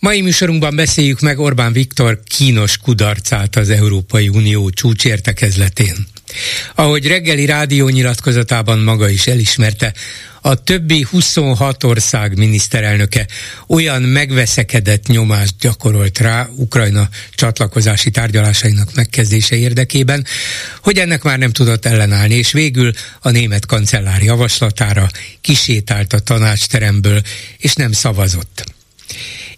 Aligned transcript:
Mai 0.00 0.20
műsorunkban 0.20 0.76
beszéljük 0.76 1.20
meg 1.20 1.38
Orbán 1.38 1.72
Viktor 1.72 2.20
kínos 2.28 2.76
kudarcát 2.76 3.56
az 3.56 3.70
Európai 3.70 4.28
Unió 4.28 4.70
csúcsértekezletén. 4.70 6.06
Ahogy 6.74 7.06
reggeli 7.06 7.46
rádió 7.46 7.88
nyilatkozatában 7.88 8.78
maga 8.78 9.08
is 9.08 9.26
elismerte, 9.26 9.94
a 10.40 10.54
többi 10.54 11.06
26 11.10 11.84
ország 11.84 12.36
miniszterelnöke 12.36 13.26
olyan 13.66 14.02
megveszekedett 14.02 15.06
nyomást 15.06 15.54
gyakorolt 15.60 16.18
rá 16.18 16.48
Ukrajna 16.56 17.08
csatlakozási 17.34 18.10
tárgyalásainak 18.10 18.94
megkezdése 18.94 19.56
érdekében, 19.56 20.26
hogy 20.82 20.98
ennek 20.98 21.22
már 21.22 21.38
nem 21.38 21.52
tudott 21.52 21.86
ellenállni, 21.86 22.34
és 22.34 22.52
végül 22.52 22.92
a 23.20 23.30
német 23.30 23.66
kancellár 23.66 24.22
javaslatára 24.22 25.08
kisétált 25.40 26.12
a 26.12 26.18
tanácsteremből, 26.18 27.20
és 27.58 27.74
nem 27.74 27.92
szavazott. 27.92 28.64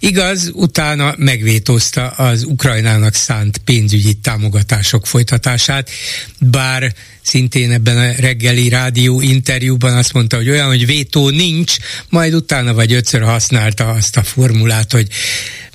Igaz, 0.04 0.50
utána 0.54 1.14
megvétózta 1.16 2.08
az 2.08 2.44
Ukrajnának 2.44 3.14
szánt 3.14 3.58
pénzügyi 3.58 4.14
támogatások 4.14 5.06
folytatását, 5.06 5.90
bár 6.38 6.94
szintén 7.20 7.70
ebben 7.70 7.96
a 7.96 8.20
reggeli 8.20 8.68
rádió 8.68 9.20
interjúban 9.20 9.96
azt 9.96 10.12
mondta, 10.12 10.36
hogy 10.36 10.48
olyan, 10.48 10.66
hogy 10.66 10.86
vétó 10.86 11.28
nincs, 11.28 11.76
majd 12.08 12.34
utána 12.34 12.74
vagy 12.74 12.92
ötször 12.92 13.22
használta 13.22 13.88
azt 13.88 14.16
a 14.16 14.22
formulát, 14.22 14.92
hogy 14.92 15.08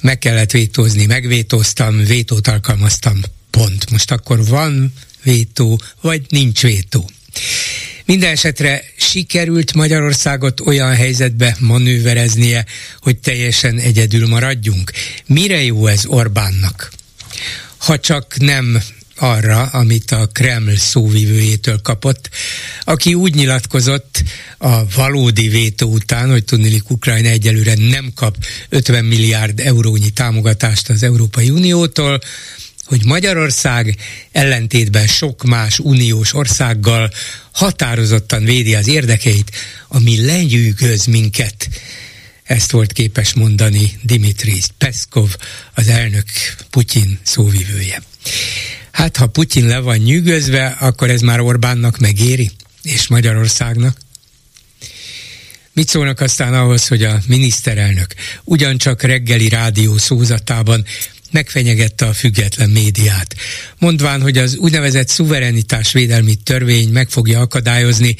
meg 0.02 0.18
kellett 0.18 0.52
vétózni, 0.52 1.06
megvétóztam, 1.06 2.04
vétót 2.04 2.48
alkalmaztam, 2.48 3.20
pont. 3.50 3.90
Most 3.92 4.12
akkor 4.12 4.46
van 4.46 4.94
vétó, 5.24 5.80
vagy 6.02 6.22
nincs 6.30 6.62
vétó. 6.62 7.10
Minden 8.08 8.32
esetre 8.32 8.84
sikerült 8.98 9.74
Magyarországot 9.74 10.60
olyan 10.60 10.96
helyzetbe 10.96 11.56
manővereznie, 11.60 12.66
hogy 13.02 13.18
teljesen 13.18 13.78
egyedül 13.78 14.28
maradjunk. 14.28 14.92
Mire 15.26 15.64
jó 15.64 15.88
ez 15.88 16.06
Orbánnak? 16.06 16.92
Ha 17.78 18.00
csak 18.00 18.38
nem 18.38 18.82
arra, 19.16 19.62
amit 19.62 20.12
a 20.12 20.28
Kreml 20.28 20.76
szóvivőjétől 20.76 21.82
kapott, 21.82 22.30
aki 22.84 23.14
úgy 23.14 23.36
nyilatkozott 23.36 24.24
a 24.58 24.88
valódi 24.96 25.48
vétó 25.48 25.92
után, 25.92 26.30
hogy 26.30 26.44
tudnilik 26.44 26.90
Ukrajna 26.90 27.30
egyelőre 27.30 27.74
nem 27.78 28.12
kap 28.16 28.36
50 28.70 29.06
milliárd 29.06 29.60
eurónyi 29.60 30.10
támogatást 30.10 30.90
az 30.90 31.04
Európai 31.04 31.50
Uniótól, 31.50 32.20
hogy 32.88 33.06
Magyarország 33.06 33.98
ellentétben 34.32 35.08
sok 35.08 35.44
más 35.44 35.80
uniós 35.80 36.34
országgal 36.34 37.12
határozottan 37.52 38.44
védi 38.44 38.76
az 38.76 38.88
érdekeit, 38.88 39.52
ami 39.88 40.26
lenyűgöz 40.26 41.06
minket. 41.06 41.70
Ezt 42.44 42.72
volt 42.72 42.92
képes 42.92 43.34
mondani 43.34 44.00
Dimitri 44.02 44.62
Peszkov, 44.78 45.36
az 45.74 45.88
elnök 45.88 46.26
Putyin 46.70 47.20
szóvivője. 47.24 48.02
Hát, 48.92 49.18
ha 49.18 49.28
Putyin 49.28 49.66
le 49.66 49.80
van 49.80 49.98
nyűgözve, 49.98 50.66
akkor 50.80 51.10
ez 51.10 51.22
már 51.22 51.40
Orbánnak 51.40 51.98
megéri, 51.98 52.52
és 52.82 53.08
Magyarországnak. 53.08 53.98
Mit 55.74 55.88
szólnak 55.88 56.20
aztán 56.20 56.54
ahhoz, 56.54 56.88
hogy 56.88 57.04
a 57.04 57.20
miniszterelnök 57.28 58.14
ugyancsak 58.44 59.02
reggeli 59.02 59.50
rádió 59.50 59.98
szózatában 59.98 60.86
megfenyegette 61.32 62.06
a 62.06 62.14
független 62.14 62.70
médiát. 62.70 63.36
Mondván, 63.80 64.22
hogy 64.22 64.38
az 64.38 64.58
úgynevezett 64.58 65.08
szuverenitásvédelmi 65.08 66.36
törvény 66.36 66.90
meg 66.90 67.10
fogja 67.10 67.40
akadályozni 67.40 68.16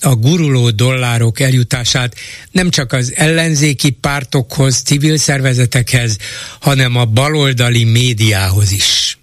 a 0.00 0.14
guruló 0.14 0.70
dollárok 0.70 1.40
eljutását 1.40 2.14
nem 2.50 2.70
csak 2.70 2.92
az 2.92 3.12
ellenzéki 3.14 3.90
pártokhoz, 3.90 4.82
civil 4.82 5.16
szervezetekhez, 5.16 6.16
hanem 6.60 6.96
a 6.96 7.04
baloldali 7.04 7.84
médiához 7.84 8.70
is. 8.70 9.16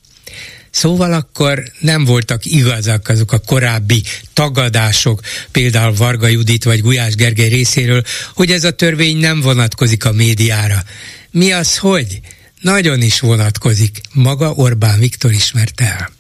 Szóval 0.72 1.14
akkor 1.14 1.64
nem 1.80 2.06
voltak 2.06 2.46
igazak 2.46 3.10
azok 3.10 3.32
a 3.32 3.40
korábbi 3.40 4.04
tagadások, 4.34 5.22
például 5.52 5.94
Varga 5.94 6.28
Judit 6.28 6.64
vagy 6.64 6.82
Gulyás 6.82 7.16
Gergely 7.16 7.50
részéről, 7.50 8.04
hogy 8.34 8.52
ez 8.52 8.64
a 8.64 8.72
törvény 8.72 9.18
nem 9.18 9.42
vonatkozik 9.42 10.06
a 10.06 10.12
médiára. 10.12 10.84
Mi 11.32 11.52
az, 11.52 11.78
hogy? 11.78 12.20
Nagyon 12.62 13.02
is 13.02 13.20
vonatkozik. 13.20 14.02
Maga 14.14 14.52
Orbán 14.52 15.00
Viktor 15.00 15.32
ismerte 15.32 15.86
el. 15.86 16.12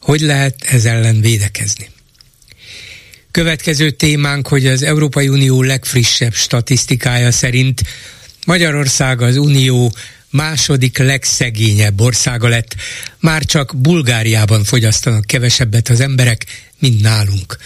Hogy 0.00 0.20
lehet 0.20 0.62
ez 0.62 0.84
ellen 0.84 1.20
védekezni? 1.20 1.90
Következő 3.30 3.90
témánk, 3.90 4.48
hogy 4.48 4.66
az 4.66 4.82
Európai 4.82 5.28
Unió 5.28 5.62
legfrissebb 5.62 6.34
statisztikája 6.34 7.32
szerint 7.32 7.82
Magyarország 8.46 9.22
az 9.22 9.36
Unió 9.36 9.92
második 10.30 10.98
legszegényebb 10.98 12.00
országa 12.00 12.48
lett. 12.48 12.74
Már 13.20 13.44
csak 13.44 13.76
Bulgáriában 13.76 14.64
fogyasztanak 14.64 15.24
kevesebbet 15.24 15.88
az 15.88 16.00
emberek, 16.00 16.44
mint 16.78 17.00
nálunk. 17.00 17.56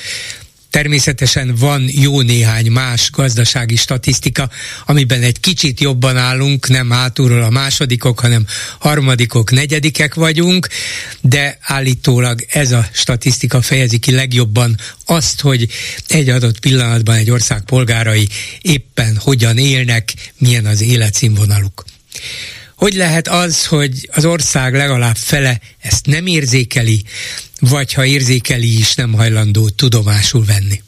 Természetesen 0.73 1.55
van 1.55 1.89
jó 1.91 2.21
néhány 2.21 2.71
más 2.71 3.11
gazdasági 3.11 3.77
statisztika, 3.77 4.51
amiben 4.87 5.23
egy 5.23 5.41
kicsit 5.41 5.81
jobban 5.81 6.17
állunk, 6.17 6.69
nem 6.69 6.91
hátulról 6.91 7.43
a 7.43 7.51
másodikok, 7.51 8.21
hanem 8.21 8.47
harmadikok, 8.79 9.51
negyedikek 9.51 10.15
vagyunk, 10.15 10.69
de 11.21 11.59
állítólag 11.61 12.45
ez 12.49 12.73
a 12.73 12.89
statisztika 12.93 13.63
fejezi 13.63 13.99
ki 13.99 14.13
legjobban 14.13 14.79
azt, 15.05 15.41
hogy 15.41 15.69
egy 16.07 16.29
adott 16.29 16.61
pillanatban 16.61 17.15
egy 17.15 17.31
ország 17.31 17.63
polgárai 17.63 18.29
éppen 18.61 19.17
hogyan 19.17 19.59
élnek, 19.59 20.13
milyen 20.39 20.67
az 20.67 20.81
életszínvonaluk. 20.81 21.85
Hogy 22.77 22.95
lehet 22.95 23.29
az, 23.29 23.67
hogy 23.67 24.09
az 24.13 24.25
ország 24.25 24.75
legalább 24.75 25.17
fele 25.17 25.61
ezt 25.81 26.07
nem 26.07 26.27
érzékeli, 26.27 27.03
vagy 27.69 27.93
ha 27.93 28.05
érzékeli 28.05 28.79
is, 28.79 28.95
nem 28.95 29.13
hajlandó 29.13 29.69
tudomásul 29.69 30.45
venni? 30.45 30.83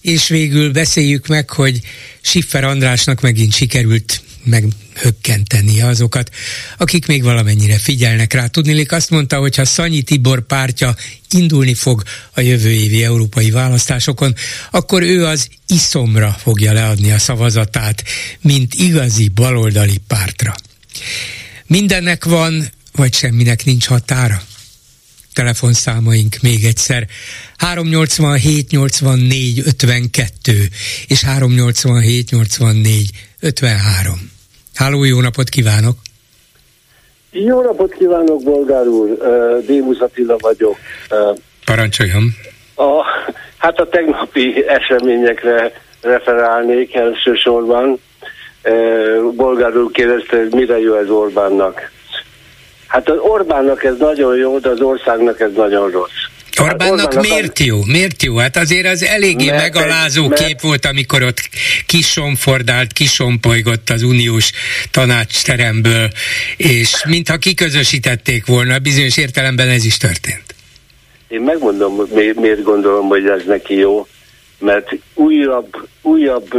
És 0.00 0.28
végül 0.28 0.72
beszéljük 0.72 1.26
meg, 1.26 1.50
hogy 1.50 1.80
Siffer 2.20 2.64
Andrásnak 2.64 3.20
megint 3.20 3.54
sikerült 3.54 4.22
meghökkenteni 4.44 5.80
azokat, 5.80 6.30
akik 6.76 7.06
még 7.06 7.22
valamennyire 7.22 7.78
figyelnek 7.78 8.32
rá. 8.32 8.46
Tudnilik 8.46 8.92
azt 8.92 9.10
mondta, 9.10 9.38
hogy 9.38 9.56
ha 9.56 9.64
Szanyi 9.64 10.02
Tibor 10.02 10.46
pártja 10.46 10.94
indulni 11.30 11.74
fog 11.74 12.02
a 12.34 12.40
jövő 12.40 12.70
évi 12.70 13.04
európai 13.04 13.50
választásokon, 13.50 14.34
akkor 14.70 15.02
ő 15.02 15.26
az 15.26 15.48
iszomra 15.66 16.36
fogja 16.38 16.72
leadni 16.72 17.12
a 17.12 17.18
szavazatát, 17.18 18.04
mint 18.40 18.74
igazi 18.74 19.28
baloldali 19.28 20.00
pártra. 20.06 20.54
Mindennek 21.66 22.24
van, 22.24 22.70
vagy 22.92 23.14
semminek 23.14 23.64
nincs 23.64 23.86
határa? 23.86 24.42
Telefonszámaink 25.34 26.36
még 26.42 26.64
egyszer. 26.64 27.06
387 27.56 28.70
84 28.70 29.58
52 29.66 30.52
és 31.06 31.24
387 31.24 32.30
84 32.30 33.10
53. 33.40 34.30
Háló, 34.74 35.04
jó 35.04 35.20
napot 35.20 35.48
kívánok! 35.48 35.96
Jó 37.30 37.62
napot 37.62 37.94
kívánok, 37.94 38.42
Bolgár 38.42 38.86
úr! 38.86 39.18
Démus 39.66 39.98
Attila 39.98 40.36
vagyok. 40.38 40.76
Parancsoljon! 41.64 42.34
A, 42.74 43.04
hát 43.56 43.78
a 43.78 43.88
tegnapi 43.88 44.64
eseményekre 44.66 45.72
referálnék 46.00 46.94
elsősorban. 46.94 48.00
Bolgár 49.36 49.76
úr 49.76 49.90
kérdezte, 49.90 50.36
hogy 50.36 50.52
mire 50.52 50.78
jó 50.78 50.94
ez 50.94 51.08
Orbánnak. 51.08 51.90
Hát 52.90 53.08
az 53.08 53.18
Orbánnak 53.18 53.84
ez 53.84 53.94
nagyon 53.98 54.36
jó, 54.36 54.58
de 54.58 54.68
az 54.68 54.80
országnak 54.80 55.40
ez 55.40 55.50
nagyon 55.54 55.90
rossz. 55.90 56.10
Orbánnak, 56.60 57.06
Orbánnak 57.06 57.28
miért 57.28 57.58
jó? 57.58 57.84
Miért 57.84 58.22
jó? 58.22 58.36
Hát 58.36 58.56
azért 58.56 58.86
az 58.86 59.04
eléggé 59.04 59.46
mert, 59.46 59.62
megalázó 59.62 60.28
mert, 60.28 60.44
kép 60.44 60.60
volt, 60.60 60.84
amikor 60.84 61.22
ott 61.22 61.40
kisomfordált, 61.86 62.92
kisompolygott 62.92 63.90
az 63.90 64.02
uniós 64.02 64.50
tanácsteremből, 64.90 66.08
és 66.56 67.04
mintha 67.06 67.36
kiközösítették 67.36 68.46
volna, 68.46 68.78
bizonyos 68.78 69.16
értelemben 69.16 69.68
ez 69.68 69.84
is 69.84 69.96
történt. 69.96 70.54
Én 71.28 71.40
megmondom, 71.40 72.00
miért 72.34 72.62
gondolom, 72.62 73.06
hogy 73.06 73.26
ez 73.26 73.42
neki 73.46 73.74
jó. 73.74 74.06
Mert 74.60 74.96
újabb, 75.14 75.88
újabb 76.02 76.52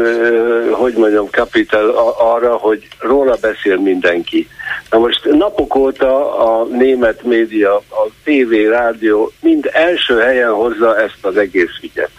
hogy 0.72 0.94
mondjam, 0.94 1.30
kapital 1.30 1.90
arra, 2.18 2.56
hogy 2.56 2.88
róla 3.00 3.38
beszél 3.42 3.78
mindenki. 3.78 4.48
Na 4.90 4.98
most 4.98 5.26
napok 5.26 5.76
óta 5.76 6.38
a 6.40 6.66
német 6.66 7.24
média, 7.24 7.76
a 7.76 8.08
tévé, 8.24 8.68
rádió 8.68 9.32
mind 9.42 9.70
első 9.74 10.20
helyen 10.20 10.52
hozza 10.54 11.00
ezt 11.00 11.18
az 11.22 11.38
egész 11.38 11.80
ügyet. 11.82 12.12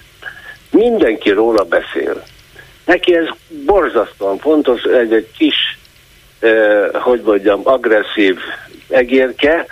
Mindenki 0.70 1.30
róla 1.30 1.64
beszél. 1.64 2.22
Neki 2.84 3.14
ez 3.14 3.26
borzasztóan 3.64 4.38
fontos, 4.38 4.82
egy, 4.82 5.12
egy 5.12 5.28
kis, 5.36 5.78
hogy 6.92 7.20
mondjam, 7.24 7.60
agresszív 7.64 8.38
egérke. 8.88 9.66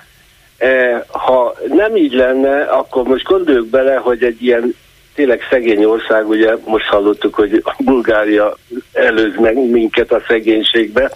Eh, 0.57 1.01
ha 1.09 1.57
nem 1.69 1.97
így 1.97 2.13
lenne, 2.13 2.63
akkor 2.63 3.03
most 3.03 3.25
gondoljuk 3.25 3.67
bele, 3.67 3.95
hogy 3.95 4.25
egy 4.25 4.43
ilyen 4.43 4.75
tényleg 5.15 5.41
szegény 5.51 5.85
ország, 5.85 6.29
ugye 6.29 6.57
most 6.65 6.87
hallottuk, 6.87 7.35
hogy 7.35 7.63
a 7.65 7.75
Bulgária 7.79 8.57
előz 8.93 9.37
meg 9.37 9.71
minket 9.71 10.13
a 10.13 10.23
szegénységbe. 10.27 11.11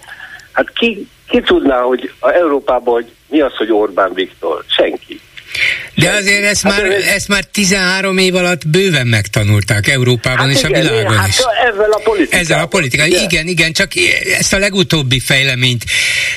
Hát 0.53 0.71
ki, 0.73 1.09
ki 1.29 1.41
tudná, 1.41 1.81
hogy 1.81 2.13
a 2.19 2.31
Európában, 2.31 2.95
hogy 2.95 3.07
mi 3.29 3.41
az, 3.41 3.57
hogy 3.57 3.73
Orbán 3.73 4.13
Viktor? 4.15 4.65
Senki. 4.67 5.21
De 5.95 6.11
azért 6.11 6.45
ezt, 6.45 6.63
hát 6.63 6.73
már, 6.73 6.91
ez... 6.91 7.05
ezt 7.05 7.29
már 7.29 7.45
13 7.45 8.19
év 8.19 8.35
alatt 8.35 8.69
bőven 8.69 9.07
megtanulták 9.07 9.89
Európában 9.89 10.47
hát 10.47 10.57
és 10.57 10.63
igen, 10.63 10.87
a 10.87 10.89
világon 10.89 11.17
hát 11.17 11.29
is. 11.29 11.37
Ezzel 11.37 11.91
a 11.91 12.01
politikával. 12.05 12.41
Ezzel 12.41 12.61
a 12.61 12.67
politikával. 12.67 13.13
Igen. 13.13 13.31
igen, 13.31 13.47
igen, 13.47 13.73
csak 13.73 13.91
ezt 14.39 14.53
a 14.53 14.59
legutóbbi 14.59 15.21
fejleményt 15.21 15.85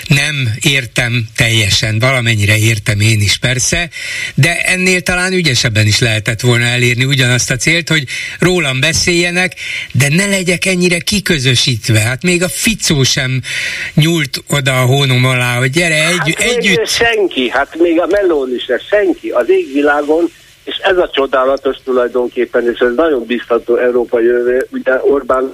nem 0.07 0.49
értem 0.61 1.27
teljesen, 1.35 1.99
valamennyire 1.99 2.57
értem 2.57 2.99
én 2.99 3.21
is 3.21 3.37
persze, 3.37 3.89
de 4.35 4.61
ennél 4.61 5.01
talán 5.01 5.33
ügyesebben 5.33 5.85
is 5.87 5.99
lehetett 5.99 6.41
volna 6.41 6.65
elérni 6.65 7.05
ugyanazt 7.05 7.51
a 7.51 7.55
célt, 7.55 7.89
hogy 7.89 8.03
rólam 8.39 8.79
beszéljenek, 8.79 9.53
de 9.91 10.07
ne 10.09 10.25
legyek 10.25 10.65
ennyire 10.65 10.99
kiközösítve. 10.99 11.99
Hát 11.99 12.23
még 12.23 12.43
a 12.43 12.49
Ficó 12.49 13.03
sem 13.03 13.41
nyúlt 13.93 14.43
oda 14.47 14.81
a 14.81 14.85
hónom 14.85 15.25
alá, 15.25 15.57
hogy 15.57 15.71
gyere 15.71 16.07
egy, 16.07 16.17
hát 16.17 16.39
együtt. 16.39 16.87
Senki, 16.87 17.49
hát 17.49 17.75
még 17.77 17.99
a 17.99 18.07
Melón 18.09 18.53
is, 18.55 18.65
senki. 18.89 19.06
Az 19.33 19.49
égvilágon 19.49 20.29
és 20.67 20.75
ez 20.75 20.97
a 20.97 21.09
csodálatos 21.13 21.77
tulajdonképpen, 21.83 22.69
és 22.73 22.79
ez 22.79 22.95
nagyon 22.95 23.25
biztató 23.25 23.75
Európa 23.75 24.19
jövő. 24.19 24.67
Ugye 24.71 24.93
Orbán 25.01 25.53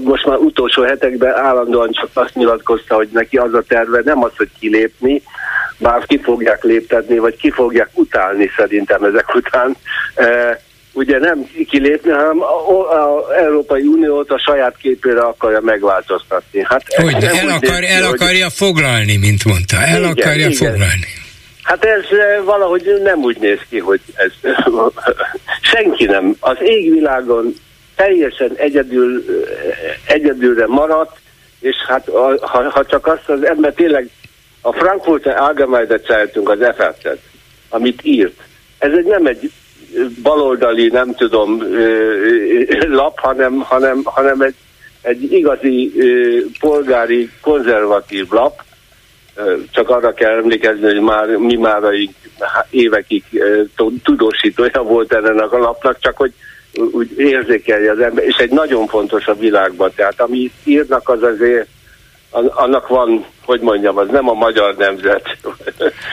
most 0.00 0.26
már 0.26 0.38
utolsó 0.38 0.82
hetekben 0.82 1.34
állandóan 1.34 1.90
csak 1.92 2.08
azt 2.12 2.34
nyilatkozta, 2.34 2.94
hogy 2.94 3.08
neki 3.12 3.36
az 3.36 3.54
a 3.54 3.62
terve, 3.68 4.00
nem 4.04 4.22
az, 4.22 4.30
hogy 4.36 4.48
kilépni, 4.60 5.22
bár 5.78 6.06
ki 6.06 6.20
fogják 6.22 6.64
léptetni, 6.64 7.18
vagy 7.18 7.36
ki 7.36 7.50
fogják 7.50 7.90
utálni 7.94 8.50
szerintem 8.56 9.04
ezek 9.04 9.34
után. 9.34 9.76
E, 10.14 10.60
ugye 10.92 11.18
nem 11.18 11.50
kilépni, 11.68 12.10
hanem 12.10 12.42
az 12.42 13.30
Európai 13.36 13.82
Uniót 13.82 14.30
a 14.30 14.38
saját 14.38 14.76
képére 14.76 15.20
akarja 15.20 15.60
megváltoztatni. 15.60 16.64
Hát 16.64 16.82
hogy 16.94 17.24
el, 17.24 17.48
akar, 17.48 17.84
el 17.84 18.04
akarja 18.04 18.44
hogy... 18.44 18.52
foglalni, 18.52 19.16
mint 19.16 19.44
mondta. 19.44 19.76
El 19.76 19.98
igen, 19.98 20.10
akarja 20.10 20.48
igen. 20.48 20.52
foglalni. 20.52 21.06
Hát 21.70 21.84
ez 21.84 22.04
valahogy 22.44 23.00
nem 23.02 23.18
úgy 23.18 23.38
néz 23.38 23.58
ki, 23.68 23.78
hogy 23.78 24.00
ez 24.14 24.32
senki 25.72 26.04
nem. 26.04 26.36
Az 26.40 26.56
égvilágon 26.60 27.54
teljesen 27.96 28.52
egyedül, 28.56 29.24
egyedülre 30.06 30.66
maradt, 30.66 31.16
és 31.60 31.76
hát 31.86 32.08
ha, 32.40 32.70
ha 32.70 32.84
csak 32.84 33.06
azt 33.06 33.28
az 33.28 33.44
ember 33.44 33.72
tényleg 33.72 34.08
a 34.60 34.72
Frankfurter 34.72 35.36
Allgemeine 35.36 35.96
Zeitung, 36.06 36.48
az 36.48 36.58
ff 36.76 37.06
amit 37.68 38.00
írt, 38.04 38.40
ez 38.78 38.92
egy 38.92 39.04
nem 39.04 39.26
egy 39.26 39.50
baloldali, 40.22 40.88
nem 40.88 41.14
tudom, 41.14 41.62
lap, 42.88 43.18
hanem, 43.18 43.60
hanem, 43.60 44.00
hanem 44.04 44.40
egy, 44.40 44.54
egy 45.02 45.32
igazi 45.32 45.92
polgári, 46.60 47.30
konzervatív 47.40 48.26
lap, 48.30 48.62
csak 49.70 49.90
arra 49.90 50.12
kell 50.12 50.36
emlékezni, 50.36 50.82
hogy 50.82 51.00
már 51.00 51.26
mi 51.28 51.56
már 51.56 51.82
évekig 52.70 53.24
tudósítója 54.02 54.82
volt 54.82 55.12
ennek 55.12 55.52
a 55.52 55.58
lapnak, 55.58 55.96
csak 56.00 56.16
hogy 56.16 56.32
úgy 56.92 57.18
érzékelje 57.18 57.90
az 57.90 57.98
ember, 57.98 58.24
és 58.24 58.36
egy 58.36 58.50
nagyon 58.50 58.86
fontos 58.86 59.26
a 59.26 59.34
világban, 59.34 59.92
tehát 59.94 60.20
ami 60.20 60.50
írnak 60.64 61.08
az 61.08 61.22
azért 61.22 61.66
annak 62.30 62.88
van, 62.88 63.24
hogy 63.44 63.60
mondjam, 63.60 63.96
az 63.96 64.08
nem 64.10 64.28
a 64.28 64.32
magyar 64.32 64.76
nemzet. 64.76 65.36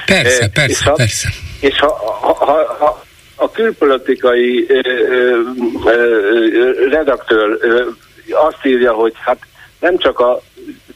Persze, 0.05 0.49
persze, 0.53 0.69
és 0.69 0.83
ha, 0.83 0.91
persze. 0.91 1.29
És 1.59 1.79
ha, 1.79 1.87
ha, 2.21 2.33
ha, 2.33 2.75
ha 2.79 3.05
a 3.35 3.51
külpolitikai 3.51 4.65
ö, 4.69 4.79
ö, 5.85 5.91
ö, 6.53 6.89
redaktőr 6.89 7.57
ö, 7.61 7.83
azt 8.31 8.65
írja, 8.65 8.93
hogy 8.93 9.13
hát 9.15 9.37
nem 9.79 9.97
csak 9.97 10.19
a 10.19 10.41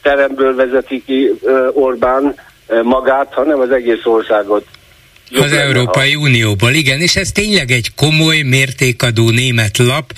teremből 0.01 0.55
vezeti 0.55 1.03
ki 1.03 1.39
Orbán 1.73 2.35
magát, 2.83 3.33
hanem 3.33 3.59
az 3.59 3.71
egész 3.71 4.05
országot 4.05 4.65
az 5.33 5.51
Európai 5.51 6.15
Unióból, 6.15 6.73
igen, 6.73 6.99
és 7.01 7.15
ez 7.15 7.31
tényleg 7.31 7.71
egy 7.71 7.91
komoly 7.95 8.41
mértékadó 8.41 9.29
német 9.29 9.77
lap. 9.77 10.13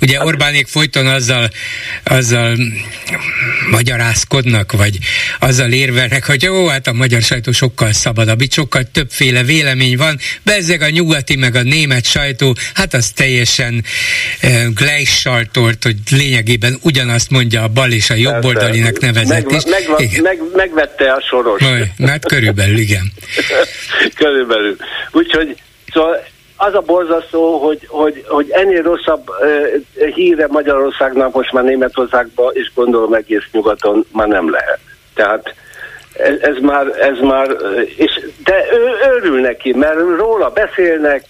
Ugye 0.00 0.16
hát- 0.16 0.26
Orbánék 0.26 0.66
folyton 0.66 1.06
azzal, 1.06 1.50
azzal 2.04 2.56
magyarázkodnak, 3.70 4.72
vagy 4.72 4.98
azzal 5.38 5.72
érvelnek, 5.72 6.26
hogy 6.26 6.42
jó, 6.42 6.66
hát 6.66 6.86
a 6.86 6.92
magyar 6.92 7.22
sajtó 7.22 7.52
sokkal 7.52 7.92
szabadabb, 7.92 8.40
itt 8.40 8.52
sokkal 8.52 8.82
többféle 8.92 9.42
vélemény 9.42 9.96
van, 9.96 10.18
bezzeg 10.42 10.82
a 10.82 10.90
nyugati 10.90 11.36
meg 11.36 11.54
a 11.54 11.62
német 11.62 12.04
sajtó, 12.04 12.56
hát 12.74 12.94
az 12.94 13.10
teljesen 13.10 13.84
uh, 14.42 14.66
gleichschaltort, 14.74 15.82
hogy 15.82 15.96
lényegében 16.10 16.78
ugyanazt 16.82 17.30
mondja 17.30 17.62
a 17.62 17.68
bal 17.68 17.92
és 17.92 18.10
a 18.10 18.14
jobb 18.14 18.44
oldalinak 18.44 19.00
nevezett. 19.00 19.50
Meg, 19.50 19.88
meg, 19.88 20.20
meg, 20.22 20.38
megvette 20.54 21.12
a 21.12 21.20
soros. 21.28 21.62
hát 22.06 22.26
körülbelül, 22.26 22.78
igen. 22.78 23.12
körülbelül 24.14 24.57
körül. 24.58 24.76
Úgyhogy 25.12 25.62
szóval 25.92 26.16
az 26.56 26.74
a 26.74 26.80
borzasztó, 26.80 27.58
hogy, 27.58 27.86
hogy, 27.88 28.24
hogy 28.28 28.50
ennél 28.50 28.82
rosszabb 28.82 29.28
uh, 29.28 30.14
híre 30.14 30.46
Magyarországnak 30.46 31.32
most 31.32 31.52
már 31.52 31.64
Németországban, 31.64 32.50
és 32.54 32.70
gondolom 32.74 33.14
egész 33.14 33.44
nyugaton 33.52 34.04
már 34.12 34.28
nem 34.28 34.50
lehet. 34.50 34.78
Tehát 35.14 35.54
ez, 36.12 36.40
ez 36.40 36.56
már, 36.60 36.86
ez 36.86 37.18
már, 37.18 37.56
és, 37.96 38.20
de 38.44 38.64
ő 38.72 39.16
örül 39.16 39.40
neki, 39.40 39.72
mert 39.72 39.98
róla 40.16 40.50
beszélnek, 40.50 41.24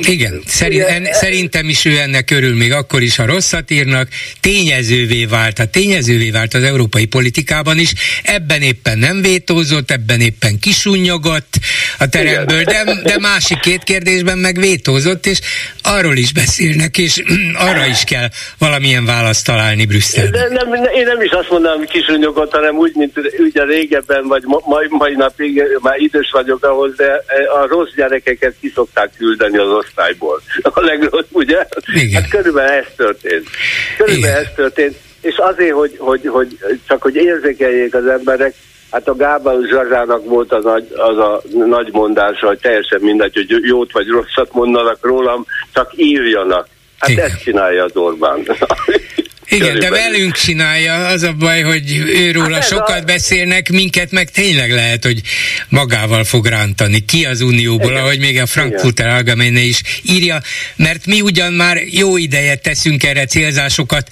igen, 0.00 0.42
szerint, 0.46 0.82
en, 0.82 1.06
szerintem 1.12 1.68
is 1.68 1.84
ő 1.84 1.98
ennek 1.98 2.30
örül, 2.30 2.56
még 2.56 2.72
akkor 2.72 3.02
is, 3.02 3.16
ha 3.16 3.26
rosszat 3.26 3.70
írnak, 3.70 4.08
tényezővé 4.40 5.24
vált, 5.24 5.58
a 5.58 5.66
tényezővé 5.66 6.30
vált 6.30 6.54
az 6.54 6.62
európai 6.62 7.06
politikában 7.06 7.78
is, 7.78 7.92
ebben 8.24 8.62
éppen 8.62 8.98
nem 8.98 9.22
vétózott, 9.22 9.90
ebben 9.90 10.20
éppen 10.20 10.58
kisunyogott 10.58 11.54
a 11.98 12.08
teremből, 12.08 12.62
de, 12.62 12.84
de 13.04 13.18
másik 13.18 13.60
két 13.60 13.82
kérdésben 13.84 14.38
meg 14.38 14.58
vétózott, 14.58 15.26
és 15.26 15.40
arról 15.82 16.16
is 16.16 16.32
beszélnek, 16.32 16.98
és 16.98 17.22
arra 17.68 17.86
is 17.86 18.04
kell 18.04 18.28
valamilyen 18.58 19.04
választ 19.04 19.46
találni 19.46 19.86
Brüsszelben. 19.86 20.30
De 20.30 20.64
nem, 20.64 20.74
én 20.94 21.06
nem 21.06 21.22
is 21.22 21.30
azt 21.30 21.50
mondanám, 21.50 21.78
hogy 21.78 21.90
kisunyogott, 21.90 22.52
hanem 22.52 22.76
úgy, 22.76 22.92
mint 22.94 23.12
ugye 23.38 23.64
régebben, 23.64 24.26
vagy 24.26 24.42
mai, 24.46 24.86
mai 24.88 25.14
napig, 25.14 25.62
már 25.80 25.98
idős 25.98 26.30
vagyok 26.32 26.64
ahhoz, 26.64 26.96
de 26.96 27.24
a 27.60 27.66
rossz 27.66 27.92
gyerekeket 28.08 28.54
ki 28.60 28.72
szokták 28.74 29.10
küldeni 29.16 29.58
az 29.58 29.68
osztályból. 29.68 30.40
A 30.74 30.80
legrossz, 30.80 31.26
ugye? 31.32 31.66
Igen. 31.94 32.22
Hát 32.22 32.30
körülbelül 32.30 32.70
ez 32.70 32.86
történt. 32.96 33.48
Körülbelül 33.96 34.28
Igen. 34.28 34.44
ez 34.44 34.52
történt. 34.54 34.96
És 35.20 35.36
azért, 35.36 35.74
hogy, 35.74 35.96
hogy, 35.98 36.26
hogy 36.26 36.58
csak 36.88 37.02
hogy 37.02 37.14
érzékeljék 37.14 37.94
az 37.94 38.06
emberek, 38.06 38.54
Hát 38.90 39.08
a 39.08 39.16
Gábor 39.16 39.66
Zsazsának 39.70 40.24
volt 40.24 40.52
a 40.52 40.58
nagy, 40.58 40.88
az 40.96 41.18
a 41.18 41.42
nagy 41.50 41.92
mondása, 41.92 42.46
hogy 42.46 42.58
teljesen 42.58 43.00
mindegy, 43.00 43.34
hogy 43.34 43.64
jót 43.64 43.92
vagy 43.92 44.06
rosszat 44.06 44.52
mondanak 44.52 44.98
rólam, 45.00 45.46
csak 45.72 45.92
írjanak. 45.96 46.68
Hát 46.98 47.10
Igen. 47.10 47.24
ezt 47.24 47.42
csinálja 47.42 47.84
az 47.84 47.96
Orbán. 47.96 48.38
Igen, 49.50 49.78
de 49.78 49.90
velünk 49.90 50.36
csinálja, 50.36 51.06
az 51.06 51.22
a 51.22 51.32
baj, 51.32 51.62
hogy 51.62 51.96
őróla 51.96 52.54
hát 52.54 52.68
sokat 52.68 53.00
a... 53.00 53.04
beszélnek, 53.04 53.70
minket 53.70 54.10
meg 54.10 54.30
tényleg 54.30 54.70
lehet, 54.70 55.04
hogy 55.04 55.20
magával 55.68 56.24
fog 56.24 56.46
rántani. 56.46 57.04
Ki 57.04 57.24
az 57.24 57.40
Unióból, 57.40 57.90
Igen. 57.90 58.02
ahogy 58.02 58.18
még 58.18 58.40
a 58.40 58.46
Frankfurter 58.46 59.06
Allgemeine 59.06 59.60
is 59.60 59.82
írja, 60.02 60.42
mert 60.76 61.06
mi 61.06 61.20
ugyan 61.20 61.52
már 61.52 61.76
jó 61.90 62.16
ideje 62.16 62.54
teszünk 62.54 63.04
erre 63.04 63.24
célzásokat, 63.24 64.08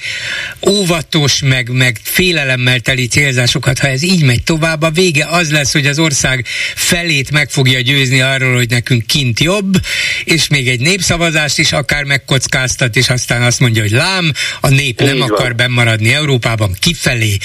óvatos, 0.69 1.41
meg, 1.43 1.69
meg 1.73 1.99
félelemmel 2.03 2.81
teli 2.81 3.07
célzásokat, 3.07 3.79
ha 3.79 3.89
ez 3.89 4.03
így 4.03 4.23
megy 4.23 4.43
tovább, 4.43 4.83
a 4.83 4.91
vége 4.91 5.27
az 5.31 5.51
lesz, 5.51 5.73
hogy 5.73 5.87
az 5.87 5.99
ország 5.99 6.47
felét 6.75 7.31
meg 7.31 7.51
fogja 7.51 7.81
győzni 7.81 8.21
arról, 8.21 8.55
hogy 8.55 8.71
nekünk 8.71 9.07
kint 9.07 9.41
jobb, 9.41 9.81
és 10.25 10.49
még 10.49 10.69
egy 10.69 10.81
népszavazást 10.81 11.59
is 11.59 11.73
akár 11.73 12.05
megkockáztat, 12.05 12.97
és 12.97 13.09
aztán 13.09 13.43
azt 13.43 13.61
mondja, 13.61 13.83
hogy 13.83 13.91
lám, 13.91 14.33
a 14.61 14.69
nép 14.69 15.01
nem 15.01 15.26
akar 15.31 15.55
bemaradni 15.55 16.13
Európában 16.13 16.73
kifelé, 16.81 17.37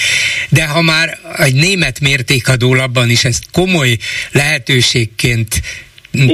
de 0.48 0.66
ha 0.66 0.80
már 0.82 1.18
egy 1.36 1.54
német 1.54 2.00
mértékadó 2.00 2.74
labban 2.74 3.10
is 3.10 3.24
ezt 3.24 3.44
komoly 3.52 3.96
lehetőségként 4.30 5.60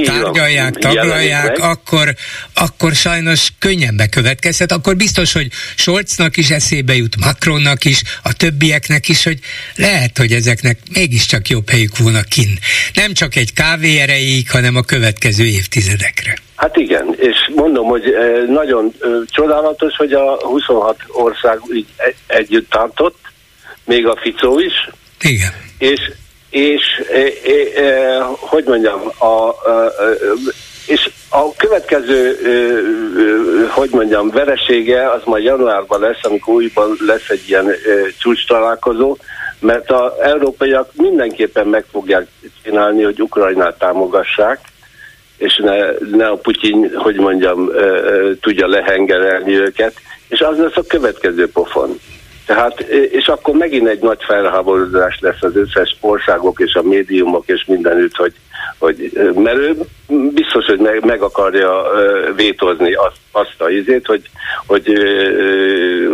tárgyalják, 0.03 0.75
taglalják, 0.75 1.57
akkor, 1.57 2.15
akkor 2.53 2.93
sajnos 2.93 3.49
könnyen 3.59 3.95
bekövetkezhet. 3.97 4.71
Akkor 4.71 4.95
biztos, 4.95 5.33
hogy 5.33 5.47
Scholznak 5.75 6.37
is 6.37 6.49
eszébe 6.49 6.95
jut, 6.95 7.15
Macronnak 7.25 7.85
is, 7.85 8.01
a 8.23 8.33
többieknek 8.33 9.07
is, 9.07 9.23
hogy 9.23 9.39
lehet, 9.75 10.17
hogy 10.17 10.31
ezeknek 10.31 10.77
mégiscsak 10.93 11.47
jobb 11.47 11.69
helyük 11.69 11.97
volna 11.97 12.21
kin. 12.21 12.59
Nem 12.93 13.13
csak 13.13 13.35
egy 13.35 13.53
kávé 13.53 13.99
erejéig, 13.99 14.51
hanem 14.51 14.75
a 14.75 14.81
következő 14.81 15.45
évtizedekre. 15.45 16.33
Hát 16.55 16.75
igen, 16.75 17.15
és 17.17 17.35
mondom, 17.55 17.87
hogy 17.87 18.03
nagyon 18.49 18.93
csodálatos, 19.25 19.95
hogy 19.95 20.11
a 20.11 20.39
26 20.41 20.97
ország 21.07 21.59
így 21.73 21.87
együtt 22.27 22.69
tartott, 22.69 23.17
még 23.85 24.07
a 24.07 24.17
Ficó 24.21 24.59
is. 24.59 24.89
Igen. 25.21 25.51
És, 25.77 26.11
és 26.49 26.81
e, 27.11 27.17
e, 27.17 27.83
e, 27.83 28.21
hogy 28.39 28.63
mondjam, 28.65 29.01
a, 29.17 29.25
a, 29.25 29.93
és 30.87 31.09
a 31.29 31.55
következő, 31.55 32.37
hogy 33.69 33.89
mondjam, 33.91 34.29
veresége 34.29 35.09
az 35.09 35.21
majd 35.25 35.43
januárban 35.43 35.99
lesz, 35.99 36.19
amikor 36.21 36.53
újban 36.53 36.97
lesz 37.07 37.29
egy 37.29 37.43
ilyen 37.47 37.71
csúcs 38.19 38.47
találkozó, 38.47 39.17
mert 39.59 39.91
az 39.91 40.11
európaiak 40.21 40.89
mindenképpen 40.93 41.67
meg 41.67 41.85
fogják 41.91 42.27
csinálni, 42.63 43.03
hogy 43.03 43.21
Ukrajnát 43.21 43.77
támogassák, 43.77 44.59
és 45.37 45.61
ne, 45.63 45.75
ne 46.17 46.27
a 46.27 46.35
Putyin, 46.35 46.91
hogy 46.95 47.15
mondjam, 47.15 47.71
tudja 48.41 48.67
lehengerelni 48.67 49.55
őket, 49.55 49.93
és 50.27 50.39
az 50.39 50.57
lesz 50.57 50.77
a 50.77 50.83
következő 50.87 51.49
pofon. 51.51 51.99
Tehát, 52.49 52.79
és 53.11 53.25
akkor 53.25 53.55
megint 53.55 53.87
egy 53.87 53.99
nagy 53.99 54.19
felháborodás 54.27 55.17
lesz 55.19 55.41
az 55.41 55.55
összes 55.55 55.97
országok 55.99 56.59
és 56.59 56.73
a 56.73 56.81
médiumok 56.81 57.43
és 57.47 57.65
mindenütt, 57.67 58.15
hogy, 58.15 58.33
hogy 58.77 59.11
mert 59.35 59.57
ő 59.57 59.77
biztos, 60.33 60.65
hogy 60.65 60.79
meg, 60.79 61.05
meg 61.05 61.21
akarja 61.21 61.83
vétozni 62.35 62.93
azt, 62.93 63.19
azt 63.31 63.55
a 63.57 63.69
izét, 63.69 64.05
hogy, 64.05 64.29
hogy 64.65 64.93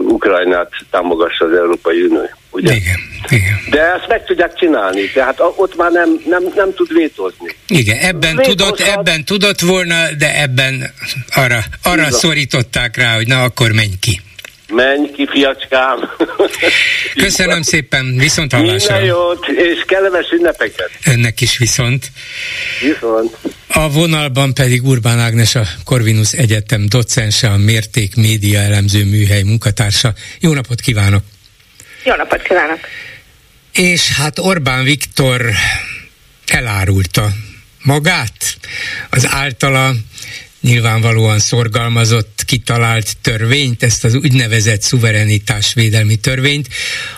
Ukrajnát 0.07 0.71
támogassa 0.91 1.45
az 1.45 1.51
Európai 1.51 2.01
Unió. 2.01 2.29
Ugye? 2.51 2.73
Igen, 2.73 2.99
igen. 3.29 3.59
De 3.69 3.93
ezt 3.93 4.07
meg 4.07 4.25
tudják 4.25 4.55
csinálni, 4.55 5.11
tehát 5.13 5.39
ott 5.55 5.75
már 5.75 5.91
nem, 5.91 6.21
nem, 6.25 6.43
nem 6.55 6.73
tud 6.73 6.93
vétozni. 6.93 7.55
Igen, 7.67 7.97
ebben 7.97 8.35
tudott, 8.35 8.79
ebben 8.79 9.25
tudott 9.25 9.59
volna, 9.59 9.95
de 10.17 10.41
ebben 10.41 10.93
arra, 11.35 11.59
arra 11.83 12.11
szorították 12.11 12.97
rá, 12.97 13.15
hogy 13.15 13.27
na 13.27 13.43
akkor 13.43 13.71
menj 13.71 13.93
ki. 13.99 14.21
Menj 14.67 15.11
ki, 15.11 15.27
fiacskám! 15.31 16.09
Köszönöm 17.23 17.61
szépen, 17.61 18.17
viszont 18.17 18.53
hallásra! 18.53 18.93
Minden 18.93 19.15
jót, 19.15 19.47
és 19.47 19.83
kellemes 19.87 20.31
ünnepeket! 20.31 20.89
Önnek 21.05 21.41
is 21.41 21.57
viszont. 21.57 22.11
Viszont. 22.81 23.37
A 23.67 23.89
vonalban 23.89 24.53
pedig 24.53 24.83
Urbán 24.83 25.19
Ágnes, 25.19 25.55
a 25.55 25.63
Corvinus 25.83 26.31
Egyetem 26.31 26.85
docense, 26.89 27.49
a 27.49 27.57
Mérték 27.57 28.15
Média 28.15 28.59
Elemző 28.59 29.05
Műhely 29.05 29.41
munkatársa. 29.43 30.13
Jó 30.39 30.53
napot 30.53 30.81
kívánok! 30.81 31.23
Jó 32.03 32.15
napot 32.15 32.41
kívánok! 32.41 32.79
És 33.73 34.11
hát 34.11 34.39
Orbán 34.39 34.83
Viktor 34.83 35.51
elárulta 36.47 37.29
magát, 37.83 38.57
az 39.09 39.27
általa 39.29 39.93
nyilvánvalóan 40.65 41.39
szorgalmazott, 41.39 42.43
kitalált 42.45 43.17
törvényt, 43.21 43.83
ezt 43.83 44.03
az 44.03 44.15
úgynevezett 44.15 44.81
szuverenitásvédelmi 44.81 46.15
törvényt, 46.15 46.67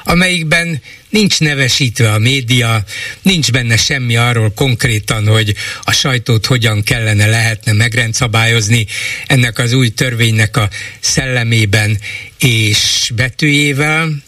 amelyikben 0.04 0.82
nincs 1.10 1.40
nevesítve 1.40 2.12
a 2.12 2.18
média, 2.18 2.84
nincs 3.22 3.52
benne 3.52 3.78
semmi 3.78 4.18
arról 4.18 4.52
konkrétan, 4.54 5.28
hogy 5.28 5.56
a 5.84 5.92
sajtót 5.92 6.46
hogyan 6.46 6.84
kellene, 6.84 7.26
lehetne 7.26 7.72
megrendszabályozni 7.74 8.86
ennek 9.28 9.60
az 9.60 9.74
új 9.74 9.90
törvénynek 9.90 10.58
a 10.58 10.70
szellemében 11.00 12.00
és 12.40 13.12
betűjével. 13.16 14.24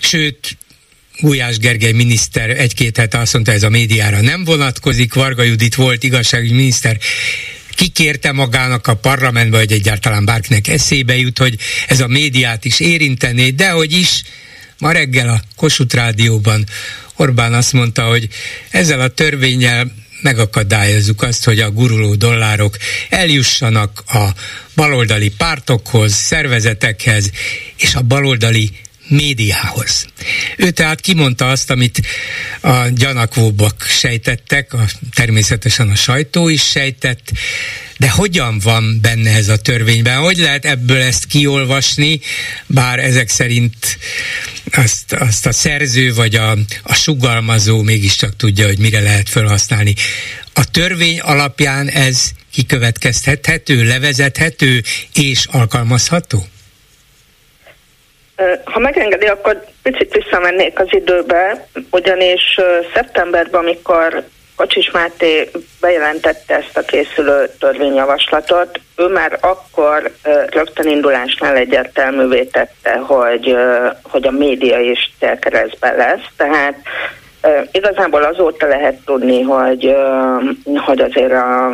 Sőt, 0.00 0.56
Gulyás 1.20 1.58
Gergely 1.58 1.92
miniszter 1.92 2.50
egy-két 2.50 2.96
hete 2.96 3.18
azt 3.18 3.32
mondta, 3.32 3.52
ez 3.52 3.62
a 3.62 3.68
médiára 3.68 4.20
nem 4.20 4.44
vonatkozik, 4.44 5.14
Varga 5.14 5.42
Judit 5.42 5.74
volt 5.74 6.02
igazságügyi 6.02 6.54
miniszter, 6.54 6.98
kikérte 7.74 8.32
magának 8.32 8.86
a 8.86 8.94
parlamentbe, 8.94 9.56
vagy 9.56 9.72
egyáltalán 9.72 10.24
bárkinek 10.24 10.68
eszébe 10.68 11.16
jut, 11.16 11.38
hogy 11.38 11.58
ez 11.86 12.00
a 12.00 12.06
médiát 12.06 12.64
is 12.64 12.80
érintené, 12.80 13.50
de 13.50 13.70
hogy 13.70 13.92
is 13.92 14.22
ma 14.78 14.92
reggel 14.92 15.28
a 15.28 15.42
Kossuth 15.56 15.94
Rádióban 15.94 16.64
Orbán 17.16 17.54
azt 17.54 17.72
mondta, 17.72 18.02
hogy 18.02 18.28
ezzel 18.70 19.00
a 19.00 19.08
törvényel 19.08 19.92
megakadályozzuk 20.22 21.22
azt, 21.22 21.44
hogy 21.44 21.60
a 21.60 21.70
guruló 21.70 22.14
dollárok 22.14 22.76
eljussanak 23.08 24.02
a 24.06 24.28
baloldali 24.74 25.30
pártokhoz, 25.30 26.14
szervezetekhez 26.14 27.30
és 27.76 27.94
a 27.94 28.02
baloldali 28.02 28.70
médiához. 29.08 30.06
Ő 30.56 30.70
tehát 30.70 31.00
kimondta 31.00 31.48
azt, 31.48 31.70
amit 31.70 32.02
a 32.60 32.88
gyanakvóbbak 32.88 33.86
sejtettek, 33.88 34.72
a, 34.72 34.84
természetesen 35.14 35.90
a 35.90 35.94
sajtó 35.94 36.48
is 36.48 36.62
sejtett, 36.62 37.30
de 37.96 38.10
hogyan 38.10 38.58
van 38.58 38.98
benne 39.00 39.30
ez 39.30 39.48
a 39.48 39.56
törvényben? 39.56 40.18
Hogy 40.18 40.36
lehet 40.36 40.64
ebből 40.64 41.00
ezt 41.00 41.26
kiolvasni, 41.26 42.20
bár 42.66 42.98
ezek 42.98 43.28
szerint 43.28 43.98
azt, 44.72 45.12
azt 45.12 45.46
a 45.46 45.52
szerző 45.52 46.14
vagy 46.14 46.34
a, 46.34 46.56
a 46.82 46.94
sugalmazó 46.94 47.82
mégiscsak 47.82 48.36
tudja, 48.36 48.66
hogy 48.66 48.78
mire 48.78 49.00
lehet 49.00 49.28
felhasználni. 49.28 49.94
A 50.52 50.70
törvény 50.70 51.20
alapján 51.20 51.88
ez 51.88 52.30
kikövetkeztethető, 52.52 53.84
levezethető 53.84 54.82
és 55.14 55.46
alkalmazható? 55.46 56.48
Ha 58.64 58.78
megengedi, 58.78 59.26
akkor 59.26 59.64
picit 59.82 60.12
visszamennék 60.12 60.80
az 60.80 60.88
időbe, 60.90 61.66
ugyanis 61.90 62.60
szeptemberben, 62.94 63.60
amikor 63.60 64.24
Kocsis 64.56 64.90
Máté 64.90 65.50
bejelentette 65.80 66.56
ezt 66.56 66.76
a 66.76 66.82
készülő 66.82 67.50
törvényjavaslatot, 67.58 68.80
ő 68.96 69.06
már 69.06 69.38
akkor 69.40 70.10
rögtön 70.46 70.88
indulásnál 70.88 71.56
egyértelművé 71.56 72.44
tette, 72.44 72.96
hogy, 72.96 73.56
hogy 74.02 74.26
a 74.26 74.30
média 74.30 74.78
is 74.78 75.10
célkeresztben 75.18 75.96
lesz, 75.96 76.24
tehát 76.36 76.76
igazából 77.72 78.22
azóta 78.22 78.66
lehet 78.66 79.00
tudni, 79.04 79.42
hogy, 79.42 79.96
hogy 80.76 81.00
azért 81.00 81.32
a, 81.32 81.70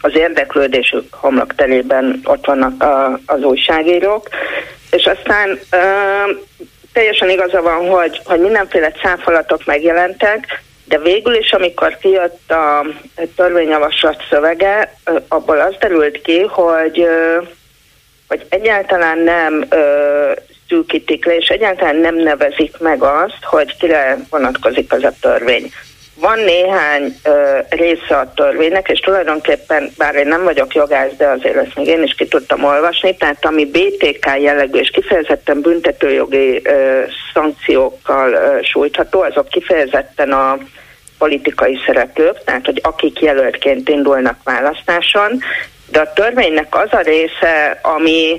az 0.00 0.14
érdeklődésük 0.14 1.14
homlokterében 1.14 2.20
ott 2.24 2.46
vannak 2.46 2.82
a, 2.82 3.20
az 3.26 3.42
újságírók, 3.42 4.28
és 4.90 5.06
aztán 5.06 5.58
ö, 5.70 5.78
teljesen 6.92 7.30
igaza 7.30 7.62
van, 7.62 7.88
hogy, 7.88 8.20
hogy 8.24 8.40
mindenféle 8.40 8.90
cáfolatok 8.90 9.64
megjelentek, 9.64 10.62
de 10.84 10.98
végül 10.98 11.34
is, 11.34 11.52
amikor 11.52 11.98
kijött 11.98 12.50
a 12.50 12.86
törvényjavaslat 13.36 14.22
szövege, 14.30 14.94
abból 15.28 15.60
az 15.60 15.74
derült 15.78 16.22
ki, 16.22 16.40
hogy, 16.40 17.06
hogy 18.28 18.46
egyáltalán 18.48 19.18
nem 19.18 19.68
szűkítik 20.68 21.24
le, 21.24 21.36
és 21.36 21.48
egyáltalán 21.48 21.96
nem 21.96 22.16
nevezik 22.16 22.78
meg 22.78 23.02
azt, 23.02 23.44
hogy 23.44 23.76
kire 23.76 24.18
vonatkozik 24.30 24.92
az 24.92 25.04
a 25.04 25.12
törvény. 25.20 25.72
Van 26.20 26.38
néhány 26.38 27.14
ö, 27.24 27.58
része 27.68 28.16
a 28.16 28.32
törvénynek, 28.34 28.88
és 28.88 28.98
tulajdonképpen, 28.98 29.90
bár 29.96 30.14
én 30.14 30.26
nem 30.26 30.42
vagyok 30.42 30.74
jogász, 30.74 31.12
de 31.16 31.26
azért 31.26 31.56
ezt 31.56 31.76
még 31.76 31.86
én 31.86 32.02
is 32.02 32.14
ki 32.14 32.26
tudtam 32.26 32.64
olvasni, 32.64 33.16
tehát 33.16 33.44
ami 33.44 33.64
BTK 33.64 34.26
jellegű 34.40 34.78
és 34.78 34.90
kifejezetten 34.90 35.60
büntetőjogi 35.60 36.60
ö, 36.64 37.02
szankciókkal 37.34 38.32
ö, 38.32 38.58
sújtható, 38.62 39.20
azok 39.20 39.48
kifejezetten 39.48 40.32
a 40.32 40.58
politikai 41.18 41.78
szereplők, 41.86 42.44
tehát 42.44 42.64
hogy 42.64 42.80
akik 42.82 43.20
jelöltként 43.20 43.88
indulnak 43.88 44.38
választáson, 44.44 45.40
de 45.90 46.00
a 46.00 46.12
törvénynek 46.12 46.74
az 46.74 46.88
a 46.92 47.00
része, 47.00 47.80
ami 47.82 48.38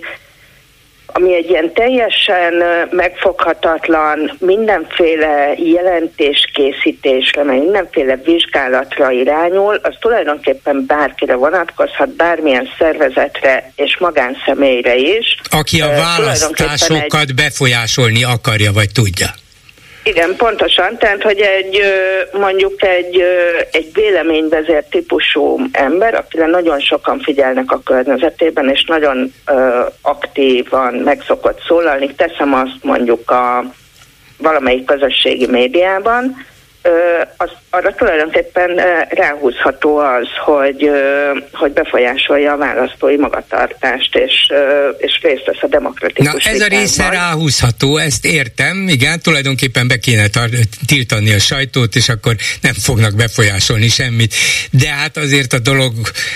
ami 1.14 1.36
egy 1.36 1.50
ilyen 1.50 1.74
teljesen 1.74 2.54
megfoghatatlan, 2.92 4.32
mindenféle 4.40 5.54
jelentéskészítésre, 5.58 7.44
meg 7.44 7.60
mindenféle 7.60 8.16
vizsgálatra 8.16 9.12
irányul, 9.12 9.80
az 9.84 9.96
tulajdonképpen 10.00 10.84
bárkire 10.88 11.36
vonatkozhat, 11.36 12.16
bármilyen 12.16 12.70
szervezetre 12.78 13.72
és 13.76 13.98
magánszemélyre 13.98 14.96
is. 14.96 15.40
Aki 15.50 15.82
a 15.82 15.88
választásokat 15.88 17.30
egy... 17.30 17.36
befolyásolni 17.36 18.24
akarja, 18.24 18.72
vagy 18.72 18.92
tudja. 18.92 19.28
Igen, 20.04 20.36
pontosan. 20.36 20.98
Tehát, 20.98 21.22
hogy 21.22 21.40
egy 21.40 21.82
mondjuk 22.32 22.84
egy, 22.84 23.24
egy 23.72 23.90
véleményvezér 23.94 24.84
típusú 24.90 25.60
ember, 25.72 26.14
akire 26.14 26.46
nagyon 26.46 26.80
sokan 26.80 27.20
figyelnek 27.20 27.72
a 27.72 27.82
környezetében, 27.84 28.70
és 28.70 28.86
nagyon 28.88 29.34
uh, 29.48 29.86
aktívan 30.02 30.94
meg 30.94 31.24
szokott 31.28 31.62
szólalni, 31.68 32.14
teszem 32.16 32.54
azt 32.54 32.78
mondjuk 32.82 33.32
a 33.32 33.64
valamelyik 34.38 34.86
közösségi 34.86 35.48
médiában, 35.48 36.46
az, 37.38 37.50
arra 37.70 37.94
tulajdonképpen 37.94 38.80
ráhúzható 39.10 39.98
az, 39.98 40.28
hogy, 40.46 40.90
hogy 41.54 41.72
befolyásolja 41.72 42.52
a 42.52 42.58
választói 42.58 43.18
magatartást, 43.18 44.16
és, 44.16 44.34
és 44.98 45.20
részt 45.22 45.46
vesz 45.46 45.62
a 45.62 45.68
demokratikus 45.68 46.46
Na 46.46 46.52
ez 46.52 46.62
a 46.62 46.68
része 46.68 47.10
ráhúzható, 47.10 47.98
ezt 47.98 48.26
értem, 48.26 48.88
igen, 48.88 49.20
tulajdonképpen 49.20 49.88
be 49.88 49.98
kéne 49.98 50.28
tar- 50.28 50.68
tiltani 50.88 51.34
a 51.34 51.40
sajtót, 51.40 51.96
és 51.96 52.10
akkor 52.10 52.36
nem 52.62 52.74
fognak 52.74 53.16
befolyásolni 53.16 53.88
semmit, 53.88 54.34
de 54.72 54.90
hát 54.90 55.18
azért 55.18 55.54
a 55.54 55.60
dolog 55.60 55.94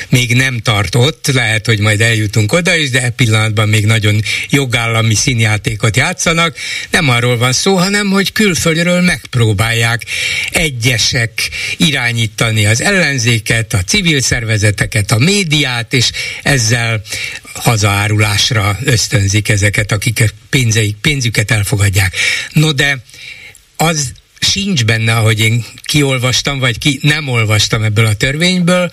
még 0.10 0.36
nem 0.36 0.60
tartott, 0.64 1.28
lehet, 1.34 1.66
hogy 1.66 1.80
majd 1.80 2.02
eljutunk 2.02 2.54
oda 2.54 2.76
is, 2.76 2.90
de 2.90 3.02
e 3.02 3.10
pillanatban 3.10 3.70
még 3.70 3.86
nagyon 3.86 4.16
jogállami 4.50 5.16
színjátékot 5.16 5.98
játszanak, 5.98 6.56
nem 6.92 7.10
arról 7.10 7.38
van 7.38 7.52
szó, 7.52 7.76
hanem 7.76 8.08
hogy 8.08 8.32
külföldről 8.32 9.02
megpróbálják 9.02 10.02
egyesek 10.50 11.50
irányítani 11.78 12.66
az 12.66 12.82
ellenzéket, 12.82 13.74
a 13.74 13.84
civil 13.84 14.22
szervezeteket, 14.22 15.12
a 15.12 15.18
médiát, 15.18 15.94
és 15.94 16.12
ezzel 16.44 17.02
hazaárulásra 17.54 18.80
ösztönzik 18.84 19.50
ezeket, 19.50 19.92
akik 19.92 20.34
pénzeik, 20.50 20.96
pénzüket 21.02 21.52
elfogadják. 21.52 22.16
No 22.54 22.72
de 22.72 23.04
az 23.76 24.12
sincs 24.40 24.86
benne, 24.86 25.16
ahogy 25.16 25.40
én 25.40 25.66
kiolvastam, 25.84 26.60
vagy 26.60 26.78
ki 26.78 27.00
nem 27.02 27.28
olvastam 27.28 27.84
ebből 27.84 28.06
a 28.06 28.14
törvényből, 28.14 28.92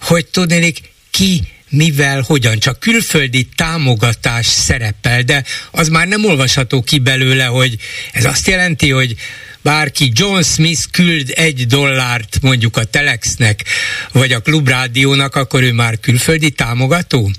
hogy 0.00 0.26
tudnék 0.26 0.80
ki 1.10 1.42
mivel, 1.70 2.20
hogyan, 2.20 2.58
csak 2.58 2.80
külföldi 2.80 3.48
támogatás 3.56 4.46
szerepel, 4.46 5.22
de 5.22 5.44
az 5.70 5.88
már 5.88 6.08
nem 6.08 6.24
olvasható 6.24 6.82
ki 6.82 6.98
belőle, 6.98 7.44
hogy 7.44 7.76
ez 8.12 8.24
azt 8.24 8.46
jelenti, 8.46 8.90
hogy 8.90 9.14
bárki 9.62 10.10
John 10.14 10.42
Smith 10.42 10.82
küld 10.90 11.32
egy 11.34 11.66
dollárt 11.66 12.38
mondjuk 12.42 12.76
a 12.76 12.84
Telexnek, 12.84 13.64
vagy 14.12 14.32
a 14.32 14.40
Klubrádiónak, 14.40 15.34
akkor 15.34 15.62
ő 15.62 15.72
már 15.72 16.00
külföldi 16.00 16.50
támogató. 16.50 17.30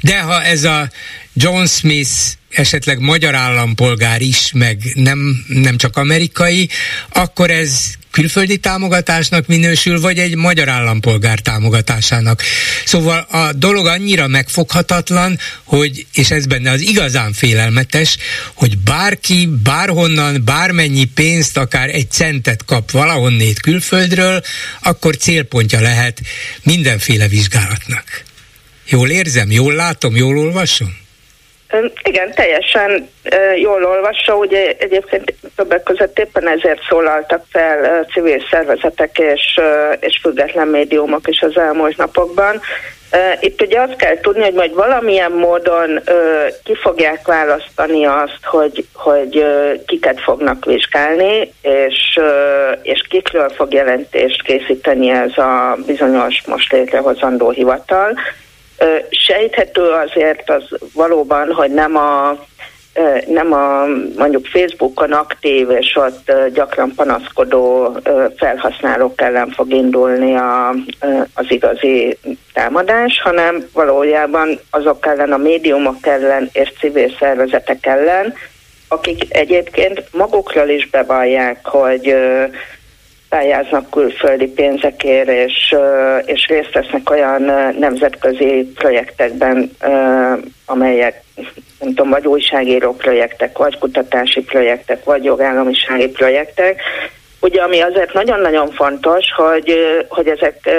De 0.00 0.20
ha 0.20 0.42
ez 0.42 0.64
a 0.64 0.90
John 1.34 1.64
Smith 1.64 2.10
esetleg 2.50 2.98
magyar 2.98 3.34
állampolgár 3.34 4.20
is, 4.20 4.52
meg 4.54 4.82
nem, 4.94 5.44
nem 5.48 5.76
csak 5.76 5.96
amerikai, 5.96 6.68
akkor 7.08 7.50
ez 7.50 7.94
külföldi 8.12 8.56
támogatásnak 8.56 9.46
minősül, 9.46 10.00
vagy 10.00 10.18
egy 10.18 10.36
magyar 10.36 10.68
állampolgár 10.68 11.38
támogatásának. 11.38 12.42
Szóval 12.84 13.18
a 13.18 13.52
dolog 13.52 13.86
annyira 13.86 14.26
megfoghatatlan, 14.26 15.38
hogy, 15.64 16.06
és 16.14 16.30
ez 16.30 16.46
benne 16.46 16.70
az 16.70 16.80
igazán 16.80 17.32
félelmetes, 17.32 18.16
hogy 18.54 18.78
bárki, 18.78 19.48
bárhonnan, 19.62 20.42
bármennyi 20.44 21.04
pénzt, 21.04 21.56
akár 21.56 21.88
egy 21.88 22.10
centet 22.10 22.64
kap 22.64 22.90
valahonnét 22.90 23.60
külföldről, 23.60 24.42
akkor 24.82 25.16
célpontja 25.16 25.80
lehet 25.80 26.20
mindenféle 26.62 27.28
vizsgálatnak. 27.28 28.24
Jól 28.88 29.10
érzem, 29.10 29.50
jól 29.50 29.74
látom, 29.74 30.16
jól 30.16 30.38
olvasom? 30.38 31.01
Igen, 32.02 32.34
teljesen 32.34 33.08
jól 33.56 33.84
olvassa, 33.84 34.36
ugye 34.36 34.74
egyébként 34.78 35.34
többek 35.56 35.82
között 35.82 36.18
éppen 36.18 36.48
ezért 36.48 36.80
szólaltak 36.88 37.44
fel 37.50 38.04
civil 38.12 38.42
szervezetek 38.50 39.18
és, 39.18 39.60
és 40.00 40.18
független 40.22 40.68
médiumok 40.68 41.28
is 41.28 41.40
az 41.40 41.56
elmúlt 41.56 41.96
napokban. 41.96 42.60
Itt 43.40 43.62
ugye 43.62 43.80
azt 43.80 43.96
kell 43.96 44.20
tudni, 44.20 44.42
hogy 44.42 44.52
majd 44.52 44.74
valamilyen 44.74 45.32
módon 45.32 46.00
ki 46.64 46.74
fogják 46.74 47.26
választani 47.26 48.04
azt, 48.06 48.38
hogy, 48.42 48.86
hogy 48.94 49.44
kiket 49.86 50.20
fognak 50.20 50.64
vizsgálni, 50.64 51.52
és, 51.62 52.20
és 52.82 53.06
kikről 53.08 53.48
fog 53.48 53.72
jelentést 53.72 54.42
készíteni 54.42 55.10
ez 55.10 55.38
a 55.38 55.76
bizonyos 55.86 56.42
most 56.46 56.72
létrehozandó 56.72 57.50
hivatal. 57.50 58.18
Sejthető 59.10 59.82
azért 59.82 60.50
az 60.50 60.64
valóban, 60.94 61.52
hogy 61.52 61.70
nem 61.70 61.96
a 61.96 62.38
nem 63.26 63.52
a 63.52 63.86
mondjuk 64.16 64.46
Facebookon 64.46 65.12
aktív 65.12 65.70
és 65.70 65.96
ott 65.96 66.32
gyakran 66.52 66.94
panaszkodó 66.94 67.96
felhasználók 68.36 69.20
ellen 69.20 69.50
fog 69.50 69.72
indulni 69.72 70.34
a, 70.34 70.68
az 71.34 71.44
igazi 71.48 72.18
támadás, 72.52 73.20
hanem 73.22 73.68
valójában 73.72 74.60
azok 74.70 75.06
ellen, 75.06 75.32
a 75.32 75.36
médiumok 75.36 76.06
ellen 76.06 76.48
és 76.52 76.72
civil 76.78 77.14
szervezetek 77.18 77.86
ellen, 77.86 78.34
akik 78.88 79.24
egyébként 79.28 80.04
magukról 80.12 80.68
is 80.68 80.90
bevallják, 80.90 81.66
hogy 81.66 82.14
pályáznak 83.32 83.90
külföldi 83.90 84.46
pénzekért, 84.46 85.28
és, 85.28 85.74
és 86.24 86.46
részt 86.46 86.72
vesznek 86.72 87.10
olyan 87.10 87.42
nemzetközi 87.78 88.72
projektekben, 88.74 89.70
amelyek 90.66 91.22
nem 91.80 91.88
tudom, 91.88 92.10
vagy 92.10 92.26
újságíró 92.26 92.94
projektek, 92.94 93.58
vagy 93.58 93.78
kutatási 93.78 94.42
projektek, 94.42 95.04
vagy 95.04 95.24
jogállamisági 95.24 96.08
projektek, 96.08 96.80
Ugye, 97.40 97.62
ami 97.62 97.80
azért 97.80 98.12
nagyon-nagyon 98.12 98.70
fontos, 98.70 99.24
hogy, 99.36 99.74
hogy 100.08 100.28
ezek 100.28 100.70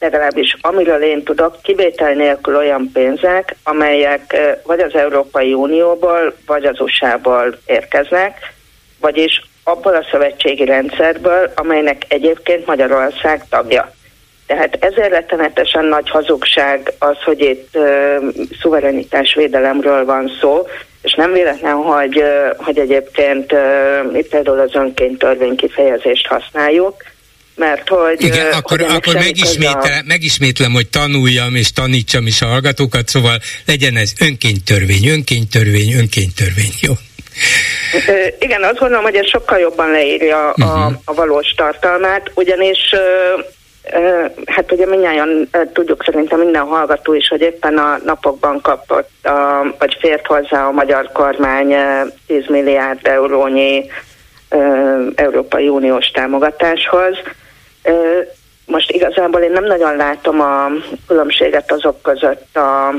legalábbis 0.00 0.56
amiről 0.60 1.02
én 1.02 1.22
tudok, 1.22 1.62
kivétel 1.62 2.12
nélkül 2.12 2.56
olyan 2.56 2.90
pénzek, 2.92 3.56
amelyek 3.64 4.36
vagy 4.64 4.80
az 4.80 4.94
Európai 4.94 5.52
Unióból, 5.54 6.34
vagy 6.46 6.64
az 6.64 6.80
USA-ból 6.80 7.58
érkeznek, 7.66 8.52
vagyis 9.00 9.42
abból 9.64 9.94
a 9.94 10.06
szövetségi 10.10 10.64
rendszerből, 10.64 11.52
amelynek 11.54 12.02
egyébként 12.08 12.66
Magyarország 12.66 13.48
tagja. 13.48 13.94
Tehát 14.46 14.76
ezért 14.80 15.10
rettenetesen 15.10 15.84
nagy 15.84 16.10
hazugság 16.10 16.92
az, 16.98 17.16
hogy 17.24 17.40
itt 17.40 17.68
uh, 17.72 17.84
szuverenitásvédelemről 18.60 20.04
van 20.04 20.30
szó, 20.40 20.66
és 21.02 21.14
nem 21.14 21.32
véletlen, 21.32 21.74
hogy, 21.74 22.18
uh, 22.18 22.56
hogy 22.56 22.78
egyébként 22.78 23.52
uh, 23.52 24.18
itt 24.18 24.28
például 24.28 24.60
az 24.60 24.74
önként 24.74 25.18
törvény 25.18 25.56
kifejezést 25.56 26.26
használjuk, 26.26 26.96
mert 27.54 27.88
hogy... 27.88 28.22
Igen, 28.22 28.46
uh, 28.46 28.56
akkor, 28.56 28.80
hogy 28.80 28.96
akkor 28.96 29.14
megismétlem, 29.14 29.98
a... 30.00 30.06
megismétlem, 30.06 30.72
hogy 30.72 30.88
tanuljam 30.88 31.54
és 31.54 31.72
tanítsam 31.72 32.26
is 32.26 32.42
a 32.42 32.46
hallgatókat, 32.46 33.08
szóval 33.08 33.38
legyen 33.66 33.96
ez 33.96 34.12
önkénytörvény, 34.20 35.08
önkénytörvény, 35.08 35.92
önkénytörvény, 35.92 36.72
jó? 36.80 36.92
Igen, 38.38 38.62
azt 38.62 38.78
gondolom, 38.78 39.04
hogy 39.04 39.14
ez 39.14 39.28
sokkal 39.28 39.58
jobban 39.58 39.90
leírja 39.90 40.50
a, 40.50 40.54
uh-huh. 40.56 40.92
a 41.04 41.14
valós 41.14 41.54
tartalmát, 41.56 42.30
ugyanis 42.34 42.94
hát 44.46 44.72
ugye 44.72 44.86
mindjárt 44.86 45.20
tudjuk 45.72 46.04
szerintem 46.04 46.38
minden 46.38 46.62
hallgató 46.62 47.14
is, 47.14 47.28
hogy 47.28 47.40
éppen 47.40 47.78
a 47.78 47.98
napokban 48.04 48.60
kapott, 48.60 49.10
a, 49.22 49.62
vagy 49.78 49.96
fért 50.00 50.26
hozzá 50.26 50.66
a 50.66 50.70
magyar 50.70 51.10
kormány 51.12 51.74
10 52.26 52.46
milliárd 52.48 53.06
eurónyi 53.06 53.90
Európai 55.14 55.68
Uniós 55.68 56.06
támogatáshoz. 56.10 57.16
Most 58.66 58.90
igazából 58.90 59.40
én 59.40 59.50
nem 59.50 59.64
nagyon 59.64 59.96
látom 59.96 60.40
a 60.40 60.70
különbséget 61.06 61.72
azok 61.72 62.02
között 62.02 62.56
a 62.56 62.94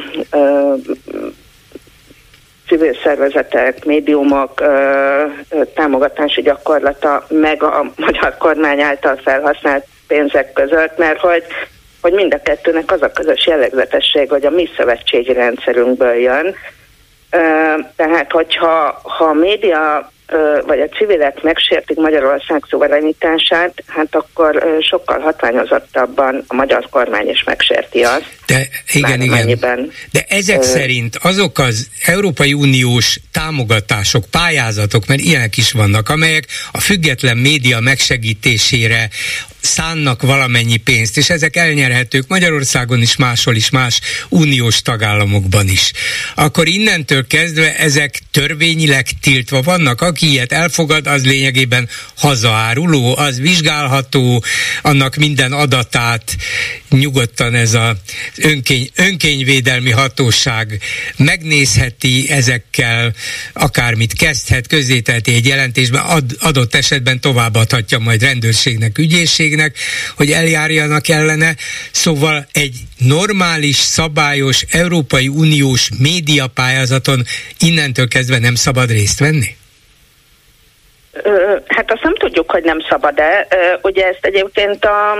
civil 2.73 2.97
szervezetek, 3.03 3.85
médiumok 3.85 4.63
támogatási 5.73 6.41
gyakorlata, 6.41 7.25
meg 7.29 7.63
a 7.63 7.91
magyar 7.95 8.37
kormány 8.37 8.81
által 8.81 9.19
felhasznált 9.23 9.85
pénzek 10.07 10.53
között, 10.53 10.97
mert 10.97 11.19
hogy, 11.19 11.43
hogy 12.01 12.13
mind 12.13 12.33
a 12.33 12.41
kettőnek 12.41 12.91
az 12.91 13.01
a 13.01 13.11
közös 13.11 13.47
jellegzetesség, 13.47 14.29
hogy 14.29 14.45
a 14.45 14.49
mi 14.49 14.69
szövetségi 14.77 15.33
rendszerünkből 15.33 16.13
jön. 16.13 16.55
Tehát, 17.95 18.31
hogyha 18.31 19.01
ha 19.03 19.23
a 19.25 19.33
média 19.33 20.11
vagy 20.65 20.79
a 20.79 20.95
civilek 20.95 21.41
megsértik 21.41 21.97
Magyarország 21.97 22.63
szuverenitását, 22.69 23.73
hát 23.87 24.15
akkor 24.15 24.77
sokkal 24.79 25.19
hatványozottabban 25.19 26.43
a 26.47 26.53
magyar 26.53 26.87
kormány 26.89 27.29
is 27.29 27.43
megsérti 27.43 28.03
azt. 28.03 28.42
De 28.45 28.69
igen, 28.91 29.21
igen. 29.21 29.59
De 30.11 30.25
ezek 30.27 30.61
ö... 30.61 30.63
szerint 30.63 31.15
azok 31.15 31.59
az 31.59 31.89
Európai 32.01 32.53
Uniós 32.53 33.19
támogatások, 33.31 34.25
pályázatok, 34.25 35.07
mert 35.07 35.21
ilyenek 35.21 35.57
is 35.57 35.71
vannak, 35.71 36.09
amelyek 36.09 36.47
a 36.71 36.79
független 36.79 37.37
média 37.37 37.79
megsegítésére 37.79 39.09
szánnak 39.63 40.21
valamennyi 40.21 40.77
pénzt, 40.77 41.17
és 41.17 41.29
ezek 41.29 41.55
elnyerhetők 41.55 42.27
Magyarországon 42.27 43.01
is, 43.01 43.15
máshol 43.15 43.55
is, 43.55 43.69
más 43.69 43.99
uniós 44.29 44.81
tagállamokban 44.81 45.67
is. 45.67 45.91
Akkor 46.35 46.67
innentől 46.67 47.27
kezdve 47.27 47.77
ezek 47.77 48.21
törvényileg 48.31 49.07
tiltva 49.21 49.61
vannak. 49.61 50.01
Aki 50.01 50.29
ilyet 50.29 50.51
elfogad, 50.51 51.07
az 51.07 51.25
lényegében 51.25 51.89
hazaáruló, 52.17 53.17
az 53.17 53.39
vizsgálható, 53.39 54.43
annak 54.81 55.15
minden 55.15 55.51
adatát 55.51 56.35
nyugodtan 56.89 57.55
ez 57.55 57.73
a 57.73 57.95
önkény, 58.37 58.89
önkényvédelmi 58.95 59.91
hatóság 59.91 60.79
megnézheti 61.17 62.25
ezekkel, 62.29 63.13
akármit 63.53 64.13
kezdhet, 64.13 64.67
közzételti 64.67 65.33
egy 65.33 65.45
jelentésben, 65.45 66.01
ad, 66.01 66.23
adott 66.39 66.75
esetben 66.75 67.19
továbbadhatja 67.19 67.99
majd 67.99 68.21
rendőrségnek, 68.21 68.97
ügyészségnek, 68.97 69.77
hogy 70.15 70.31
eljárjanak 70.31 71.07
ellene. 71.07 71.55
Szóval 71.91 72.47
egy 72.51 72.75
normális, 72.97 73.75
szabályos 73.75 74.65
Európai 74.71 75.27
Uniós 75.27 75.89
médiapályázaton 75.99 77.23
innentől 77.59 78.07
kezdve 78.07 78.39
nem 78.39 78.55
szabad 78.55 78.91
részt 78.91 79.19
venni? 79.19 79.55
Hát 81.67 81.91
azt 81.91 82.03
nem 82.03 82.15
tudjuk, 82.15 82.51
hogy 82.51 82.63
nem 82.63 82.79
szabad-e. 82.89 83.47
Ugye 83.81 84.07
ezt 84.07 84.25
egyébként 84.25 84.85
a 84.85 85.17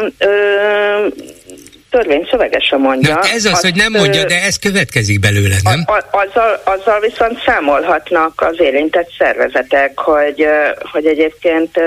törvény 1.93 2.27
szövegesen 2.32 2.79
mondja. 2.79 3.13
Na, 3.13 3.19
ez 3.19 3.45
az, 3.45 3.51
azt, 3.51 3.62
hogy 3.62 3.75
nem 3.75 3.91
mondja, 3.91 4.25
de 4.25 4.41
ez 4.41 4.60
következik 4.60 5.19
belőle, 5.19 5.56
nem? 5.63 5.84
A, 5.86 5.91
a, 5.91 6.03
azzal, 6.12 6.62
azzal 6.63 6.99
viszont 6.99 7.43
számolhatnak 7.45 8.41
az 8.41 8.56
érintett 8.60 9.10
szervezetek, 9.17 9.99
hogy, 9.99 10.47
hogy 10.91 11.06
egyébként 11.06 11.79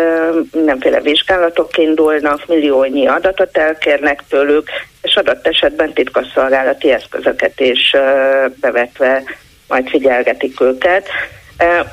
mindenféle 0.52 1.00
vizsgálatok 1.00 1.78
indulnak, 1.78 2.46
milliónyi 2.46 3.06
adatot 3.06 3.56
elkérnek 3.58 4.22
tőlük, 4.28 4.68
és 5.02 5.14
adott 5.14 5.46
esetben 5.46 5.92
titkosszolgálati 5.92 6.92
eszközöket 6.92 7.60
is 7.60 7.96
bevetve 8.60 9.22
majd 9.68 9.88
figyelgetik 9.88 10.60
őket. 10.60 11.08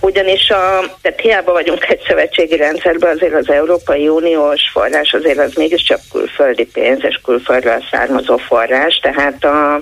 Ugyanis 0.02 0.50
a, 0.50 0.80
tehát 1.02 1.20
hiába 1.20 1.52
vagyunk 1.52 1.86
egy 1.90 2.02
szövetségi 2.08 2.56
rendszerben, 2.56 3.16
azért 3.16 3.34
az 3.34 3.50
Európai 3.50 4.08
Uniós 4.08 4.62
forrás 4.74 5.14
azért 5.14 5.40
az 5.40 5.54
mégiscsak 5.54 6.00
külföldi 6.12 6.66
pénz 6.66 7.00
és 7.04 7.20
külföldről 7.24 7.84
származó 7.92 8.38
forrás, 8.38 9.00
tehát 9.02 9.44
a 9.44 9.82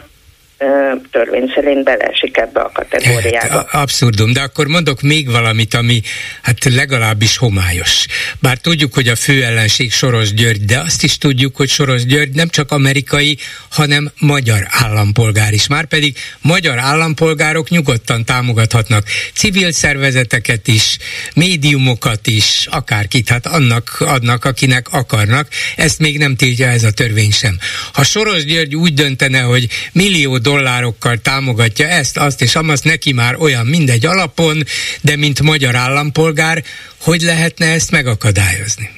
törvény 1.12 1.52
szerint 1.56 1.84
beleesik 1.84 2.38
ebbe 2.38 2.60
a 2.60 2.72
kategóriába. 2.74 3.54
Hát, 3.54 3.74
abszurdum, 3.74 4.34
de 4.34 4.42
akkor 4.42 4.68
mondok 4.68 5.02
még 5.02 5.32
valamit, 5.32 5.74
ami 5.74 6.02
hát 6.42 6.64
legalábbis 6.64 7.38
homályos. 7.38 8.06
Bár 8.40 8.58
tudjuk, 8.58 8.94
hogy 8.94 9.08
a 9.08 9.16
fő 9.16 9.44
ellenség 9.44 9.92
Soros 9.92 10.34
György, 10.34 10.66
de 10.66 10.80
azt 10.80 11.04
is 11.04 11.18
tudjuk, 11.18 11.56
hogy 11.56 11.70
Soros 11.70 12.06
György 12.06 12.36
nem 12.36 12.50
csak 12.50 12.72
amerikai, 12.72 13.38
hanem 13.70 14.12
magyar 14.20 14.68
állampolgár 14.70 15.54
is. 15.54 15.68
Márpedig 15.68 16.18
magyar 16.42 16.78
állampolgárok 16.78 17.70
nyugodtan 17.70 18.26
támogathatnak 18.26 19.06
civil 19.34 19.72
szervezeteket 19.72 20.68
is, 20.68 20.98
médiumokat 21.34 22.28
is, 22.28 22.68
akárkit, 22.72 23.30
hát 23.30 23.46
annak 23.46 23.96
adnak, 24.00 24.46
akinek 24.46 24.88
akarnak. 24.92 25.48
Ezt 25.76 26.00
még 26.00 26.18
nem 26.18 26.36
tiltja 26.36 26.68
ez 26.68 26.84
a 26.84 26.92
törvény 26.92 27.32
sem. 27.32 27.58
Ha 27.94 28.04
Soros 28.04 28.46
György 28.46 28.76
úgy 28.76 28.94
döntene, 28.94 29.40
hogy 29.40 29.68
millió 29.92 30.38
dollárokkal 30.52 31.18
támogatja 31.18 31.88
ezt, 31.88 32.18
azt 32.18 32.42
és 32.42 32.56
amazt, 32.56 32.84
neki 32.84 33.14
már 33.14 33.36
olyan 33.40 33.66
mindegy 33.66 34.06
alapon, 34.06 34.64
de 35.02 35.16
mint 35.16 35.42
magyar 35.42 35.76
állampolgár, 35.76 36.64
hogy 37.02 37.22
lehetne 37.22 37.66
ezt 37.74 37.92
megakadályozni? 37.92 38.90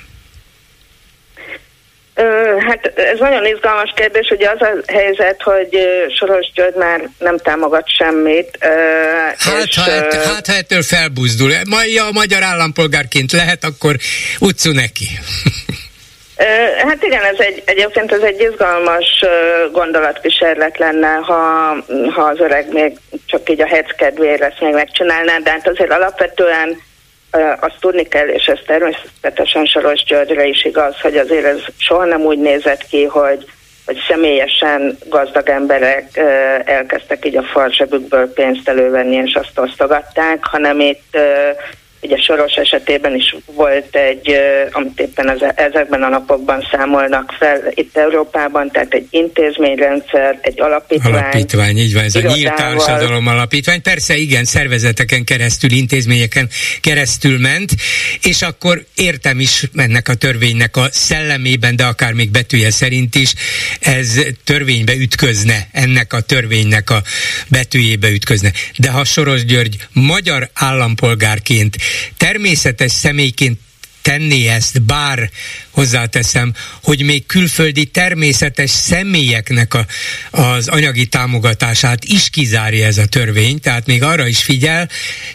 Hát 2.68 2.86
ez 2.96 3.20
nagyon 3.20 3.46
izgalmas 3.46 3.94
kérdés, 3.96 4.30
ugye 4.30 4.50
az 4.50 4.62
a 4.62 4.92
helyzet, 4.92 5.42
hogy 5.42 5.78
Soros 6.18 6.52
György 6.54 6.76
már 6.76 7.10
nem 7.20 7.38
támogat 7.38 7.90
semmit. 7.98 8.58
Hát, 9.38 9.66
és, 9.66 9.76
ha, 9.78 9.92
ett, 9.92 10.14
hát 10.14 10.48
ha 10.48 10.54
ettől 10.54 10.82
felbuzdul, 10.82 11.52
ja, 11.94 12.08
magyar 12.12 12.44
állampolgárként 12.44 13.32
lehet, 13.32 13.64
akkor 13.64 13.96
utcu 14.40 14.72
neki. 14.72 15.08
Hát 16.78 17.04
igen, 17.04 17.24
ez 17.24 17.40
egy, 17.40 17.64
egyébként 17.66 18.12
ez 18.12 18.22
egy 18.22 18.42
izgalmas 18.42 19.26
gondolatkísérlet 19.72 20.78
lenne, 20.78 21.14
ha, 21.14 21.76
ha 22.14 22.22
az 22.22 22.40
öreg 22.40 22.74
még 22.74 22.98
csak 23.26 23.50
így 23.50 23.62
a 23.62 23.68
hec 23.68 23.96
kedvéért 23.96 24.42
ezt 24.42 24.62
még 24.62 24.74
megcsinálná, 24.74 25.38
de 25.38 25.50
hát 25.52 25.68
azért 25.68 25.92
alapvetően 25.92 26.78
azt 27.60 27.80
tudni 27.80 28.04
kell, 28.08 28.28
és 28.28 28.46
ez 28.46 28.60
természetesen 28.66 29.66
Soros 29.66 30.04
Györgyre 30.04 30.46
is 30.46 30.66
igaz, 30.66 31.00
hogy 31.02 31.18
azért 31.18 31.46
ez 31.46 31.60
soha 31.78 32.06
nem 32.06 32.22
úgy 32.22 32.40
nézett 32.40 32.88
ki, 32.88 33.04
hogy, 33.04 33.46
hogy 33.86 33.98
személyesen 34.08 34.98
gazdag 35.06 35.50
emberek 35.50 36.18
elkezdtek 36.66 37.26
így 37.26 37.38
a 37.38 37.44
farzsebükből 37.44 38.34
pénzt 38.34 38.70
elővenni, 38.70 39.16
és 39.16 39.36
azt 39.36 39.60
osztogatták, 39.60 40.46
hanem 40.46 40.80
itt 40.80 41.18
Ugye 42.04 42.18
Soros 42.18 42.54
esetében 42.54 43.16
is 43.16 43.36
volt 43.46 43.96
egy, 43.96 44.36
amit 44.72 45.00
éppen 45.00 45.42
ezekben 45.56 46.04
a 46.04 46.10
napokban 46.10 46.68
számolnak 46.72 47.36
fel 47.40 47.62
itt 47.70 47.98
Európában, 47.98 48.72
tehát 48.72 48.94
egy 48.94 49.08
intézményrendszer, 49.10 50.40
egy 50.42 50.62
alapítvány. 50.62 51.14
Alapítvány, 51.14 51.78
így 51.78 51.94
van, 51.94 52.04
ez 52.04 52.16
irodával. 52.16 52.36
a 52.36 52.40
nyílt 52.40 52.56
társadalom 52.56 53.28
alapítvány. 53.28 53.82
Persze 53.82 54.16
igen, 54.16 54.44
szervezeteken 54.44 55.24
keresztül, 55.24 55.72
intézményeken 55.72 56.50
keresztül 56.82 57.40
ment, 57.40 57.72
és 58.22 58.42
akkor 58.42 58.84
értem 58.96 59.40
is 59.40 59.70
ennek 59.76 60.08
a 60.08 60.14
törvénynek 60.14 60.78
a 60.78 60.88
szellemében, 60.92 61.76
de 61.76 61.84
akár 61.84 62.14
még 62.14 62.32
betűje 62.32 62.72
szerint 62.72 63.16
is, 63.16 63.34
ez 63.80 64.20
törvénybe 64.44 64.94
ütközne, 64.96 65.68
ennek 65.72 66.14
a 66.14 66.22
törvénynek 66.22 66.90
a 66.90 67.02
betűjébe 67.48 68.10
ütközne. 68.10 68.52
De 68.78 68.90
ha 68.90 69.04
Soros 69.04 69.46
György 69.46 69.78
magyar 69.94 70.50
állampolgárként 70.54 71.76
természetes 72.18 72.92
személyként 72.92 73.60
tenni 74.04 74.48
ezt, 74.48 74.82
bár 74.82 75.30
hozzáteszem, 75.70 76.54
hogy 76.84 77.04
még 77.04 77.26
külföldi 77.26 77.86
természetes 77.86 78.70
személyeknek 78.70 79.74
a, 79.74 79.86
az 80.32 80.68
anyagi 80.68 81.06
támogatását 81.06 82.04
is 82.04 82.30
kizárja 82.30 82.86
ez 82.86 82.98
a 82.98 83.06
törvény, 83.06 83.60
tehát 83.60 83.86
még 83.86 84.04
arra 84.04 84.28
is 84.28 84.44
figyel, 84.44 84.90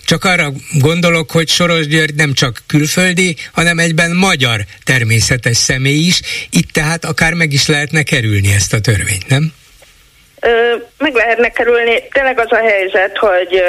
csak 0.05 0.25
arra 0.25 0.53
gondolok, 0.73 1.31
hogy 1.31 1.49
Soros 1.49 1.87
György 1.87 2.14
nem 2.14 2.35
csak 2.35 2.62
külföldi, 2.66 3.37
hanem 3.53 3.79
egyben 3.79 4.16
magyar 4.16 4.66
természetes 4.85 5.57
személy 5.57 6.07
is, 6.07 6.21
itt 6.51 6.71
tehát 6.71 7.05
akár 7.05 7.35
meg 7.35 7.53
is 7.53 7.66
lehetne 7.66 8.03
kerülni 8.03 8.53
ezt 8.53 8.73
a 8.73 8.81
törvényt, 8.81 9.29
nem? 9.29 9.53
Meg 10.98 11.14
lehetne 11.14 11.48
kerülni. 11.48 12.03
Tényleg 12.12 12.38
az 12.38 12.53
a 12.53 12.57
helyzet, 12.57 13.18
hogy, 13.18 13.62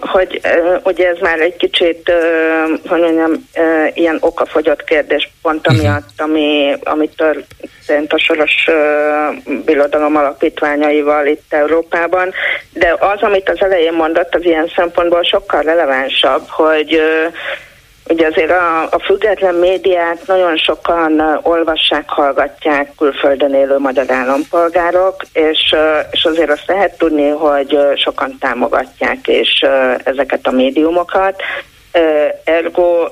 hogy 0.00 0.40
ugye 0.82 1.08
ez 1.08 1.18
már 1.20 1.40
egy 1.40 1.56
kicsit, 1.56 2.12
hogy 2.86 3.00
mondjam, 3.00 3.48
ilyen 3.94 4.16
okafogyott 4.20 4.84
kérdés 4.84 5.30
pont 5.42 5.66
mhm. 5.66 5.76
amiatt, 5.76 6.08
ami, 6.16 6.76
amit 6.82 7.16
történt 7.16 8.12
a 8.12 8.18
soros 8.18 8.68
birodalom 9.64 10.16
alapítványaival 10.16 11.26
itt 11.26 11.52
Európában, 11.52 12.32
de 12.72 12.96
az, 12.98 13.20
amit 13.20 13.48
az 13.48 13.62
elején 13.62 13.92
mondott, 13.92 14.34
az 14.34 14.44
ilyen 14.44 14.72
szempontból 14.76 15.22
sokkal 15.22 15.62
relevánsabb, 15.62 16.48
hogy 16.48 17.00
Ugye 18.08 18.26
azért 18.26 18.50
a, 18.50 18.82
a 18.82 18.98
független 19.04 19.54
médiát 19.54 20.26
nagyon 20.26 20.56
sokan 20.56 21.40
olvassák, 21.42 22.08
hallgatják 22.08 22.90
külföldön 22.98 23.54
élő 23.54 23.78
magyar 23.78 24.10
állampolgárok, 24.10 25.16
és, 25.32 25.74
és 26.10 26.24
azért 26.24 26.50
azt 26.50 26.66
lehet 26.66 26.98
tudni, 26.98 27.28
hogy 27.28 27.78
sokan 27.96 28.36
támogatják 28.40 29.28
és 29.28 29.64
ezeket 30.04 30.46
a 30.46 30.50
médiumokat. 30.50 31.42
Ergo, 32.44 33.06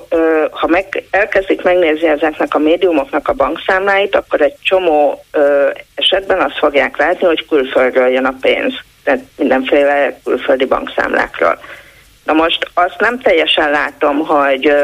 ha 0.51 0.67
meg, 0.67 1.05
elkezdik 1.11 1.63
megnézni 1.63 2.09
ezeknek 2.09 2.55
a 2.55 2.59
médiumoknak 2.59 3.29
a 3.29 3.33
bankszámláit, 3.33 4.17
akkor 4.17 4.41
egy 4.41 4.57
csomó 4.63 5.25
esetben 5.95 6.41
azt 6.41 6.59
fogják 6.59 6.97
látni, 6.97 7.27
hogy 7.27 7.47
külföldről 7.49 8.09
jön 8.09 8.25
a 8.25 8.35
pénz, 8.41 8.75
tehát 9.05 9.21
mindenféle 9.37 10.19
külföldi 10.25 10.65
bankszámlákról. 10.65 11.59
Na 12.25 12.33
most 12.33 12.71
azt 12.75 13.01
nem 13.01 13.19
teljesen 13.19 13.71
látom, 13.71 14.19
hogy, 14.19 14.75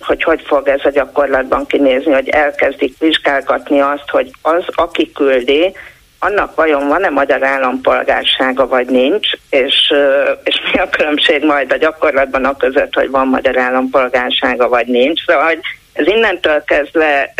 hogy 0.00 0.22
hogy 0.22 0.42
fog 0.46 0.68
ez 0.68 0.80
a 0.84 0.90
gyakorlatban 0.90 1.66
kinézni, 1.66 2.12
hogy 2.12 2.28
elkezdik 2.28 2.98
vizsgálgatni 2.98 3.80
azt, 3.80 4.10
hogy 4.10 4.30
az, 4.42 4.64
aki 4.74 5.12
küldi, 5.12 5.74
annak 6.18 6.54
vajon 6.54 6.88
van-e 6.88 7.10
magyar 7.10 7.42
állampolgársága, 7.42 8.66
vagy 8.66 8.86
nincs, 8.86 9.28
és, 9.50 9.92
és 10.44 10.60
mi 10.72 10.78
a 10.78 10.88
különbség 10.88 11.44
majd 11.44 11.72
a 11.72 11.76
gyakorlatban 11.76 12.44
a 12.44 12.56
között, 12.56 12.94
hogy 12.94 13.10
van 13.10 13.28
magyar 13.28 13.58
állampolgársága, 13.58 14.68
vagy 14.68 14.86
nincs. 14.86 15.24
Szóval, 15.24 15.44
hogy 15.44 15.60
ez 15.92 16.06
innentől 16.06 16.64
kezdve 16.64 17.34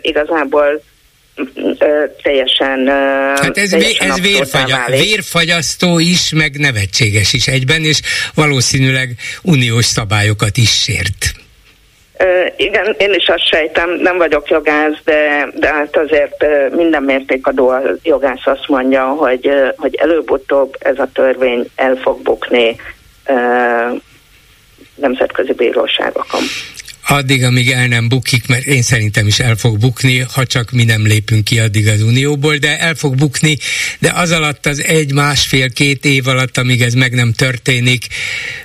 igazából 0.00 0.80
teljesen 2.22 2.86
Hát 3.36 3.58
ez, 3.58 3.70
teljesen 3.70 4.10
ez 4.10 4.20
vérfagy, 4.20 4.74
vérfagyasztó 4.90 5.98
is, 5.98 6.32
meg 6.32 6.56
nevetséges 6.58 7.32
is 7.32 7.46
egyben, 7.46 7.84
és 7.84 8.00
valószínűleg 8.34 9.10
uniós 9.42 9.84
szabályokat 9.84 10.56
is 10.56 10.82
sért. 10.82 11.32
Uh, 12.20 12.52
igen, 12.56 12.94
én 12.98 13.12
is 13.12 13.26
azt 13.28 13.48
sejtem, 13.48 13.90
nem 13.90 14.16
vagyok 14.16 14.48
jogász, 14.48 14.98
de, 15.04 15.48
de 15.54 15.68
hát 15.68 15.96
azért 15.96 16.46
minden 16.74 17.02
mértékadó 17.02 17.68
a 17.68 17.80
jogász 18.02 18.46
azt 18.46 18.68
mondja, 18.68 19.04
hogy, 19.04 19.50
hogy 19.76 19.94
előbb-utóbb 19.94 20.76
ez 20.78 20.98
a 20.98 21.08
törvény 21.12 21.68
el 21.74 21.94
fog 21.96 22.22
bukni 22.22 22.76
uh, 23.26 24.00
nemzetközi 24.94 25.52
bíróságokon 25.52 26.42
addig, 27.10 27.44
amíg 27.44 27.70
el 27.70 27.86
nem 27.86 28.08
bukik, 28.08 28.48
mert 28.48 28.64
én 28.64 28.82
szerintem 28.82 29.26
is 29.26 29.38
el 29.38 29.56
fog 29.56 29.78
bukni, 29.78 30.26
ha 30.34 30.46
csak 30.46 30.70
mi 30.70 30.84
nem 30.84 31.06
lépünk 31.06 31.44
ki 31.44 31.58
addig 31.58 31.88
az 31.88 32.02
Unióból, 32.02 32.56
de 32.56 32.78
el 32.78 32.94
fog 32.94 33.14
bukni, 33.14 33.56
de 33.98 34.12
az 34.14 34.30
alatt 34.30 34.66
az 34.66 34.82
egy, 34.82 35.12
másfél, 35.12 35.70
két 35.70 36.04
év 36.04 36.26
alatt, 36.26 36.56
amíg 36.56 36.82
ez 36.82 36.92
meg 36.92 37.14
nem 37.14 37.32
történik, 37.32 38.06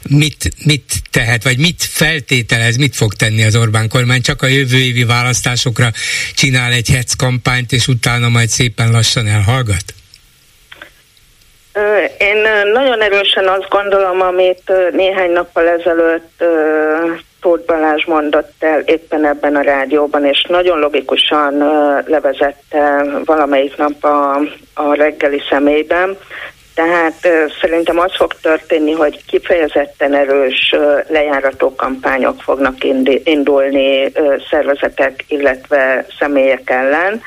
mit, 0.10 0.49
mit 0.65 0.91
tehet, 1.12 1.43
vagy 1.43 1.58
mit 1.58 1.84
feltételez, 1.84 2.75
mit 2.75 2.95
fog 2.95 3.13
tenni 3.13 3.43
az 3.43 3.56
Orbán 3.56 3.89
kormány? 3.89 4.21
Csak 4.21 4.41
a 4.41 4.47
jövő 4.47 4.77
évi 4.77 5.03
választásokra 5.03 5.91
csinál 6.36 6.71
egy 6.71 6.89
hetz 6.89 7.13
kampányt, 7.13 7.71
és 7.71 7.88
utána 7.88 8.29
majd 8.29 8.49
szépen 8.49 8.91
lassan 8.91 9.27
elhallgat? 9.27 9.84
Én 12.17 12.38
nagyon 12.73 13.01
erősen 13.01 13.47
azt 13.47 13.69
gondolom, 13.69 14.21
amit 14.21 14.71
néhány 14.91 15.32
nappal 15.32 15.67
ezelőtt 15.67 16.43
Tóth 17.43 17.65
Balázs 17.65 18.06
mondott 18.06 18.51
el 18.60 18.79
éppen 18.79 19.25
ebben 19.25 19.56
a 19.56 19.62
rádióban, 19.62 20.25
és 20.25 20.45
nagyon 20.49 20.79
logikusan 20.79 21.58
levezette 22.06 23.06
valamelyik 23.25 23.77
nap 23.77 24.03
a, 24.03 24.36
a 24.73 24.93
reggeli 24.93 25.41
személyben. 25.49 26.17
Tehát 26.75 27.27
szerintem 27.62 27.99
az 27.99 28.15
fog 28.15 28.34
történni, 28.41 28.91
hogy 28.91 29.25
kifejezetten 29.25 30.13
erős 30.13 30.75
lejárató 31.08 31.75
kampányok 31.75 32.41
fognak 32.41 32.75
indulni 33.23 34.12
szervezetek, 34.49 35.25
illetve 35.27 36.06
személyek 36.19 36.69
ellen. 36.69 37.21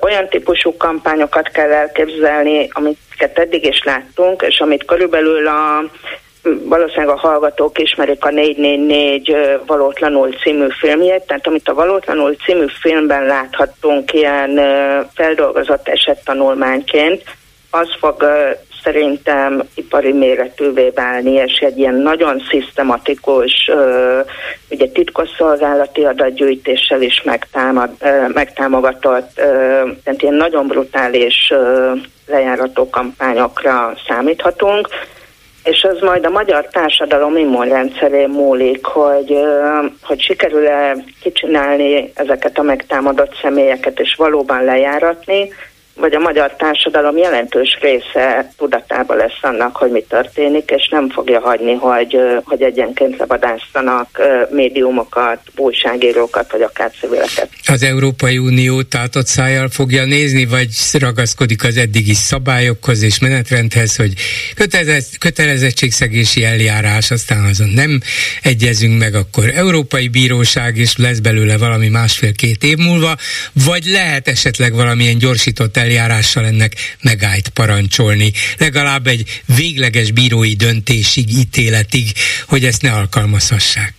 Olyan 0.00 0.28
típusú 0.28 0.76
kampányokat 0.76 1.48
kell 1.48 1.72
elképzelni, 1.72 2.68
amiket 2.72 3.38
eddig 3.38 3.64
is 3.64 3.82
láttunk, 3.84 4.42
és 4.42 4.60
amit 4.60 4.84
körülbelül 4.84 5.46
a 5.46 5.84
valószínűleg 6.42 7.08
a 7.08 7.18
hallgatók 7.18 7.78
ismerik 7.78 8.24
a 8.24 8.30
444 8.30 9.36
Valótlanul 9.66 10.32
című 10.42 10.66
filmjét, 10.80 11.26
tehát 11.26 11.46
amit 11.46 11.68
a 11.68 11.74
Valótlanul 11.74 12.34
című 12.34 12.64
filmben 12.80 13.24
láthattunk 13.24 14.12
ilyen 14.12 14.60
feldolgozott 15.14 15.88
esettanulmányként, 15.88 17.22
az 17.70 17.88
fog 17.98 18.24
szerintem 18.82 19.62
ipari 19.74 20.12
méretűvé 20.12 20.90
válni, 20.94 21.30
és 21.30 21.58
egy 21.58 21.78
ilyen 21.78 21.94
nagyon 21.94 22.42
szisztematikus, 22.50 23.70
ugye 24.70 24.86
titkosszolgálati 24.86 26.04
adatgyűjtéssel 26.04 27.02
is 27.02 27.22
megtámad, 27.22 27.90
megtámogatott, 28.28 29.34
tehát 30.04 30.22
ilyen 30.22 30.34
nagyon 30.34 30.66
brutális 30.66 31.52
lejárató 32.26 32.90
kampányokra 32.90 33.94
számíthatunk 34.08 34.88
és 35.64 35.82
az 35.82 36.00
majd 36.00 36.24
a 36.24 36.30
magyar 36.30 36.66
társadalom 36.66 37.36
immunrendszerén 37.36 38.28
múlik, 38.28 38.84
hogy, 38.84 39.36
hogy 40.02 40.20
sikerül-e 40.20 40.96
kicsinálni 41.20 42.10
ezeket 42.14 42.58
a 42.58 42.62
megtámadott 42.62 43.38
személyeket 43.42 44.00
és 44.00 44.14
valóban 44.14 44.64
lejáratni, 44.64 45.48
vagy 46.00 46.14
a 46.14 46.18
magyar 46.18 46.54
társadalom 46.56 47.16
jelentős 47.16 47.78
része 47.80 48.52
tudatában 48.56 49.16
lesz 49.16 49.38
annak, 49.42 49.76
hogy 49.76 49.90
mi 49.90 50.02
történik, 50.08 50.70
és 50.70 50.88
nem 50.88 51.10
fogja 51.10 51.40
hagyni, 51.40 51.72
hogy, 51.72 52.16
hogy 52.44 52.62
egyenként 52.62 53.18
levadásztanak 53.18 54.08
médiumokat, 54.50 55.38
újságírókat, 55.56 56.52
vagy 56.52 56.62
akár 56.62 56.90
civileket. 57.00 57.48
Az 57.66 57.82
Európai 57.82 58.38
Unió 58.38 58.82
tátott 58.82 59.26
szájjal 59.26 59.68
fogja 59.68 60.04
nézni, 60.04 60.46
vagy 60.46 60.68
ragaszkodik 60.98 61.64
az 61.64 61.76
eddigi 61.76 62.14
szabályokhoz 62.14 63.02
és 63.02 63.18
menetrendhez, 63.18 63.96
hogy 63.96 64.12
kötelezettségszegési 65.18 66.44
eljárás, 66.44 67.10
aztán 67.10 67.44
azon 67.44 67.68
nem 67.68 68.00
egyezünk 68.42 68.98
meg, 68.98 69.14
akkor 69.14 69.44
Európai 69.54 70.08
Bíróság, 70.08 70.76
és 70.76 70.96
lesz 70.96 71.18
belőle 71.18 71.58
valami 71.58 71.88
másfél-két 71.88 72.64
év 72.64 72.76
múlva, 72.76 73.16
vagy 73.64 73.84
lehet 73.84 74.28
esetleg 74.28 74.74
valamilyen 74.74 75.18
gyorsított 75.18 75.76
eljárással 75.90 76.44
ennek 76.44 76.72
megállt 77.02 77.48
parancsolni, 77.48 78.32
legalább 78.58 79.06
egy 79.06 79.42
végleges 79.56 80.10
bírói 80.12 80.54
döntésig, 80.54 81.28
ítéletig, 81.28 82.06
hogy 82.48 82.64
ezt 82.64 82.82
ne 82.82 82.92
alkalmazhassák. 82.92 83.94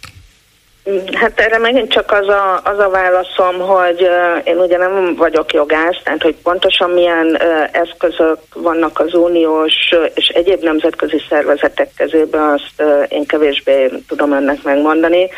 Hát 1.13 1.39
erre 1.39 1.57
megint 1.57 1.91
csak 1.91 2.11
az 2.11 2.27
a, 2.27 2.61
az 2.63 2.79
a 2.79 2.89
válaszom, 2.89 3.59
hogy 3.59 4.07
én 4.43 4.57
ugye 4.57 4.77
nem 4.77 5.15
vagyok 5.15 5.53
jogász, 5.53 5.97
tehát 6.03 6.21
hogy 6.21 6.35
pontosan 6.43 6.89
milyen 6.89 7.27
uh, 7.27 7.67
eszközök 7.71 8.37
vannak 8.53 8.99
az 8.99 9.13
uniós 9.13 9.73
és 10.13 10.27
egyéb 10.27 10.63
nemzetközi 10.63 11.21
szervezetek 11.29 11.89
kezében, 11.97 12.41
azt 12.41 12.73
uh, 12.77 13.05
én 13.09 13.25
kevésbé 13.25 13.89
tudom 14.07 14.31
önnek 14.31 14.63
megmondani. 14.63 15.29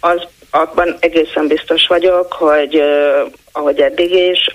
Az 0.00 0.26
abban 0.50 0.96
egészen 1.00 1.46
biztos 1.46 1.86
vagyok, 1.86 2.32
hogy 2.32 2.82
ahogy 3.52 3.80
eddig 3.80 4.12
is, 4.12 4.50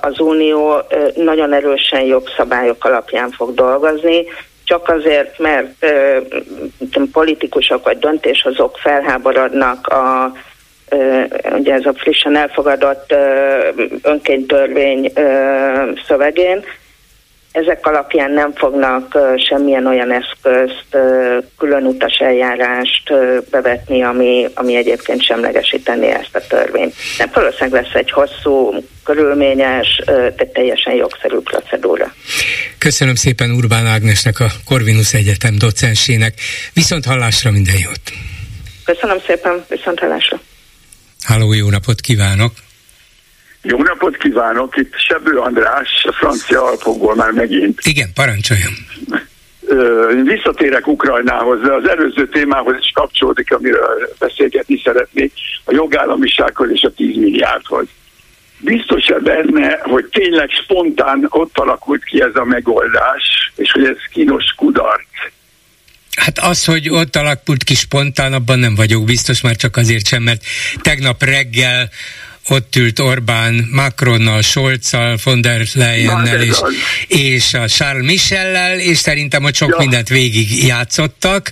az 0.00 0.20
Unió 0.20 0.82
nagyon 1.14 1.52
erősen 1.52 2.02
jogszabályok 2.02 2.84
alapján 2.84 3.30
fog 3.30 3.54
dolgozni, 3.54 4.24
csak 4.64 4.88
azért, 4.88 5.38
mert 5.38 5.86
politikusok 7.12 7.84
vagy 7.84 7.98
döntéshozók 7.98 8.76
felháborodnak 8.76 9.86
a 9.86 10.32
ugye 11.58 11.74
ez 11.74 11.86
a 11.86 11.92
frissen 11.94 12.36
elfogadott 12.36 13.14
önkénytörvény 14.02 15.12
szövegén, 16.06 16.64
ezek 17.52 17.86
alapján 17.86 18.30
nem 18.30 18.52
fognak 18.54 19.18
semmilyen 19.48 19.86
olyan 19.86 20.12
eszközt, 20.12 20.96
külön 21.58 21.84
utas 21.84 22.18
eljárást 22.18 23.12
bevetni, 23.50 24.02
ami, 24.02 24.48
ami 24.54 24.76
egyébként 24.76 25.22
semlegesítené 25.22 26.10
ezt 26.10 26.34
a 26.34 26.46
törvényt. 26.48 26.94
De 27.18 27.30
valószínűleg 27.34 27.82
lesz 27.82 27.94
egy 27.94 28.10
hosszú, 28.10 28.84
körülményes, 29.04 30.02
de 30.06 30.50
teljesen 30.52 30.94
jogszerű 30.94 31.36
procedúra. 31.36 32.14
Köszönöm 32.78 33.14
szépen 33.14 33.50
Urbán 33.50 33.86
Ágnesnek, 33.86 34.40
a 34.40 34.46
Corvinus 34.64 35.14
Egyetem 35.14 35.58
docensének. 35.58 36.34
Viszont 36.72 37.04
hallásra 37.04 37.50
minden 37.50 37.78
jót! 37.78 38.00
Köszönöm 38.84 39.18
szépen, 39.26 39.64
viszont 39.68 39.98
hallásra! 39.98 40.40
Háló, 41.22 41.52
jó 41.52 41.70
napot 41.70 42.00
kívánok! 42.00 42.52
Jó 43.62 43.82
napot 43.82 44.16
kívánok, 44.16 44.76
itt 44.76 44.94
Sebő 45.08 45.38
András, 45.38 46.04
a 46.08 46.12
francia 46.12 46.64
alpokból 46.64 47.14
már 47.14 47.30
megint. 47.30 47.80
Igen, 47.82 48.10
parancsoljon. 48.14 48.72
Visszatérek 50.24 50.86
Ukrajnához, 50.86 51.60
de 51.60 51.72
az 51.72 51.88
előző 51.88 52.28
témához 52.28 52.74
is 52.80 52.90
kapcsolódik, 52.94 53.52
amiről 53.52 54.14
beszélgetni 54.18 54.80
szeretnék, 54.84 55.32
a 55.64 55.72
jogállamisághoz 55.72 56.70
és 56.72 56.82
a 56.82 56.90
10 56.90 57.16
milliárdhoz. 57.16 57.86
Biztos-e 58.58 59.18
benne, 59.18 59.78
hogy 59.82 60.04
tényleg 60.04 60.50
spontán 60.50 61.26
ott 61.28 61.58
alakult 61.58 62.04
ki 62.04 62.22
ez 62.22 62.34
a 62.34 62.44
megoldás, 62.44 63.52
és 63.56 63.72
hogy 63.72 63.84
ez 63.84 63.96
kínos 64.12 64.54
kudarc? 64.56 65.08
Hát 66.16 66.38
az, 66.38 66.64
hogy 66.64 66.88
ott 66.88 67.16
alakult 67.16 67.64
ki 67.64 67.74
spontán, 67.74 68.32
abban 68.32 68.58
nem 68.58 68.74
vagyok 68.74 69.04
biztos, 69.04 69.40
már 69.40 69.56
csak 69.56 69.76
azért 69.76 70.06
sem, 70.06 70.22
mert 70.22 70.42
tegnap 70.82 71.22
reggel 71.22 71.90
ott 72.50 72.76
ült 72.76 72.98
Orbán 72.98 73.68
Macronnal, 73.70 74.42
Scholzal, 74.42 75.18
von 75.24 75.40
der 75.40 75.66
Leyennel 75.72 76.42
és, 76.42 76.56
és 77.06 77.54
a 77.54 77.68
Charles 77.68 78.06
Michellel, 78.06 78.78
és 78.78 78.98
szerintem 78.98 79.44
ott 79.44 79.54
sok 79.54 79.68
ja. 79.68 79.76
mindent 79.78 80.08
végig 80.08 80.64
játszottak, 80.66 81.50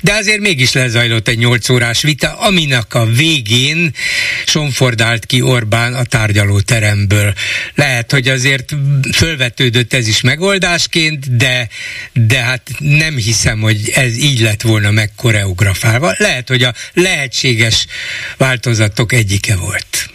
de 0.00 0.12
azért 0.12 0.40
mégis 0.40 0.72
lezajlott 0.72 1.28
egy 1.28 1.38
8 1.38 1.68
órás 1.68 2.02
vita, 2.02 2.38
aminek 2.38 2.94
a 2.94 3.04
végén 3.04 3.94
sonfordált 4.46 5.26
ki 5.26 5.40
Orbán 5.40 5.94
a 5.94 6.04
tárgyaló 6.04 6.60
teremből. 6.60 7.34
Lehet, 7.74 8.12
hogy 8.12 8.28
azért 8.28 8.74
fölvetődött 9.12 9.92
ez 9.92 10.08
is 10.08 10.20
megoldásként, 10.20 11.36
de, 11.36 11.68
de 12.12 12.38
hát 12.38 12.70
nem 12.78 13.16
hiszem, 13.16 13.60
hogy 13.60 13.90
ez 13.94 14.16
így 14.16 14.40
lett 14.40 14.62
volna 14.62 14.90
megkoreografálva. 14.90 16.14
Lehet, 16.18 16.48
hogy 16.48 16.62
a 16.62 16.74
lehetséges 16.92 17.86
változatok 18.36 19.12
egyike 19.12 19.56
volt. 19.56 20.10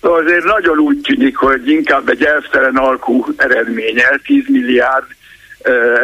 Azért 0.00 0.44
nagyon 0.44 0.78
úgy 0.78 1.00
tűnik, 1.00 1.36
hogy 1.36 1.68
inkább 1.68 2.08
egy 2.08 2.22
elvtelen 2.22 2.76
alkú 2.76 3.24
eredménye, 3.36 4.20
10 4.24 4.44
milliárd 4.48 5.06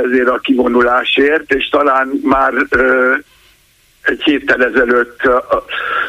ezért 0.04 0.28
a 0.28 0.38
kivonulásért, 0.38 1.52
és 1.52 1.68
talán 1.68 2.20
már 2.22 2.52
egy 4.02 4.22
héttel 4.22 4.64
ezelőtt 4.64 5.20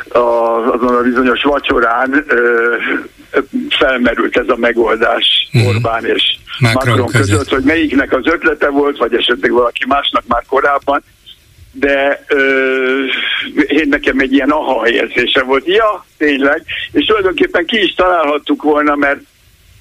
azon 0.09 0.95
a 0.95 1.01
bizonyos 1.01 1.43
vacsorán 1.43 2.25
felmerült 3.69 4.37
ez 4.37 4.47
a 4.47 4.55
megoldás 4.55 5.49
mm. 5.57 5.65
Orbán 5.65 6.05
és 6.05 6.37
Macron, 6.59 6.87
Macron 6.87 7.05
között, 7.05 7.29
között, 7.29 7.49
hogy 7.49 7.63
melyiknek 7.63 8.13
az 8.13 8.27
ötlete 8.27 8.69
volt, 8.69 8.97
vagy 8.97 9.13
esetleg 9.13 9.51
valaki 9.51 9.83
másnak 9.87 10.23
már 10.27 10.43
korábban, 10.47 11.03
de 11.79 12.23
ö, 12.27 12.39
én 13.67 13.87
nekem 13.89 14.19
egy 14.19 14.33
ilyen 14.33 14.49
aha 14.49 14.89
érzése 14.89 15.43
volt. 15.43 15.67
Ja, 15.67 16.05
tényleg, 16.17 16.63
és 16.91 17.05
tulajdonképpen 17.05 17.65
ki 17.65 17.83
is 17.83 17.93
találhattuk 17.93 18.61
volna, 18.63 18.95
mert 18.95 19.19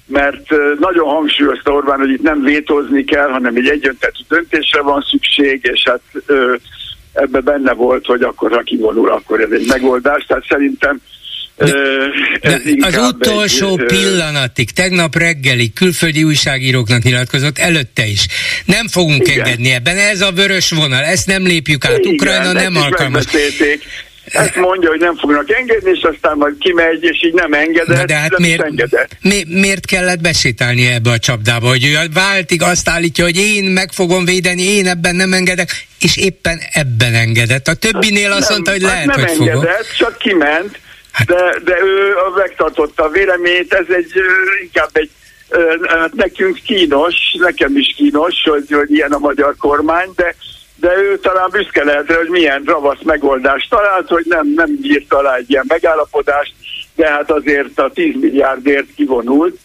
mert 0.07 0.49
nagyon 0.79 1.07
hangsúlyozta 1.07 1.71
Orbán, 1.71 1.99
hogy 1.99 2.09
itt 2.09 2.21
nem 2.21 2.41
vétózni 2.41 3.03
kell, 3.03 3.29
hanem 3.29 3.55
egy 3.55 3.67
egyöntetű 3.67 4.21
döntésre 4.27 4.81
van 4.81 5.05
szükség, 5.09 5.69
és 5.73 5.83
hát 5.83 6.01
ö, 6.25 6.55
ebbe 7.13 7.39
benne 7.39 7.73
volt, 7.73 8.05
hogy 8.05 8.21
akkor 8.21 8.51
ha 8.51 8.61
kivonul, 8.61 9.09
akkor 9.09 9.41
ez 9.41 9.51
egy 9.51 9.67
megoldás. 9.67 10.25
Tehát 10.25 10.45
szerintem 10.47 11.01
de, 11.57 11.71
de 12.41 12.85
az 12.85 12.97
utolsó 12.97 13.77
egy, 13.79 13.85
pillanatig, 13.85 14.71
tegnap 14.71 15.15
reggeli 15.15 15.73
külföldi 15.73 16.23
újságíróknak 16.23 17.03
nyilatkozott, 17.03 17.57
előtte 17.57 18.05
is. 18.05 18.25
Nem 18.65 18.87
fogunk 18.87 19.27
igen. 19.27 19.39
engedni 19.39 19.71
ebben, 19.71 19.97
ez 19.97 20.21
a 20.21 20.31
vörös 20.31 20.69
vonal, 20.69 21.03
ezt 21.03 21.27
nem 21.27 21.45
lépjük 21.45 21.85
át, 21.85 21.97
igen, 21.97 22.13
Ukrajna 22.13 22.51
nem 22.51 22.75
alkalmas. 22.75 23.23
Ezt 24.25 24.55
mondja, 24.55 24.89
hogy 24.89 24.99
nem 24.99 25.17
fognak 25.17 25.51
engedni, 25.51 25.91
és 25.93 26.01
aztán 26.01 26.37
majd 26.37 26.55
kimegy, 26.59 27.03
és 27.03 27.23
így 27.23 27.33
nem 27.33 27.53
engedett. 27.53 27.97
Na 27.97 28.05
de 28.05 28.15
hát 28.15 28.37
miért, 28.37 28.63
engedett. 28.63 29.17
Mi, 29.21 29.43
miért 29.47 29.85
kellett 29.85 30.21
besétálni 30.21 30.87
ebbe 30.87 31.09
a 31.09 31.19
csapdába, 31.19 31.67
hogy 31.67 31.85
ő 31.85 31.97
váltig 32.13 32.61
azt 32.61 32.89
állítja, 32.89 33.23
hogy 33.23 33.37
én 33.37 33.63
meg 33.63 33.91
fogom 33.91 34.25
védeni, 34.25 34.61
én 34.61 34.87
ebben 34.87 35.15
nem 35.15 35.33
engedek, 35.33 35.69
és 35.99 36.17
éppen 36.17 36.59
ebben 36.71 37.13
engedett. 37.13 37.67
A 37.67 37.73
többinél 37.73 38.31
azt 38.31 38.49
mondta, 38.49 38.71
hogy 38.71 38.83
hát 38.83 38.91
lehet, 38.91 39.05
nem 39.05 39.19
hogy 39.19 39.29
engedett, 39.29 39.85
fogom. 39.85 39.85
csak 39.97 40.17
kiment, 40.17 40.71
Hát- 40.71 40.84
de, 41.25 41.59
de 41.63 41.77
ő 41.81 42.13
megtartotta 42.35 43.03
a 43.03 43.09
véleményt, 43.09 43.73
ez 43.73 43.85
egy 43.89 44.11
inkább 44.61 44.89
egy 44.93 45.09
hát 45.83 46.13
nekünk 46.13 46.59
kínos, 46.65 47.15
nekem 47.39 47.77
is 47.77 47.93
kínos, 47.95 48.43
hogy, 48.43 48.71
hogy 48.71 48.91
ilyen 48.91 49.11
a 49.11 49.17
magyar 49.17 49.55
kormány, 49.57 50.09
de, 50.15 50.35
de 50.75 50.97
ő 50.97 51.17
talán 51.17 51.49
büszke 51.51 51.83
lehet, 51.83 52.13
hogy 52.13 52.29
milyen 52.29 52.63
ravasz 52.65 53.01
megoldást 53.03 53.69
talált, 53.69 54.07
hogy 54.07 54.25
nem, 54.27 54.53
nem 54.55 54.77
írt 54.81 55.13
alá 55.13 55.35
egy 55.35 55.49
ilyen 55.49 55.65
megállapodást, 55.67 56.53
de 56.95 57.09
hát 57.09 57.31
azért 57.31 57.79
a 57.79 57.91
10 57.93 58.15
milliárdért 58.19 58.87
kivonult. 58.95 59.57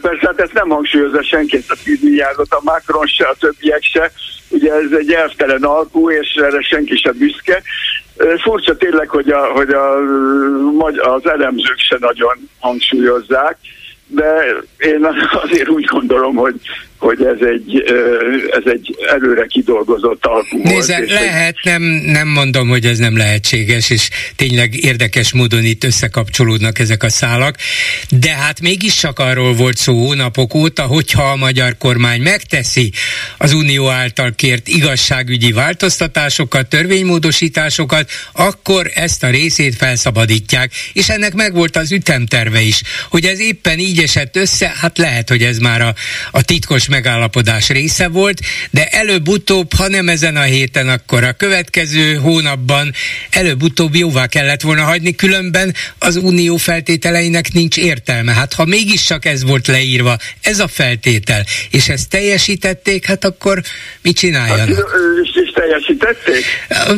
Persze 0.00 0.26
hát 0.26 0.40
ezt 0.40 0.52
nem 0.52 0.68
hangsúlyozza 0.68 1.22
senki, 1.22 1.56
ezt 1.56 1.70
a 1.70 1.76
10 1.84 2.02
milliárdot, 2.02 2.52
a 2.52 2.60
Macron 2.62 3.06
se, 3.06 3.26
a 3.26 3.34
többiek 3.38 3.82
se. 3.82 4.12
Ugye 4.48 4.72
ez 4.72 4.90
egy 4.98 5.12
elvtelen 5.12 5.62
alkú, 5.62 6.10
és 6.10 6.34
erre 6.34 6.62
senki 6.62 6.96
se 6.96 7.12
büszke. 7.12 7.62
Furcsa 8.42 8.76
tényleg, 8.76 9.08
hogy, 9.08 9.30
a, 9.30 9.44
hogy 9.44 9.70
a, 9.70 9.96
az 11.14 11.26
elemzők 11.26 11.78
se 11.78 11.96
nagyon 12.00 12.50
hangsúlyozzák, 12.58 13.58
de 14.06 14.44
én 14.78 15.04
azért 15.44 15.68
úgy 15.68 15.84
gondolom, 15.84 16.34
hogy 16.34 16.54
hogy 16.98 17.22
ez 17.24 17.46
egy, 17.54 17.82
ez 18.50 18.72
egy 18.72 18.96
előre 19.08 19.46
kidolgozott 19.46 20.26
alkú 20.26 20.62
Nézze, 20.62 20.96
volt. 20.96 21.10
lehet, 21.10 21.56
nem, 21.62 21.82
nem 22.06 22.28
mondom, 22.28 22.68
hogy 22.68 22.86
ez 22.86 22.98
nem 22.98 23.16
lehetséges, 23.16 23.90
és 23.90 24.08
tényleg 24.36 24.74
érdekes 24.74 25.32
módon 25.32 25.64
itt 25.64 25.84
összekapcsolódnak 25.84 26.78
ezek 26.78 27.02
a 27.02 27.08
szálak, 27.08 27.56
de 28.20 28.30
hát 28.30 28.60
mégis 28.60 28.94
csak 28.94 29.18
arról 29.18 29.54
volt 29.54 29.76
szó 29.76 30.06
hónapok 30.06 30.54
óta, 30.54 30.82
hogyha 30.82 31.22
a 31.22 31.36
magyar 31.36 31.76
kormány 31.78 32.20
megteszi 32.20 32.92
az 33.38 33.52
unió 33.52 33.88
által 33.88 34.32
kért 34.36 34.68
igazságügyi 34.68 35.52
változtatásokat, 35.52 36.68
törvénymódosításokat, 36.68 38.10
akkor 38.32 38.90
ezt 38.94 39.22
a 39.22 39.30
részét 39.30 39.74
felszabadítják, 39.74 40.72
és 40.92 41.08
ennek 41.08 41.34
megvolt 41.34 41.76
az 41.76 41.92
ütemterve 41.92 42.60
is, 42.60 42.82
hogy 43.10 43.24
ez 43.24 43.40
éppen 43.40 43.78
így 43.78 43.98
esett 43.98 44.36
össze, 44.36 44.72
hát 44.80 44.98
lehet, 44.98 45.28
hogy 45.28 45.42
ez 45.42 45.58
már 45.58 45.80
a, 45.80 45.94
a 46.30 46.42
titkos 46.42 46.83
megállapodás 46.88 47.68
része 47.68 48.08
volt, 48.08 48.40
de 48.70 48.86
előbb-utóbb, 48.86 49.72
ha 49.72 49.88
nem 49.88 50.08
ezen 50.08 50.36
a 50.36 50.42
héten, 50.42 50.88
akkor 50.88 51.24
a 51.24 51.32
következő 51.32 52.14
hónapban 52.14 52.92
előbb-utóbb 53.30 53.94
jóvá 53.94 54.26
kellett 54.26 54.60
volna 54.60 54.82
hagyni, 54.82 55.14
különben 55.14 55.74
az 55.98 56.16
unió 56.16 56.56
feltételeinek 56.56 57.52
nincs 57.52 57.76
értelme. 57.76 58.32
Hát 58.32 58.52
ha 58.52 58.64
mégis 58.64 59.04
csak 59.04 59.24
ez 59.24 59.42
volt 59.42 59.66
leírva, 59.66 60.16
ez 60.40 60.60
a 60.60 60.68
feltétel, 60.68 61.46
és 61.70 61.88
ezt 61.88 62.08
teljesítették, 62.08 63.06
hát 63.06 63.24
akkor 63.24 63.62
mit 64.02 64.16
csináljanak? 64.16 64.76
Hát, 64.76 64.76
és 65.44 65.50
teljesítették? 65.54 66.44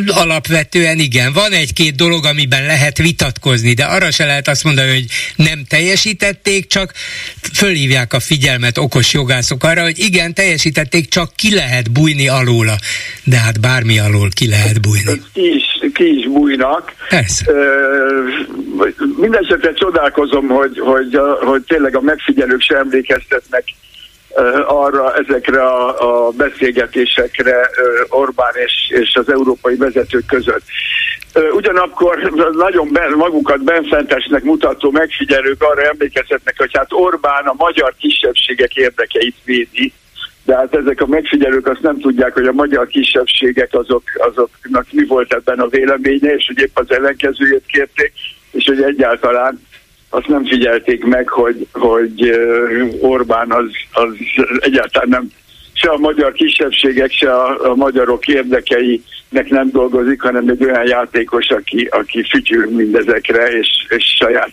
Alapvetően 0.07 0.99
igen. 0.99 1.33
Van 1.33 1.53
egy-két 1.53 1.94
dolog, 1.94 2.25
amiben 2.25 2.66
lehet 2.66 2.99
vitatkozni, 2.99 3.72
de 3.72 3.85
arra 3.85 4.11
se 4.11 4.25
lehet 4.25 4.49
azt 4.49 4.64
mondani, 4.64 4.92
hogy 4.92 5.07
nem 5.37 5.64
teljesítették, 5.68 6.66
csak 6.66 6.92
fölhívják 7.53 8.12
a 8.12 8.20
figyelmet 8.20 8.79
okos 8.79 9.12
jogászok 9.12 9.64
arra, 9.64 9.75
hogy 9.82 9.98
igen, 9.98 10.34
teljesítették, 10.34 11.08
csak 11.08 11.32
ki 11.36 11.54
lehet 11.54 11.92
bújni 11.92 12.28
alóla. 12.28 12.74
De 13.24 13.36
hát 13.36 13.60
bármi 13.60 13.98
alól 13.98 14.28
ki 14.34 14.48
lehet 14.48 14.80
bújni. 14.80 15.22
Ki 15.32 15.54
is, 15.54 15.64
ki 15.94 16.18
is 16.18 16.26
bújnak. 16.26 16.92
Persze. 17.08 17.52
Mindenesetre 19.16 19.72
csodálkozom, 19.72 20.46
hogy, 20.48 20.78
hogy, 20.78 21.18
hogy 21.40 21.62
tényleg 21.62 21.96
a 21.96 22.00
megfigyelők 22.00 22.60
sem 22.60 22.78
emlékeztetnek 22.78 23.64
arra, 24.66 25.14
ezekre 25.14 25.62
a, 25.62 26.27
a 26.27 26.31
beszélgetésekre 26.31 27.70
Orbán 28.09 28.53
és, 28.55 28.72
és 28.88 29.14
az 29.14 29.31
európai 29.31 29.77
vezetők 29.77 30.27
között. 30.27 30.62
Ugyanakkor 31.53 32.33
nagyon 32.53 32.92
ben, 32.92 33.12
magukat 33.12 33.64
benfentesnek 33.64 34.42
mutató 34.42 34.90
megfigyelők 34.90 35.62
arra 35.62 35.83
emlékezhetnek, 35.83 36.55
hogy 36.57 36.70
hát 36.72 36.92
Orbán 36.92 37.46
a 37.46 37.55
magyar 37.57 37.94
kisebbségek 37.99 38.77
érdekeit 38.77 39.37
védi, 39.44 39.92
de 40.44 40.57
hát 40.57 40.75
ezek 40.75 41.01
a 41.01 41.07
megfigyelők 41.07 41.66
azt 41.66 41.83
nem 41.83 41.99
tudják, 41.99 42.33
hogy 42.33 42.46
a 42.46 42.53
magyar 42.53 42.87
kisebbségek 42.87 43.75
azok, 43.75 44.03
azoknak 44.14 44.87
mi 44.90 45.05
volt 45.07 45.33
ebben 45.33 45.59
a 45.59 45.66
véleménye, 45.66 46.35
és 46.35 46.46
hogy 46.46 46.59
épp 46.59 46.79
az 46.79 46.90
ellenkezőjét 46.90 47.64
kérték, 47.66 48.12
és 48.51 48.64
hogy 48.66 48.83
egyáltalán 48.83 49.61
azt 50.10 50.26
nem 50.26 50.44
figyelték 50.44 51.04
meg, 51.04 51.28
hogy, 51.28 51.66
hogy 51.72 52.30
Orbán 53.00 53.52
az, 53.52 53.70
az 53.92 54.10
egyáltalán 54.58 55.08
nem 55.08 55.28
se 55.72 55.90
a 55.90 55.98
magyar 55.98 56.32
kisebbségek, 56.32 57.12
se 57.12 57.32
a, 57.32 57.70
a 57.70 57.74
magyarok 57.74 58.26
érdekeinek 58.26 59.48
nem 59.48 59.70
dolgozik, 59.70 60.22
hanem 60.22 60.48
egy 60.48 60.64
olyan 60.64 60.86
játékos, 60.86 61.48
aki, 61.48 61.88
aki 61.90 62.22
fütyül 62.22 62.70
mindezekre, 62.70 63.46
és, 63.46 63.68
és 63.88 64.04
saját 64.18 64.50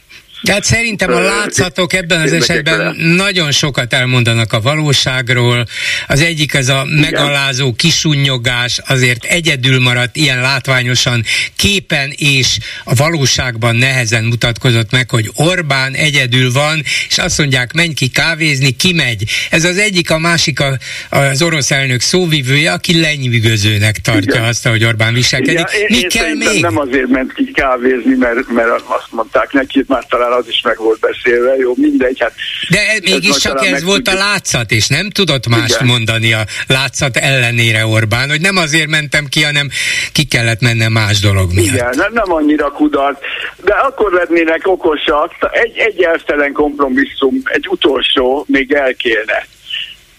hát 0.51 0.63
szerintem 0.63 1.11
a 1.11 1.19
látszatok 1.19 1.93
ebben 1.93 2.21
az 2.21 2.31
esetben 2.31 2.95
nagyon 2.95 3.51
sokat 3.51 3.93
elmondanak 3.93 4.53
a 4.53 4.61
valóságról. 4.61 5.65
Az 6.07 6.21
egyik 6.21 6.55
az 6.55 6.69
a 6.69 6.85
megalázó 7.01 7.73
kisunyogás, 7.73 8.79
azért 8.87 9.23
egyedül 9.23 9.79
maradt 9.79 10.15
ilyen 10.15 10.41
látványosan 10.41 11.23
képen 11.55 12.13
és 12.15 12.57
a 12.83 12.93
valóságban 12.95 13.75
nehezen 13.75 14.23
mutatkozott 14.23 14.91
meg, 14.91 15.09
hogy 15.09 15.31
Orbán 15.35 15.93
egyedül 15.93 16.51
van, 16.51 16.81
és 17.09 17.17
azt 17.17 17.37
mondják, 17.37 17.73
menj 17.73 17.93
ki 17.93 18.07
kávézni, 18.07 18.71
kimegy. 18.71 19.23
Ez 19.49 19.63
az 19.63 19.77
egyik, 19.77 20.11
a 20.11 20.17
másik 20.17 20.59
a, 20.59 20.77
az 21.09 21.41
orosz 21.41 21.71
elnök 21.71 22.01
szóvivője, 22.01 22.71
aki 22.71 22.99
lenyűgözőnek 22.99 23.97
tartja 23.97 24.33
Igen. 24.33 24.43
azt, 24.43 24.67
hogy 24.67 24.83
Orbán 24.83 25.13
viselkedik. 25.13 25.67
Igen, 25.73 25.85
Mi 25.89 25.97
én 25.97 26.09
kell 26.09 26.33
még? 26.33 26.61
Nem 26.61 26.77
azért 26.77 27.07
ment 27.07 27.33
ki 27.33 27.51
kávézni, 27.51 28.15
mert, 28.15 28.47
mert 28.47 28.69
azt 28.69 29.07
mondták 29.09 29.51
neki, 29.51 29.83
már 29.87 30.05
talán 30.09 30.31
az 30.33 30.47
is 30.47 30.61
meg 30.61 30.77
volt 30.77 30.99
beszélve, 30.99 31.55
jó, 31.55 31.73
mindegy. 31.75 32.19
Hát 32.19 32.33
De 32.69 32.79
mégiscsak 33.01 33.65
ez 33.65 33.83
volt 33.83 34.07
a 34.07 34.13
látszat, 34.13 34.71
és 34.71 34.87
nem 34.87 35.09
tudott 35.09 35.47
mást 35.47 35.75
Igen. 35.75 35.87
mondani 35.87 36.33
a 36.33 36.43
látszat 36.67 37.17
ellenére 37.17 37.85
Orbán, 37.85 38.29
hogy 38.29 38.41
nem 38.41 38.57
azért 38.57 38.87
mentem 38.87 39.25
ki, 39.25 39.43
hanem 39.43 39.69
ki 40.11 40.23
kellett 40.23 40.61
mennem 40.61 40.91
más 40.91 41.19
dolog 41.19 41.53
miatt. 41.53 41.65
Igen, 41.65 41.93
nem, 41.95 42.13
nem 42.13 42.31
annyira 42.31 42.71
kudarc, 42.71 43.17
de 43.63 43.73
akkor 43.73 44.11
lennének 44.11 44.67
okosak, 44.67 45.31
egy, 45.51 45.77
egy 45.77 46.03
elvtelen 46.03 46.51
kompromisszum, 46.51 47.41
egy 47.43 47.67
utolsó 47.67 48.45
még 48.47 48.73
el 48.73 48.93
kéne 48.93 49.47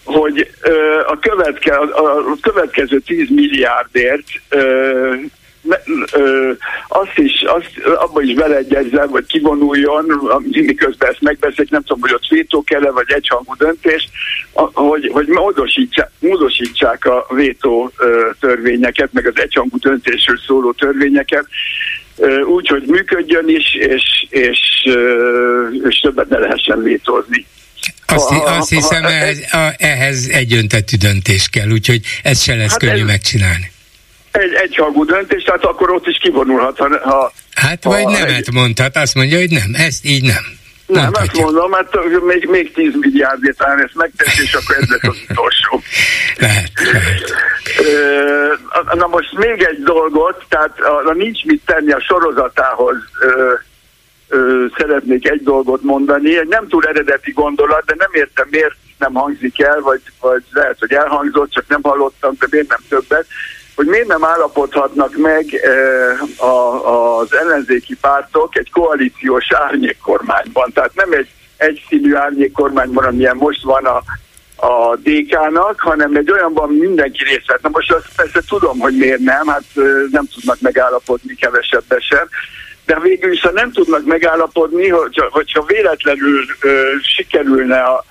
hogy 0.05 0.49
ö, 0.61 0.99
a, 1.07 1.19
követke, 1.19 1.75
a, 1.75 2.17
a 2.17 2.37
következő 2.41 2.99
10 2.99 3.29
milliárdért 3.29 4.23
ö, 4.49 5.13
ö, 6.11 6.51
azt 6.87 7.17
is, 7.17 7.43
azt, 7.45 7.85
abba 7.95 8.21
is 8.21 8.33
beleegyezzem, 8.33 9.09
hogy 9.09 9.25
kivonuljon, 9.25 10.05
miközben 10.51 11.09
ezt 11.09 11.21
megbeszéljük, 11.21 11.71
nem 11.71 11.81
tudom, 11.81 12.01
hogy 12.01 12.13
ott 12.13 12.27
vétó 12.29 12.63
kell 12.63 12.91
vagy 12.91 13.11
egyhangú 13.11 13.55
döntés, 13.57 14.09
hogy, 14.73 15.09
hogy 15.13 15.27
módosítsák, 15.27 16.09
módosítsák 16.19 17.05
a 17.05 17.27
vétó 17.29 17.91
törvényeket, 18.39 19.13
meg 19.13 19.27
az 19.27 19.41
egyhangú 19.41 19.77
döntésről 19.77 20.39
szóló 20.47 20.71
törvényeket, 20.71 21.45
úgy, 22.45 22.67
hogy 22.67 22.83
működjön 22.87 23.49
is, 23.49 23.73
és, 23.73 24.25
és, 24.29 24.59
és 25.89 25.99
többet 25.99 26.29
ne 26.29 26.37
lehessen 26.37 26.83
vétózni. 26.83 27.45
Azt, 28.07 28.27
ha, 28.27 28.35
azt 28.35 28.69
hiszem, 28.69 29.03
ha, 29.03 29.09
ehhez, 29.09 29.45
ehhez 29.77 30.27
egyöntetű 30.27 30.97
döntés 30.97 31.49
kell, 31.49 31.69
úgyhogy 31.69 32.01
ez 32.23 32.41
se 32.41 32.55
lesz 32.55 32.69
hát 32.69 32.79
könnyű 32.79 33.01
ez, 33.01 33.07
megcsinálni 33.07 33.73
egy 34.37 34.53
egyhangú 34.53 35.05
döntés, 35.05 35.43
tehát 35.43 35.63
akkor 35.63 35.91
ott 35.91 36.07
is 36.07 36.17
kivonulhat. 36.17 36.77
Ha, 36.77 36.99
ha, 37.09 37.31
hát 37.55 37.83
vagy 37.83 38.03
ha 38.03 38.11
nemet 38.11 38.29
egy... 38.29 38.53
mondhat, 38.53 38.95
azt 38.95 39.15
mondja, 39.15 39.37
hogy 39.37 39.49
nem, 39.49 39.71
ezt 39.73 40.05
így 40.05 40.23
nem. 40.23 40.43
Nem, 40.87 41.03
Mondhatja. 41.03 41.31
azt 41.31 41.41
mondom, 41.41 41.69
mert 41.69 42.23
még, 42.23 42.47
még 42.49 42.73
10 42.73 42.93
milliárdért 42.99 43.57
talán 43.57 43.83
ezt 43.83 43.95
megteszi, 43.95 44.41
és 44.41 44.53
akkor 44.53 44.75
ez 44.75 44.89
lesz 44.89 45.03
az 45.03 45.17
utolsó. 45.29 45.81
lehet, 46.45 46.71
lehet. 46.91 47.33
Na 48.93 49.07
most 49.07 49.33
még 49.37 49.61
egy 49.61 49.83
dolgot, 49.83 50.45
tehát 50.49 50.79
a, 50.79 51.09
a 51.09 51.13
nincs 51.13 51.43
mit 51.43 51.61
tenni 51.65 51.91
a 51.91 51.99
sorozatához 51.99 52.95
ö, 53.19 53.53
ö, 54.27 54.65
szeretnék 54.77 55.29
egy 55.29 55.43
dolgot 55.43 55.81
mondani. 55.81 56.37
Egy 56.37 56.47
nem 56.47 56.67
túl 56.67 56.83
eredeti 56.83 57.31
gondolat, 57.31 57.85
de 57.85 57.93
nem 57.97 58.09
értem 58.11 58.47
miért 58.49 58.75
nem 58.97 59.13
hangzik 59.13 59.61
el, 59.61 59.79
vagy, 59.79 60.01
vagy 60.19 60.43
lehet, 60.51 60.79
hogy 60.79 60.91
elhangzott, 60.91 61.51
csak 61.51 61.67
nem 61.67 61.81
hallottam, 61.81 62.35
de 62.39 62.47
miért 62.49 62.67
nem 62.67 62.81
többet 62.89 63.25
hogy 63.75 63.85
miért 63.85 64.07
nem 64.07 64.25
állapodhatnak 64.25 65.15
meg 65.15 65.45
a, 66.37 66.49
az 67.19 67.33
ellenzéki 67.33 67.95
pártok 68.01 68.57
egy 68.57 68.71
koalíciós 68.71 69.45
árnyékkormányban. 69.53 70.71
Tehát 70.73 70.95
nem 70.95 71.11
egy 71.11 71.27
egyszínű 71.57 72.15
árnyékkormányban, 72.15 73.05
amilyen 73.05 73.35
most 73.35 73.63
van 73.63 73.85
a, 73.85 74.03
a 74.55 74.95
DK-nak, 74.95 75.79
hanem 75.79 76.15
egy 76.15 76.31
olyanban 76.31 76.69
mindenki 76.69 77.23
részt 77.23 77.47
vett. 77.47 77.61
Na 77.61 77.69
most 77.71 77.91
azt 77.91 78.07
persze 78.15 78.41
tudom, 78.47 78.79
hogy 78.79 78.97
miért 78.97 79.19
nem, 79.19 79.47
hát 79.47 79.63
nem 80.11 80.27
tudnak 80.33 80.59
megállapodni 80.59 81.35
kevesebben 81.35 81.99
sem, 81.99 82.27
de 82.85 82.99
végül 82.99 83.31
is, 83.31 83.41
ha 83.41 83.51
nem 83.51 83.71
tudnak 83.71 84.05
megállapodni, 84.05 84.89
hogyha, 84.89 85.27
hogyha 85.31 85.63
véletlenül 85.63 86.45
ö, 86.61 86.91
sikerülne 87.01 87.79
a 87.79 88.05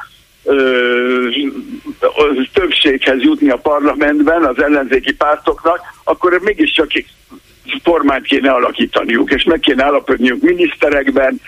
többséghez 2.52 3.20
jutni 3.20 3.48
a 3.48 3.56
parlamentben 3.56 4.44
az 4.44 4.62
ellenzéki 4.62 5.12
pártoknak, 5.12 5.80
akkor 6.04 6.40
mégiscsak 6.42 6.90
kormányt 7.82 8.26
kéne 8.26 8.50
alakítaniuk, 8.50 9.30
és 9.30 9.42
meg 9.42 9.60
kéne 9.60 9.84
állapodniuk 9.84 10.42
miniszterekben, 10.42 11.40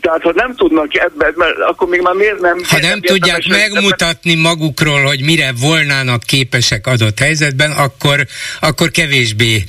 tehát 0.00 0.22
ha 0.22 0.32
nem 0.34 0.54
tudnak 0.56 0.96
ebben, 0.96 1.32
mert 1.36 1.58
akkor 1.58 1.88
még 1.88 2.00
már 2.00 2.14
miért 2.14 2.40
nem... 2.40 2.62
Ha 2.68 2.78
nem 2.78 3.00
tudják 3.00 3.46
megmutatni 3.48 4.34
magukról, 4.34 5.02
hogy 5.02 5.22
mire 5.22 5.52
volnának 5.60 6.22
képesek 6.22 6.86
adott 6.86 7.18
helyzetben, 7.18 7.70
akkor, 7.70 8.26
akkor 8.60 8.90
kevésbé 8.90 9.64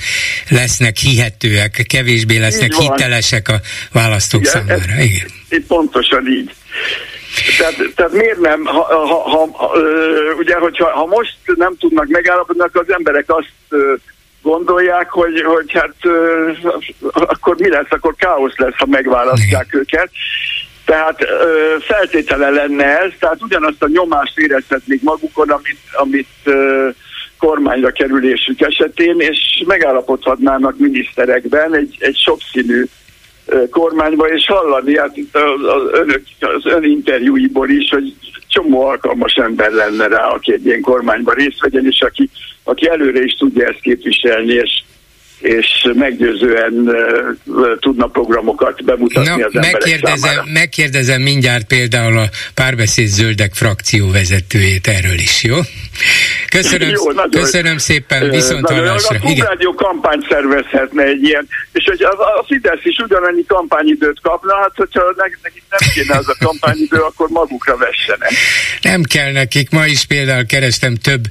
lesznek 0.50 0.98
hihetőek, 0.98 1.86
kevésbé 1.88 2.38
lesznek 2.38 2.74
hitelesek 2.74 3.50
a 3.50 3.60
választók 3.92 4.42
Igen, 4.42 4.54
számára. 4.54 4.94
Ez, 4.94 5.04
Igen. 5.04 5.28
Itt 5.50 5.66
pontosan 5.68 6.28
így. 6.28 6.52
Tehát, 7.58 7.94
tehát 7.96 8.12
miért 8.12 8.40
nem, 8.40 8.66
ha, 8.66 8.84
ha, 8.84 9.06
ha, 9.06 9.50
ha, 9.54 9.72
ugye, 10.38 10.56
hogyha 10.56 10.90
ha 10.90 11.06
most 11.06 11.36
nem 11.46 11.76
tudnak 11.80 12.08
megállapodni, 12.08 12.62
akkor 12.62 12.82
az 12.88 12.94
emberek 12.94 13.26
azt 13.28 13.82
gondolják, 14.42 15.10
hogy, 15.10 15.42
hogy 15.42 15.72
hát 15.72 15.96
akkor 17.12 17.56
mi 17.58 17.70
lesz, 17.70 17.90
akkor 17.90 18.16
káosz 18.16 18.58
lesz, 18.58 18.78
ha 18.78 18.86
megválasztják 18.86 19.74
őket. 19.74 20.10
Tehát 20.86 21.22
ö, 21.22 21.76
feltétele 21.80 22.50
lenne 22.50 23.00
ez, 23.00 23.12
tehát 23.20 23.42
ugyanazt 23.42 23.84
a 23.84 23.88
nyomást 23.88 24.38
érezhetnék 24.40 25.02
magukon, 25.02 25.50
amit, 25.50 25.80
amit 25.92 26.28
ö, 26.44 26.90
kormányra 27.38 27.92
kerülésük 27.92 28.62
esetén, 28.62 29.20
és 29.20 29.64
megállapodhatnának 29.66 30.78
miniszterekben 30.78 31.76
egy, 31.76 31.96
egy 32.00 32.18
sokszínű 32.18 32.86
kormányba, 33.70 34.34
és 34.34 34.45
hallani, 34.45 34.97
hát 34.97 35.18
itt 35.18 35.36
az, 35.36 35.64
az, 35.64 35.99
önök, 35.99 36.22
az 36.39 36.66
ön 36.66 36.84
interjúiból 36.84 37.70
is, 37.70 37.89
hogy 37.89 38.14
csomó 38.47 38.82
alkalmas 38.82 39.34
ember 39.34 39.72
lenne 39.72 40.08
rá, 40.08 40.28
aki 40.28 40.54
egy 40.54 40.66
ilyen 40.66 40.82
kormányban 40.82 41.36
részt 41.36 41.62
vegyen, 41.62 41.86
és 41.86 42.02
aki, 42.02 42.30
aki 42.64 42.89
előre 42.89 43.24
is 43.24 43.34
tudja 43.34 43.68
ezt 43.68 43.82
képviselni, 43.82 44.54
és 44.54 44.84
és 45.42 45.68
meggyőzően 45.94 46.96
tudna 47.80 48.08
programokat 48.08 48.84
bemutatni 48.84 49.30
Na, 49.30 49.46
az 49.46 49.56
emberek 49.56 49.72
megkérdezem, 49.72 50.18
számára. 50.18 50.44
megkérdezem 50.54 51.22
mindjárt 51.22 51.68
például 51.68 52.18
a 52.18 52.30
párbeszéd 52.54 53.08
zöldek 53.08 53.54
frakció 53.54 54.12
vezetőjét 54.12 54.88
erről 54.88 55.20
is, 55.20 55.44
jó? 55.44 55.58
Köszönöm, 56.50 56.89
jó, 56.89 57.04
köszönöm 57.32 57.78
szépen, 57.78 58.30
viszont 58.30 58.70
hallásra. 58.70 59.16
A 59.16 59.20
Klubrádió 59.20 59.74
kampányt 59.74 60.28
szervezhetne 60.30 61.04
egy 61.04 61.24
ilyen, 61.24 61.48
és 61.72 61.84
hogy 61.86 62.02
a, 62.04 62.39
a 62.39 62.44
Fidesz 62.48 62.84
is 62.84 62.98
ugyanannyi 62.98 63.46
kampányidőt 63.48 64.20
kapna, 64.22 64.56
hát 64.56 64.72
hogyha 64.76 65.02
nekik 65.18 65.64
nem 65.70 65.89
kéne 65.94 66.18
az 66.18 66.28
a 66.28 66.36
kampányidő, 66.39 66.98
akkor 66.98 67.30
magukra 67.30 67.78
vessenek. 67.78 68.32
Nem 68.82 69.04
kell 69.04 69.32
nekik, 69.32 69.70
ma 69.70 69.86
is 69.86 70.06
például 70.06 70.46
kerestem 70.46 70.96
több 70.96 71.24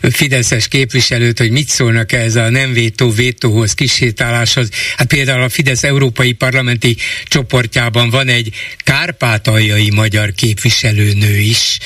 fideszes 0.00 0.68
képviselőt, 0.68 1.38
hogy 1.38 1.50
mit 1.50 1.68
szólnak 1.68 2.12
ez 2.12 2.36
a 2.36 2.50
nem 2.50 2.72
vétó, 2.72 3.10
vétó 3.10 3.50
autóhoz, 3.58 3.74
kisétáláshoz. 3.74 4.68
Hát 4.96 5.06
például 5.06 5.42
a 5.42 5.48
Fidesz 5.48 5.82
Európai 5.82 6.32
Parlamenti 6.32 6.96
csoportjában 7.24 8.10
van 8.10 8.28
egy 8.28 8.50
kárpátaljai 8.78 9.90
magyar 9.90 10.32
képviselőnő 10.32 11.36
is. 11.36 11.78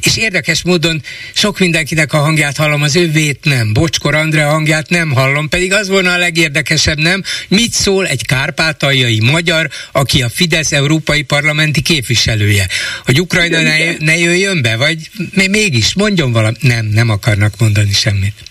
És 0.00 0.16
érdekes 0.16 0.62
módon 0.62 1.02
sok 1.34 1.58
mindenkinek 1.58 2.12
a 2.12 2.18
hangját 2.18 2.56
hallom, 2.56 2.82
az 2.82 2.96
övét 2.96 3.38
nem. 3.42 3.72
Bocskor 3.72 4.14
Andrea 4.14 4.48
hangját 4.48 4.88
nem 4.88 5.10
hallom, 5.10 5.48
pedig 5.48 5.72
az 5.72 5.88
volna 5.88 6.12
a 6.12 6.18
legérdekesebb, 6.18 6.98
nem? 6.98 7.22
Mit 7.48 7.72
szól 7.72 8.06
egy 8.06 8.26
kárpátaljai 8.26 9.20
magyar, 9.20 9.70
aki 9.92 10.22
a 10.22 10.28
Fidesz 10.28 10.72
Európai 10.72 11.22
Parlamenti 11.22 11.80
képviselője? 11.80 12.68
Hogy 13.04 13.20
Ukrajna 13.20 13.60
ne, 13.60 13.96
ne 13.98 14.18
jöjjön 14.18 14.62
be, 14.62 14.76
vagy 14.76 15.10
mégis 15.50 15.94
mondjon 15.94 16.32
valamit? 16.32 16.62
Nem, 16.62 16.86
nem 16.86 17.08
akarnak 17.08 17.54
mondani 17.58 17.92
semmit. 17.92 18.47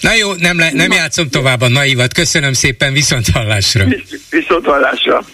Na 0.00 0.14
jó, 0.14 0.32
nem, 0.34 0.58
le, 0.58 0.70
nem 0.72 0.92
játszom 0.92 1.28
tovább 1.28 1.60
a 1.60 1.68
naivat. 1.68 2.12
Köszönöm 2.12 2.52
szépen, 2.52 2.92
viszont 2.92 3.28
hallásra. 3.28 3.84
Viszont 4.30 4.64
hallásra. 4.64 5.24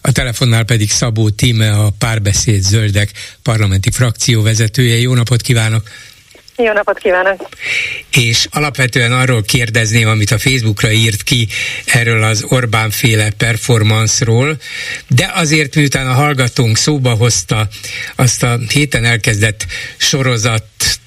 A 0.00 0.12
telefonnál 0.12 0.64
pedig 0.64 0.90
Szabó 0.90 1.30
Tíme, 1.30 1.70
a 1.70 1.88
Párbeszéd 1.98 2.60
Zöldek 2.60 3.10
parlamenti 3.42 3.90
frakció 3.90 4.42
vezetője. 4.42 4.96
Jó 4.96 5.14
napot 5.14 5.40
kívánok! 5.40 5.82
Jó 6.56 6.72
napot 6.72 6.98
kívánok! 6.98 7.48
És 8.10 8.46
alapvetően 8.50 9.12
arról 9.12 9.42
kérdezném, 9.42 10.08
amit 10.08 10.30
a 10.30 10.38
Facebookra 10.38 10.90
írt 10.90 11.22
ki 11.22 11.48
erről 11.84 12.22
az 12.22 12.44
Orbán 12.48 12.90
féle 12.90 13.30
performanceról, 13.30 14.56
de 15.08 15.30
azért 15.34 15.74
miután 15.74 16.06
a 16.06 16.12
hallgatónk 16.12 16.76
szóba 16.76 17.14
hozta 17.14 17.68
azt 18.16 18.42
a 18.42 18.58
héten 18.72 19.04
elkezdett 19.04 19.66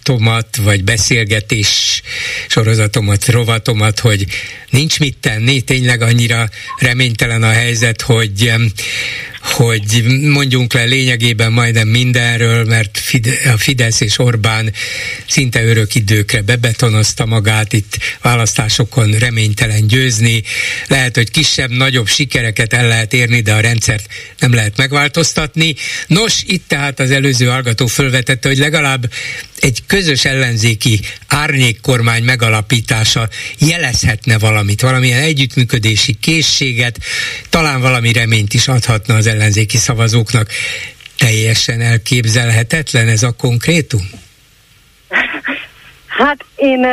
sorozatomat, 0.03 0.55
vagy 0.55 0.83
beszélgetés 0.83 2.01
sorozatomat, 2.47 3.25
rovatomat, 3.25 3.99
hogy 3.99 4.25
nincs 4.69 4.99
mit 4.99 5.17
tenni, 5.17 5.61
tényleg 5.61 6.01
annyira 6.01 6.49
reménytelen 6.77 7.43
a 7.43 7.51
helyzet, 7.51 8.01
hogy 8.01 8.53
hogy 9.41 10.03
mondjunk 10.21 10.73
le 10.73 10.83
lényegében 10.83 11.51
majdnem 11.51 11.87
mindenről, 11.87 12.63
mert 12.63 12.99
a 13.53 13.57
Fidesz 13.57 13.99
és 13.99 14.19
Orbán 14.19 14.73
szinte 15.27 15.63
örök 15.63 15.95
időkre 15.95 16.41
bebetonozta 16.41 17.25
magát, 17.25 17.73
itt 17.73 17.97
választásokon 18.21 19.11
reménytelen 19.11 19.87
győzni. 19.87 20.43
Lehet, 20.87 21.15
hogy 21.15 21.31
kisebb-nagyobb 21.31 22.07
sikereket 22.07 22.73
el 22.73 22.87
lehet 22.87 23.13
érni, 23.13 23.41
de 23.41 23.53
a 23.53 23.59
rendszert 23.59 24.05
nem 24.39 24.53
lehet 24.53 24.77
megváltoztatni. 24.77 25.75
Nos, 26.07 26.43
itt 26.45 26.67
tehát 26.67 26.99
az 26.99 27.11
előző 27.11 27.45
hallgató 27.45 27.85
fölvetette, 27.87 28.47
hogy 28.47 28.57
legalább 28.57 29.11
egy 29.59 29.83
közös 29.87 30.25
ellenzéki 30.25 30.99
árnyékkormány 31.27 32.23
megalapítása 32.23 33.29
jelezhetne 33.57 34.37
valamit, 34.37 34.81
valamilyen 34.81 35.21
együttműködési 35.21 36.13
készséget, 36.13 36.99
talán 37.49 37.81
valami 37.81 38.11
reményt 38.13 38.53
is 38.53 38.67
adhatna 38.67 39.15
az 39.15 39.27
ellenzéki 39.31 39.77
szavazóknak. 39.77 40.47
Teljesen 41.17 41.81
elképzelhetetlen 41.81 43.07
ez 43.07 43.23
a 43.23 43.31
konkrétum? 43.37 44.09
Hát 46.07 46.45
én, 46.55 46.87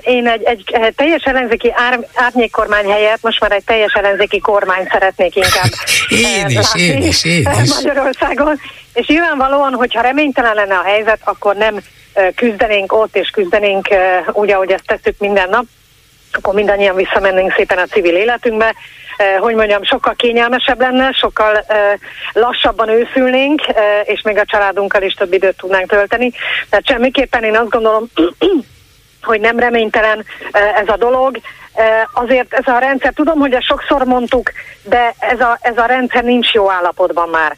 én 0.00 0.26
egy, 0.26 0.42
egy 0.44 0.92
teljes 0.96 1.22
ellenzéki 1.22 1.72
ár, 1.74 1.98
árnyékkormány 2.14 2.90
helyett 2.90 3.22
most 3.22 3.40
már 3.40 3.52
egy 3.52 3.64
teljes 3.64 3.92
ellenzéki 3.92 4.38
kormány 4.38 4.86
szeretnék 4.90 5.36
inkább 5.36 5.70
én 6.08 6.48
is, 6.48 6.54
látni 6.54 6.82
én 6.82 7.02
is, 7.02 7.24
én 7.24 7.48
is. 7.62 7.74
Magyarországon. 7.82 8.60
És 8.92 9.06
nyilvánvalóan, 9.06 9.72
hogyha 9.72 10.00
reménytelen 10.00 10.54
lenne 10.54 10.74
a 10.74 10.82
helyzet, 10.82 11.20
akkor 11.24 11.56
nem 11.56 11.80
küzdenénk 12.34 12.92
ott, 12.92 13.16
és 13.16 13.28
küzdenénk 13.28 13.88
úgy, 14.32 14.50
ahogy 14.50 14.70
ezt 14.70 14.86
tesszük 14.86 15.18
minden 15.18 15.48
nap, 15.48 15.64
akkor 16.36 16.54
mindannyian 16.54 16.96
visszamennénk 16.96 17.52
szépen 17.56 17.78
a 17.78 17.86
civil 17.86 18.16
életünkbe, 18.16 18.74
hogy 19.38 19.54
mondjam, 19.54 19.84
sokkal 19.84 20.14
kényelmesebb 20.14 20.80
lenne, 20.80 21.12
sokkal 21.12 21.64
lassabban 22.32 22.88
őszülnénk, 22.88 23.62
és 24.04 24.22
még 24.22 24.38
a 24.38 24.44
családunkkal 24.44 25.02
is 25.02 25.14
több 25.14 25.32
időt 25.32 25.56
tudnánk 25.56 25.88
tölteni. 25.88 26.32
Tehát 26.70 26.86
semmiképpen 26.86 27.44
én 27.44 27.56
azt 27.56 27.70
gondolom, 27.70 28.10
hogy 29.22 29.40
nem 29.40 29.58
reménytelen 29.58 30.24
ez 30.52 30.88
a 30.88 30.96
dolog. 30.96 31.38
Azért 32.12 32.54
ez 32.54 32.66
a 32.66 32.78
rendszer, 32.78 33.12
tudom, 33.12 33.38
hogy 33.38 33.52
ezt 33.52 33.66
sokszor 33.66 34.04
mondtuk, 34.04 34.52
de 34.82 35.14
ez 35.18 35.40
a, 35.40 35.58
ez 35.60 35.78
a 35.78 35.86
rendszer 35.86 36.24
nincs 36.24 36.52
jó 36.52 36.70
állapotban 36.70 37.28
már. 37.28 37.56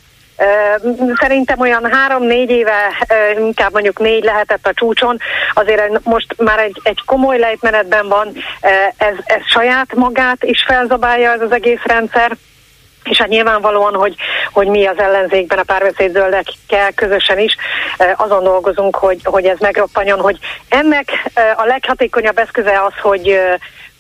Szerintem 1.20 1.60
olyan 1.60 1.92
három-négy 1.92 2.50
éve, 2.50 3.06
inkább 3.38 3.72
mondjuk 3.72 3.98
négy 3.98 4.24
lehetett 4.24 4.66
a 4.66 4.72
csúcson, 4.72 5.18
azért 5.54 6.04
most 6.04 6.34
már 6.38 6.58
egy, 6.58 6.80
egy 6.82 7.02
komoly 7.04 7.38
lejtmenetben 7.38 8.08
van, 8.08 8.32
ez, 8.96 9.14
ez 9.24 9.40
saját 9.46 9.94
magát 9.94 10.44
is 10.44 10.64
felzabálja 10.66 11.32
ez 11.32 11.40
az 11.40 11.52
egész 11.52 11.82
rendszer, 11.84 12.36
és 13.04 13.18
hát 13.18 13.28
nyilvánvalóan, 13.28 13.94
hogy, 13.94 14.14
hogy 14.52 14.66
mi 14.66 14.86
az 14.86 14.98
ellenzékben 14.98 15.58
a 15.58 15.62
párbeszéd 15.62 16.12
zöldekkel 16.12 16.92
közösen 16.94 17.38
is 17.38 17.56
azon 18.16 18.42
dolgozunk, 18.42 18.96
hogy, 18.96 19.20
hogy 19.24 19.44
ez 19.44 19.58
megroppanjon, 19.58 20.20
hogy 20.20 20.38
ennek 20.68 21.30
a 21.56 21.64
leghatékonyabb 21.64 22.38
eszköze 22.38 22.82
az, 22.82 22.92
hogy, 23.00 23.40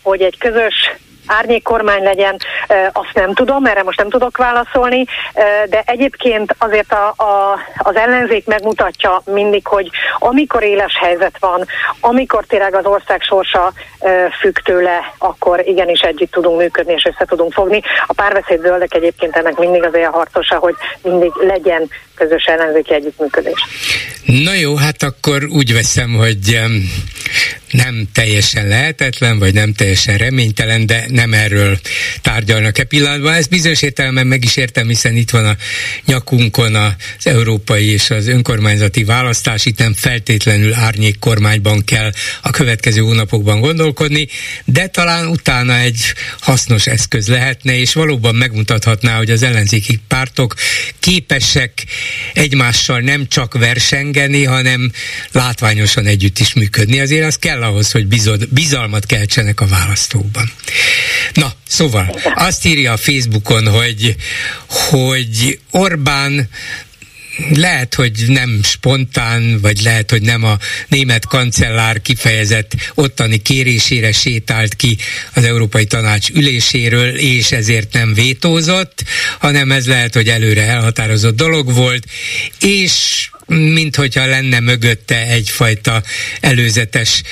hogy 0.02 0.22
egy 0.22 0.38
közös 0.38 0.90
árnyék 1.26 1.62
kormány 1.62 2.02
legyen, 2.02 2.36
azt 2.92 3.14
nem 3.14 3.34
tudom, 3.34 3.64
erre 3.66 3.82
most 3.82 3.98
nem 3.98 4.08
tudok 4.08 4.36
válaszolni, 4.36 5.04
de 5.68 5.82
egyébként 5.86 6.54
azért 6.58 6.92
a, 6.92 7.06
a, 7.08 7.58
az 7.78 7.96
ellenzék 7.96 8.46
megmutatja 8.46 9.22
mindig, 9.24 9.66
hogy 9.66 9.90
amikor 10.18 10.62
éles 10.62 10.96
helyzet 11.00 11.36
van, 11.40 11.64
amikor 12.00 12.44
tényleg 12.44 12.74
az 12.74 12.84
ország 12.84 13.22
sorsa 13.22 13.72
függ 14.40 14.58
tőle, 14.58 15.12
akkor 15.18 15.66
igenis 15.66 16.00
együtt 16.00 16.30
tudunk 16.30 16.58
működni 16.58 16.92
és 16.92 17.04
össze 17.04 17.24
tudunk 17.24 17.52
fogni. 17.52 17.82
A 18.06 18.12
párbeszéd 18.12 18.60
zöldek 18.60 18.94
egyébként 18.94 19.36
ennek 19.36 19.56
mindig 19.56 19.82
az 19.82 19.94
olyan 19.94 20.12
harcosa, 20.12 20.56
hogy 20.56 20.74
mindig 21.02 21.30
legyen 21.34 21.90
közös 22.14 22.44
ellenzéki 22.44 22.94
együttműködés. 22.94 23.66
Na 24.26 24.54
jó, 24.54 24.76
hát 24.76 25.02
akkor 25.02 25.44
úgy 25.44 25.72
veszem, 25.72 26.14
hogy 26.14 26.60
nem 27.70 28.08
teljesen 28.12 28.68
lehetetlen, 28.68 29.38
vagy 29.38 29.54
nem 29.54 29.72
teljesen 29.72 30.16
reménytelen, 30.16 30.86
de 30.86 31.04
nem 31.08 31.32
erről 31.32 31.80
tárgyalnak 32.22 32.78
e 32.78 32.84
pillanatban. 32.84 33.34
Ezt 33.34 33.50
bizonyos 33.50 33.82
értelemben 33.82 34.26
meg 34.26 34.44
is 34.44 34.56
értem, 34.56 34.88
hiszen 34.88 35.16
itt 35.16 35.30
van 35.30 35.44
a 35.46 35.56
nyakunkon 36.04 36.74
az 36.74 37.26
európai 37.26 37.90
és 37.90 38.10
az 38.10 38.26
önkormányzati 38.26 39.04
választás, 39.04 39.64
itt 39.64 39.78
nem 39.78 39.94
feltétlenül 39.94 40.74
árnyék 40.74 41.18
kormányban 41.18 41.84
kell 41.84 42.12
a 42.42 42.50
következő 42.50 43.00
hónapokban 43.00 43.60
gondolkodni, 43.60 44.28
de 44.64 44.86
talán 44.86 45.26
utána 45.26 45.78
egy 45.78 46.14
hasznos 46.40 46.86
eszköz 46.86 47.28
lehetne, 47.28 47.78
és 47.78 47.92
valóban 47.92 48.34
megmutathatná, 48.34 49.16
hogy 49.16 49.30
az 49.30 49.42
ellenzéki 49.42 50.00
pártok 50.08 50.54
képesek 50.98 51.84
egymással 52.32 53.00
nem 53.00 53.26
csak 53.28 53.58
versengeni, 53.58 54.44
hanem 54.44 54.92
látványosan 55.32 56.06
együtt 56.06 56.38
is 56.38 56.54
működni. 56.54 57.00
Azért 57.00 57.26
az 57.26 57.36
kell 57.36 57.55
ahhoz, 57.62 57.90
hogy 57.90 58.06
bizod, 58.06 58.48
bizalmat 58.48 59.06
keltsenek 59.06 59.60
a 59.60 59.66
választókban. 59.66 60.52
Na, 61.32 61.52
szóval 61.68 62.20
azt 62.34 62.64
írja 62.64 62.92
a 62.92 62.96
Facebookon, 62.96 63.68
hogy, 63.68 64.16
hogy 64.66 65.58
Orbán 65.70 66.48
lehet, 67.54 67.94
hogy 67.94 68.24
nem 68.26 68.60
spontán, 68.62 69.60
vagy 69.60 69.82
lehet, 69.82 70.10
hogy 70.10 70.22
nem 70.22 70.44
a 70.44 70.58
német 70.88 71.26
kancellár 71.26 72.00
kifejezett 72.02 72.72
ottani 72.94 73.36
kérésére 73.36 74.12
sétált 74.12 74.74
ki 74.74 74.96
az 75.34 75.44
Európai 75.44 75.84
Tanács 75.84 76.28
üléséről, 76.28 77.16
és 77.16 77.52
ezért 77.52 77.92
nem 77.92 78.14
vétózott, 78.14 79.04
hanem 79.38 79.72
ez 79.72 79.86
lehet, 79.86 80.14
hogy 80.14 80.28
előre 80.28 80.62
elhatározott 80.62 81.36
dolog 81.36 81.72
volt, 81.72 82.04
és 82.60 83.28
mint 83.46 83.96
hogyha 83.96 84.26
lenne 84.26 84.60
mögötte 84.60 85.26
egyfajta 85.26 86.02
előzetes 86.40 87.22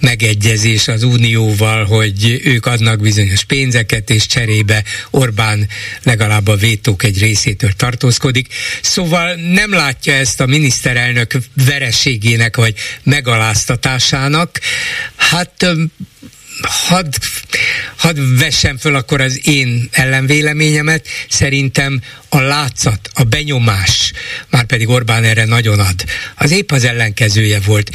megegyezés 0.00 0.88
az 0.88 1.02
Unióval, 1.02 1.84
hogy 1.84 2.40
ők 2.44 2.66
adnak 2.66 3.00
bizonyos 3.00 3.44
pénzeket, 3.44 4.10
és 4.10 4.26
cserébe 4.26 4.84
Orbán 5.10 5.68
legalább 6.02 6.46
a 6.46 6.56
vétók 6.56 7.02
egy 7.02 7.18
részétől 7.18 7.72
tartózkodik. 7.72 8.54
Szóval 8.82 9.34
nem 9.34 9.72
látja 9.72 10.14
ezt 10.14 10.40
a 10.40 10.46
miniszterelnök 10.46 11.32
vereségének 11.66 12.56
vagy 12.56 12.74
megaláztatásának. 13.02 14.60
Hát 15.16 15.66
hadd 16.62 17.14
had 17.96 18.38
vessem 18.38 18.78
föl 18.78 18.94
akkor 18.94 19.20
az 19.20 19.46
én 19.46 19.88
ellenvéleményemet. 19.92 21.06
Szerintem 21.28 22.02
a 22.28 22.40
látszat, 22.40 23.10
a 23.14 23.22
benyomás, 23.22 24.12
már 24.50 24.64
pedig 24.64 24.88
Orbán 24.88 25.24
erre 25.24 25.44
nagyon 25.44 25.78
ad, 25.78 26.04
az 26.36 26.50
épp 26.50 26.72
az 26.72 26.84
ellenkezője 26.84 27.60
volt 27.60 27.90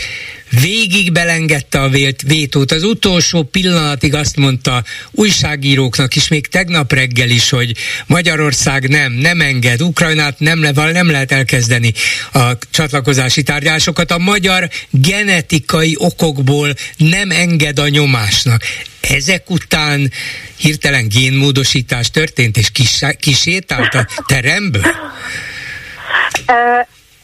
végig 0.61 1.11
belengedte 1.11 1.81
a 1.81 1.89
vélt 1.89 2.21
vétót. 2.21 2.71
Az 2.71 2.83
utolsó 2.83 3.43
pillanatig 3.43 4.13
azt 4.13 4.35
mondta 4.35 4.83
újságíróknak 5.11 6.15
is, 6.15 6.27
még 6.27 6.47
tegnap 6.47 6.93
reggel 6.93 7.29
is, 7.29 7.49
hogy 7.49 7.75
Magyarország 8.05 8.89
nem, 8.89 9.11
nem 9.11 9.41
enged, 9.41 9.81
Ukrajnát 9.81 10.39
nem, 10.39 10.61
le, 10.61 10.91
nem 10.91 11.11
lehet 11.11 11.31
elkezdeni 11.31 11.93
a 12.33 12.51
csatlakozási 12.71 13.43
tárgyásokat. 13.43 14.11
A 14.11 14.17
magyar 14.17 14.69
genetikai 14.89 15.95
okokból 15.97 16.73
nem 16.97 17.31
enged 17.31 17.79
a 17.79 17.87
nyomásnak. 17.87 18.61
Ezek 19.01 19.49
után 19.49 20.11
hirtelen 20.55 21.07
génmódosítás 21.07 22.11
történt, 22.11 22.57
és 22.57 22.71
kis, 22.71 22.99
kisétált 23.19 23.93
a 23.93 24.07
teremből? 24.25 24.85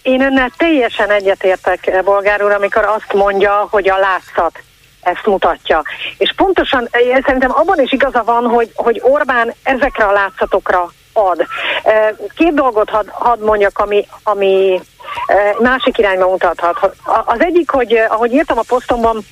Én 0.09 0.21
önnel 0.21 0.51
teljesen 0.57 1.09
egyetértek, 1.09 1.87
eh, 1.87 2.01
bolgár 2.03 2.43
úr, 2.43 2.51
amikor 2.51 2.85
azt 2.85 3.13
mondja, 3.13 3.67
hogy 3.71 3.89
a 3.89 3.97
látszat 3.97 4.63
ezt 5.01 5.25
mutatja. 5.25 5.83
És 6.17 6.33
pontosan 6.35 6.87
eh, 6.91 7.01
szerintem 7.25 7.51
abban 7.51 7.79
is 7.79 7.91
igaza 7.91 8.23
van, 8.23 8.43
hogy, 8.43 8.71
hogy 8.75 8.99
Orbán 9.03 9.53
ezekre 9.63 10.05
a 10.05 10.11
látszatokra 10.11 10.91
ad. 11.13 11.45
Eh, 11.83 12.09
két 12.35 12.53
dolgot 12.53 12.89
had, 12.89 13.07
hadd 13.09 13.39
mondjak, 13.43 13.77
ami, 13.77 14.07
ami 14.23 14.81
másik 15.59 15.97
irányba 15.97 16.29
mutathat. 16.29 16.95
Az 17.25 17.39
egyik, 17.39 17.69
hogy 17.69 17.93
ahogy 17.93 18.33
írtam 18.33 18.57
a 18.57 18.63
posztomban, 18.67 19.25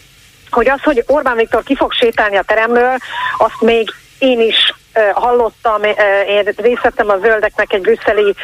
hogy 0.50 0.70
az, 0.70 0.84
hogy 0.84 1.04
Orbán 1.08 1.36
Viktor 1.36 1.64
ki 1.64 1.76
fog 1.76 1.94
sétálni 1.94 2.38
a 2.38 2.42
teremről, 2.42 2.98
azt 3.38 3.62
még 3.62 3.90
én 4.20 4.40
is 4.40 4.74
hallottam, 5.14 5.84
én 6.28 6.44
részt 6.58 6.82
vettem 6.82 7.10
a 7.10 7.18
zöldeknek 7.18 7.74
egy 7.74 7.82
brüsszeli 7.82 8.36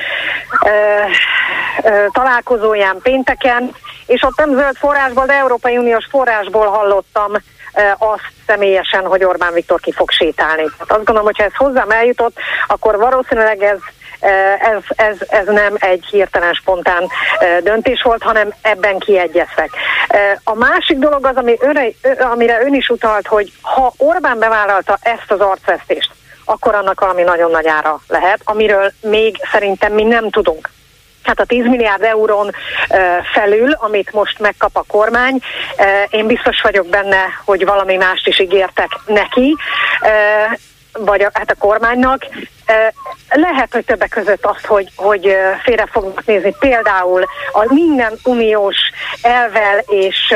találkozóján 2.12 3.00
pénteken, 3.04 3.76
és 4.06 4.24
ott 4.24 4.38
nem 4.38 4.54
zöld 4.54 4.76
forrásból, 4.76 5.26
de 5.26 5.34
Európai 5.34 5.78
Uniós 5.78 6.08
forrásból 6.10 6.68
hallottam 6.68 7.32
azt 7.98 8.32
személyesen, 8.48 9.06
hogy 9.06 9.24
Orbán 9.24 9.54
Viktor 9.54 9.80
ki 9.80 9.92
fog 9.92 10.12
sétálni. 10.12 10.62
Hát 10.62 10.92
azt 10.92 11.06
gondolom, 11.06 11.24
hogy 11.24 11.38
ha 11.38 11.44
ez 11.44 11.56
hozzám 11.56 11.90
eljutott, 11.90 12.36
akkor 12.68 12.98
valószínűleg 12.98 13.64
ez 13.64 13.78
ez, 14.60 14.84
ez, 14.96 15.18
ez 15.28 15.46
nem 15.46 15.76
egy 15.80 16.06
hirtelen 16.06 16.54
spontán 16.54 17.08
döntés 17.64 18.02
volt, 18.02 18.24
hanem 18.24 18.54
ebben 18.62 19.00
kiegyeztek. 19.00 19.70
A 20.44 20.56
másik 20.56 20.98
dolog 20.98 21.26
az, 21.26 21.36
ami 21.36 21.58
önre, 21.60 21.88
amire 22.20 22.62
ön 22.62 22.74
is 22.74 22.90
utalt, 22.90 23.28
hogy 23.28 23.52
ha 23.62 23.94
Orbán 23.98 24.40
bevállalta 24.40 24.98
ezt 25.02 25.32
az 25.32 25.40
arcvesztést, 25.40 26.12
akkor 26.46 26.76
annak 26.76 27.00
valami 27.00 27.22
nagyon 27.22 27.52
nagy 27.52 27.68
ára 27.68 28.00
lehet, 28.08 28.40
amiről 28.44 28.92
még 29.02 29.36
szerintem 29.52 29.94
mi 29.94 30.04
nem 30.04 30.30
tudunk. 30.30 30.70
Hát 31.24 31.40
a 31.40 31.46
10 31.46 31.66
milliárd 31.66 32.04
eurón 32.04 32.52
felül, 33.34 33.72
amit 33.72 34.14
most 34.14 34.40
megkap 34.40 34.76
a 34.76 34.84
kormány, 34.88 35.40
én 36.10 36.28
biztos 36.28 36.62
vagyok 36.62 36.88
benne, 36.88 37.26
hogy 37.46 37.66
valami 37.66 37.96
mást 37.96 38.28
is 38.28 38.40
ígértek 38.40 38.90
neki, 39.06 39.56
vagy 40.92 41.22
a, 41.22 41.30
hát 41.34 41.52
a 41.52 41.56
kormánynak. 41.60 42.26
Lehet, 43.30 43.74
hogy 43.74 43.86
többek 43.86 44.10
között 44.10 44.46
azt, 44.46 44.66
hogy, 44.66 44.92
hogy 44.96 45.36
félre 45.64 45.88
fognak 45.92 46.26
nézni 46.26 46.56
például 46.60 47.24
a 47.52 47.74
minden 47.74 48.14
uniós 48.24 48.78
elvel 49.22 49.78
és 49.86 50.34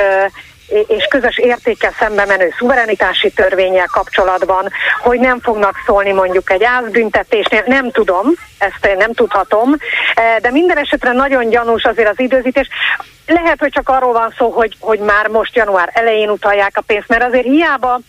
és 0.68 1.06
közös 1.10 1.38
értékkel 1.38 1.94
szembe 2.00 2.26
menő 2.26 2.54
szuverenitási 2.58 3.32
törvényel 3.32 3.88
kapcsolatban, 3.92 4.70
hogy 5.02 5.20
nem 5.20 5.40
fognak 5.40 5.76
szólni 5.86 6.12
mondjuk 6.12 6.52
egy 6.52 6.64
ázbüntetésnél, 6.64 7.64
nem 7.66 7.92
tudom, 7.92 8.28
ezt 8.58 8.86
én 8.86 8.98
nem 8.98 9.14
tudhatom, 9.14 9.76
e, 10.16 10.40
de 10.40 10.52
minden 10.52 10.78
esetre 10.78 11.12
nagyon 11.12 11.50
gyanús 11.50 11.84
azért 11.84 12.10
az 12.10 12.20
időzítés. 12.20 12.68
Lehet, 13.26 13.60
hogy 13.60 13.72
csak 13.72 13.90
arról 13.90 14.14
van 14.14 14.34
szó, 14.38 14.50
hogy, 14.50 14.76
hogy 14.80 15.00
már 15.00 15.28
most 15.28 15.56
január 15.56 15.90
elején 15.94 16.30
utalják 16.30 16.78
a 16.78 16.82
pénzt, 16.82 17.08
mert 17.08 17.24
azért 17.24 17.46
hiába 17.46 18.00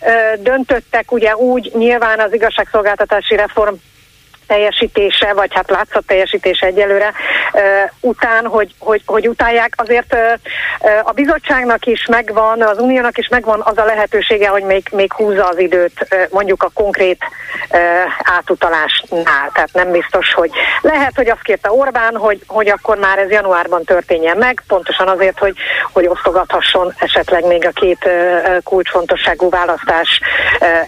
ö, 0.00 0.36
döntöttek 0.42 1.12
ugye 1.12 1.36
úgy 1.36 1.70
nyilván 1.74 2.20
az 2.20 2.34
igazságszolgáltatási 2.34 3.36
reform 3.36 3.74
teljesítése, 4.48 5.32
vagy 5.32 5.54
hát 5.54 5.70
látszat 5.70 6.06
teljesítése 6.06 6.66
egyelőre 6.66 7.12
után, 8.00 8.46
hogy, 8.46 8.74
hogy, 8.78 9.02
hogy 9.06 9.28
utálják. 9.28 9.72
Azért 9.76 10.16
a 11.02 11.12
bizottságnak 11.12 11.86
is 11.86 12.06
megvan, 12.06 12.62
az 12.62 12.78
uniónak 12.78 13.18
is 13.18 13.28
megvan 13.28 13.60
az 13.64 13.78
a 13.78 13.84
lehetősége, 13.84 14.48
hogy 14.48 14.62
még, 14.62 14.88
még 14.92 15.12
húzza 15.12 15.48
az 15.48 15.58
időt 15.58 16.28
mondjuk 16.30 16.62
a 16.62 16.70
konkrét 16.74 17.24
átutalásnál. 18.22 19.50
Tehát 19.52 19.72
nem 19.72 19.90
biztos, 19.90 20.32
hogy 20.32 20.50
lehet, 20.80 21.12
hogy 21.14 21.28
azt 21.28 21.42
kérte 21.42 21.72
Orbán, 21.72 22.16
hogy, 22.16 22.40
hogy 22.46 22.68
akkor 22.68 22.98
már 22.98 23.18
ez 23.18 23.30
januárban 23.30 23.84
történjen 23.84 24.36
meg, 24.36 24.62
pontosan 24.66 25.08
azért, 25.08 25.38
hogy, 25.38 25.54
hogy 25.92 26.06
osztogathasson 26.06 26.94
esetleg 26.98 27.46
még 27.46 27.66
a 27.66 27.70
két 27.70 28.08
kulcsfontosságú 28.64 29.48
választás 29.50 30.20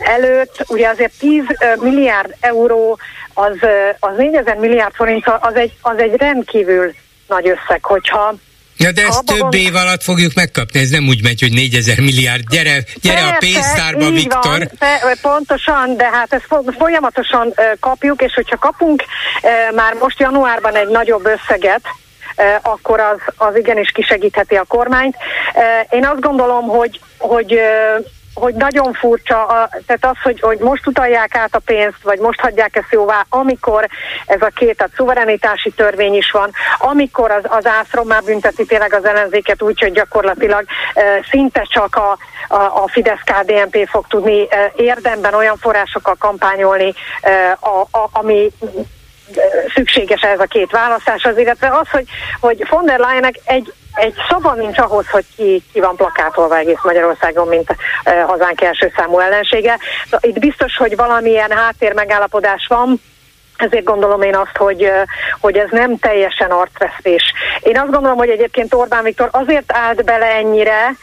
előtt. 0.05 0.65
Ugye 0.69 0.89
azért 0.89 1.13
10 1.19 1.43
milliárd 1.81 2.35
euró 2.41 2.99
az, 3.35 3.57
az 3.99 4.17
4000 4.17 4.57
milliárd 4.57 4.95
forint 4.95 5.27
az 5.41 5.55
egy, 5.55 5.73
az 5.81 5.99
egy 5.99 6.15
rendkívül 6.17 6.95
nagy 7.27 7.49
összeg, 7.49 7.85
hogyha 7.85 8.35
Ja, 8.83 8.93
de 8.93 9.07
ezt 9.07 9.25
több 9.25 9.55
év 9.55 9.75
alatt 9.75 10.03
fogjuk 10.03 10.35
megkapni, 10.35 10.81
ez 10.81 10.89
nem 10.89 11.09
úgy 11.09 11.23
megy, 11.23 11.41
hogy 11.41 11.53
4000 11.53 12.01
milliárd, 12.01 12.43
gyere, 12.51 12.85
gyere 13.01 13.21
Persze, 13.21 13.35
a 13.35 13.39
pénztárba, 13.39 14.11
Viktor. 14.11 14.69
Van, 14.79 15.17
pontosan, 15.23 15.97
de 15.97 16.11
hát 16.11 16.33
ezt 16.33 16.47
folyamatosan 16.79 17.55
kapjuk, 17.81 18.23
és 18.23 18.35
hogyha 18.35 18.57
kapunk 18.57 19.05
már 19.75 19.95
most 19.95 20.21
januárban 20.21 20.77
egy 20.77 20.89
nagyobb 20.89 21.27
összeget, 21.27 21.83
akkor 22.63 23.01
az, 23.01 23.19
az 23.37 23.57
igenis 23.57 23.91
kisegítheti 23.91 24.55
a 24.55 24.65
kormányt. 24.65 25.17
Én 25.91 26.07
azt 26.07 26.21
gondolom, 26.21 26.65
hogy, 26.65 27.01
hogy 27.19 27.61
hogy 28.35 28.55
nagyon 28.55 28.93
furcsa, 28.93 29.47
a, 29.47 29.69
tehát 29.87 30.17
az, 30.17 30.23
hogy, 30.23 30.41
hogy 30.41 30.59
most 30.59 30.87
utalják 30.87 31.35
át 31.35 31.55
a 31.55 31.59
pénzt, 31.59 32.03
vagy 32.03 32.19
most 32.19 32.41
hagyják 32.41 32.77
ezt 32.77 32.93
jóvá, 32.93 33.27
amikor 33.29 33.89
ez 34.27 34.43
a 34.43 34.51
két, 34.55 34.83
a 34.83 34.89
szuverenitási 34.97 35.71
törvény 35.71 36.15
is 36.15 36.31
van, 36.31 36.51
amikor 36.79 37.31
az, 37.31 37.43
az 37.49 37.67
ászrom 37.67 38.07
már 38.07 38.23
bünteti 38.23 38.67
tényleg 38.67 38.95
az 38.95 39.05
ellenzéket 39.05 39.63
úgy, 39.63 39.81
hogy 39.81 39.93
gyakorlatilag 39.93 40.65
e, 40.95 41.03
szinte 41.31 41.67
csak 41.69 41.97
a, 41.97 42.19
a, 42.55 42.83
a 42.83 42.89
Fidesz-KDNP 42.89 43.89
fog 43.89 44.07
tudni 44.09 44.47
e, 44.51 44.73
érdemben 44.77 45.35
olyan 45.35 45.57
forrásokkal 45.57 46.17
kampányolni, 46.19 46.95
e, 47.21 47.59
a, 47.61 47.99
a, 47.99 48.09
ami 48.13 48.51
szükséges 49.75 50.21
ez 50.21 50.41
a 50.41 50.45
két 50.45 50.71
választás, 50.71 51.25
az, 51.25 51.39
illetve 51.39 51.69
az, 51.69 51.89
hogy, 51.91 52.05
hogy 52.41 52.67
von 52.69 52.85
der 52.85 52.99
Leyennek 52.99 53.35
egy, 53.45 53.73
egy 53.95 54.15
szava 54.29 54.55
nincs 54.55 54.79
ahhoz, 54.79 55.09
hogy 55.11 55.25
ki, 55.37 55.63
ki 55.73 55.81
van 55.81 55.97
plakátolva 55.97 56.57
egész 56.57 56.83
Magyarországon, 56.83 57.49
mint 57.49 57.71
uh, 58.05 58.23
hazánk 58.23 58.61
első 58.61 58.93
számú 58.97 59.19
ellensége. 59.19 59.79
Itt 60.21 60.39
biztos, 60.39 60.77
hogy 60.77 60.97
valamilyen 60.97 61.51
háttér 61.51 61.93
megállapodás 61.95 62.67
van, 62.69 63.01
ezért 63.57 63.85
gondolom 63.85 64.23
én 64.23 64.37
azt, 64.37 64.57
hogy, 64.57 64.91
hogy 65.41 65.57
ez 65.57 65.69
nem 65.71 65.99
teljesen 65.99 66.51
arcvesztés. 66.51 67.23
Én 67.61 67.79
azt 67.79 67.91
gondolom, 67.91 68.17
hogy 68.17 68.29
egyébként 68.29 68.75
Orbán 68.75 69.03
Viktor 69.03 69.29
azért 69.33 69.73
állt 69.73 70.05
bele 70.05 70.27
ennyire, 70.27 70.95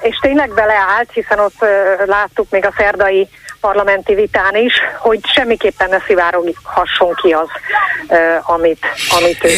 és 0.00 0.18
tényleg 0.20 0.54
beleállt, 0.54 1.10
hiszen 1.12 1.38
ott 1.38 1.64
láttuk 2.06 2.50
még 2.50 2.66
a 2.66 2.74
szerdai 2.76 3.28
parlamenti 3.66 4.14
vitán 4.14 4.56
is, 4.56 4.72
hogy 4.98 5.20
semmiképpen 5.34 5.88
ne 5.88 5.98
szivároghasson 6.06 7.14
ki 7.22 7.30
az, 7.30 7.48
amit, 8.42 8.78
amit 9.18 9.44
ő. 9.44 9.48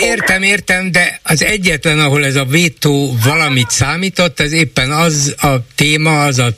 Értem, 0.00 0.42
értem, 0.42 0.90
de 0.90 1.20
az 1.22 1.44
egyetlen, 1.44 1.98
ahol 1.98 2.24
ez 2.24 2.36
a 2.36 2.44
vétó 2.44 3.16
valamit 3.24 3.70
számított, 3.70 4.40
ez 4.40 4.52
éppen 4.52 4.90
az 4.90 5.34
a 5.42 5.48
téma, 5.74 6.24
az 6.24 6.38
a, 6.38 6.48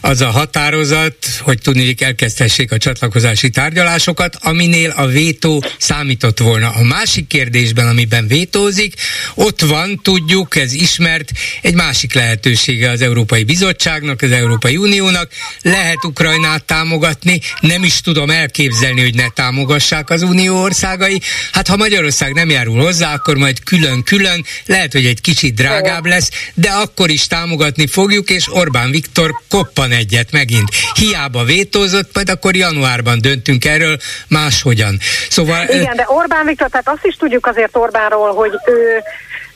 az 0.00 0.20
a 0.20 0.30
határozat, 0.30 1.16
hogy 1.40 1.58
tudni, 1.62 1.94
elkezdhessék 1.98 2.72
a 2.72 2.76
csatlakozási 2.78 3.50
tárgyalásokat, 3.50 4.36
aminél 4.40 4.90
a 4.96 5.06
vétó 5.06 5.62
számított 5.78 6.38
volna. 6.38 6.68
A 6.68 6.82
másik 6.82 7.26
kérdésben, 7.26 7.88
amiben 7.88 8.26
vétózik, 8.26 8.94
ott 9.34 9.60
van, 9.60 10.00
tudjuk, 10.02 10.56
ez 10.56 10.72
ismert, 10.72 11.30
egy 11.62 11.74
másik 11.74 12.14
lehetősége 12.14 12.90
az 12.90 13.02
Európai 13.02 13.44
Bizottságnak, 13.44 14.22
az 14.22 14.30
Európai 14.30 14.76
Uniónak, 14.76 15.30
lehet 15.62 16.04
Ukrajna 16.04 16.45
Ukrajnát 16.46 16.64
támogatni, 16.64 17.40
nem 17.60 17.82
is 17.82 18.00
tudom 18.00 18.30
elképzelni, 18.30 19.00
hogy 19.00 19.14
ne 19.14 19.28
támogassák 19.34 20.10
az 20.10 20.22
unió 20.22 20.62
országai. 20.62 21.20
Hát 21.52 21.68
ha 21.68 21.76
Magyarország 21.76 22.32
nem 22.32 22.50
járul 22.50 22.82
hozzá, 22.82 23.14
akkor 23.14 23.36
majd 23.36 23.62
külön-külön, 23.62 24.44
lehet, 24.66 24.92
hogy 24.92 25.06
egy 25.06 25.20
kicsit 25.20 25.54
drágább 25.54 26.06
lesz, 26.06 26.30
de 26.54 26.70
akkor 26.70 27.10
is 27.10 27.26
támogatni 27.26 27.86
fogjuk, 27.86 28.30
és 28.30 28.52
Orbán 28.52 28.90
Viktor 28.90 29.30
koppan 29.48 29.90
egyet 29.90 30.32
megint. 30.32 30.68
Hiába 30.94 31.44
vétózott, 31.44 32.14
majd 32.14 32.30
akkor 32.30 32.56
januárban 32.56 33.20
döntünk 33.20 33.64
erről 33.64 33.96
máshogyan. 34.28 34.98
Szóval... 35.28 35.68
Igen, 35.68 35.96
de 35.96 36.04
Orbán 36.06 36.46
Viktor, 36.46 36.68
tehát 36.68 36.88
azt 36.88 37.04
is 37.04 37.16
tudjuk 37.16 37.46
azért 37.46 37.76
Orbánról, 37.76 38.34
hogy 38.34 38.52
ő, 38.66 39.02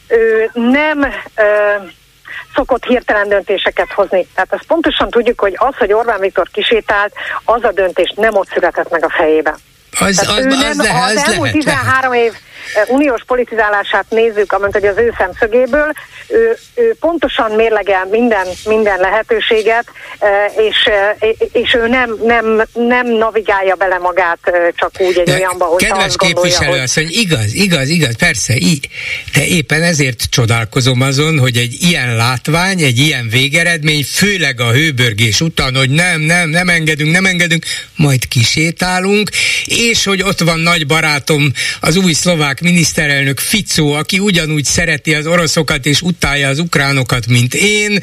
ő 0.08 0.50
nem... 0.54 0.98
Ö, 1.34 1.44
szokott 2.54 2.84
hirtelen 2.84 3.28
döntéseket 3.28 3.92
hozni. 3.92 4.26
Tehát 4.34 4.52
azt 4.52 4.66
pontosan 4.66 5.10
tudjuk, 5.10 5.40
hogy 5.40 5.54
az, 5.56 5.76
hogy 5.76 5.92
Orbán 5.92 6.20
Viktor 6.20 6.48
kisétált, 6.52 7.12
az 7.44 7.64
a 7.64 7.72
döntés 7.72 8.12
nem 8.16 8.36
ott 8.36 8.48
született 8.48 8.90
meg 8.90 9.04
a 9.04 9.10
fejében. 9.10 9.54
Az, 10.00 10.18
az, 10.18 10.28
az, 10.28 10.44
nem, 10.44 10.58
az, 10.70 10.76
le, 10.76 11.02
az, 11.04 11.16
az 11.16 11.28
elmúlt 11.28 11.52
13 11.52 12.12
lehet. 12.12 12.26
év 12.26 12.32
uniós 12.88 13.22
politizálását 13.26 14.04
nézzük, 14.08 14.52
amint 14.52 14.72
hogy 14.72 14.86
az 14.86 14.96
ő 14.96 15.14
szemszögéből, 15.18 15.92
ő, 16.28 16.56
ő 16.74 16.96
pontosan 17.00 17.50
mérlegel 17.50 18.06
minden, 18.10 18.46
minden 18.64 19.00
lehetőséget, 19.00 19.84
és, 20.56 20.88
és 21.52 21.74
ő 21.74 21.88
nem, 21.88 22.16
nem, 22.22 22.62
nem 22.72 23.06
navigálja 23.06 23.74
bele 23.74 23.98
magát 23.98 24.38
csak 24.74 24.90
úgy 24.98 25.18
egy 25.18 25.24
de 25.24 25.34
olyanba, 25.34 25.64
hogy 25.64 25.82
Kedves 25.82 26.04
azt 26.04 26.16
gondolja, 26.16 26.50
képviselő 26.50 26.78
hogy... 26.78 26.92
hogy 26.94 27.12
igaz, 27.12 27.54
igaz, 27.54 27.88
igaz, 27.88 28.16
persze, 28.16 28.54
így, 28.56 28.88
de 29.34 29.46
éppen 29.46 29.82
ezért 29.82 30.22
csodálkozom 30.30 31.00
azon, 31.00 31.38
hogy 31.38 31.56
egy 31.56 31.76
ilyen 31.80 32.16
látvány, 32.16 32.80
egy 32.80 32.98
ilyen 32.98 33.28
végeredmény, 33.28 34.04
főleg 34.04 34.60
a 34.60 34.72
hőbörgés 34.72 35.40
után, 35.40 35.76
hogy 35.76 35.90
nem, 35.90 36.20
nem, 36.20 36.48
nem 36.48 36.68
engedünk, 36.68 37.12
nem 37.12 37.24
engedünk, 37.24 37.64
majd 37.96 38.28
kisétálunk, 38.28 39.30
és 39.64 40.04
hogy 40.04 40.22
ott 40.22 40.40
van 40.40 40.58
nagy 40.58 40.86
barátom, 40.86 41.52
az 41.80 41.96
új 41.96 42.12
szlovák 42.12 42.49
miniszterelnök 42.60 43.38
Ficó, 43.38 43.92
aki 43.92 44.18
ugyanúgy 44.18 44.64
szereti 44.64 45.14
az 45.14 45.26
oroszokat 45.26 45.86
és 45.86 46.02
utálja 46.02 46.48
az 46.48 46.58
ukránokat, 46.58 47.26
mint 47.26 47.54
én, 47.54 48.02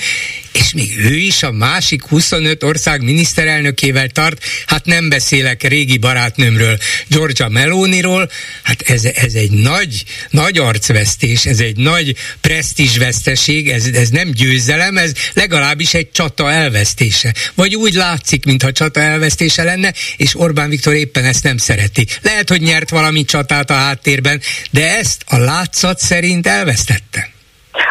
és 0.52 0.74
még 0.74 0.98
ő 0.98 1.16
is 1.16 1.44
a 1.44 1.52
másik 1.52 2.04
25 2.04 2.64
ország 2.64 3.04
miniszterelnökével 3.04 4.08
tart, 4.08 4.44
hát 4.66 4.86
nem 4.86 5.10
beszélek 5.10 5.64
régi 5.64 5.98
barátnőmről, 5.98 6.78
Georgia 7.08 7.48
Meloniról, 7.48 8.32
hát 8.64 8.82
ez, 8.82 9.06
ez 9.06 9.34
egy 9.34 9.52
nagy, 9.52 10.04
nagy 10.30 10.58
arcvesztés, 10.58 11.46
ez 11.46 11.60
egy 11.60 11.78
nagy 11.78 12.16
presztízsveszteség, 12.42 13.70
ez, 13.70 13.86
ez 13.86 14.10
nem 14.10 14.32
győzelem, 14.32 14.98
ez 14.98 15.12
legalábbis 15.34 15.94
egy 15.94 16.12
csata 16.12 16.52
elvesztése. 16.52 17.34
Vagy 17.56 17.76
úgy 17.76 17.94
látszik, 17.94 18.46
mintha 18.46 18.72
csata 18.72 19.00
elvesztése 19.00 19.64
lenne, 19.64 19.94
és 20.18 20.40
Orbán 20.40 20.70
Viktor 20.70 20.94
éppen 20.94 21.26
ezt 21.26 21.44
nem 21.44 21.58
szereti. 21.58 22.08
Lehet, 22.22 22.50
hogy 22.50 22.62
nyert 22.62 22.90
valami 22.90 23.26
csatát 23.26 23.70
a 23.70 23.74
háttérben, 23.74 24.42
de 24.72 24.98
ezt 24.98 25.24
a 25.26 25.38
látszat 25.38 26.00
szerint 26.00 26.48
elvesztette. 26.48 27.36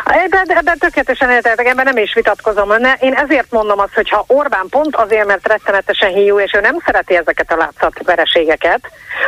Ebben, 0.05 0.47
ebben 0.49 0.79
tökéletesen 0.79 1.31
értetek, 1.31 1.67
ebben 1.67 1.85
nem 1.85 1.97
is 1.97 2.15
vitatkozom. 2.15 2.69
Ne, 2.79 2.93
én 2.93 3.15
ezért 3.15 3.51
mondom 3.51 3.79
azt, 3.79 3.95
hogy 3.95 4.09
ha 4.09 4.25
Orbán 4.27 4.67
pont 4.71 4.97
azért, 4.97 5.27
mert 5.27 5.49
rettenetesen 5.49 6.09
hiú, 6.13 6.41
és 6.41 6.53
ő 6.55 6.61
nem 6.61 6.83
szereti 6.85 7.17
ezeket 7.17 7.53
a 7.53 7.57
látszatvereségeket, 7.57 8.81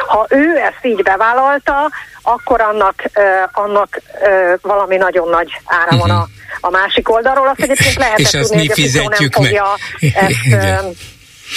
ha 0.06 0.26
ő 0.28 0.56
ezt 0.56 0.84
így 0.84 1.02
bevállalta, 1.02 1.90
akkor 2.22 2.61
annak, 2.61 3.02
uh, 3.14 3.24
annak 3.52 4.00
uh, 4.20 4.59
valami 4.62 4.96
nagyon 4.96 5.28
nagy 5.28 5.61
ára 5.64 5.96
van 5.96 6.11
a, 6.11 6.26
a 6.61 6.70
másik 6.70 7.11
oldalról. 7.11 7.48
Azt 7.48 7.61
egyébként 7.61 7.94
lehetett 7.94 8.42
tudni, 8.42 8.68
hogy 8.68 9.00
a 9.04 9.16
nem 9.18 9.30
fogja 9.30 9.66
ezt, 10.00 10.46
uh, 10.46 10.86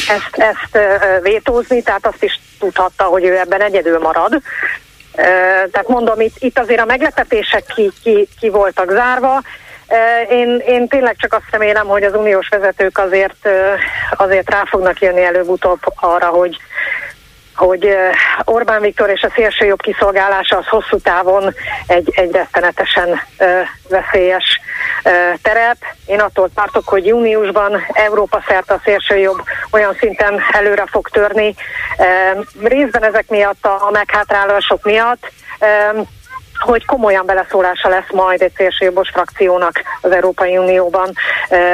ezt, 0.08 0.32
ezt 0.32 0.76
uh, 0.76 1.22
vétózni, 1.22 1.82
tehát 1.82 2.06
azt 2.06 2.24
is 2.24 2.40
tudhatta, 2.60 3.04
hogy 3.04 3.24
ő 3.24 3.38
ebben 3.38 3.62
egyedül 3.62 4.00
marad. 4.00 4.42
Tehát 5.16 5.88
mondom, 5.88 6.20
itt, 6.20 6.36
itt 6.40 6.60
azért 6.60 6.80
a 6.80 6.86
meglepetések 6.86 7.64
ki, 7.76 7.92
ki, 8.04 8.28
ki 8.40 8.50
voltak 8.50 8.92
zárva. 8.92 9.42
Én, 10.30 10.62
én 10.66 10.88
tényleg 10.88 11.16
csak 11.18 11.34
azt 11.34 11.52
remélem, 11.52 11.88
hogy 11.88 12.04
az 12.04 12.16
uniós 12.16 12.48
vezetők 12.48 12.98
azért, 12.98 13.50
azért 14.18 14.50
rá 14.50 14.64
fognak 14.66 15.02
jönni 15.02 15.24
előbb-utóbb 15.24 15.80
arra, 15.96 16.28
hogy, 16.28 16.58
hogy 17.62 17.96
Orbán 18.44 18.82
Viktor 18.82 19.10
és 19.10 19.22
a 19.22 19.32
szélső 19.36 19.66
jobb 19.66 19.82
kiszolgálása 19.82 20.58
az 20.58 20.68
hosszú 20.68 20.98
távon 20.98 21.54
egy, 21.88 22.12
egy 22.16 22.32
rettenetesen 22.32 23.22
veszélyes 23.90 24.60
terep. 25.42 25.78
Én 26.06 26.20
attól 26.20 26.50
tartok, 26.56 26.88
hogy 26.88 27.06
júniusban 27.06 27.86
Európa 27.94 28.44
szerte 28.48 28.74
a 28.74 28.82
szélső 28.84 29.18
jobb 29.18 29.44
olyan 29.72 29.96
szinten 30.00 30.42
előre 30.52 30.86
fog 30.86 31.10
törni, 31.10 31.56
részben 32.62 33.04
ezek 33.04 33.30
miatt 33.30 33.66
a 33.66 33.90
meghátrálások 33.92 34.84
miatt, 34.84 35.32
hogy 36.62 36.86
komolyan 36.86 37.26
beleszólása 37.26 37.90
lesz 37.90 38.12
majd 38.12 38.42
egy 38.42 38.54
szélsőjobbos 38.56 39.10
frakciónak 39.10 39.82
az 40.02 40.12
Európai 40.12 40.58
Unióban, 40.58 41.14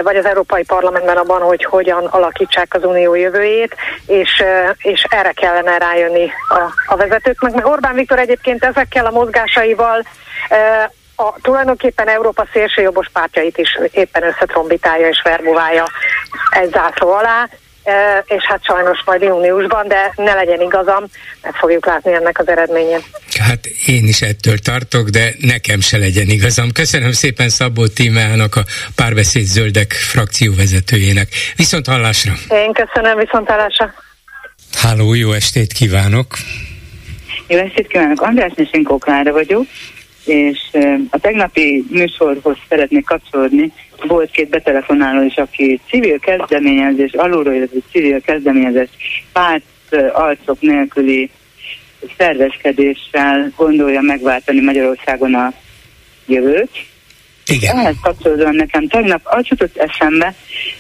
vagy 0.03 0.15
az 0.15 0.25
Európai 0.25 0.63
Parlamentben 0.63 1.17
abban, 1.17 1.41
hogy 1.41 1.63
hogyan 1.63 2.05
alakítsák 2.05 2.73
az 2.73 2.83
unió 2.83 3.15
jövőjét, 3.15 3.75
és, 4.05 4.43
és 4.77 5.05
erre 5.09 5.31
kellene 5.31 5.77
rájönni 5.77 6.31
a, 6.49 6.93
a 6.93 6.95
vezetőknek. 6.95 7.53
Mert 7.53 7.67
Orbán 7.67 7.95
Viktor 7.95 8.19
egyébként 8.19 8.63
ezekkel 8.63 9.05
a 9.05 9.11
mozgásaival 9.11 10.03
a, 11.15 11.33
tulajdonképpen 11.41 12.07
Európa 12.07 12.47
szélsőjobbos 12.53 13.09
pártjait 13.13 13.57
is 13.57 13.79
éppen 13.91 14.23
összetrombitálja 14.23 15.07
és 15.07 15.21
verbuválja 15.23 15.85
egy 16.49 16.71
zászló 16.71 17.11
alá, 17.11 17.47
és 18.25 18.43
hát 18.43 18.63
sajnos 18.63 19.03
majd 19.05 19.21
júniusban, 19.21 19.87
de 19.87 20.13
ne 20.15 20.33
legyen 20.33 20.61
igazam, 20.61 21.03
meg 21.41 21.53
fogjuk 21.53 21.85
látni 21.85 22.13
ennek 22.13 22.39
az 22.39 22.47
eredményét. 22.47 23.03
Hát 23.39 23.65
én 23.85 24.07
is 24.07 24.21
ettől 24.21 24.57
tartok, 24.57 25.09
de 25.09 25.33
nekem 25.39 25.79
se 25.79 25.97
legyen 25.97 26.29
igazam. 26.29 26.71
Köszönöm 26.71 27.11
szépen 27.11 27.49
Szabó 27.49 27.87
Tímeának, 27.87 28.55
a 28.55 28.63
Párbeszéd 28.95 29.43
Zöldek 29.43 29.91
frakcióvezetőjének. 29.91 31.27
Viszont 31.55 31.87
hallásra! 31.87 32.33
Én 32.49 32.73
köszönöm, 32.73 33.17
viszont 33.17 33.47
hallásra! 33.47 33.93
Háló, 34.73 35.13
jó 35.13 35.31
estét 35.31 35.73
kívánok! 35.73 36.37
Jó 37.47 37.57
estét 37.57 37.87
kívánok! 37.87 38.21
András 38.21 38.51
Nisinkó 38.55 38.97
Klára 38.97 39.31
vagyok, 39.31 39.65
és 40.27 40.59
a 41.09 41.19
tegnapi 41.19 41.85
műsorhoz 41.89 42.57
szeretnék 42.69 43.05
kapcsolódni, 43.05 43.71
volt 44.07 44.31
két 44.31 44.49
betelefonáló 44.49 45.21
is, 45.21 45.35
aki 45.35 45.79
civil 45.89 46.19
kezdeményezés, 46.19 47.11
alulról 47.13 47.53
illetve 47.53 47.77
civil 47.91 48.21
kezdeményezés 48.21 48.89
párt 49.33 49.63
arcok 50.13 50.61
nélküli 50.61 51.29
szervezkedéssel 52.17 53.53
gondolja 53.55 54.01
megváltani 54.01 54.61
Magyarországon 54.61 55.33
a 55.33 55.53
jövőt. 56.25 56.69
Igen. 57.45 57.77
Ehhez 57.77 57.95
kapcsolódóan 58.01 58.55
nekem 58.55 58.87
tegnap 58.87 59.21
az 59.23 59.47
jutott 59.47 59.77
eszembe, 59.77 60.35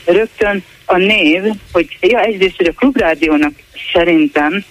rögtön 0.05 0.63
a 0.85 0.97
név, 0.97 1.41
hogy 1.71 1.97
ja, 2.01 2.19
egyrészt, 2.19 2.57
hogy 2.57 2.67
a 2.67 2.71
klubrádiónak 2.71 3.53
szerintem 3.93 4.63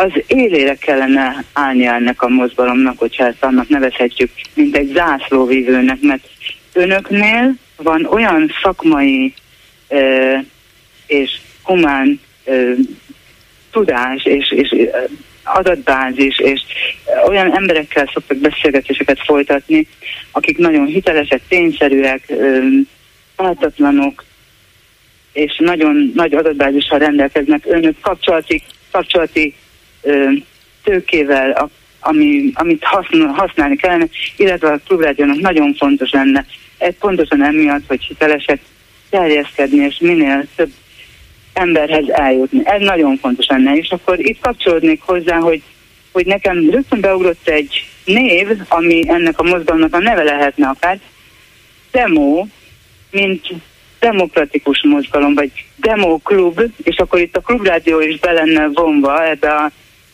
az 0.00 0.22
élére 0.26 0.74
kellene 0.74 1.44
állni 1.52 1.86
ennek 1.86 2.22
a 2.22 2.28
mozgalomnak, 2.28 2.98
hogyha 2.98 3.26
ezt 3.26 3.44
annak 3.44 3.68
nevezhetjük, 3.68 4.30
mint 4.54 4.76
egy 4.76 4.92
zászlóvívőnek, 4.94 6.00
mert 6.00 6.28
önöknél 6.72 7.54
van 7.76 8.04
olyan 8.04 8.50
szakmai 8.62 9.34
ö, 9.88 10.36
és 11.06 11.40
humán 11.62 12.20
ö, 12.44 12.72
tudás 13.70 14.24
és, 14.24 14.52
és 14.52 14.74
adatbázis, 15.44 16.38
és 16.38 16.60
olyan 17.26 17.56
emberekkel 17.56 18.10
szoktak 18.12 18.36
beszélgetéseket 18.36 19.20
folytatni, 19.24 19.86
akik 20.30 20.58
nagyon 20.58 20.86
hitelesek, 20.86 21.40
tényszerűek, 21.48 22.32
pártatlanok, 23.36 24.24
és 25.32 25.56
nagyon 25.58 26.12
nagy 26.14 26.34
adatbázissal 26.34 26.98
rendelkeznek. 26.98 27.62
Önök 27.66 28.00
kapcsolati, 28.00 28.62
kapcsolati 28.90 29.54
tőkével, 30.84 31.70
ami, 32.00 32.50
amit 32.54 32.84
használni 33.34 33.76
kellene, 33.76 34.06
illetve 34.36 34.72
a 34.72 34.80
klubrádiónak 34.86 35.38
nagyon 35.38 35.74
fontos 35.74 36.10
lenne. 36.10 36.46
Ez 36.78 36.94
pontosan 36.98 37.44
emiatt, 37.44 37.86
hogy 37.86 38.02
hitelesek 38.02 38.60
terjeszkedni, 39.10 39.84
és 39.84 39.98
minél 39.98 40.46
több 40.56 40.70
emberhez 41.52 42.08
eljutni. 42.08 42.60
Ez 42.64 42.80
nagyon 42.80 43.16
fontos 43.16 43.46
lenne, 43.46 43.76
és 43.76 43.90
akkor 43.90 44.18
itt 44.18 44.40
kapcsolódnék 44.40 45.00
hozzá, 45.02 45.36
hogy, 45.36 45.62
hogy 46.12 46.26
nekem 46.26 46.70
rögtön 46.70 47.00
beugrott 47.00 47.48
egy 47.48 47.86
név, 48.04 48.48
ami 48.68 49.02
ennek 49.08 49.38
a 49.38 49.42
mozgalomnak 49.42 49.94
a 49.94 49.98
neve 49.98 50.22
lehetne 50.22 50.68
akár, 50.68 50.98
demo, 51.90 52.46
mint 53.10 53.48
demokratikus 54.00 54.82
mozgalom, 54.82 55.34
vagy 55.34 55.50
demoklub, 55.76 56.60
és 56.82 56.96
akkor 56.96 57.20
itt 57.20 57.36
a 57.36 57.40
klubrádió 57.40 58.00
is 58.00 58.18
be 58.18 58.32
lenne 58.32 58.66
vonva 58.66 59.28
ebbe 59.28 59.54
a 59.54 59.70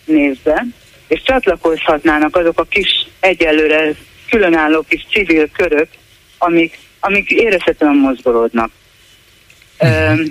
névbe, 0.06 0.66
és 1.08 1.22
csatlakozhatnának 1.22 2.36
azok 2.36 2.60
a 2.60 2.64
kis 2.64 3.06
egyelőre 3.20 3.94
különálló 4.30 4.84
kis 4.88 5.06
civil 5.10 5.48
körök, 5.50 5.88
amik, 6.38 6.78
amik 7.00 7.30
érezhetően 7.30 7.96
mozgolódnak. 7.96 8.70
Mm. 9.86 10.24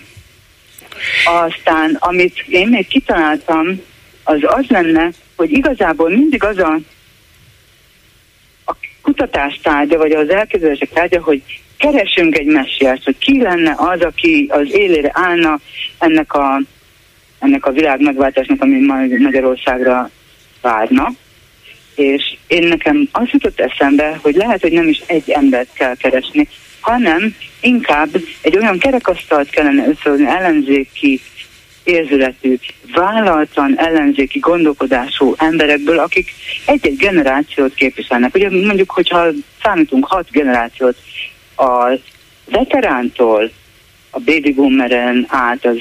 Aztán, 1.25 1.97
amit 1.99 2.45
én 2.47 2.67
még 2.67 2.87
kitaláltam, 2.87 3.81
az 4.23 4.39
az 4.41 4.65
lenne, 4.67 5.09
hogy 5.35 5.51
igazából 5.51 6.09
mindig 6.09 6.43
az 6.43 6.57
a, 6.57 6.79
a 8.65 8.75
kutatás 9.01 9.59
tárgya, 9.63 9.97
vagy 9.97 10.11
az 10.11 10.29
elképzelések 10.29 10.89
tárgya, 10.89 11.21
hogy 11.21 11.41
keresünk 11.77 12.37
egy 12.37 12.45
messiást, 12.45 13.03
hogy 13.03 13.17
ki 13.17 13.41
lenne 13.41 13.73
az, 13.77 14.01
aki 14.01 14.47
az 14.49 14.67
élére 14.71 15.09
állna 15.13 15.59
ennek 15.99 16.33
a, 16.33 16.61
ennek 17.39 17.65
a 17.65 17.71
világ 17.71 18.01
megváltásnak, 18.01 18.61
ami 18.61 18.79
Magyarországra 19.17 20.09
várna. 20.61 21.11
És 21.95 22.37
én 22.47 22.67
nekem 22.67 23.09
az 23.11 23.29
jutott 23.31 23.59
eszembe, 23.59 24.19
hogy 24.21 24.35
lehet, 24.35 24.61
hogy 24.61 24.71
nem 24.71 24.87
is 24.87 25.03
egy 25.05 25.29
embert 25.29 25.73
kell 25.73 25.95
keresni, 25.95 26.47
hanem 26.79 27.35
inkább 27.61 28.09
egy 28.41 28.57
olyan 28.57 28.77
kerekasztalt 28.77 29.49
kellene 29.49 29.87
összehozni 29.87 30.25
ellenzéki 30.25 31.21
érzületű, 31.83 32.57
vállaltan 32.93 33.79
ellenzéki 33.79 34.39
gondolkodású 34.39 35.33
emberekből, 35.37 35.99
akik 35.99 36.31
egy-egy 36.65 36.97
generációt 36.97 37.73
képviselnek. 37.73 38.35
Ugye 38.35 38.49
mondjuk, 38.49 38.91
hogyha 38.91 39.27
számítunk 39.63 40.05
hat 40.05 40.31
generációt, 40.31 40.97
a 41.55 41.99
veterántól 42.45 43.51
a 44.09 44.19
baby 44.19 44.53
boomeren 44.53 45.25
át 45.29 45.65
az 45.65 45.77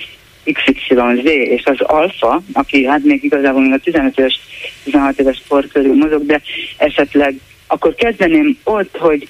XYZ 0.53 1.25
és 1.25 1.63
az 1.65 1.81
alfa, 1.81 2.43
aki 2.53 2.87
hát 2.87 3.05
még 3.05 3.25
igazából 3.25 3.63
még 3.63 3.73
a 3.73 3.79
15 3.79 4.19
éves, 4.19 4.41
16 4.85 5.19
éves 5.19 5.43
kor 5.49 5.67
körül 5.67 5.95
mozog, 5.95 6.27
de 6.27 6.41
esetleg 6.77 7.35
akkor 7.67 7.95
kezdeném 7.95 8.59
ott, 8.65 8.97
hogy, 8.97 9.29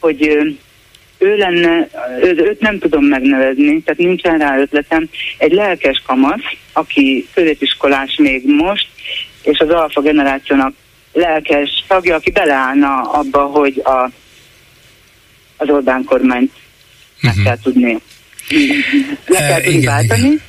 hogy 0.00 0.22
ő 1.18 1.36
lenne, 1.36 1.88
ő, 2.22 2.36
őt 2.36 2.60
nem 2.60 2.78
tudom 2.78 3.04
megnevezni, 3.04 3.82
tehát 3.82 4.00
nincsen 4.00 4.38
rá 4.38 4.58
ötletem, 4.58 5.08
egy 5.38 5.52
lelkes 5.52 6.02
kamasz, 6.06 6.54
aki 6.72 7.28
középiskolás 7.34 8.16
még 8.16 8.42
most, 8.46 8.88
és 9.42 9.58
az 9.58 9.68
alfa 9.68 10.00
generációnak 10.00 10.74
lelkes 11.12 11.84
tagja, 11.88 12.14
aki 12.14 12.30
beleállna 12.30 13.00
abba, 13.00 13.42
hogy 13.42 13.82
a, 13.84 14.10
az 15.56 15.68
Orbán 15.68 16.04
kormányt 16.04 16.52
meg 17.20 17.32
uh-huh. 17.32 17.46
kell 17.46 17.58
tudni 17.62 17.98
le 19.26 19.38
kell 19.38 19.60
tudni 19.60 19.84
váltani, 19.84 20.40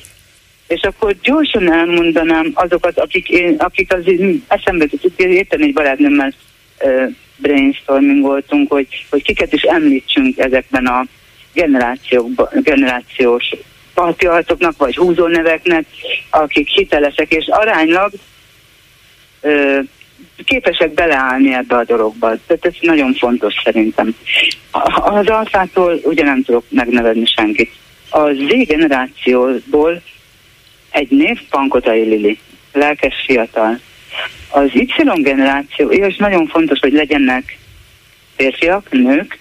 és 0.68 0.80
akkor 0.82 1.14
gyorsan 1.22 1.72
elmondanám 1.72 2.50
azokat, 2.54 2.98
akik, 2.98 3.28
én, 3.28 3.54
akik 3.58 3.92
az 3.92 4.04
eszembe 4.48 4.86
jutott, 4.90 5.20
érten 5.20 5.62
egy 5.62 5.72
barátnőmmel 5.72 6.32
brainstorming 7.36 8.22
voltunk, 8.22 8.72
hogy, 8.72 9.06
hogy 9.10 9.22
kiket 9.22 9.52
is 9.52 9.62
említsünk 9.62 10.38
ezekben 10.38 10.86
a 10.86 11.04
generációs 12.52 13.54
patriartoknak, 13.94 14.76
vagy 14.76 14.96
húzóneveknek, 14.96 15.84
akik 16.30 16.68
hitelesek, 16.68 17.34
és 17.34 17.46
aránylag 17.48 18.12
ö, 19.40 19.78
képesek 20.44 20.92
beleállni 20.92 21.54
ebbe 21.54 21.76
a 21.76 21.84
dologba. 21.84 22.26
Tehát 22.46 22.64
ez 22.64 22.74
nagyon 22.80 23.14
fontos 23.14 23.54
szerintem. 23.64 24.14
Az 24.94 25.28
alfától 25.28 26.00
ugye 26.02 26.24
nem 26.24 26.42
tudok 26.42 26.64
megnevezni 26.68 27.26
senkit. 27.26 27.72
A 28.10 28.32
Z 28.32 28.66
generációból 28.66 30.02
egy 30.90 31.10
név 31.10 31.38
Pankotai 31.50 32.02
Lili, 32.02 32.38
lelkes 32.72 33.14
fiatal, 33.26 33.80
az 34.50 34.70
Y 34.72 34.92
generáció, 35.22 35.90
és 35.90 36.16
nagyon 36.16 36.46
fontos, 36.46 36.78
hogy 36.78 36.92
legyenek 36.92 37.58
férfiak, 38.36 38.90
nők, 38.90 39.38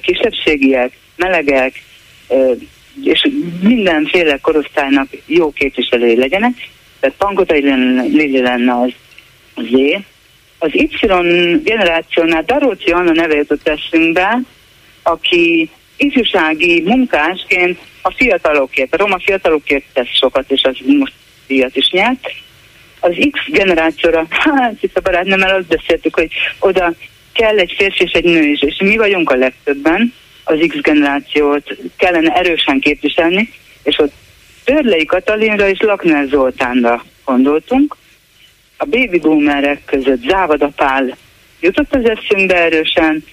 kisebbségiek, 0.00 0.98
melegek, 1.16 1.82
és 3.02 3.28
mindenféle 3.60 4.38
korosztálynak 4.38 5.08
jó 5.26 5.52
képviselői 5.52 6.16
legyenek. 6.16 6.68
Tehát 7.00 7.16
Pankotai 7.16 7.60
Lili 7.60 8.40
lenne 8.40 8.80
az 8.80 8.92
Z. 9.54 9.72
Az 10.58 10.70
Y 10.72 10.88
generációnál 11.62 12.42
Daróci 12.42 12.90
Anna 12.90 13.12
neve 13.12 13.34
jutott 13.34 13.68
eszünkbe, 13.68 14.40
aki 15.02 15.70
ifjúsági 15.96 16.82
munkásként 16.82 17.78
a 18.06 18.14
fiatalokért, 18.16 18.94
a 18.94 18.96
roma 18.96 19.18
fiatalokért 19.18 19.84
tesz 19.92 20.18
sokat, 20.18 20.50
és 20.50 20.62
az 20.62 20.76
most 20.98 21.12
díjat 21.46 21.76
is 21.76 21.88
nyert 21.90 22.32
az 23.00 23.14
X 23.30 23.40
generációra, 23.46 24.26
hát 24.44 24.82
itt 24.82 24.96
a 24.96 25.00
barátnőmmel 25.00 25.54
azt 25.54 25.66
beszéltük, 25.66 26.14
hogy 26.14 26.32
oda 26.58 26.94
kell 27.32 27.58
egy 27.58 27.74
férfi 27.76 28.02
és 28.02 28.10
egy 28.10 28.24
nő 28.24 28.42
is, 28.42 28.62
és 28.62 28.76
mi 28.78 28.96
vagyunk 28.96 29.30
a 29.30 29.34
legtöbben, 29.34 30.14
az 30.44 30.58
X 30.68 30.80
generációt 30.80 31.76
kellene 31.96 32.32
erősen 32.34 32.80
képviselni, 32.80 33.52
és 33.82 33.98
ott 33.98 34.12
Törlei 34.64 35.04
Katalinra 35.04 35.68
és 35.68 35.80
Lakner 35.80 36.26
Zoltánra 36.26 37.04
gondoltunk. 37.24 37.96
A 38.76 38.84
baby 38.84 39.18
boomerek 39.18 39.84
között 39.84 40.22
Závada 40.28 40.68
Pál 40.76 41.16
jutott 41.60 41.94
az 41.94 42.08
eszünkbe 42.08 42.56
erősen, 42.56 43.24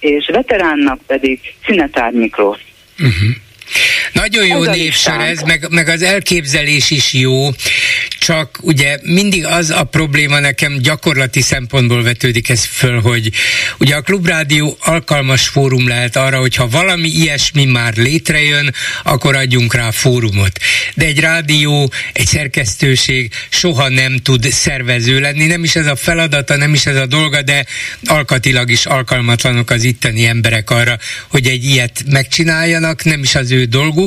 és 0.00 0.30
veteránnak 0.32 1.00
pedig 1.06 1.40
Szinetár 1.64 2.12
Miklós. 2.12 2.58
Uh-huh. 2.98 3.30
Nagyon 4.12 4.46
jó 4.46 4.64
névsor 4.64 5.20
ez, 5.20 5.40
meg, 5.40 5.66
meg 5.70 5.88
az 5.88 6.02
elképzelés 6.02 6.90
is 6.90 7.12
jó, 7.12 7.50
csak 8.18 8.58
ugye 8.60 8.98
mindig 9.02 9.46
az 9.46 9.70
a 9.70 9.84
probléma 9.84 10.38
nekem 10.38 10.78
gyakorlati 10.78 11.40
szempontból 11.40 12.02
vetődik 12.02 12.48
ez 12.48 12.64
föl, 12.64 13.00
hogy 13.00 13.30
ugye 13.78 13.94
a 13.94 14.00
klubrádió 14.00 14.76
alkalmas 14.80 15.48
fórum 15.48 15.88
lehet 15.88 16.16
arra, 16.16 16.38
hogyha 16.38 16.68
valami 16.68 17.08
ilyesmi 17.08 17.64
már 17.64 17.96
létrejön, 17.96 18.74
akkor 19.02 19.36
adjunk 19.36 19.74
rá 19.74 19.90
fórumot. 19.90 20.58
De 20.94 21.04
egy 21.04 21.20
rádió, 21.20 21.92
egy 22.12 22.26
szerkesztőség 22.26 23.32
soha 23.48 23.88
nem 23.88 24.16
tud 24.16 24.50
szervező 24.50 25.20
lenni, 25.20 25.46
nem 25.46 25.64
is 25.64 25.76
ez 25.76 25.86
a 25.86 25.96
feladata, 25.96 26.56
nem 26.56 26.74
is 26.74 26.86
ez 26.86 26.96
a 26.96 27.06
dolga, 27.06 27.42
de 27.42 27.66
alkatilag 28.04 28.70
is 28.70 28.86
alkalmatlanok 28.86 29.70
az 29.70 29.84
itteni 29.84 30.26
emberek 30.26 30.70
arra, 30.70 30.98
hogy 31.28 31.46
egy 31.46 31.64
ilyet 31.64 32.02
megcsináljanak, 32.06 33.04
nem 33.04 33.22
is 33.22 33.34
az 33.34 33.50
ő 33.50 33.64
dolguk, 33.64 33.99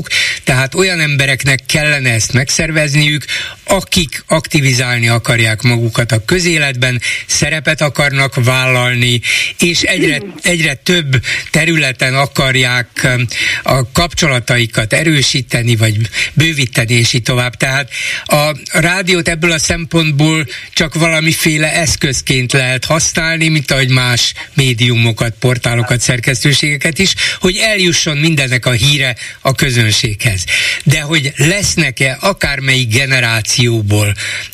tehát 0.43 0.75
olyan 0.75 0.99
embereknek 0.99 1.59
kellene 1.65 2.09
ezt 2.09 2.33
megszervezniük, 2.33 3.25
akik 3.63 4.23
aktivizálni 4.27 5.07
akarják 5.07 5.61
magukat 5.61 6.11
a 6.11 6.25
közéletben, 6.25 7.01
szerepet 7.25 7.81
akarnak 7.81 8.43
vállalni, 8.43 9.21
és 9.59 9.81
egyre, 9.81 10.21
egyre 10.41 10.73
több 10.73 11.23
területen 11.51 12.15
akarják 12.15 12.87
um, 13.03 13.25
a 13.63 13.91
kapcsolataikat 13.91 14.93
erősíteni, 14.93 15.75
vagy 15.75 15.95
bővíteni, 16.33 16.93
és 16.93 17.13
így 17.13 17.23
tovább. 17.23 17.55
Tehát 17.55 17.89
a 18.25 18.51
rádiót 18.71 19.27
ebből 19.27 19.51
a 19.51 19.59
szempontból 19.59 20.47
csak 20.73 20.93
valamiféle 20.93 21.73
eszközként 21.73 22.51
lehet 22.51 22.85
használni, 22.85 23.47
mint 23.47 23.71
ahogy 23.71 23.89
más 23.89 24.33
médiumokat, 24.53 25.33
portálokat, 25.39 26.01
szerkesztőségeket 26.01 26.99
is, 26.99 27.13
hogy 27.39 27.57
eljusson 27.57 28.17
mindennek 28.17 28.65
a 28.65 28.71
híre 28.71 29.15
a 29.41 29.51
közönséghez. 29.83 30.45
De 30.83 31.01
hogy 31.01 31.33
lesznek-e 31.35 32.17
akármelyik 32.21 32.87
generációból 32.87 34.13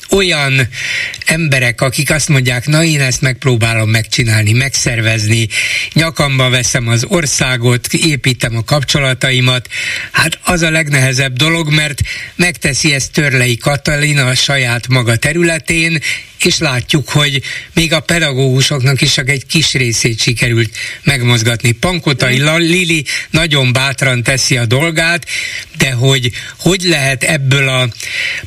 olyan 0.10 0.68
emberek, 1.26 1.82
akik 1.82 2.12
azt 2.12 2.30
mondják, 2.30 2.68
na 2.68 2.84
én 2.84 3.02
ezt 3.02 3.22
megpróbálom 3.22 3.90
megcsinálni, 3.90 4.52
megszervezni, 4.52 5.48
nyakamba 5.94 6.50
veszem 6.50 6.88
az 6.88 7.06
országot, 7.08 7.94
építem 7.94 8.56
a 8.56 8.64
kapcsolataimat, 8.64 9.70
hát 10.12 10.40
az 10.44 10.62
a 10.62 10.70
legnehezebb 10.70 11.38
dolog, 11.38 11.74
mert 11.74 12.02
megteszi 12.36 12.94
ezt 12.94 13.12
Törlei 13.12 13.58
Katalina 13.58 14.26
a 14.26 14.36
saját 14.36 14.88
maga 14.88 15.16
területén, 15.16 16.02
és 16.46 16.58
látjuk, 16.58 17.10
hogy 17.10 17.42
még 17.74 17.94
a 17.94 18.00
pedagógusoknak 18.00 19.02
is 19.02 19.14
csak 19.14 19.30
egy 19.30 19.46
kis 19.46 19.74
részét 19.74 20.22
sikerült 20.22 20.78
megmozgatni. 21.04 21.72
Pankotai 21.72 22.42
Lili 22.58 23.06
nagyon 23.30 23.74
bátran 23.74 24.24
teszi 24.24 24.58
a 24.58 24.66
dolgát, 24.66 25.26
de 25.80 25.92
hogy 25.92 26.30
hogy 26.60 26.82
lehet 26.82 27.24
ebből 27.24 27.68
a 27.68 27.88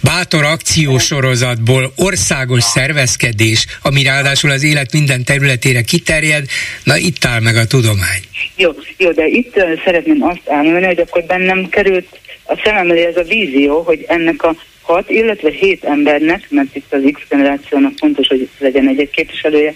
bátor 0.03 0.45
akciósorozatból 0.45 1.93
országos 1.97 2.63
szervezkedés, 2.63 3.67
ami 3.83 4.03
ráadásul 4.03 4.51
az 4.51 4.63
élet 4.63 4.93
minden 4.93 5.25
területére 5.25 5.83
kiterjed, 5.83 6.45
na 6.85 6.97
itt 6.97 7.25
áll 7.25 7.41
meg 7.41 7.57
a 7.57 7.67
tudomány. 7.67 8.23
Jó, 8.57 8.71
jó 8.97 9.11
de 9.11 9.27
itt 9.27 9.55
szeretném 9.85 10.23
azt 10.23 10.43
elmondani, 10.45 10.85
hogy 10.85 10.99
akkor 10.99 11.25
bennem 11.25 11.69
került 11.69 12.21
a 12.45 12.61
szemem 12.65 12.91
elé 12.91 13.05
ez 13.05 13.17
a 13.17 13.23
vízió, 13.23 13.83
hogy 13.83 14.05
ennek 14.09 14.43
a 14.43 14.55
hat, 14.83 15.11
illetve 15.11 15.51
hét 15.51 15.85
embernek, 15.85 16.47
mert 16.51 16.77
itt 16.77 16.93
az 16.93 17.01
X 17.13 17.21
generációnak 17.29 17.93
fontos, 17.97 18.27
hogy 18.27 18.49
legyen 18.59 18.89
egy-egy 18.89 19.11
képviselője, 19.11 19.75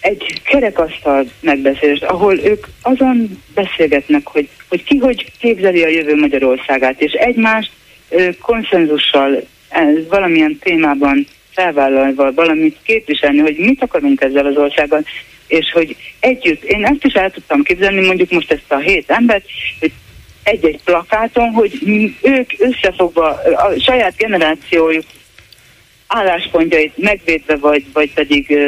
egy 0.00 0.40
kerekasztal 0.44 1.24
megbeszélést, 1.40 2.02
ahol 2.02 2.38
ők 2.38 2.66
azon 2.82 3.42
beszélgetnek, 3.54 4.26
hogy, 4.26 4.48
hogy 4.68 4.84
ki 4.84 4.96
hogy 4.96 5.32
képzeli 5.38 5.82
a 5.82 5.88
jövő 5.88 6.16
Magyarországát, 6.16 7.00
és 7.00 7.12
egymást 7.12 7.70
konszenzussal 8.40 9.42
valamilyen 10.08 10.58
témában 10.60 11.26
felvállalva 11.50 12.32
valamit 12.32 12.76
képviselni, 12.82 13.38
hogy 13.38 13.56
mit 13.56 13.82
akarunk 13.82 14.20
ezzel 14.20 14.46
az 14.46 14.56
országgal, 14.56 15.04
és 15.46 15.72
hogy 15.72 15.96
együtt, 16.20 16.62
én 16.62 16.84
ezt 16.84 17.04
is 17.04 17.12
el 17.12 17.30
tudtam 17.30 17.62
képzelni, 17.62 18.06
mondjuk 18.06 18.30
most 18.30 18.52
ezt 18.52 18.72
a 18.72 18.78
hét 18.78 19.10
embert, 19.10 19.44
hogy 19.80 19.92
egy-egy 20.42 20.80
plakáton, 20.84 21.50
hogy 21.50 21.72
ők 22.22 22.50
összefogva 22.58 23.28
a 23.56 23.72
saját 23.80 24.16
generációjuk 24.16 25.04
álláspontjait 26.06 26.96
megvédve, 26.96 27.56
vagy, 27.56 27.84
vagy 27.92 28.12
pedig 28.12 28.58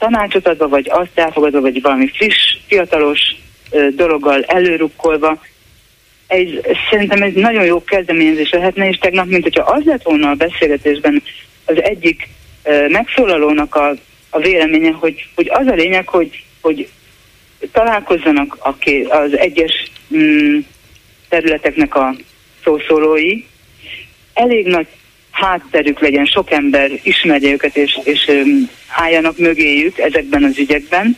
tanácsot 0.00 0.48
adva, 0.48 0.68
vagy 0.68 0.88
azt 0.90 1.18
elfogadva, 1.18 1.60
vagy 1.60 1.82
valami 1.82 2.08
friss, 2.08 2.56
fiatalos 2.66 3.20
dologgal 3.96 4.42
előrukkolva. 4.42 5.40
Ez, 6.26 6.46
szerintem 6.90 7.22
ez 7.22 7.32
nagyon 7.34 7.64
jó 7.64 7.84
kezdeményezés 7.84 8.50
lehetne, 8.50 8.88
és 8.88 8.98
tegnap, 8.98 9.26
mint 9.26 9.42
hogyha 9.42 9.62
az 9.62 9.84
lett 9.84 10.02
volna 10.02 10.30
a 10.30 10.34
beszélgetésben 10.34 11.22
az 11.64 11.82
egyik 11.82 12.28
megszólalónak 12.88 13.74
a, 13.74 13.94
a 14.30 14.38
véleménye, 14.38 14.90
hogy, 14.90 15.26
hogy 15.34 15.48
az 15.52 15.66
a 15.66 15.74
lényeg, 15.74 16.08
hogy, 16.08 16.44
hogy 16.60 16.88
találkozzanak 17.72 18.58
az 19.08 19.38
egyes 19.38 19.90
mm, 20.14 20.58
területeknek 21.28 21.94
a 21.94 22.14
szószólói, 22.64 23.44
elég 24.34 24.66
nagy 24.66 24.86
hátterük 25.40 26.00
legyen, 26.00 26.24
sok 26.24 26.50
ember 26.50 26.90
ismerje 27.02 27.52
őket, 27.52 27.76
és, 27.76 27.98
és 28.04 28.30
álljanak 28.88 29.38
mögéjük 29.38 29.98
ezekben 29.98 30.44
az 30.44 30.58
ügyekben, 30.58 31.16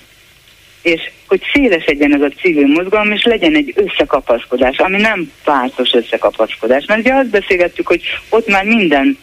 és 0.83 1.01
hogy 1.27 1.43
szélesedjen 1.53 2.15
ez 2.15 2.21
a 2.21 2.41
civil 2.41 2.67
mozgalom, 2.67 3.13
és 3.13 3.25
legyen 3.25 3.55
egy 3.55 3.73
összekapaszkodás, 3.77 4.77
ami 4.77 5.01
nem 5.01 5.33
pártos 5.45 5.93
összekapaszkodás. 5.93 6.85
Mert 6.87 7.01
ugye 7.01 7.15
azt 7.15 7.31
beszélgettük, 7.31 7.87
hogy 7.87 8.03
ott 8.29 8.47
már 8.47 8.65
minden 8.65 9.19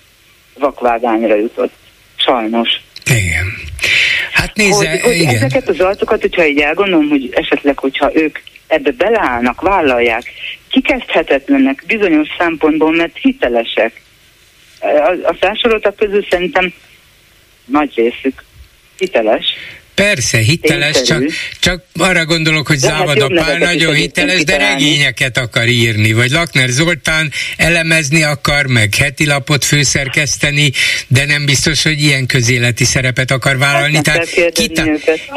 vakvágányra 0.58 1.36
jutott. 1.36 1.74
Sajnos. 2.16 2.70
Igen. 3.06 3.45
Hát 4.32 4.56
nézze, 4.56 4.89
hogy, 4.89 5.02
hogy 5.02 5.16
igen. 5.16 5.36
ezeket 5.36 5.70
az 5.70 5.80
arcokat, 5.80 6.22
hogyha 6.22 6.45
így 6.45 6.60
elgondolom, 6.60 7.10
hogy 7.10 7.30
esetleg, 7.32 7.80
hogyha 7.80 8.12
ők 8.16 8.39
ebbe 8.68 8.91
beleállnak, 8.91 9.62
vállalják, 9.62 10.24
kikezdhetetlenek 10.70 11.84
bizonyos 11.88 12.28
szempontból, 12.38 12.95
mert 12.95 13.18
hitelesek. 13.18 14.02
A, 15.23 15.34
felsoroltak 15.39 15.95
közül 15.95 16.25
szerintem 16.30 16.73
nagy 17.65 17.95
részük 17.95 18.43
hiteles, 18.97 19.45
Persze, 20.00 20.38
hiteles, 20.38 21.02
csak, 21.02 21.24
csak 21.60 21.84
arra 21.97 22.26
gondolok, 22.26 22.68
hogy 22.68 22.82
hát 22.82 22.91
Závada 22.91 23.28
Pál 23.28 23.58
nagyon 23.58 23.93
hiteles, 23.93 24.43
de 24.43 24.58
regényeket 24.58 25.38
akar 25.38 25.68
írni, 25.68 26.14
vagy 26.14 26.32
Lakner 26.32 26.70
Zoltán 26.70 27.32
elemezni 27.58 28.24
akar, 28.24 28.66
meg 28.66 28.95
heti 28.95 29.26
lapot 29.26 29.66
főszerkeszteni, 29.66 30.72
de 31.08 31.26
nem 31.26 31.45
biztos, 31.45 31.84
hogy 31.84 32.02
ilyen 32.02 32.26
közéleti 32.26 32.84
szerepet 32.84 33.32
akar 33.32 33.58
vállalni. 33.58 33.95
Hát 33.95 34.04
Tehát 34.04 34.52
kita, 34.52 34.84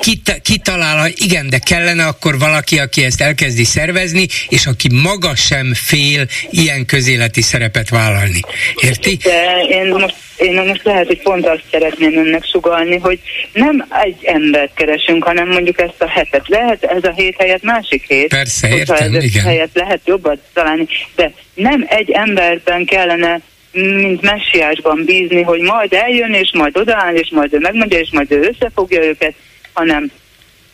kita, 0.00 0.32
kitalál, 0.42 1.10
igen, 1.14 1.48
de 1.48 1.58
kellene 1.58 2.06
akkor 2.06 2.38
valaki, 2.38 2.78
aki 2.78 3.04
ezt 3.04 3.20
elkezdi 3.20 3.64
szervezni, 3.64 4.26
és 4.48 4.66
aki 4.66 4.88
maga 4.92 5.36
sem 5.36 5.74
fél 5.74 6.26
ilyen 6.50 6.86
közéleti 6.86 7.42
szerepet 7.42 7.88
vállalni. 7.88 8.40
Érti? 8.76 9.16
De 9.16 9.66
én 9.68 9.86
most 9.86 10.14
én 10.42 10.62
most 10.66 10.84
lehet, 10.84 11.06
hogy 11.06 11.22
pont 11.22 11.46
azt 11.46 11.62
szeretném 11.70 12.16
önnek 12.16 12.44
sugalni, 12.44 12.98
hogy 12.98 13.20
nem 13.52 13.86
egy 14.04 14.24
embert 14.24 14.74
keresünk, 14.74 15.24
hanem 15.24 15.48
mondjuk 15.48 15.80
ezt 15.80 16.02
a 16.02 16.08
hetet. 16.08 16.48
Lehet 16.48 16.84
ez 16.84 17.04
a 17.04 17.12
hét 17.12 17.36
helyett 17.38 17.62
másik 17.62 18.04
hét. 18.06 18.28
Persze, 18.28 18.68
értem, 18.68 19.14
ez 19.14 19.24
igen. 19.24 19.44
helyett 19.44 19.74
lehet 19.74 20.00
jobbat 20.04 20.38
találni, 20.52 20.86
de 21.14 21.32
nem 21.54 21.86
egy 21.88 22.10
emberben 22.10 22.84
kellene 22.84 23.40
mint 23.72 24.20
messiásban 24.20 25.04
bízni, 25.04 25.42
hogy 25.42 25.60
majd 25.60 25.92
eljön, 25.92 26.32
és 26.32 26.50
majd 26.52 26.76
odaáll, 26.76 27.14
és 27.14 27.30
majd 27.30 27.54
ő 27.54 27.58
megmondja, 27.58 27.98
és 27.98 28.08
majd 28.12 28.32
ő 28.32 28.48
összefogja 28.52 29.04
őket, 29.04 29.34
hanem, 29.72 30.10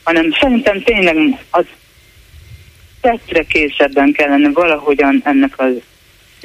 hanem 0.03 0.37
szerintem 0.41 0.83
tényleg 0.83 1.17
az 1.51 1.65
tettre 3.01 3.43
készebben 3.43 4.13
kellene 4.13 4.51
valahogyan 4.53 5.23
ennek 5.25 5.53
az 5.57 5.73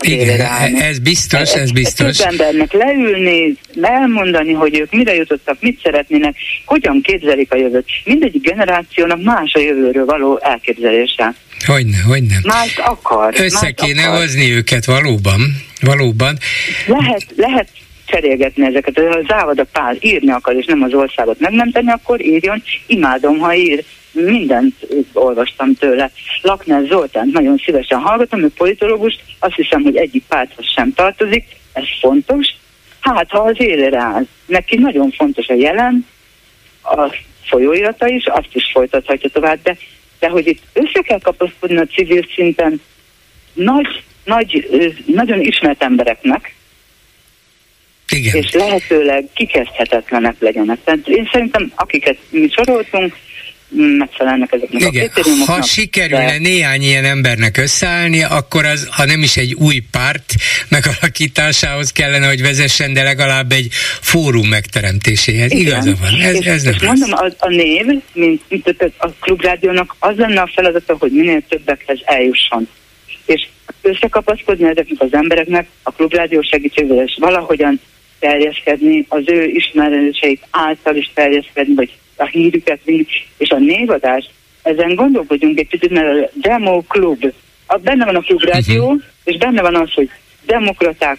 igen, 0.04 0.76
ez 0.76 0.99
biztos, 0.99 1.54
ez 1.54 1.72
biztos. 1.72 2.18
Több 2.18 2.28
embernek 2.28 2.72
leülni, 2.72 3.58
elmondani, 3.82 4.54
hogy 4.54 4.80
ők 4.80 4.91
mire 4.91 5.14
jutottak, 5.14 5.58
mit 5.60 5.80
szeretnének, 5.84 6.36
hogyan 6.66 7.01
képzelik 7.01 7.54
a 7.54 7.58
jövőt. 7.58 7.86
Mindegyik 8.06 8.41
generációnak 8.41 9.24
más 9.24 9.54
a 9.54 9.60
jövőről 9.60 10.06
való 10.06 10.39
elképzelése. 10.41 11.34
Hogyne, 11.66 11.97
hogyne. 12.08 12.39
Más 12.43 12.78
akar. 12.78 13.34
Össze 13.38 13.60
más 13.62 13.74
kéne 13.76 14.04
akar. 14.04 14.20
hozni 14.20 14.51
őket 14.51 14.86
valóban, 14.86 15.41
valóban. 15.82 16.38
Lehet, 16.86 17.26
lehet 17.36 17.68
cserélgetni 18.06 18.66
ezeket. 18.66 18.95
Ha 18.95 19.04
az 19.04 19.26
Závada 19.28 19.64
Pál 19.72 19.97
írni 19.99 20.32
akar, 20.32 20.56
és 20.56 20.66
nem 20.66 20.82
az 20.82 20.93
országot 20.93 21.39
megmenteni, 21.39 21.91
akkor 21.91 22.22
írjon. 22.22 22.64
Imádom, 22.88 23.38
ha 23.38 23.56
ír 23.56 23.84
mindent 24.14 24.76
olvastam 25.14 25.74
tőle. 25.74 26.11
Lakner 26.41 26.86
Zoltán 26.88 27.30
nagyon 27.34 27.61
szívesen 27.66 27.99
hallgatom, 27.99 28.43
ő 28.43 28.49
politológus, 28.57 29.20
azt 29.39 29.55
hiszem, 29.55 29.82
hogy 29.82 29.95
egyik 29.95 30.24
párthoz 30.28 30.66
sem 30.76 30.93
tartozik, 30.93 31.45
ez 31.74 31.84
fontos. 31.99 32.47
Hát, 32.99 33.30
ha 33.30 33.39
az 33.39 33.55
élére 33.57 33.99
áll, 33.99 34.26
neki 34.45 34.78
nagyon 34.78 35.11
fontos 35.11 35.47
a 35.47 35.53
jelen, 35.53 36.05
a 36.84 37.16
folyóirata 37.43 38.07
is, 38.07 38.26
azt 38.26 38.49
is 38.51 38.70
folytathatja 38.74 39.30
tovább, 39.30 39.59
de, 39.64 39.78
de 40.20 40.30
hogy 40.30 40.47
itt 40.47 40.61
össze 40.74 41.01
kell 41.01 41.20
kapaszkodni 41.20 41.78
a 41.78 41.86
civil 41.86 42.26
szinten 42.36 42.82
nagy, 43.53 44.03
nagy, 44.24 44.68
nagyon 45.05 45.41
ismert 45.41 45.84
embereknek, 45.84 46.55
igen. 48.09 48.36
és 48.36 48.51
lehetőleg 48.51 49.26
kikezdhetetlenek 49.34 50.36
legyenek. 50.39 50.78
Tehát 50.84 51.07
én 51.07 51.30
szerintem, 51.32 51.72
akiket 51.76 52.18
mi 52.30 52.49
soroltunk, 52.49 53.16
megfelelnek 53.76 54.51
ezeknek 54.51 54.82
Igen. 54.82 55.05
a 55.05 55.09
kritériumoknak. 55.09 55.55
Ha 55.55 55.61
sikerülne 55.61 56.26
de... 56.26 56.38
néhány 56.38 56.82
ilyen 56.82 57.05
embernek 57.05 57.57
összeállni, 57.57 58.24
akkor 58.24 58.65
az, 58.65 58.88
ha 58.91 59.05
nem 59.05 59.21
is 59.21 59.38
egy 59.38 59.53
új 59.53 59.80
párt 59.91 60.34
megalakításához 60.69 61.91
kellene, 61.91 62.28
hogy 62.28 62.41
vezessen, 62.41 62.93
de 62.93 63.03
legalább 63.03 63.51
egy 63.51 63.67
fórum 64.01 64.47
megteremtéséhez. 64.47 65.51
Igen. 65.51 65.61
Igaza 65.61 65.93
van, 66.01 66.21
ez, 66.21 66.36
és, 66.36 66.45
ez 66.45 66.63
nem 66.63 66.74
és 66.74 66.82
mondom, 66.82 67.11
a, 67.11 67.26
a 67.38 67.49
név, 67.49 67.86
mint, 68.13 68.41
mint 68.49 68.93
a 68.97 69.09
klubrádiónak 69.19 69.95
az 69.99 70.17
lenne 70.17 70.41
a 70.41 70.49
feladata, 70.53 70.95
hogy 70.99 71.11
minél 71.11 71.41
többekhez 71.49 71.99
eljusson. 72.05 72.67
és 73.26 73.47
összekapaszkodni 73.82 74.69
ezeknek 74.69 75.01
az 75.01 75.13
embereknek 75.13 75.67
a 75.84 75.91
klubrádió 75.91 76.41
segítségével, 76.41 77.03
és 77.05 77.17
valahogyan 77.19 77.80
terjeszkedni, 78.19 79.05
az 79.09 79.24
ő 79.26 79.43
ismerőseik 79.45 80.41
által 80.49 80.95
is 80.95 81.11
terjeszkedni, 81.13 81.74
vagy 81.74 81.91
a 82.24 82.28
hírüket 82.28 82.80
vinni, 82.86 83.05
és 83.38 83.49
a 83.49 83.57
névadás, 83.57 84.30
ezen 84.61 84.95
gondolkodjunk 84.95 85.59
egy 85.59 85.67
picit, 85.67 85.89
mert 85.89 86.07
a 86.07 86.30
Demo 86.34 86.82
Klub, 86.82 87.34
a, 87.65 87.78
benne 87.78 88.05
van 88.05 88.15
a 88.15 88.19
klubrádió, 88.19 88.84
uh-huh. 88.84 89.01
és 89.24 89.38
benne 89.38 89.61
van 89.61 89.76
az, 89.76 89.93
hogy 89.93 90.09
demokraták 90.45 91.17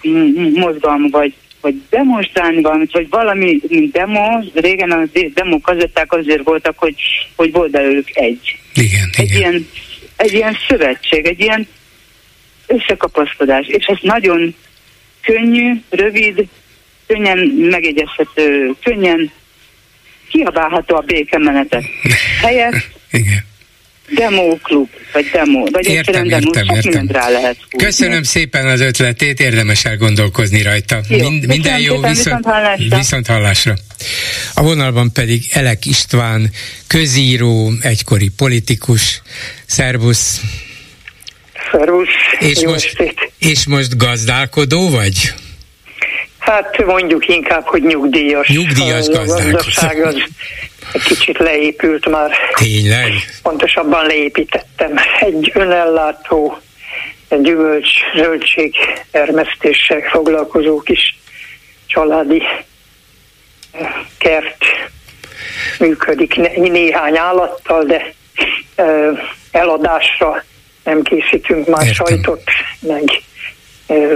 mozgalma, 0.54 1.08
vagy, 1.10 1.34
vagy 1.60 1.74
demonstrálni 1.90 2.62
valamit, 2.62 2.92
vagy 2.92 3.06
valami, 3.10 3.60
mint 3.68 3.92
demo, 3.92 4.40
régen 4.54 4.90
a 4.90 5.02
demo 5.34 5.60
kazetták 5.60 6.12
azért 6.12 6.42
voltak, 6.42 6.78
hogy, 6.78 6.96
hogy 7.36 7.52
volt 7.52 7.70
belőlük 7.70 8.08
egy. 8.12 8.58
Igen, 8.74 9.10
egy 9.16 9.30
igen. 9.30 9.38
Ilyen, 9.38 9.66
egy 10.16 10.32
ilyen 10.32 10.56
szövetség, 10.68 11.26
egy 11.26 11.40
ilyen 11.40 11.66
összekapaszkodás, 12.66 13.66
és 13.66 13.84
ez 13.84 13.98
nagyon 14.00 14.54
könnyű, 15.22 15.72
rövid, 15.90 16.46
könnyen 17.06 17.38
megegyezhető, 17.56 18.70
könnyen 18.82 19.30
kiabálható 20.34 20.96
a 20.96 21.00
békemenetet. 21.00 21.84
Helyett 22.42 22.74
Igen. 23.10 23.44
Demo 24.14 24.56
klub, 24.62 24.88
vagy 25.12 25.30
demo, 25.32 25.64
vagy 25.70 25.86
értem, 25.88 26.28
demo, 26.28 26.50
értem, 26.54 26.76
értem. 26.76 27.06
rá 27.08 27.28
lehet 27.28 27.56
húzni. 27.70 27.86
Köszönöm 27.86 28.22
szépen 28.22 28.66
az 28.66 28.80
ötletét, 28.80 29.40
érdemes 29.40 29.84
elgondolkozni 29.84 30.62
rajta. 30.62 31.00
Jó. 31.08 31.28
Mind, 31.28 31.46
minden 31.46 31.80
jó, 31.80 31.94
viszont, 31.94 32.16
viszont, 32.16 32.44
hallásra. 32.44 32.96
viszont 32.96 33.26
hallásra. 33.26 33.74
A 34.54 34.62
vonalban 34.62 35.12
pedig 35.12 35.44
Elek 35.52 35.86
István, 35.86 36.50
közíró, 36.86 37.72
egykori 37.80 38.28
politikus. 38.36 39.22
Szervusz! 39.66 40.40
Szervusz! 41.72 42.08
És, 42.38 42.64
most, 42.64 42.96
és 43.38 43.66
most 43.66 43.96
gazdálkodó 43.96 44.90
vagy? 44.90 45.34
Hát 46.44 46.84
mondjuk 46.84 47.28
inkább, 47.28 47.64
hogy 47.64 47.82
nyugdíjas. 47.82 48.48
Nyugdíjas 48.48 49.08
gazdaság 49.08 50.04
az 50.04 50.14
egy 50.92 51.02
kicsit 51.02 51.38
leépült 51.38 52.08
már. 52.08 52.30
Tényleg? 52.54 53.12
Pontosabban 53.42 54.06
leépítettem. 54.06 54.94
Egy 55.20 55.50
önellátó 55.54 56.58
gyümölcs, 57.28 57.90
zöldség 58.16 58.74
termesztéssel 59.10 60.00
foglalkozó 60.00 60.80
kis 60.80 61.18
családi 61.86 62.42
eh, 63.72 63.94
kert 64.18 64.64
működik 65.78 66.34
néhány 66.56 67.16
állattal, 67.18 67.84
de 67.84 68.12
eh, 68.74 69.08
eladásra 69.50 70.44
nem 70.84 71.02
készítünk 71.02 71.66
már 71.66 71.86
Értem. 71.86 72.06
sajtot, 72.06 72.42
meg 72.80 73.02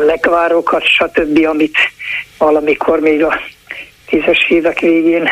lekvárokat, 0.07 0.83
stb., 0.85 1.47
amit 1.47 1.77
valamikor 2.39 3.01
még 3.01 3.23
a 3.23 3.41
tízes 4.07 4.47
évek 4.49 4.81
végén 4.81 5.29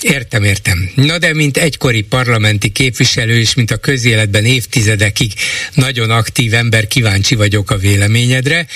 Értem, 0.00 0.42
értem. 0.42 0.90
Na 0.94 1.18
de 1.18 1.34
mint 1.34 1.56
egykori 1.56 2.02
parlamenti 2.02 2.70
képviselő 2.70 3.38
és 3.38 3.54
mint 3.54 3.70
a 3.70 3.76
közéletben 3.76 4.44
évtizedekig 4.44 5.32
nagyon 5.74 6.10
aktív 6.10 6.54
ember 6.54 6.86
kíváncsi 6.86 7.34
vagyok 7.34 7.70
a 7.70 7.76
véleményedre. 7.76 8.66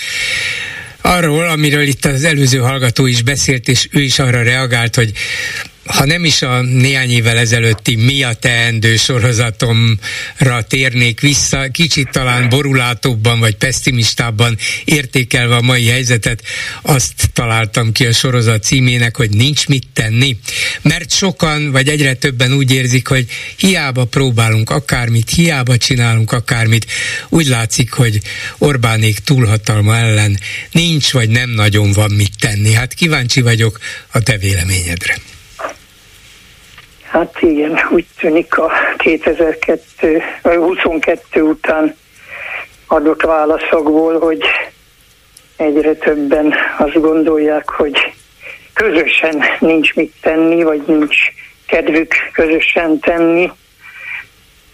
Arról, 1.00 1.48
amiről 1.48 1.82
itt 1.82 2.04
az 2.04 2.24
előző 2.24 2.58
hallgató 2.58 3.06
is 3.06 3.22
beszélt, 3.22 3.68
és 3.68 3.88
ő 3.90 4.00
is 4.00 4.18
arra 4.18 4.42
reagált, 4.42 4.94
hogy 4.94 5.12
ha 5.88 6.04
nem 6.04 6.24
is 6.24 6.42
a 6.42 6.62
néhány 6.62 7.10
évvel 7.10 7.38
ezelőtti 7.38 7.96
mi 7.96 8.22
a 8.22 8.32
teendő 8.32 8.96
sorozatomra 8.96 10.62
térnék 10.68 11.20
vissza, 11.20 11.68
kicsit 11.72 12.10
talán 12.10 12.48
borulátóbban 12.48 13.40
vagy 13.40 13.56
pessimistábban 13.56 14.56
értékelve 14.84 15.56
a 15.56 15.60
mai 15.60 15.86
helyzetet, 15.86 16.42
azt 16.82 17.30
találtam 17.32 17.92
ki 17.92 18.06
a 18.06 18.12
sorozat 18.12 18.62
címének, 18.62 19.16
hogy 19.16 19.30
nincs 19.30 19.66
mit 19.66 19.86
tenni. 19.92 20.36
Mert 20.82 21.12
sokan, 21.12 21.70
vagy 21.70 21.88
egyre 21.88 22.14
többen 22.14 22.52
úgy 22.52 22.70
érzik, 22.70 23.08
hogy 23.08 23.26
hiába 23.56 24.04
próbálunk 24.04 24.70
akármit, 24.70 25.30
hiába 25.30 25.76
csinálunk 25.76 26.32
akármit, 26.32 26.86
úgy 27.28 27.46
látszik, 27.46 27.92
hogy 27.92 28.20
Orbánék 28.58 29.18
túlhatalma 29.18 29.96
ellen 29.96 30.38
nincs, 30.70 31.12
vagy 31.12 31.28
nem 31.28 31.50
nagyon 31.50 31.92
van 31.92 32.10
mit 32.10 32.32
tenni. 32.38 32.72
Hát 32.72 32.94
kíváncsi 32.94 33.40
vagyok 33.40 33.78
a 34.12 34.20
te 34.20 34.36
véleményedre. 34.36 35.16
Hát 37.10 37.42
igen, 37.42 37.78
úgy 37.90 38.06
tűnik 38.18 38.58
a 38.58 38.72
2022 38.96 41.42
után 41.42 41.96
adott 42.86 43.22
válaszokból, 43.22 44.18
hogy 44.18 44.42
egyre 45.56 45.94
többen 45.94 46.54
azt 46.78 47.00
gondolják, 47.00 47.70
hogy 47.70 48.12
közösen 48.74 49.42
nincs 49.58 49.94
mit 49.94 50.14
tenni, 50.20 50.62
vagy 50.62 50.82
nincs 50.86 51.16
kedvük 51.66 52.14
közösen 52.32 52.98
tenni, 52.98 53.52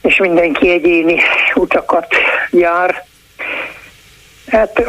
és 0.03 0.17
mindenki 0.17 0.71
egyéni 0.71 1.21
utakat 1.55 2.15
jár. 2.51 3.05
Hát 4.49 4.83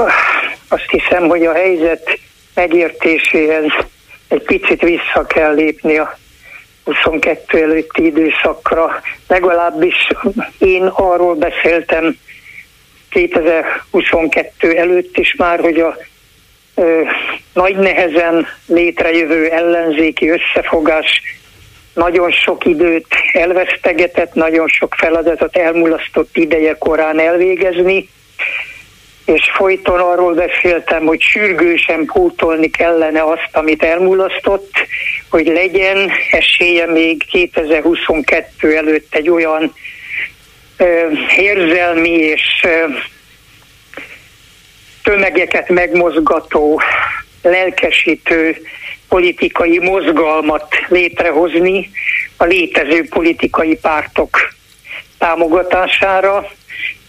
azt 0.67 0.89
hiszem, 0.89 1.27
hogy 1.27 1.45
a 1.45 1.53
helyzet 1.53 2.19
megértéséhez 2.53 3.71
egy 4.27 4.41
picit 4.41 4.81
vissza 4.81 5.25
kell 5.27 5.53
lépni 5.53 5.97
a 5.97 6.17
22 6.85 7.61
előtti 7.61 8.05
időszakra. 8.05 9.01
Legalábbis 9.27 10.07
én 10.57 10.85
arról 10.85 11.35
beszéltem 11.35 12.17
2022 13.09 14.77
előtt 14.77 15.17
is 15.17 15.35
már, 15.35 15.59
hogy 15.59 15.79
a 15.79 15.97
ö, 16.75 17.01
nagy 17.53 17.75
nehezen 17.75 18.47
létrejövő 18.67 19.49
ellenzéki 19.49 20.29
összefogás 20.29 21.21
nagyon 21.93 22.31
sok 22.31 22.65
időt 22.65 23.07
elvesztegetett, 23.33 24.33
nagyon 24.33 24.67
sok 24.67 24.93
feladatot 24.93 25.57
elmulasztott 25.57 26.37
ideje 26.37 26.77
korán 26.77 27.19
elvégezni, 27.19 28.09
és 29.25 29.51
folyton 29.55 29.99
arról 29.99 30.33
beszéltem, 30.33 31.05
hogy 31.05 31.21
sürgősen 31.21 32.05
pótolni 32.05 32.69
kellene 32.69 33.23
azt, 33.23 33.49
amit 33.51 33.83
elmulasztott, 33.83 34.73
hogy 35.29 35.47
legyen 35.47 36.11
esélye 36.31 36.85
még 36.85 37.25
2022 37.25 38.75
előtt 38.75 39.15
egy 39.15 39.29
olyan 39.29 39.73
ö, 40.77 41.09
érzelmi 41.37 42.09
és 42.09 42.43
ö, 42.63 42.85
tömegeket 45.03 45.69
megmozgató, 45.69 46.81
lelkesítő 47.41 48.57
politikai 49.07 49.79
mozgalmat 49.79 50.67
létrehozni 50.87 51.89
a 52.37 52.43
létező 52.43 53.07
politikai 53.09 53.75
pártok 53.75 54.53
támogatására, 55.17 56.47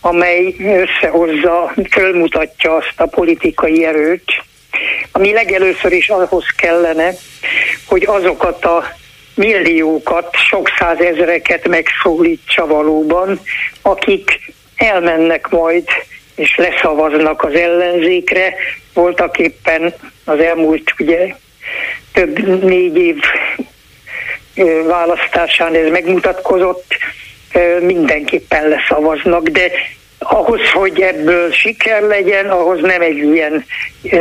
amely 0.07 0.55
összehozza, 0.59 1.73
fölmutatja 1.91 2.75
azt 2.75 2.95
a 2.97 3.07
politikai 3.07 3.85
erőt, 3.85 4.43
ami 5.13 5.33
legelőször 5.33 5.93
is 5.93 6.09
ahhoz 6.09 6.47
kellene, 6.57 7.11
hogy 7.87 8.05
azokat 8.07 8.65
a 8.65 8.85
milliókat, 9.35 10.37
sok 10.49 10.69
százezreket 10.79 11.69
megszólítsa 11.69 12.67
valóban, 12.67 13.41
akik 13.83 14.31
elmennek 14.77 15.49
majd 15.49 15.85
és 16.35 16.57
leszavaznak 16.57 17.45
az 17.45 17.55
ellenzékre. 17.55 18.55
Voltak 18.95 19.39
éppen 19.39 19.95
az 20.25 20.39
elmúlt 20.39 20.95
ugye 20.99 21.35
több 22.13 22.63
négy 22.63 22.97
év 22.97 23.21
választásán 24.87 25.75
ez 25.75 25.91
megmutatkozott, 25.91 26.85
mindenképpen 27.81 28.69
leszavaznak, 28.69 29.49
de 29.49 29.71
ahhoz, 30.19 30.71
hogy 30.73 31.01
ebből 31.01 31.53
siker 31.53 32.03
legyen, 32.03 32.51
ahhoz 32.51 32.81
nem 32.81 33.01
egy 33.01 33.17
ilyen 33.17 33.64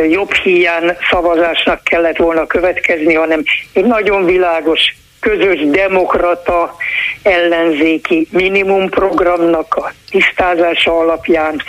jobb 0.08 0.32
hiány 0.32 0.96
szavazásnak 1.10 1.84
kellett 1.84 2.16
volna 2.16 2.46
következni, 2.46 3.14
hanem 3.14 3.42
egy 3.72 3.84
nagyon 3.84 4.24
világos 4.24 4.80
közös 5.20 5.60
demokrata 5.66 6.76
ellenzéki 7.22 8.28
minimumprogramnak 8.30 9.74
a 9.74 9.92
tisztázása 10.10 10.98
alapján 10.98 11.62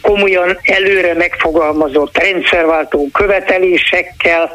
komolyan 0.00 0.58
előre 0.62 1.14
megfogalmazott 1.14 2.18
rendszerváltó 2.18 3.08
követelésekkel 3.12 4.52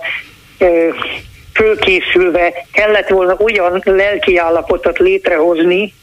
fölkészülve 1.53 2.53
kellett 2.71 3.07
volna 3.07 3.35
olyan 3.37 3.81
lelki 3.83 4.37
állapotot 4.37 4.97
létrehozni, 4.97 5.93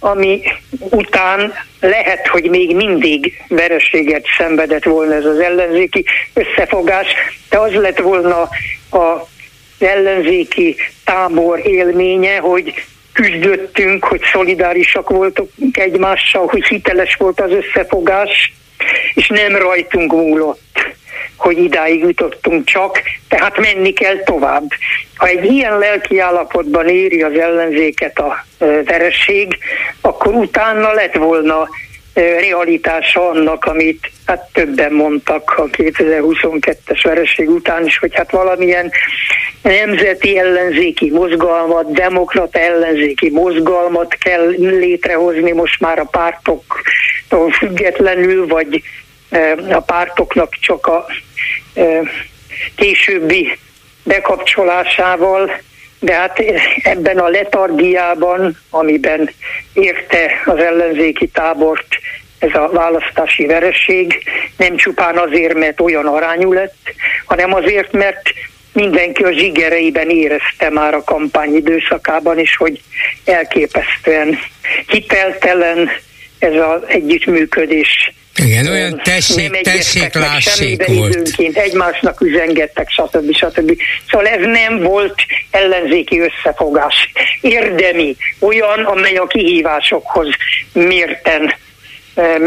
ami 0.00 0.42
után 0.78 1.52
lehet, 1.80 2.26
hogy 2.26 2.50
még 2.50 2.76
mindig 2.76 3.42
vereséget 3.48 4.24
szenvedett 4.38 4.84
volna 4.84 5.14
ez 5.14 5.24
az 5.24 5.38
ellenzéki 5.38 6.04
összefogás, 6.34 7.06
de 7.50 7.58
az 7.58 7.72
lett 7.72 7.98
volna 7.98 8.40
a 8.90 9.28
ellenzéki 9.78 10.76
tábor 11.04 11.66
élménye, 11.66 12.38
hogy 12.38 12.74
küzdöttünk, 13.12 14.04
hogy 14.04 14.20
szolidárisak 14.32 15.08
voltunk 15.08 15.76
egymással, 15.76 16.46
hogy 16.46 16.66
hiteles 16.66 17.14
volt 17.14 17.40
az 17.40 17.50
összefogás, 17.50 18.52
és 19.14 19.28
nem 19.28 19.56
rajtunk 19.56 20.12
múlott, 20.12 20.94
hogy 21.40 21.58
idáig 21.58 22.00
jutottunk 22.00 22.64
csak, 22.64 23.02
tehát 23.28 23.58
menni 23.58 23.92
kell 23.92 24.16
tovább. 24.16 24.68
Ha 25.16 25.26
egy 25.26 25.44
ilyen 25.44 25.78
lelki 25.78 26.18
állapotban 26.18 26.88
éri 26.88 27.22
az 27.22 27.38
ellenzéket 27.38 28.18
a 28.18 28.44
veresség, 28.84 29.58
akkor 30.00 30.34
utána 30.34 30.92
lett 30.92 31.14
volna 31.14 31.68
realitása 32.14 33.28
annak, 33.28 33.64
amit 33.64 34.10
hát 34.26 34.48
többen 34.52 34.92
mondtak 34.92 35.54
a 35.56 35.64
2022-es 35.64 37.00
vereség 37.02 37.50
után 37.50 37.86
is, 37.86 37.98
hogy 37.98 38.14
hát 38.14 38.30
valamilyen 38.30 38.90
nemzeti 39.62 40.38
ellenzéki 40.38 41.10
mozgalmat, 41.10 41.92
demokrata 41.92 42.58
ellenzéki 42.58 43.30
mozgalmat 43.30 44.14
kell 44.14 44.48
létrehozni 44.58 45.52
most 45.52 45.80
már 45.80 45.98
a 45.98 46.04
pártoktól 46.04 47.50
függetlenül, 47.50 48.46
vagy 48.46 48.82
a 49.70 49.80
pártoknak 49.80 50.54
csak 50.60 50.86
a 50.86 51.06
későbbi 52.74 53.58
bekapcsolásával, 54.02 55.60
de 55.98 56.14
hát 56.14 56.38
ebben 56.82 57.18
a 57.18 57.28
letargiában, 57.28 58.58
amiben 58.70 59.30
érte 59.72 60.42
az 60.44 60.58
ellenzéki 60.58 61.28
tábort 61.28 61.98
ez 62.38 62.54
a 62.54 62.68
választási 62.72 63.46
vereség, 63.46 64.22
nem 64.56 64.76
csupán 64.76 65.18
azért, 65.18 65.54
mert 65.54 65.80
olyan 65.80 66.06
arányú 66.06 66.52
lett, 66.52 66.92
hanem 67.24 67.54
azért, 67.54 67.92
mert 67.92 68.22
mindenki 68.72 69.22
a 69.22 69.32
zsigereiben 69.32 70.10
érezte 70.10 70.70
már 70.70 70.94
a 70.94 71.04
kampány 71.04 71.54
időszakában 71.54 72.38
is, 72.38 72.56
hogy 72.56 72.80
elképesztően 73.24 74.38
hiteltelen 74.86 75.90
ez 76.38 76.54
az 76.54 76.82
együttműködés 76.86 78.12
igen, 78.44 78.66
olyan 78.66 79.00
tessék, 79.04 79.60
tessék, 79.60 80.14
lássék 80.14 80.86
volt. 80.86 81.14
Időnként 81.14 81.56
egymásnak 81.56 82.20
üzengettek, 82.20 82.90
stb. 82.90 83.34
stb. 83.34 83.76
Szóval 84.10 84.26
ez 84.26 84.44
nem 84.44 84.78
volt 84.78 85.14
ellenzéki 85.50 86.20
összefogás. 86.20 87.10
Érdemi, 87.40 88.16
olyan, 88.38 88.84
amely 88.84 89.16
a 89.16 89.26
kihívásokhoz 89.26 90.28
mérten 90.72 91.54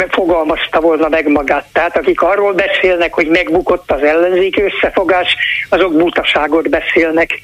fogalmazta 0.09 0.79
volna 0.79 1.07
meg 1.07 1.27
magát. 1.27 1.65
Tehát 1.73 1.97
akik 1.97 2.21
arról 2.21 2.53
beszélnek, 2.53 3.13
hogy 3.13 3.27
megbukott 3.27 3.91
az 3.91 4.01
ellenzéki 4.01 4.61
összefogás, 4.61 5.35
azok 5.69 5.97
butaságot 5.97 6.69
beszélnek. 6.69 7.41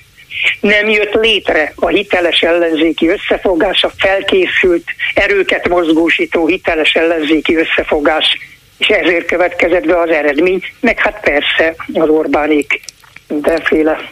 Nem 0.59 0.89
jött 0.89 1.13
létre 1.13 1.73
a 1.75 1.87
hiteles 1.87 2.41
ellenzéki 2.41 3.07
összefogás, 3.07 3.83
a 3.83 3.91
felkészült, 3.97 4.83
erőket 5.13 5.67
mozgósító 5.67 6.47
hiteles 6.47 6.93
ellenzéki 6.93 7.55
összefogás, 7.55 8.37
és 8.77 8.87
ezért 8.87 9.25
következett 9.25 9.85
be 9.85 9.99
az 9.99 10.09
eredmény, 10.09 10.63
meg 10.79 10.99
hát 10.99 11.19
persze 11.19 11.75
az 11.93 12.09
Orbánék 12.09 12.81
mindenféle 13.27 14.09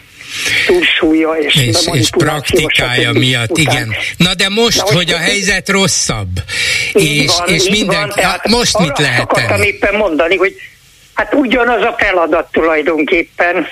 túlsúlya 0.66 1.32
és, 1.32 1.56
és, 1.56 1.88
és 1.92 2.10
praktikája 2.10 3.12
miatt, 3.12 3.50
után. 3.50 3.64
igen. 3.64 3.94
Na 4.16 4.34
de 4.34 4.48
most, 4.48 4.90
Na, 4.90 4.94
hogy 4.94 5.10
a 5.10 5.16
helyzet 5.16 5.68
rosszabb, 5.68 6.28
és, 6.92 7.36
van, 7.38 7.48
és 7.48 7.68
minden, 7.68 8.12
van, 8.14 8.24
hát 8.24 8.48
most 8.48 8.78
mit 8.78 8.98
lehet 8.98 9.20
akartam 9.20 9.62
éppen 9.62 9.94
mondani, 9.94 10.36
hogy 10.36 10.54
hát 11.14 11.34
ugyanaz 11.34 11.82
a 11.82 11.94
feladat 11.98 12.52
tulajdonképpen, 12.52 13.66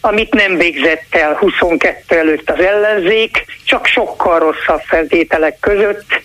amit 0.00 0.34
nem 0.34 0.56
végzett 0.56 1.14
el 1.14 1.34
22 1.34 2.18
előtt 2.18 2.50
az 2.50 2.60
ellenzék, 2.60 3.44
csak 3.64 3.86
sokkal 3.86 4.38
rosszabb 4.38 4.80
feltételek 4.80 5.58
között. 5.60 6.22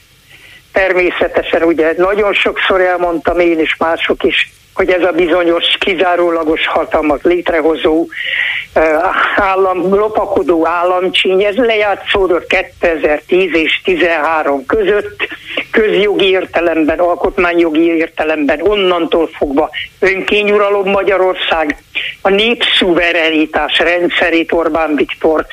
Természetesen 0.72 1.64
ugye 1.64 1.94
nagyon 1.98 2.34
sokszor 2.34 2.82
elmondtam 2.82 3.40
én 3.40 3.60
is, 3.60 3.76
mások 3.78 4.24
is, 4.24 4.52
hogy 4.76 4.90
ez 4.90 5.04
a 5.04 5.12
bizonyos 5.12 5.66
kizárólagos 5.80 6.68
hatalmat 6.68 7.24
létrehozó 7.24 8.08
állam, 9.36 9.94
lopakodó 9.94 10.68
államcsíny, 10.68 11.44
ez 11.44 11.56
lejátszódott 11.56 12.48
2010 12.48 13.50
és 13.54 13.82
13 13.84 14.66
között, 14.66 15.28
közjogi 15.72 16.30
értelemben, 16.30 17.00
alkotmányjogi 17.00 17.86
értelemben, 17.86 18.62
onnantól 18.62 19.28
fogva 19.28 19.70
önkényuralom 20.00 20.90
Magyarország, 20.90 21.78
a 22.22 22.30
népszuverenitás 22.30 23.80
rendszerét 23.80 24.52
Orbán 24.52 24.96
Viktor 24.96 25.46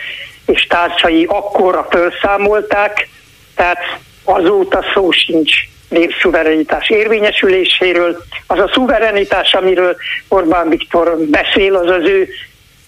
és 0.47 0.66
társai 0.66 1.25
akkora 1.29 1.87
felszámolták, 1.91 3.09
tehát 3.55 3.79
azóta 4.25 4.85
szó 4.95 5.11
sincs 5.11 5.53
népszuverenitás 5.93 6.90
érvényesüléséről. 6.90 8.16
Az 8.47 8.59
a 8.59 8.70
szuverenitás, 8.72 9.55
amiről 9.55 9.97
Orbán 10.28 10.68
Viktor 10.68 11.16
beszél, 11.18 11.76
az 11.76 11.90
az 11.90 12.05
ő 12.05 12.28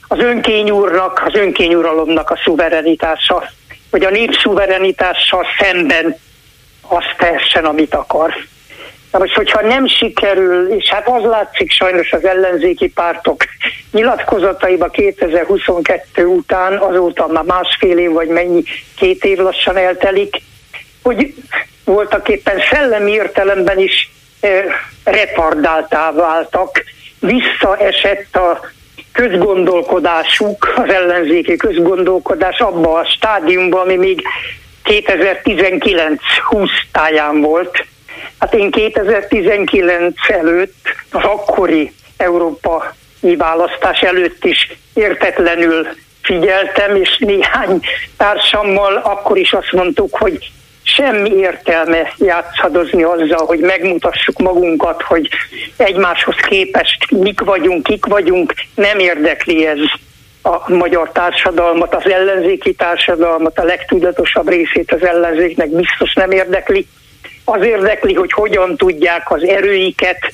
az 0.09 0.19
önkényúrnak, 0.19 1.23
az 1.27 1.35
önkényuralomnak 1.35 2.31
a 2.31 2.41
szuverenitása, 2.45 3.45
hogy 3.91 4.05
a 4.05 4.11
népszuverenitással 4.11 5.45
szemben 5.59 6.17
azt 6.89 7.15
tehessen, 7.19 7.65
amit 7.65 7.95
akar. 7.95 8.35
Na 9.13 9.19
most, 9.19 9.35
hogyha 9.35 9.61
nem 9.61 9.87
sikerül, 9.87 10.69
és 10.69 10.89
hát 10.89 11.09
az 11.09 11.23
látszik 11.23 11.71
sajnos 11.71 12.13
az 12.13 12.25
ellenzéki 12.25 12.89
pártok 12.89 13.45
nyilatkozataiba 13.93 14.89
2022 14.89 16.25
után, 16.25 16.77
azóta 16.77 17.27
már 17.27 17.45
másfél 17.45 17.99
év 17.99 18.11
vagy 18.11 18.29
mennyi, 18.29 18.63
két 18.97 19.25
év 19.25 19.39
lassan 19.39 19.77
eltelik, 19.77 20.37
hogy 21.03 21.35
voltak 21.85 22.29
éppen 22.29 22.61
szellemi 22.71 23.11
értelemben 23.11 23.79
is 23.79 24.11
retardáltá 25.05 26.13
váltak, 26.13 26.85
visszaesett 27.21 28.37
a 28.37 28.61
közgondolkodásuk, 29.13 30.73
az 30.77 30.93
ellenzéki 30.93 31.57
közgondolkodás 31.57 32.59
abba 32.59 32.99
a 32.99 33.05
stádiumban, 33.05 33.81
ami 33.81 33.97
még 33.97 34.23
2019-20 34.85 36.69
táján 36.93 37.41
volt. 37.41 37.87
Hát 38.39 38.55
én 38.55 38.71
2019 38.71 40.15
előtt, 40.29 40.95
az 41.11 41.25
akkori 41.25 41.93
Európa 42.17 42.95
választás 43.21 44.01
előtt 44.01 44.45
is 44.45 44.73
értetlenül 44.95 45.89
figyeltem, 46.23 46.97
és 46.97 47.17
néhány 47.19 47.81
társammal 48.17 48.95
akkor 48.97 49.39
is 49.39 49.53
azt 49.53 49.73
mondtuk, 49.73 50.17
hogy 50.17 50.51
semmi 50.85 51.31
értelme 51.31 52.13
játszadozni 52.19 53.03
azzal, 53.03 53.47
hogy 53.47 53.61
megmutassuk 53.61 54.39
magunkat, 54.39 55.03
hogy 55.03 55.29
egymáshoz 55.77 56.37
képest 56.49 57.11
mik 57.11 57.41
vagyunk, 57.41 57.83
kik 57.83 58.07
vagyunk, 58.07 58.55
nem 58.75 58.99
érdekli 58.99 59.67
ez 59.67 59.79
a 60.43 60.73
magyar 60.73 61.11
társadalmat, 61.13 61.95
az 61.95 62.11
ellenzéki 62.11 62.75
társadalmat, 62.75 63.59
a 63.59 63.65
legtudatosabb 63.65 64.49
részét 64.49 64.93
az 64.93 65.03
ellenzéknek 65.03 65.69
biztos 65.69 66.15
nem 66.15 66.31
érdekli. 66.31 66.87
Az 67.45 67.65
érdekli, 67.65 68.15
hogy 68.15 68.33
hogyan 68.33 68.77
tudják 68.77 69.31
az 69.31 69.43
erőiket 69.43 70.33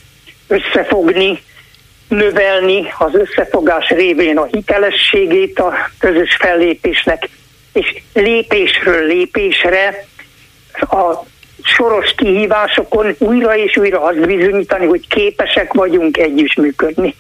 összefogni, 0.48 1.38
növelni 2.08 2.92
az 2.98 3.14
összefogás 3.14 3.88
révén 3.88 4.38
a 4.38 4.44
hitelességét 4.44 5.58
a 5.58 5.74
közös 5.98 6.36
fellépésnek, 6.40 7.28
és 7.72 8.02
lépésről 8.14 9.06
lépésre 9.06 10.06
a 10.72 11.24
soros 11.62 12.14
kihívásokon 12.16 13.14
újra 13.18 13.56
és 13.56 13.76
újra 13.76 14.02
azt 14.02 14.26
bizonyítani, 14.26 14.86
hogy 14.86 15.08
képesek 15.08 15.72
vagyunk 15.72 16.16
együttműködni, 16.16 17.14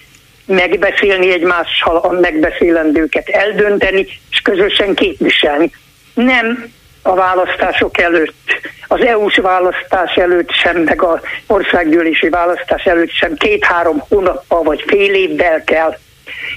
megbeszélni 0.46 1.32
egymással 1.32 1.96
a 1.96 2.10
megbeszélendőket, 2.12 3.28
eldönteni 3.28 4.06
és 4.30 4.40
közösen 4.42 4.94
képviselni. 4.94 5.70
Nem 6.14 6.72
a 7.02 7.14
választások 7.14 8.00
előtt, 8.00 8.60
az 8.86 9.00
EU-s 9.00 9.36
választás 9.36 10.14
előtt 10.14 10.50
sem, 10.50 10.76
meg 10.82 11.02
az 11.02 11.18
országgyűlési 11.46 12.28
választás 12.28 12.84
előtt 12.84 13.10
sem 13.10 13.34
két-három 13.34 14.02
hónappal 14.08 14.62
vagy 14.62 14.84
fél 14.86 15.14
évvel 15.14 15.64
kell 15.64 15.96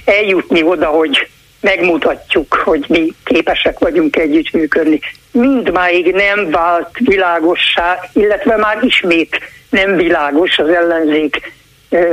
eljutni 0.04 0.62
oda, 0.62 0.86
hogy 0.86 1.28
megmutatjuk, 1.64 2.54
hogy 2.54 2.84
mi 2.88 3.12
képesek 3.24 3.78
vagyunk 3.78 4.16
együttműködni. 4.16 5.00
Mindmáig 5.32 6.14
nem 6.14 6.50
vált 6.50 6.90
világossá, 6.98 8.00
illetve 8.12 8.56
már 8.56 8.78
ismét 8.82 9.40
nem 9.70 9.96
világos 9.96 10.58
az 10.58 10.68
ellenzék 10.68 11.52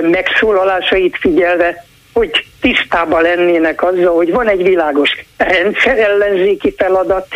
megszólalásait 0.02 1.18
figyelve, 1.20 1.86
hogy 2.14 2.46
tisztában 2.62 3.22
lennének 3.22 3.84
azzal, 3.84 4.16
hogy 4.16 4.32
van 4.32 4.48
egy 4.48 4.64
világos 4.64 5.10
rendszer 5.38 5.98
ellenzéki 5.98 6.74
feladat, 6.78 7.28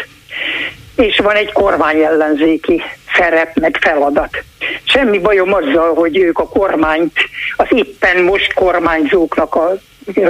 és 0.96 1.18
van 1.18 1.36
egy 1.36 1.52
kormány 1.52 2.02
ellenzéki 2.02 2.82
szerep, 3.18 3.60
meg 3.60 3.78
feladat. 3.82 4.44
Semmi 4.84 5.20
bajom 5.20 5.54
azzal, 5.54 5.94
hogy 5.94 6.18
ők 6.18 6.40
a 6.40 6.48
kormányt, 6.48 7.14
az 7.56 7.68
éppen 7.70 8.24
most 8.24 8.54
kormányzóknak 8.54 9.56
a 9.56 9.78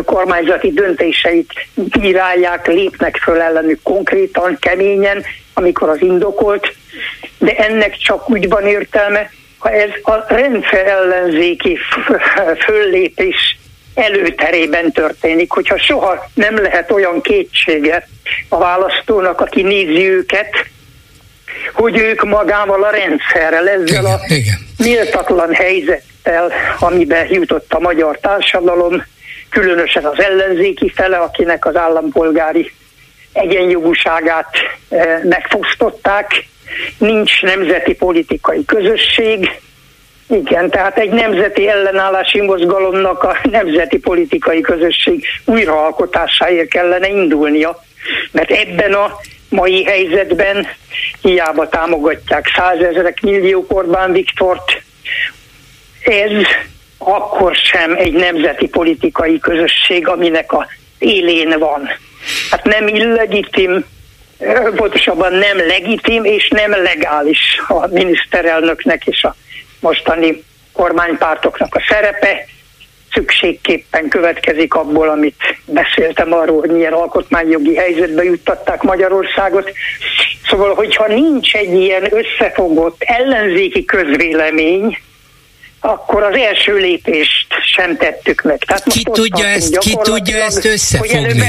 kormányzati 0.05 0.71
döntéseit 0.71 1.53
bírálják, 1.73 2.67
lépnek 2.67 3.17
föl 3.17 3.41
ellenük 3.41 3.79
konkrétan, 3.83 4.57
keményen, 4.59 5.23
amikor 5.53 5.89
az 5.89 6.01
indokolt, 6.01 6.75
de 7.37 7.55
ennek 7.55 7.97
csak 7.97 8.29
úgy 8.29 8.49
van 8.49 8.67
értelme, 8.67 9.29
ha 9.57 9.69
ez 9.71 9.89
a 10.01 10.33
rendszer 10.33 10.87
ellenzéki 10.87 11.77
föllépés 12.65 13.57
előterében 13.95 14.91
történik, 14.91 15.51
hogyha 15.51 15.77
soha 15.77 16.29
nem 16.33 16.55
lehet 16.55 16.91
olyan 16.91 17.21
kétsége 17.21 18.07
a 18.49 18.57
választónak, 18.57 19.41
aki 19.41 19.61
nézi 19.61 20.09
őket, 20.09 20.67
hogy 21.73 21.97
ők 21.97 22.23
magával 22.23 22.83
a 22.83 22.89
rendszerrel, 22.89 23.69
ezzel 23.69 23.85
igen, 23.85 24.05
a 24.05 24.19
igen. 24.27 24.57
méltatlan 24.77 25.53
helyzettel, 25.53 26.51
amiben 26.79 27.27
jutott 27.29 27.73
a 27.73 27.79
magyar 27.79 28.19
társadalom, 28.19 29.03
különösen 29.55 30.05
az 30.05 30.19
ellenzéki 30.19 30.89
fele, 30.89 31.17
akinek 31.17 31.65
az 31.65 31.75
állampolgári 31.75 32.71
egyenjogúságát 33.33 34.55
eh, 34.89 35.19
megfosztották, 35.23 36.45
nincs 36.97 37.41
nemzeti 37.41 37.93
politikai 37.93 38.65
közösség, 38.65 39.59
igen, 40.29 40.69
tehát 40.69 40.97
egy 40.97 41.09
nemzeti 41.09 41.67
ellenállási 41.67 42.41
mozgalomnak 42.41 43.23
a 43.23 43.37
nemzeti 43.43 43.97
politikai 43.97 44.61
közösség 44.61 45.25
újraalkotásáért 45.45 46.69
kellene 46.69 47.07
indulnia, 47.07 47.83
mert 48.31 48.51
ebben 48.51 48.93
a 48.93 49.19
mai 49.49 49.83
helyzetben 49.83 50.67
hiába 51.21 51.69
támogatják 51.69 52.51
százezerek 52.55 53.21
millió 53.21 53.65
Orbán 53.67 54.11
Viktort, 54.11 54.81
ez 56.03 56.31
akkor 57.05 57.55
sem 57.55 57.95
egy 57.95 58.13
nemzeti 58.13 58.67
politikai 58.67 59.39
közösség, 59.39 60.07
aminek 60.07 60.51
a 60.51 60.67
élén 60.97 61.59
van. 61.59 61.89
Hát 62.49 62.63
nem 62.63 62.87
illegitim, 62.87 63.85
pontosabban 64.75 65.33
nem 65.33 65.57
legitim 65.57 66.23
és 66.23 66.47
nem 66.47 66.71
legális 66.71 67.61
a 67.67 67.87
miniszterelnöknek 67.87 69.05
és 69.05 69.23
a 69.23 69.35
mostani 69.79 70.43
kormánypártoknak 70.73 71.75
a 71.75 71.85
szerepe, 71.89 72.45
szükségképpen 73.13 74.07
következik 74.07 74.73
abból, 74.73 75.09
amit 75.09 75.35
beszéltem 75.65 76.33
arról, 76.33 76.59
hogy 76.59 76.69
milyen 76.69 76.93
alkotmányjogi 76.93 77.75
helyzetbe 77.75 78.23
juttatták 78.23 78.81
Magyarországot. 78.81 79.71
Szóval, 80.49 80.73
hogyha 80.73 81.07
nincs 81.07 81.53
egy 81.55 81.73
ilyen 81.73 82.07
összefogott 82.11 83.03
ellenzéki 83.03 83.85
közvélemény, 83.85 84.97
akkor 85.85 86.23
az 86.23 86.35
első 86.35 86.77
lépést 86.77 87.47
sem 87.75 87.97
tettük 87.97 88.41
meg. 88.41 88.57
Tehát 88.57 88.83
ki 88.83 89.03
tudja, 89.11 89.47
ezt, 89.47 89.77
ki 89.77 89.97
tudja 90.03 90.37
ezt 90.37 90.65
összefogni? 90.65 91.43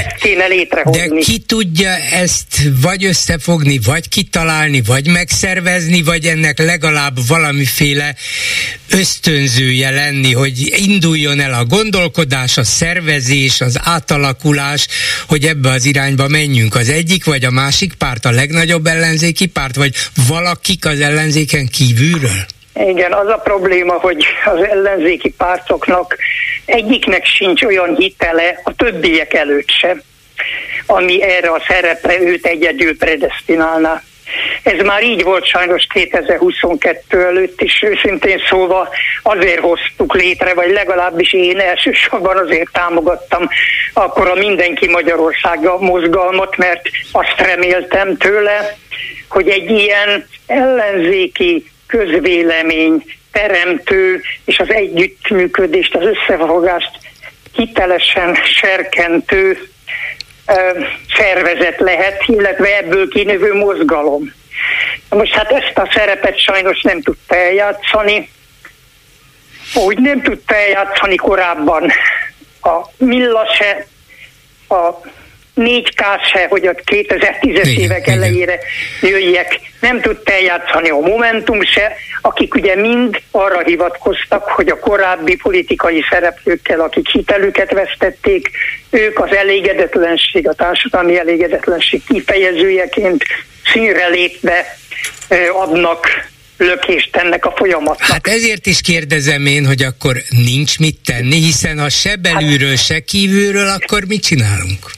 létrehozni. 0.49 1.09
De 1.09 1.25
ki 1.25 1.39
tudja 1.39 1.91
ezt 2.13 2.61
vagy 2.83 3.05
összefogni, 3.05 3.81
vagy 3.85 4.09
kitalálni, 4.09 4.83
vagy 4.87 5.09
megszervezni, 5.09 6.03
vagy 6.03 6.27
ennek 6.27 6.59
legalább 6.59 7.27
valamiféle 7.29 8.15
ösztönzője 8.91 9.91
lenni, 9.91 10.33
hogy 10.33 10.75
induljon 10.77 11.41
el 11.41 11.55
a 11.55 11.65
gondolkodás, 11.65 12.57
a 12.57 12.65
szervezés, 12.65 13.61
az 13.61 13.79
átalakulás, 13.85 14.87
hogy 15.27 15.45
ebbe 15.45 15.71
az 15.71 15.85
irányba 15.85 16.29
menjünk. 16.29 16.75
Az 16.75 16.89
egyik 16.89 17.25
vagy 17.25 17.45
a 17.45 17.51
másik 17.51 17.95
párt, 17.95 18.25
a 18.25 18.31
legnagyobb 18.31 18.87
ellenzéki 18.87 19.47
párt, 19.47 19.77
vagy 19.77 19.95
valakik 20.29 20.87
az 20.87 21.01
ellenzéken 21.01 21.67
kívülről? 21.67 22.47
Igen, 22.79 23.13
az 23.13 23.29
a 23.29 23.37
probléma, 23.37 23.93
hogy 23.93 24.27
az 24.45 24.63
ellenzéki 24.63 25.31
pártoknak 25.31 26.17
egyiknek 26.65 27.25
sincs 27.25 27.63
olyan 27.63 27.97
hitele 27.97 28.61
a 28.65 28.75
többiek 28.75 29.35
előtt 29.35 29.71
sem, 29.71 30.03
ami 30.87 31.23
erre 31.23 31.51
a 31.51 31.63
szerepre 31.69 32.21
őt 32.21 32.47
egyedül 32.47 32.97
predestinálná. 32.99 34.03
Ez 34.63 34.85
már 34.85 35.03
így 35.03 35.23
volt 35.23 35.47
sajnos 35.47 35.87
2022 35.93 37.25
előtt 37.25 37.61
is, 37.61 37.83
őszintén 37.83 38.43
szóval 38.49 38.89
azért 39.23 39.61
hoztuk 39.61 40.15
létre, 40.15 40.55
vagy 40.55 40.71
legalábbis 40.71 41.33
én 41.33 41.61
elsősorban 41.61 42.37
azért 42.37 42.73
támogattam 42.73 43.49
akkor 43.93 44.29
a 44.29 44.35
Mindenki 44.35 44.89
Magyarországa 44.89 45.79
mozgalmat, 45.79 46.57
mert 46.57 46.89
azt 47.13 47.35
reméltem 47.37 48.17
tőle, 48.17 48.77
hogy 49.29 49.49
egy 49.49 49.71
ilyen 49.71 50.29
ellenzéki 50.47 51.65
közvélemény 51.87 53.05
teremtő 53.33 54.23
és 54.45 54.59
az 54.59 54.73
együttműködést, 54.73 55.95
az 55.95 56.05
összefogást 56.05 56.91
hitelesen 57.53 58.35
serkentő 58.35 59.69
szervezet 61.17 61.81
lehet, 61.81 62.23
illetve 62.27 62.77
ebből 62.77 63.09
kinövő 63.09 63.55
mozgalom. 63.55 64.35
Most 65.09 65.33
hát 65.33 65.51
ezt 65.51 65.79
a 65.79 65.91
szerepet 65.95 66.39
sajnos 66.39 66.83
nem 66.83 67.03
tudta 67.03 67.37
eljátszani, 67.37 68.31
úgy 69.75 69.99
nem 69.99 70.23
tudta 70.23 70.55
eljátszani 70.55 71.17
korábban 71.17 71.91
a 72.63 72.89
Milla 72.97 73.47
se, 73.59 73.87
a 74.69 74.91
4K 75.57 76.03
se, 76.33 76.47
hogy 76.49 76.67
a 76.67 76.73
2010-es 76.73 77.79
évek 77.79 78.07
igen. 78.07 78.17
elejére 78.17 78.59
jöjjek, 79.03 79.61
nem 79.81 80.01
tudta 80.01 80.33
eljátszani 80.33 80.89
a 80.89 80.99
Momentum 80.99 81.63
se, 81.63 81.93
akik 82.21 82.55
ugye 82.55 82.75
mind 82.75 83.21
arra 83.31 83.63
hivatkoztak, 83.65 84.43
hogy 84.49 84.69
a 84.69 84.79
korábbi 84.79 85.37
politikai 85.37 86.05
szereplőkkel, 86.11 86.81
akik 86.81 87.09
hitelüket 87.09 87.73
vesztették, 87.73 88.51
ők 88.91 89.21
az 89.21 89.35
elégedetlenség, 89.35 90.49
a 90.49 90.55
társadalmi 90.55 91.19
elégedetlenség 91.19 92.03
kifejezőjeként 92.09 93.25
színre 93.73 94.09
lépve 94.09 94.77
adnak 95.53 96.07
lökést 96.59 97.17
ennek 97.17 97.45
a 97.45 97.53
folyamatnak. 97.57 98.09
Hát 98.09 98.27
ezért 98.27 98.67
is 98.67 98.81
kérdezem 98.81 99.47
én, 99.47 99.67
hogy 99.67 99.83
akkor 99.83 100.17
nincs 100.29 100.79
mit 100.79 100.99
tenni, 101.05 101.37
hiszen 101.37 101.79
ha 101.79 101.89
se 101.89 102.17
belülről, 102.17 102.77
se 102.77 103.01
kívülről, 103.01 103.69
akkor 103.69 104.05
mit 104.05 104.23
csinálunk? 104.23 104.91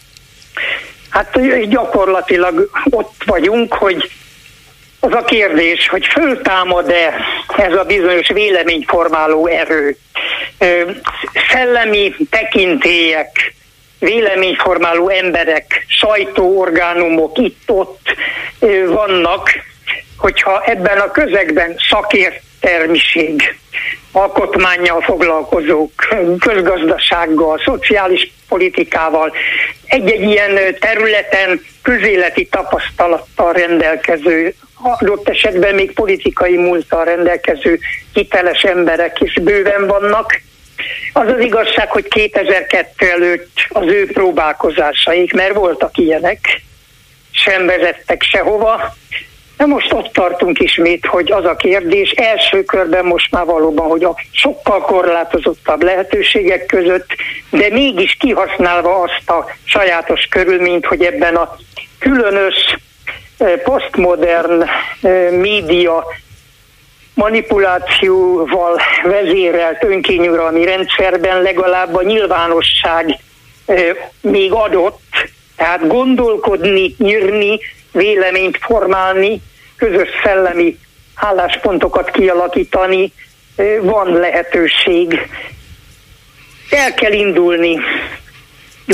Hát 1.10 1.40
gyakorlatilag 1.68 2.70
ott 2.84 3.22
vagyunk, 3.26 3.74
hogy 3.74 4.10
az 5.00 5.12
a 5.12 5.24
kérdés, 5.24 5.88
hogy 5.88 6.06
föltámad-e 6.06 7.14
ez 7.56 7.72
a 7.72 7.84
bizonyos 7.84 8.28
véleményformáló 8.28 9.46
erő. 9.46 9.96
Szellemi 11.50 12.14
tekintélyek, 12.30 13.54
véleményformáló 13.98 15.08
emberek, 15.08 15.84
sajtóorgánumok 15.88 17.38
itt-ott 17.38 18.14
vannak, 18.86 19.50
hogyha 20.16 20.62
ebben 20.64 20.98
a 20.98 21.10
közegben 21.10 21.76
szakértelmiség, 21.90 23.56
alkotmányjal 24.12 25.00
foglalkozók, 25.00 25.92
közgazdasággal, 26.38 27.60
szociális 27.64 28.32
politikával, 28.48 29.32
egy-egy 29.84 30.22
ilyen 30.22 30.58
területen 30.80 31.60
közéleti 31.82 32.46
tapasztalattal 32.46 33.52
rendelkező, 33.52 34.54
adott 34.82 35.28
esetben 35.28 35.74
még 35.74 35.92
politikai 35.92 36.56
múlttal 36.56 37.04
rendelkező 37.04 37.78
hiteles 38.12 38.62
emberek 38.62 39.20
is 39.20 39.34
bőven 39.42 39.86
vannak. 39.86 40.40
Az 41.12 41.28
az 41.28 41.40
igazság, 41.40 41.90
hogy 41.90 42.08
2002 42.08 43.02
előtt 43.02 43.50
az 43.68 43.86
ő 43.86 44.06
próbálkozásaik, 44.12 45.32
mert 45.32 45.54
voltak 45.54 45.96
ilyenek, 45.96 46.62
sem 47.30 47.66
vezettek 47.66 48.22
sehova, 48.22 48.96
de 49.58 49.66
most 49.66 49.92
ott 49.92 50.12
tartunk 50.12 50.58
ismét, 50.58 51.06
hogy 51.06 51.32
az 51.32 51.44
a 51.44 51.56
kérdés 51.56 52.10
első 52.10 52.64
körben 52.64 53.04
most 53.04 53.30
már 53.30 53.44
valóban, 53.44 53.88
hogy 53.88 54.04
a 54.04 54.14
sokkal 54.30 54.80
korlátozottabb 54.80 55.82
lehetőségek 55.82 56.66
között, 56.66 57.06
de 57.50 57.68
mégis 57.70 58.16
kihasználva 58.18 59.00
azt 59.00 59.30
a 59.30 59.46
sajátos 59.64 60.26
körülményt, 60.30 60.86
hogy 60.86 61.02
ebben 61.02 61.36
a 61.36 61.56
különös 61.98 62.76
eh, 63.38 63.52
posztmodern 63.64 64.62
eh, 64.62 65.30
média 65.30 66.04
manipulációval 67.14 68.80
vezérelt 69.02 69.84
önkényuralmi 69.84 70.64
rendszerben 70.64 71.42
legalább 71.42 71.94
a 71.94 72.02
nyilvánosság 72.02 73.18
eh, 73.66 73.96
még 74.20 74.52
adott, 74.52 75.00
tehát 75.56 75.86
gondolkodni, 75.86 76.94
írni, 76.98 77.58
véleményt 77.92 78.58
formálni, 78.60 79.42
közös 79.76 80.08
szellemi 80.22 80.78
álláspontokat 81.14 82.10
kialakítani, 82.10 83.12
van 83.80 84.12
lehetőség. 84.12 85.28
El 86.70 86.94
kell 86.94 87.12
indulni. 87.12 87.78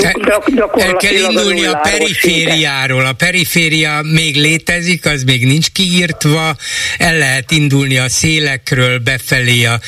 El 0.03 0.95
kell 0.95 1.13
indulni 1.13 1.65
a 1.65 1.79
perifériáról. 1.83 3.05
A 3.05 3.13
periféria 3.13 3.99
még 4.01 4.35
létezik, 4.35 5.05
az 5.05 5.23
még 5.23 5.45
nincs 5.45 5.71
kiírtva, 5.71 6.55
el 6.97 7.17
lehet 7.17 7.51
indulni 7.51 7.97
a 7.97 8.09
szélekről 8.09 8.99
befelé 8.99 9.65
a, 9.65 9.79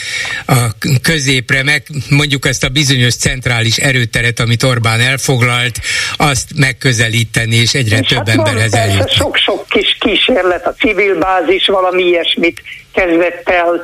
a 0.46 0.56
középre, 1.02 1.64
meg 1.64 1.84
mondjuk 2.10 2.46
ezt 2.46 2.64
a 2.64 2.70
bizonyos 2.70 3.16
centrális 3.16 3.78
erőteret, 3.78 4.40
amit 4.40 4.64
Orbán 4.64 5.00
elfoglalt, 5.00 5.80
azt 6.18 6.50
megközelíteni, 6.56 7.56
és 7.56 7.74
egyre 7.74 7.98
és 7.98 8.08
több 8.08 8.28
hát 8.28 8.38
emberhez 8.38 8.74
eljutni. 8.74 9.12
Sok-sok 9.16 9.66
kis 9.70 9.98
kísérlet, 10.00 10.66
a 10.66 10.74
civil 10.74 11.18
bázis 11.18 11.66
valami 11.66 12.04
ilyesmit 12.04 12.62
kezdett 12.94 13.50
el 13.50 13.84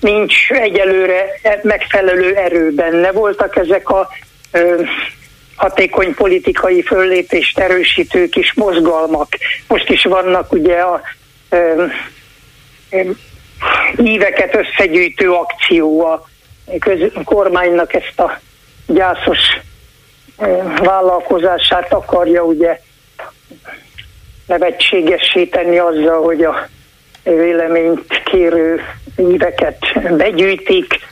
nincs 0.00 0.50
egyelőre 0.50 1.24
megfelelő 1.62 2.34
erő 2.34 2.70
benne. 2.70 3.12
Voltak 3.12 3.56
ezek 3.56 3.88
a 3.88 4.08
hatékony 5.56 6.14
politikai 6.14 6.82
föllépést 6.82 7.58
erősítő 7.58 8.28
kis 8.28 8.52
mozgalmak. 8.54 9.28
Most 9.68 9.88
is 9.88 10.02
vannak 10.02 10.52
ugye 10.52 10.76
a 10.76 11.00
íveket 13.96 14.54
összegyűjtő 14.54 15.32
akció 15.32 16.04
a 16.04 16.28
köz, 16.78 17.12
kormánynak 17.24 17.94
ezt 17.94 18.20
a 18.20 18.40
gyászos 18.86 19.38
vállalkozását 20.76 21.92
akarja 21.92 22.42
ugye 22.42 22.80
nevetségessé 24.46 25.44
tenni 25.44 25.78
azzal, 25.78 26.22
hogy 26.22 26.42
a 26.42 26.68
véleményt 27.22 28.22
kérő 28.24 28.80
íveket 29.16 29.78
begyűjtik. 30.16 31.06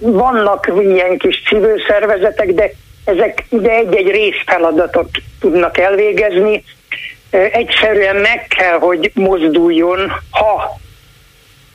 Vannak 0.00 0.72
ilyen 0.80 1.18
kis 1.18 1.42
civil 1.48 1.80
szervezetek, 1.88 2.52
de 2.52 2.70
ezek 3.04 3.44
de 3.48 3.70
egy-egy 3.70 4.10
részfeladatot 4.10 5.08
tudnak 5.40 5.78
elvégezni. 5.78 6.64
Egyszerűen 7.30 8.16
meg 8.16 8.46
kell, 8.48 8.78
hogy 8.78 9.10
mozduljon, 9.14 10.12
ha 10.30 10.78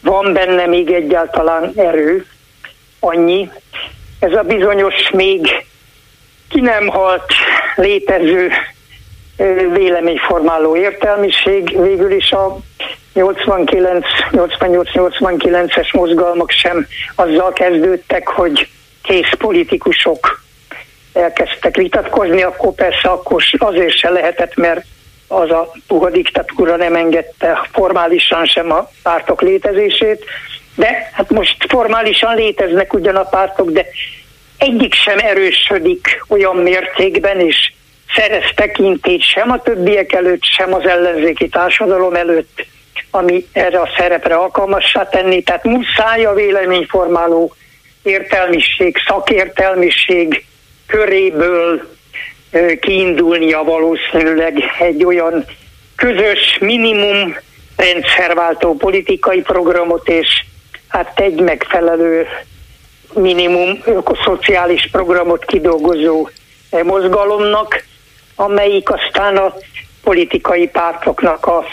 van 0.01 0.33
benne 0.33 0.65
még 0.65 0.91
egyáltalán 0.91 1.71
erő, 1.75 2.25
annyi. 2.99 3.49
Ez 4.19 4.31
a 4.33 4.41
bizonyos 4.41 5.09
még 5.11 5.65
ki 6.49 6.59
nem 6.59 6.87
halt 6.87 7.33
létező 7.75 8.51
véleményformáló 9.73 10.75
értelmiség 10.75 11.81
végül 11.81 12.11
is 12.11 12.31
a 12.31 12.57
89, 13.13 14.05
88-89-es 14.31 15.93
mozgalmak 15.93 16.51
sem 16.51 16.87
azzal 17.15 17.53
kezdődtek, 17.53 18.27
hogy 18.27 18.67
kész 19.01 19.33
politikusok 19.37 20.41
elkezdtek 21.13 21.75
vitatkozni, 21.75 22.43
akkor 22.43 22.73
persze 22.73 23.09
akkor 23.09 23.43
azért 23.57 23.97
se 23.97 24.09
lehetett, 24.09 24.55
mert 24.55 24.85
az 25.27 25.51
a 25.51 25.71
puha 25.87 26.09
diktatúra 26.09 26.75
nem 26.75 26.95
engedte 26.95 27.67
formálisan 27.71 28.45
sem 28.45 28.71
a 28.71 28.89
pártok 29.03 29.41
létezését, 29.41 30.25
de 30.75 31.09
hát 31.13 31.29
most 31.29 31.65
formálisan 31.67 32.35
léteznek 32.35 32.93
ugyan 32.93 33.15
a 33.15 33.23
pártok, 33.23 33.69
de 33.71 33.85
egyik 34.57 34.93
sem 34.93 35.17
erősödik 35.17 36.23
olyan 36.27 36.55
mértékben, 36.55 37.39
és 37.39 37.71
szerez 38.15 38.43
tekintét 38.55 39.21
sem 39.21 39.51
a 39.51 39.61
többiek 39.61 40.13
előtt, 40.13 40.43
sem 40.43 40.73
az 40.73 40.85
ellenzéki 40.85 41.49
társadalom 41.49 42.15
előtt, 42.15 42.65
ami 43.11 43.47
erre 43.51 43.79
a 43.79 43.89
szerepre 43.97 44.35
alkalmassá 44.35 45.09
tenni. 45.09 45.43
Tehát 45.43 45.63
muszáj 45.63 46.25
a 46.25 46.33
véleményformáló 46.33 47.55
értelmiség, 48.03 48.97
szakértelmiség 49.07 50.45
köréből 50.87 51.91
kiindulnia 52.79 53.63
valószínűleg 53.63 54.63
egy 54.79 55.03
olyan 55.05 55.45
közös 55.95 56.57
minimum 56.59 57.35
rendszerváltó 57.75 58.75
politikai 58.75 59.41
programot, 59.41 60.09
és 60.09 60.43
hát 60.87 61.19
egy 61.19 61.39
megfelelő 61.39 62.27
minimum 63.13 63.81
ökoszociális 63.85 64.89
programot 64.91 65.45
kidolgozó 65.45 66.29
mozgalomnak, 66.83 67.83
amelyik 68.35 68.89
aztán 68.89 69.37
a 69.37 69.53
politikai 70.03 70.67
pártoknak 70.67 71.45
a 71.45 71.65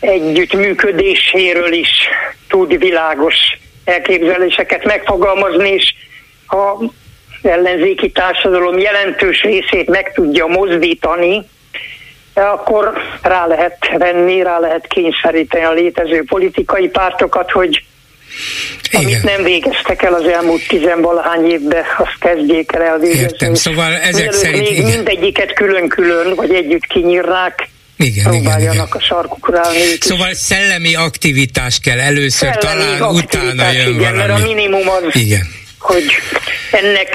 együttműködéséről 0.00 1.72
is 1.72 1.90
tud 2.48 2.78
világos 2.78 3.34
elképzeléseket 3.84 4.84
megfogalmazni, 4.84 5.70
és 5.70 5.94
ha 6.46 6.82
ellenzéki 7.42 8.10
társadalom 8.10 8.78
jelentős 8.78 9.42
részét 9.42 9.88
meg 9.88 10.12
tudja 10.12 10.46
mozdítani, 10.46 11.42
akkor 12.34 12.92
rá 13.22 13.46
lehet 13.46 13.76
venni, 13.98 14.42
rá 14.42 14.58
lehet 14.58 14.86
kényszeríteni 14.86 15.64
a 15.64 15.72
létező 15.72 16.24
politikai 16.24 16.88
pártokat, 16.88 17.50
hogy 17.50 17.84
igen. 18.90 19.04
amit 19.04 19.22
nem 19.22 19.42
végeztek 19.42 20.02
el 20.02 20.14
az 20.14 20.24
elmúlt 20.24 20.68
tizenvalahány 20.68 21.50
évben, 21.50 21.84
azt 21.98 22.18
kezdjék 22.20 22.72
el 22.72 22.82
elvégezni. 22.82 23.22
Értem, 23.22 23.54
szóval 23.54 23.92
ezek 23.92 24.32
szerint... 24.32 24.68
Még 24.68 24.78
igen. 24.78 24.90
mindegyiket 24.90 25.52
külön-külön, 25.52 26.34
vagy 26.34 26.54
együtt 26.54 26.86
kinyírnák, 26.86 27.68
igen, 28.00 28.24
próbáljanak 28.24 28.60
igen, 28.60 28.72
igen. 28.72 28.86
a 28.90 29.00
sarkukra 29.00 29.60
állni. 29.64 29.78
Szóval 30.00 30.34
szellemi 30.34 30.94
aktivitás 30.94 31.78
kell 31.80 31.98
először, 31.98 32.58
szellemi 32.60 32.96
talán 32.98 33.14
utána 33.14 33.70
jön 33.70 33.94
igen, 33.94 34.14
valami. 34.14 34.16
mert 34.16 34.40
a 34.40 34.46
minimum 34.46 34.88
az, 34.88 35.02
igen. 35.12 35.46
hogy 35.78 36.04
ennek 36.70 37.08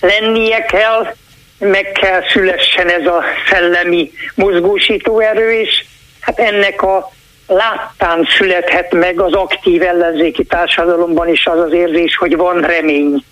lennie 0.00 0.64
kell, 0.64 1.14
meg 1.58 1.92
kell 2.00 2.20
szülessen 2.32 2.88
ez 2.88 3.06
a 3.06 3.22
szellemi 3.50 4.10
mozgósító 4.34 5.20
erő, 5.20 5.60
és 5.60 5.84
hát 6.20 6.38
ennek 6.38 6.82
a 6.82 7.12
láttán 7.46 8.28
születhet 8.38 8.92
meg 8.92 9.20
az 9.20 9.32
aktív 9.32 9.82
ellenzéki 9.82 10.44
társadalomban 10.44 11.28
is 11.28 11.46
az 11.46 11.58
az 11.58 11.72
érzés, 11.72 12.16
hogy 12.16 12.36
van 12.36 12.60
remény. 12.60 13.24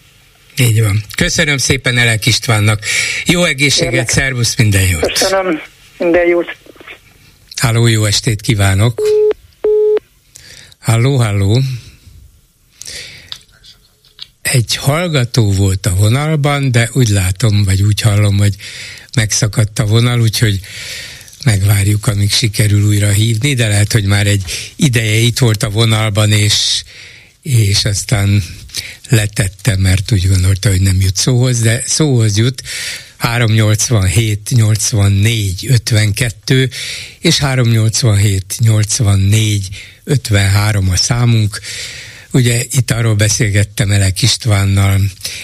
Így 0.56 0.82
van. 0.82 1.02
Köszönöm 1.16 1.56
szépen 1.56 1.98
Elek 1.98 2.26
Istvánnak. 2.26 2.78
Jó 3.24 3.44
egészséget, 3.44 3.92
Érlek. 3.92 4.08
szervusz, 4.08 4.56
minden 4.56 4.82
jót. 4.82 5.12
Köszönöm, 5.12 5.60
minden 5.98 6.26
jót. 6.26 6.56
Halló, 7.60 7.86
jó 7.86 8.04
estét 8.04 8.40
kívánok. 8.40 9.00
Halló, 10.78 11.16
halló. 11.16 11.62
Egy 14.42 14.76
hallgató 14.76 15.52
volt 15.52 15.86
a 15.86 15.94
vonalban, 15.94 16.70
de 16.70 16.90
úgy 16.92 17.08
látom, 17.08 17.64
vagy 17.64 17.82
úgy 17.82 18.00
hallom, 18.00 18.38
hogy 18.38 18.54
megszakadt 19.14 19.78
a 19.78 19.86
vonal, 19.86 20.20
úgyhogy 20.20 20.60
megvárjuk, 21.44 22.06
amíg 22.06 22.32
sikerül 22.32 22.86
újra 22.86 23.10
hívni, 23.10 23.54
de 23.54 23.68
lehet, 23.68 23.92
hogy 23.92 24.04
már 24.04 24.26
egy 24.26 24.72
ideje 24.76 25.16
itt 25.16 25.38
volt 25.38 25.62
a 25.62 25.70
vonalban, 25.70 26.32
és, 26.32 26.82
és 27.42 27.84
aztán 27.84 28.42
letette, 29.08 29.76
mert 29.76 30.12
úgy 30.12 30.28
gondolta, 30.28 30.68
hogy 30.68 30.80
nem 30.80 31.00
jut 31.00 31.16
szóhoz, 31.16 31.60
de 31.60 31.82
szóhoz 31.86 32.36
jut. 32.36 32.62
387 33.18 34.50
84 34.50 35.66
52 35.68 36.70
és 37.20 37.38
387 37.38 38.44
84 38.58 39.68
53 40.04 40.90
a 40.90 40.96
számunk. 40.96 41.60
Ugye 42.30 42.62
itt 42.70 42.90
arról 42.90 43.14
beszélgettem 43.14 43.90
Elek 43.90 44.22
Istvánnal, 44.22 45.00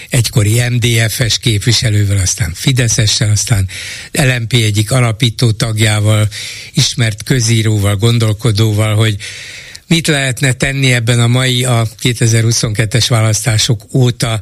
egykori 0.09 0.61
MDF-es 0.69 1.37
képviselővel, 1.37 2.17
aztán 2.17 2.51
Fideszessel, 2.53 3.29
aztán 3.31 3.67
LMP 4.11 4.53
egyik 4.53 4.91
alapító 4.91 5.51
tagjával, 5.51 6.29
ismert 6.73 7.23
közíróval, 7.23 7.95
gondolkodóval, 7.95 8.95
hogy 8.95 9.17
mit 9.87 10.07
lehetne 10.07 10.53
tenni 10.53 10.93
ebben 10.93 11.19
a 11.19 11.27
mai, 11.27 11.63
a 11.63 11.87
2022-es 12.01 13.05
választások 13.09 13.93
óta 13.93 14.41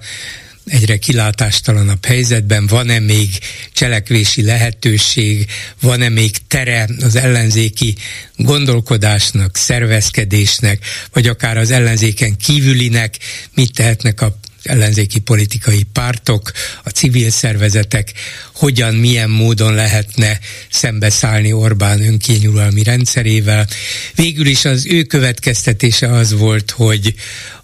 egyre 0.65 0.97
kilátástalanabb 0.97 2.05
helyzetben, 2.05 2.67
van-e 2.67 2.99
még 2.99 3.29
cselekvési 3.73 4.43
lehetőség, 4.43 5.47
van-e 5.81 6.09
még 6.09 6.31
tere 6.47 6.87
az 7.03 7.15
ellenzéki 7.15 7.95
gondolkodásnak, 8.35 9.57
szervezkedésnek, 9.57 10.85
vagy 11.13 11.27
akár 11.27 11.57
az 11.57 11.71
ellenzéken 11.71 12.37
kívülinek, 12.37 13.17
mit 13.53 13.73
tehetnek 13.73 14.21
a 14.21 14.39
ellenzéki 14.63 15.19
politikai 15.19 15.83
pártok, 15.83 16.51
a 16.83 16.89
civil 16.89 17.29
szervezetek, 17.29 18.13
hogyan, 18.55 18.95
milyen 18.95 19.29
módon 19.29 19.73
lehetne 19.73 20.39
szembeszállni 20.69 21.53
Orbán 21.53 22.01
önkényuralmi 22.01 22.83
rendszerével. 22.83 23.67
Végül 24.15 24.45
is 24.45 24.65
az 24.65 24.85
ő 24.85 25.03
következtetése 25.03 26.09
az 26.11 26.31
volt, 26.31 26.71
hogy 26.71 27.13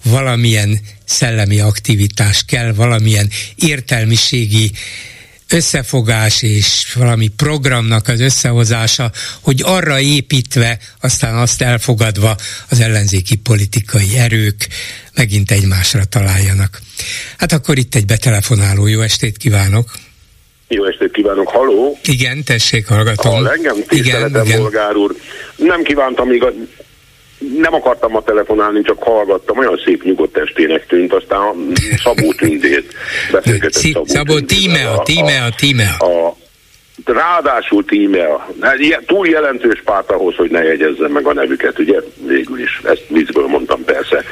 valamilyen 0.04 0.80
szellemi 1.06 1.60
aktivitás 1.60 2.44
kell, 2.46 2.74
valamilyen 2.74 3.30
értelmiségi 3.56 4.72
összefogás 5.52 6.42
és 6.42 6.94
valami 6.94 7.28
programnak 7.28 8.08
az 8.08 8.20
összehozása, 8.20 9.12
hogy 9.42 9.62
arra 9.64 10.00
építve, 10.00 10.78
aztán 11.02 11.36
azt 11.36 11.62
elfogadva 11.62 12.36
az 12.70 12.80
ellenzéki 12.80 13.36
politikai 13.36 14.18
erők 14.18 14.68
megint 15.16 15.52
egymásra 15.52 16.06
találjanak. 16.06 16.80
Hát 17.38 17.52
akkor 17.52 17.78
itt 17.78 17.96
egy 17.96 18.06
betelefonáló, 18.06 18.88
jó 18.88 19.02
estét 19.02 19.38
kívánok! 19.38 19.92
Jó 20.68 20.86
estét 20.86 21.12
kívánok, 21.12 21.48
haló! 21.48 21.98
Igen, 22.04 22.44
tessék, 22.44 22.88
hallgatom. 22.88 23.32
Hall 23.32 23.48
engem? 23.48 23.76
Tiszteletem, 23.88 24.46
igen, 24.46 24.60
bolgár 24.60 24.96
úr. 24.96 25.16
Nem 25.56 25.84
kívántam 25.84 26.30
a 26.30 26.52
nem 27.56 27.74
akartam 27.74 28.12
ma 28.12 28.24
telefonálni, 28.24 28.82
csak 28.82 29.04
hallgattam, 29.04 29.58
olyan 29.58 29.82
szép 29.86 30.04
nyugodt 30.04 30.38
estének 30.38 30.86
tűnt, 30.86 31.14
aztán 31.14 31.72
Szabó 32.04 32.34
Tündét 32.34 32.94
beszélgetett 33.32 33.74
Szabó, 33.74 34.06
Szabó 34.06 34.40
Tímea, 34.40 35.02
Tímea, 35.04 35.50
Tímea. 35.56 35.96
A, 35.98 36.36
ráadásul 37.06 37.86
Tímea. 37.86 38.48
Hát 38.62 38.78
túl 39.06 39.28
jelentős 39.28 39.82
párt 39.86 40.12
ahhoz, 40.12 40.36
hogy 40.36 40.50
ne 40.50 40.64
jegyezzem 40.64 41.12
meg 41.12 41.26
a 41.26 41.34
nevüket, 41.34 41.80
ugye? 41.80 42.00
Végül 42.28 42.60
is, 42.60 42.82
ezt 42.84 43.04
viccből 43.08 43.48
mondtam 43.48 43.84
persze. 43.84 44.24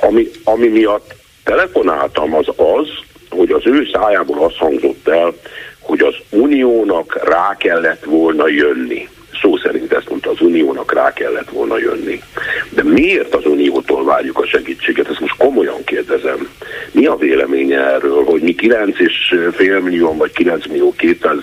Ami, 0.00 0.30
ami 0.44 0.68
miatt 0.68 1.14
telefonáltam 1.44 2.34
az 2.34 2.46
az, 2.56 2.88
hogy 3.30 3.50
az 3.50 3.66
ő 3.66 3.88
szájából 3.92 4.44
azt 4.44 4.56
hangzott 4.56 5.08
el, 5.08 5.34
hogy 5.80 6.00
az 6.00 6.14
uniónak 6.30 7.28
rá 7.28 7.56
kellett 7.58 8.04
volna 8.04 8.48
jönni 8.48 9.08
szó 9.40 9.56
szerint 9.56 9.92
ezt 9.92 10.08
mondta, 10.08 10.30
az 10.30 10.40
Uniónak 10.40 10.92
rá 10.92 11.12
kellett 11.12 11.50
volna 11.50 11.78
jönni. 11.78 12.22
De 12.68 12.82
miért 12.82 13.34
az 13.34 13.46
Uniótól 13.46 14.04
várjuk 14.04 14.38
a 14.38 14.46
segítséget? 14.46 15.08
Ezt 15.08 15.20
most 15.20 15.36
komolyan 15.36 15.84
kérdezem. 15.84 16.48
Mi 16.90 17.06
a 17.06 17.16
véleménye 17.16 17.78
erről, 17.78 18.24
hogy 18.24 18.42
mi 18.42 18.54
9 18.54 18.98
és 18.98 19.34
fél 19.52 19.80
millió 19.80 20.16
vagy 20.16 20.32
9 20.32 20.66
millió 20.66 20.94
200 20.96 21.36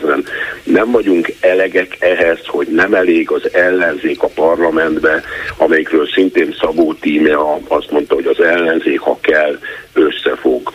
nem 0.64 0.92
vagyunk 0.92 1.34
elegek 1.40 1.98
ehhez, 2.00 2.40
hogy 2.46 2.68
nem 2.68 2.94
elég 2.94 3.32
az 3.32 3.54
ellenzék 3.54 4.24
a 4.24 4.28
parlamentbe, 4.28 5.24
amelyikről 5.58 6.08
szintén 6.08 6.56
Szabó 6.60 6.94
Tíme 6.94 7.38
azt 7.68 7.92
mondta, 7.92 8.16
hogy 8.16 8.26
az 8.26 8.40
ellenzék, 8.40 9.00
ha 9.00 9.18
kell, 9.22 9.60
összefog. 9.94 10.72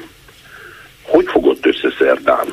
Hogy 1.03 1.27
fogott 1.27 1.67
össze 1.67 1.89
szerdán? 1.99 2.47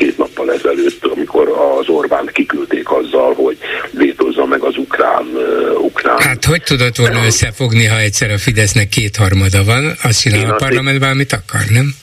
Két 0.00 0.18
nappal 0.18 0.52
ezelőtt, 0.52 1.06
amikor 1.06 1.48
az 1.48 1.88
Orbánt 1.88 2.30
kiküldték 2.30 2.90
azzal, 2.90 3.34
hogy 3.34 3.58
vétózza 3.90 4.46
meg 4.46 4.62
az 4.62 4.76
ukrán... 4.76 5.26
Uh, 5.34 5.84
ukrán 5.84 6.18
hát 6.18 6.44
hogy 6.44 6.62
tudott 6.62 6.96
volna 6.96 7.24
összefogni, 7.24 7.84
ha 7.84 7.98
egyszer 7.98 8.30
a 8.30 8.38
Fidesznek 8.38 8.88
kétharmada 8.88 9.64
van, 9.64 9.92
azt 10.02 10.20
csinál 10.20 10.50
a 10.50 10.54
parlamentben, 10.54 11.10
amit 11.10 11.32
akar, 11.32 11.60
nem? 11.68 11.94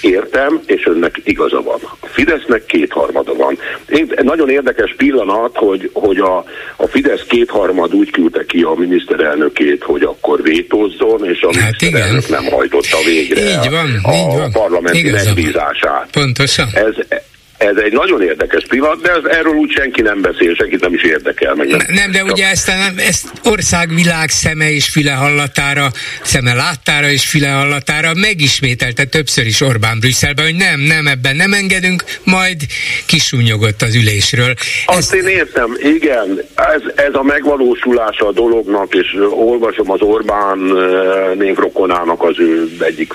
Értem, 0.00 0.60
és 0.66 0.86
önnek 0.86 1.20
igaza 1.24 1.62
van. 1.62 1.78
A 2.00 2.06
Fidesznek 2.06 2.64
kétharmada 2.64 3.34
van. 3.34 3.58
Én, 3.88 4.12
nagyon 4.22 4.50
érdekes 4.50 4.94
pillanat, 4.96 5.56
hogy, 5.56 5.90
hogy 5.92 6.18
a, 6.18 6.36
a 6.76 6.86
Fidesz 6.86 7.22
kétharmad 7.28 7.94
úgy 7.94 8.10
küldte 8.10 8.44
ki 8.44 8.62
a 8.62 8.74
miniszterelnökét, 8.76 9.82
hogy 9.82 10.02
akkor 10.02 10.42
vétózzon, 10.42 11.24
és 11.24 11.40
a 11.40 11.50
hát 11.58 11.80
miniszterelnök 11.80 12.28
igen. 12.28 12.42
nem 12.42 12.52
hajtotta 12.52 12.96
végre 13.04 13.40
így 13.40 13.70
van, 13.70 14.00
a, 14.02 14.12
így 14.12 14.36
van. 14.36 14.40
a 14.40 14.48
parlamenti 14.52 15.10
megbízását. 15.10 16.08
Pontosan. 16.12 16.68
Ez, 16.74 16.94
ez 17.68 17.76
egy 17.76 17.92
nagyon 17.92 18.22
érdekes 18.22 18.64
pillanat, 18.68 19.00
de 19.00 19.10
ez, 19.10 19.24
erről 19.24 19.54
úgy 19.54 19.70
senki 19.70 20.00
nem 20.00 20.20
beszél, 20.20 20.54
senkit 20.54 20.80
nem 20.80 20.94
is 20.94 21.02
érdekel. 21.02 21.54
Meg 21.54 21.68
nem, 21.68 21.80
nem, 21.88 22.10
de 22.10 22.22
ugye 22.22 22.48
ezt, 22.48 22.66
nem, 22.66 22.94
ezt 22.96 23.26
országvilág 23.44 24.28
szeme 24.28 24.70
és 24.70 24.88
füle 24.88 25.12
hallatára, 25.12 25.90
szeme 26.22 26.54
láttára 26.54 27.10
és 27.10 27.26
füle 27.26 27.48
hallatára 27.48 28.12
megismételte 28.14 29.04
többször 29.04 29.46
is 29.46 29.60
Orbán 29.60 29.98
Brüsszelben, 30.00 30.44
hogy 30.44 30.56
nem, 30.56 30.80
nem, 30.80 31.06
ebben 31.06 31.36
nem 31.36 31.52
engedünk, 31.52 32.04
majd 32.24 32.56
kisúnyogott 33.06 33.82
az 33.82 33.94
ülésről. 33.94 34.54
Azt 34.86 34.98
ezt... 34.98 35.14
én 35.14 35.26
értem, 35.26 35.76
igen, 35.82 36.42
ez, 36.54 36.82
ez 36.94 37.14
a 37.14 37.22
megvalósulása 37.22 38.26
a 38.26 38.32
dolognak, 38.32 38.94
és 38.94 39.16
olvasom 39.30 39.90
az 39.90 40.00
Orbán 40.00 40.58
névrokonának 41.38 42.22
az 42.22 42.38
ő 42.38 42.68
egyik 42.78 43.14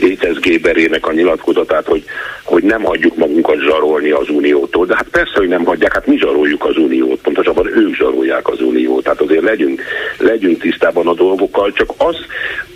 étezgéberének 0.00 1.06
a 1.06 1.12
nyilatkozatát, 1.12 1.86
hogy, 1.86 2.04
hogy 2.42 2.62
nem 2.62 2.82
hagyjuk 2.82 3.16
magunkat 3.16 3.31
magunkat 3.32 3.70
zsarolni 3.70 4.10
az 4.10 4.28
Uniótól. 4.28 4.86
De 4.86 4.96
hát 4.96 5.08
persze, 5.08 5.32
hogy 5.34 5.48
nem 5.48 5.64
hagyják, 5.64 5.92
hát 5.92 6.06
mi 6.06 6.16
zsaroljuk 6.16 6.64
az 6.64 6.76
Uniót, 6.76 7.20
pontosabban 7.20 7.66
ők 7.66 7.94
zsarolják 7.94 8.48
az 8.48 8.60
Uniót. 8.60 9.02
Tehát 9.02 9.20
azért 9.20 9.42
legyünk, 9.42 9.82
legyünk 10.18 10.60
tisztában 10.60 11.06
a 11.06 11.14
dolgokkal, 11.14 11.72
csak 11.72 11.90
azt, 11.96 12.26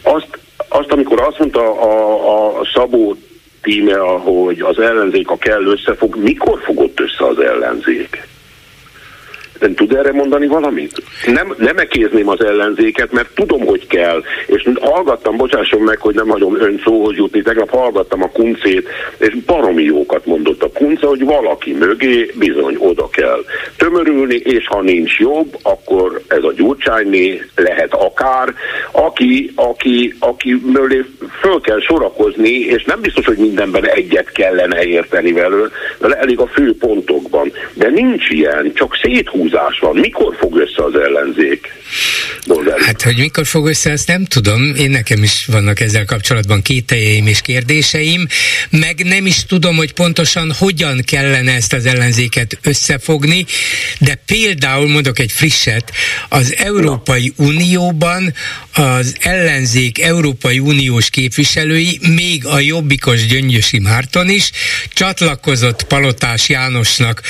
azt, 0.02 0.38
azt 0.68 0.92
amikor 0.92 1.20
azt 1.20 1.38
mondta 1.38 1.80
a, 1.80 2.58
a 2.58 2.68
Szabó 2.74 3.16
tíme, 3.62 3.98
hogy 3.98 4.60
az 4.60 4.78
ellenzék 4.78 5.30
a 5.30 5.36
kell 5.36 5.66
összefog, 5.66 6.16
mikor 6.16 6.60
fogott 6.64 7.00
össze 7.00 7.26
az 7.26 7.38
ellenzék? 7.38 8.25
Ön 9.66 9.74
tud 9.74 9.92
erre 9.92 10.12
mondani 10.12 10.46
valamit? 10.46 11.02
Nem, 11.26 11.54
nem 11.58 11.76
ekézném 11.76 12.28
az 12.28 12.44
ellenzéket, 12.44 13.12
mert 13.12 13.34
tudom, 13.34 13.66
hogy 13.66 13.86
kell. 13.86 14.22
És 14.46 14.68
hallgattam, 14.80 15.36
bocsásson 15.36 15.80
meg, 15.80 15.98
hogy 15.98 16.14
nem 16.14 16.28
hagyom 16.28 16.60
ön 16.60 16.80
szóhoz 16.84 17.16
jutni, 17.16 17.42
tegnap 17.42 17.70
hallgattam 17.70 18.22
a 18.22 18.28
kuncét, 18.28 18.88
és 19.18 19.34
baromi 19.46 19.82
jókat 19.82 20.26
mondott 20.26 20.62
a 20.62 20.70
kunca, 20.74 21.08
hogy 21.08 21.24
valaki 21.24 21.72
mögé 21.72 22.30
bizony 22.38 22.76
oda 22.78 23.08
kell 23.08 23.44
tömörülni, 23.76 24.34
és 24.34 24.66
ha 24.66 24.80
nincs 24.80 25.18
jobb, 25.18 25.58
akkor 25.62 26.20
ez 26.28 26.42
a 26.42 26.52
gyurcsányné 26.52 27.42
lehet 27.56 27.94
akár, 27.94 28.54
aki, 28.90 29.52
aki, 29.54 30.14
aki 30.18 30.60
mögé 30.72 31.04
föl 31.40 31.60
kell 31.60 31.80
sorakozni, 31.80 32.50
és 32.50 32.84
nem 32.84 33.00
biztos, 33.00 33.26
hogy 33.26 33.36
mindenben 33.36 33.88
egyet 33.88 34.32
kellene 34.32 34.84
érteni 34.84 35.32
vele, 35.32 35.68
elég 36.00 36.38
a 36.38 36.46
fő 36.46 36.76
pontokban. 36.76 37.52
De 37.74 37.88
nincs 37.88 38.30
ilyen, 38.30 38.72
csak 38.74 38.98
széthúz 39.02 39.54
húzás 39.56 39.78
van. 39.78 39.96
Mikor 39.96 40.36
fog 40.36 40.56
össze 40.56 40.84
az 40.84 40.94
ellenzék? 40.94 41.72
Bolgári? 42.46 42.84
Hát, 42.84 43.02
hogy 43.02 43.16
mikor 43.16 43.46
fog 43.46 43.66
össze, 43.66 43.92
azt 43.92 44.06
nem 44.06 44.24
tudom. 44.24 44.74
Én 44.74 44.90
nekem 44.90 45.22
is 45.22 45.44
vannak 45.46 45.80
ezzel 45.80 46.04
kapcsolatban 46.04 46.62
kételjeim 46.62 47.26
és 47.26 47.40
kérdéseim, 47.40 48.26
meg 48.70 49.04
nem 49.04 49.26
is 49.26 49.44
tudom, 49.44 49.76
hogy 49.76 49.92
pontosan 49.92 50.52
hogyan 50.58 51.02
kellene 51.04 51.52
ezt 51.52 51.72
az 51.72 51.86
ellenzéket 51.86 52.58
összefogni, 52.62 53.46
de 53.98 54.14
például 54.26 54.88
mondok 54.88 55.18
egy 55.18 55.32
frisset, 55.32 55.92
az 56.28 56.54
Európai 56.56 57.32
Na. 57.36 57.44
Unióban 57.46 58.34
az 58.72 59.16
ellenzék 59.20 60.00
Európai 60.00 60.58
Uniós 60.58 61.10
képviselői, 61.10 62.00
még 62.14 62.46
a 62.46 62.60
jobbikos 62.60 63.26
Gyöngyösi 63.26 63.78
Márton 63.78 64.28
is 64.28 64.50
csatlakozott 64.94 65.82
Palotás 65.82 66.48
Jánosnak, 66.48 67.22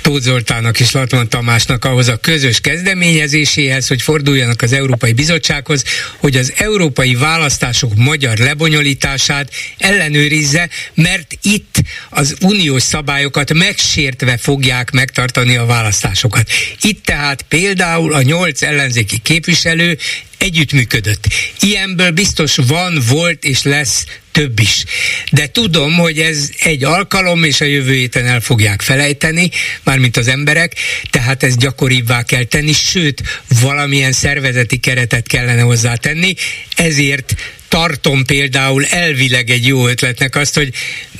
Tóth 0.00 0.22
Zoltának 0.22 0.80
és 0.80 0.92
Latman 0.92 1.28
Tamásnak 1.28 1.84
ahhoz 1.84 2.08
a 2.08 2.16
közös 2.16 2.60
kezdeményezéséhez, 2.60 3.88
hogy 3.88 4.02
forduljanak 4.18 4.62
az 4.62 4.72
Európai 4.72 5.12
Bizottsághoz, 5.12 5.84
hogy 6.16 6.36
az 6.36 6.52
európai 6.56 7.14
választások 7.14 7.94
magyar 7.94 8.38
lebonyolítását 8.38 9.50
ellenőrizze, 9.78 10.68
mert 10.94 11.38
itt 11.42 11.82
az 12.10 12.36
uniós 12.40 12.82
szabályokat 12.82 13.54
megsértve 13.54 14.36
fogják 14.36 14.90
megtartani 14.90 15.56
a 15.56 15.66
választásokat. 15.66 16.50
Itt 16.82 17.04
tehát 17.04 17.42
például 17.42 18.12
a 18.12 18.22
nyolc 18.22 18.62
ellenzéki 18.62 19.18
képviselő 19.18 19.98
együttműködött. 20.38 21.26
Ilyenből 21.60 22.10
biztos 22.10 22.56
van, 22.56 23.02
volt 23.08 23.44
és 23.44 23.62
lesz 23.62 24.04
több 24.38 24.60
is. 24.60 24.84
De 25.32 25.46
tudom, 25.46 25.94
hogy 25.94 26.18
ez 26.18 26.50
egy 26.58 26.84
alkalom, 26.84 27.44
és 27.44 27.60
a 27.60 27.64
jövő 27.64 27.92
héten 27.92 28.26
el 28.26 28.40
fogják 28.40 28.82
felejteni, 28.82 29.50
mármint 29.82 30.16
az 30.16 30.28
emberek, 30.28 30.74
tehát 31.10 31.42
ez 31.42 31.56
gyakoribbá 31.56 32.22
kell 32.22 32.44
tenni, 32.44 32.72
sőt, 32.72 33.22
valamilyen 33.60 34.12
szervezeti 34.12 34.76
keretet 34.76 35.26
kellene 35.26 35.60
hozzátenni, 35.60 36.34
ezért 36.76 37.34
tartom 37.68 38.24
például 38.24 38.84
elvileg 38.84 39.50
egy 39.50 39.66
jó 39.66 39.88
ötletnek 39.88 40.36
azt, 40.36 40.54
hogy 40.54 40.72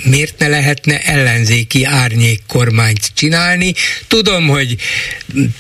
miért 0.03 0.39
ne 0.39 0.49
lehetne 0.49 1.01
ellenzéki 1.01 1.85
árnyék 1.85 2.41
kormányt 2.47 3.11
csinálni. 3.15 3.75
Tudom, 4.07 4.47
hogy 4.47 4.77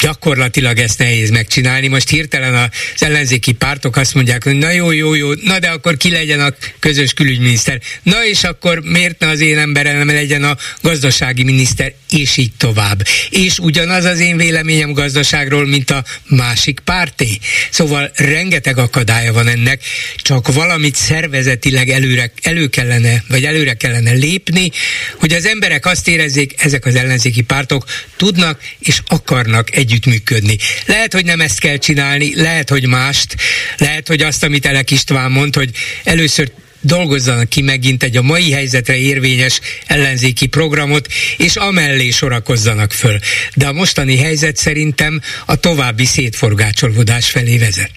gyakorlatilag 0.00 0.78
ezt 0.78 0.98
nehéz 0.98 1.30
megcsinálni. 1.30 1.86
Most 1.86 2.08
hirtelen 2.08 2.54
az 2.54 3.02
ellenzéki 3.02 3.52
pártok 3.52 3.96
azt 3.96 4.14
mondják, 4.14 4.44
hogy 4.44 4.54
na 4.54 4.70
jó, 4.70 4.90
jó, 4.90 5.14
jó, 5.14 5.32
na 5.32 5.58
de 5.58 5.68
akkor 5.68 5.96
ki 5.96 6.10
legyen 6.10 6.40
a 6.40 6.54
közös 6.78 7.12
külügyminiszter. 7.12 7.80
Na 8.02 8.26
és 8.26 8.44
akkor 8.44 8.80
miért 8.80 9.18
ne 9.18 9.28
az 9.28 9.40
én 9.40 9.58
emberem 9.58 10.06
legyen 10.06 10.44
a 10.44 10.56
gazdasági 10.82 11.42
miniszter, 11.42 11.92
és 12.10 12.36
így 12.36 12.52
tovább. 12.56 13.06
És 13.30 13.58
ugyanaz 13.58 14.04
az 14.04 14.20
én 14.20 14.36
véleményem 14.36 14.92
gazdaságról, 14.92 15.66
mint 15.66 15.90
a 15.90 16.04
másik 16.26 16.80
párté. 16.80 17.38
Szóval 17.70 18.10
rengeteg 18.14 18.78
akadálya 18.78 19.32
van 19.32 19.48
ennek, 19.48 19.82
csak 20.16 20.52
valami 20.52 20.77
valamit 20.78 20.96
szervezetileg 21.02 21.88
előre, 21.88 22.32
elő 22.42 22.68
kellene, 22.68 23.24
vagy 23.28 23.44
előre 23.44 23.74
kellene 23.74 24.10
lépni, 24.10 24.70
hogy 25.16 25.32
az 25.32 25.46
emberek 25.46 25.86
azt 25.86 26.08
érezzék, 26.08 26.54
ezek 26.62 26.86
az 26.86 26.94
ellenzéki 26.94 27.40
pártok 27.40 27.84
tudnak 28.16 28.60
és 28.78 29.00
akarnak 29.06 29.76
együttműködni. 29.76 30.56
Lehet, 30.86 31.12
hogy 31.12 31.24
nem 31.24 31.40
ezt 31.40 31.58
kell 31.58 31.76
csinálni, 31.76 32.40
lehet, 32.40 32.68
hogy 32.68 32.86
mást, 32.86 33.36
lehet, 33.76 34.08
hogy 34.08 34.22
azt, 34.22 34.44
amit 34.44 34.66
Elek 34.66 34.90
István 34.90 35.30
mond, 35.30 35.54
hogy 35.54 35.70
először 36.04 36.52
dolgozzanak 36.80 37.48
ki 37.48 37.62
megint 37.62 38.02
egy 38.02 38.16
a 38.16 38.22
mai 38.22 38.52
helyzetre 38.52 38.96
érvényes 38.96 39.60
ellenzéki 39.86 40.46
programot, 40.46 41.08
és 41.36 41.56
amellé 41.56 42.10
sorakozzanak 42.10 42.92
föl. 42.92 43.18
De 43.54 43.66
a 43.66 43.72
mostani 43.72 44.16
helyzet 44.16 44.56
szerintem 44.56 45.20
a 45.46 45.56
további 45.56 46.04
szétforgácsolódás 46.04 47.30
felé 47.30 47.56
vezet. 47.56 47.90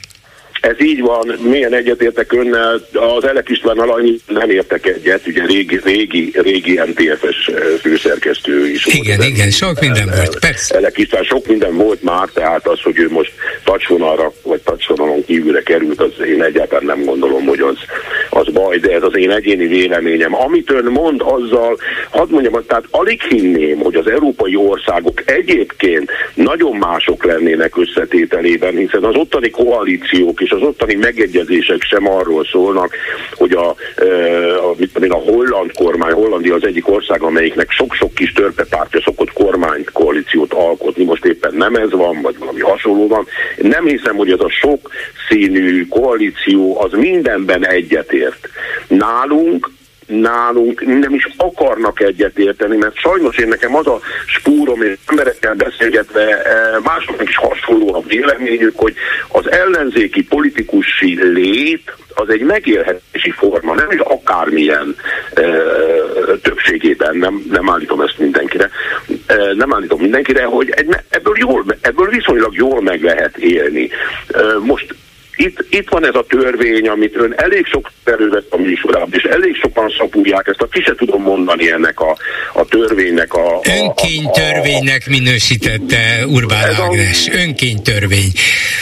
Ez 0.61 0.81
így 0.81 1.01
van, 1.01 1.37
milyen 1.41 1.73
egyetértek 1.73 2.33
önnel, 2.33 2.87
az 2.93 3.23
Elek 3.25 3.49
István 3.49 3.77
alany 3.77 4.19
nem 4.27 4.49
értek 4.49 4.85
egyet, 4.85 5.27
ugye 5.27 5.45
régi, 5.45 5.79
régi, 5.83 6.31
régi 6.33 6.79
MTFS 6.85 7.47
eh, 7.47 7.61
főszerkesztő 7.79 8.67
is. 8.67 8.85
Igen, 8.85 9.17
volt, 9.17 9.29
igen, 9.29 9.49
sok 9.49 9.79
minden 9.79 10.09
el, 10.09 10.15
volt, 10.15 10.39
persze. 10.39 10.75
Elek 10.75 10.97
István 10.97 11.23
sok 11.23 11.47
minden 11.47 11.75
volt 11.75 12.03
már, 12.03 12.29
tehát 12.33 12.67
az, 12.67 12.81
hogy 12.81 12.99
ő 12.99 13.09
most 13.09 13.31
tacsvonalra, 13.63 14.33
vagy 14.43 14.61
tacsvonalon 14.61 15.25
kívülre 15.25 15.61
került, 15.61 16.01
az 16.01 16.25
én 16.27 16.43
egyáltalán 16.43 16.85
nem 16.85 17.03
gondolom, 17.05 17.45
hogy 17.45 17.59
az, 17.59 17.77
az 18.29 18.47
baj, 18.53 18.77
de 18.77 18.91
ez 18.91 19.03
az 19.03 19.17
én 19.17 19.31
egyéni 19.31 19.67
véleményem. 19.67 20.35
Amit 20.35 20.71
ön 20.71 20.85
mond, 20.85 21.21
azzal, 21.21 21.77
hadd 22.09 22.29
mondjam, 22.29 22.63
tehát 22.67 22.85
alig 22.91 23.21
hinném, 23.21 23.77
hogy 23.77 23.95
az 23.95 24.07
európai 24.07 24.55
országok 24.55 25.21
egyébként 25.25 26.11
nagyon 26.33 26.75
mások 26.75 27.23
lennének 27.23 27.77
összetételében, 27.77 28.75
hiszen 28.75 29.03
az 29.03 29.15
ottani 29.15 29.49
koalíciók 29.49 30.41
és 30.41 30.50
és 30.51 30.57
az 30.57 30.67
ottani 30.67 30.95
megegyezések 30.95 31.81
sem 31.81 32.07
arról 32.07 32.45
szólnak, 32.45 32.95
hogy 33.31 33.51
a, 33.51 33.69
a, 33.69 34.75
tudom 34.93 35.11
a 35.11 35.31
holland 35.31 35.71
kormány, 35.73 36.11
Hollandia 36.11 36.55
az 36.55 36.63
egyik 36.63 36.89
ország, 36.89 37.21
amelyiknek 37.21 37.71
sok-sok 37.71 38.13
kis 38.13 38.31
törpepártja 38.31 39.01
szokott 39.01 39.33
kormányt, 39.33 39.91
koalíciót 39.91 40.53
alkotni, 40.53 41.03
most 41.03 41.25
éppen 41.25 41.53
nem 41.53 41.75
ez 41.75 41.91
van, 41.91 42.21
vagy 42.21 42.37
valami 42.37 42.59
hasonló 42.59 43.07
van. 43.07 43.27
Nem 43.57 43.85
hiszem, 43.85 44.15
hogy 44.15 44.31
ez 44.31 44.39
a 44.39 44.49
sok 44.49 44.89
színű 45.29 45.87
koalíció 45.87 46.81
az 46.81 46.91
mindenben 46.91 47.67
egyetért. 47.67 48.49
Nálunk 48.87 49.69
nálunk 50.07 50.85
nem 50.85 51.13
is 51.13 51.27
akarnak 51.37 52.01
egyetérteni, 52.01 52.77
mert 52.77 52.95
sajnos 52.95 53.37
én 53.37 53.47
nekem 53.47 53.75
az 53.75 53.87
a 53.87 53.99
spúrom, 54.25 54.81
és 54.81 54.97
emberekkel 55.07 55.53
beszélgetve 55.53 56.43
eh, 56.43 56.79
másoknak 56.83 57.29
is 57.29 57.35
hasonló 57.35 57.95
a 57.95 58.03
véleményük, 58.07 58.79
hogy 58.79 58.93
az 59.27 59.51
ellenzéki 59.51 60.23
politikusi 60.23 61.31
lét 61.33 61.95
az 62.13 62.29
egy 62.29 62.41
megélhetési 62.41 63.31
forma, 63.31 63.75
nem 63.75 63.91
is 63.91 63.99
akármilyen 63.99 64.95
e, 65.33 65.41
többségében, 66.41 67.17
nem, 67.17 67.45
nem 67.49 67.69
állítom 67.69 68.01
ezt 68.01 68.17
mindenkire, 68.17 68.69
e, 69.25 69.35
nem 69.53 69.73
állítom 69.73 69.99
mindenkire, 70.01 70.43
hogy 70.43 70.69
egy, 70.69 70.95
ebből, 71.09 71.35
jól, 71.37 71.65
ebből 71.81 72.07
viszonylag 72.07 72.55
jól 72.55 72.81
meg 72.81 73.03
lehet 73.03 73.37
élni. 73.37 73.89
E, 74.27 74.41
most 74.59 74.95
itt, 75.41 75.65
itt 75.69 75.89
van 75.89 76.05
ez 76.05 76.15
a 76.15 76.25
törvény, 76.27 76.87
amit 76.87 77.15
ön 77.15 77.33
elég 77.35 77.65
sok 77.65 77.91
elővett 78.03 78.53
a 78.53 78.57
műsorában, 78.57 79.09
és 79.11 79.23
elég 79.23 79.55
sokan 79.55 79.93
szapulják 79.97 80.47
ezt, 80.47 80.61
a 80.61 80.67
ki 80.67 80.81
se 80.81 80.95
tudom 80.95 81.21
mondani 81.21 81.71
ennek 81.71 81.99
a, 81.99 82.17
a 82.53 82.65
törvénynek 82.65 83.33
a... 83.33 83.55
a 83.55 83.61
Önkénytörvénynek 83.63 85.07
minősítette 85.07 86.25
Urbán 86.27 86.73
Ágnes. 86.81 87.29
Önkénytörvény. 87.33 88.31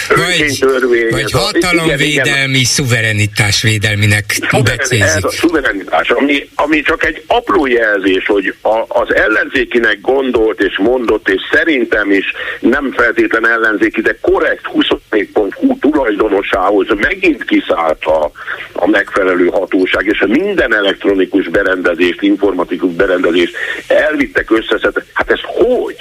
Vagy, 0.07 0.19
önkénytörvény. 0.40 1.10
Vagy 1.10 1.31
hatalomvédelmi, 1.31 2.52
igen, 2.52 2.64
szuverenitásvédelminek 2.64 4.26
becézik. 4.64 5.02
Ez 5.02 5.23
a 5.23 5.31
szuverenitás, 5.31 6.10
ami, 6.10 6.49
ami 6.56 6.81
csak 6.81 7.06
egy 7.06 7.23
apró 7.27 7.65
jelzés, 7.65 8.26
hogy 8.26 8.53
a, 8.61 8.84
az 8.88 9.15
ellenzékinek 9.15 10.02
gondolt 10.02 10.61
és 10.61 10.77
mondott, 10.77 11.30
és 11.30 11.41
szerintem 11.52 12.11
is 12.11 12.26
nem 12.60 12.91
feltétlen 12.91 13.48
ellenzéki, 13.48 14.02
de 14.02 14.18
korrekt 14.22 14.65
24.hu 14.73 15.77
tulajdonos 15.80 16.48
hatóságához 16.49 16.88
megint 16.99 17.43
kiszállt 17.43 18.05
a, 18.05 18.31
a 18.73 18.88
megfelelő 18.88 19.47
hatóság, 19.47 20.05
és 20.05 20.21
a 20.21 20.27
minden 20.27 20.76
elektronikus 20.76 21.47
berendezést, 21.47 22.21
informatikus 22.21 22.91
berendezést 22.91 23.55
elvittek 23.88 24.51
összeszedtek. 24.51 25.05
Hát 25.13 25.31
ez 25.31 25.39
hogy? 25.43 25.95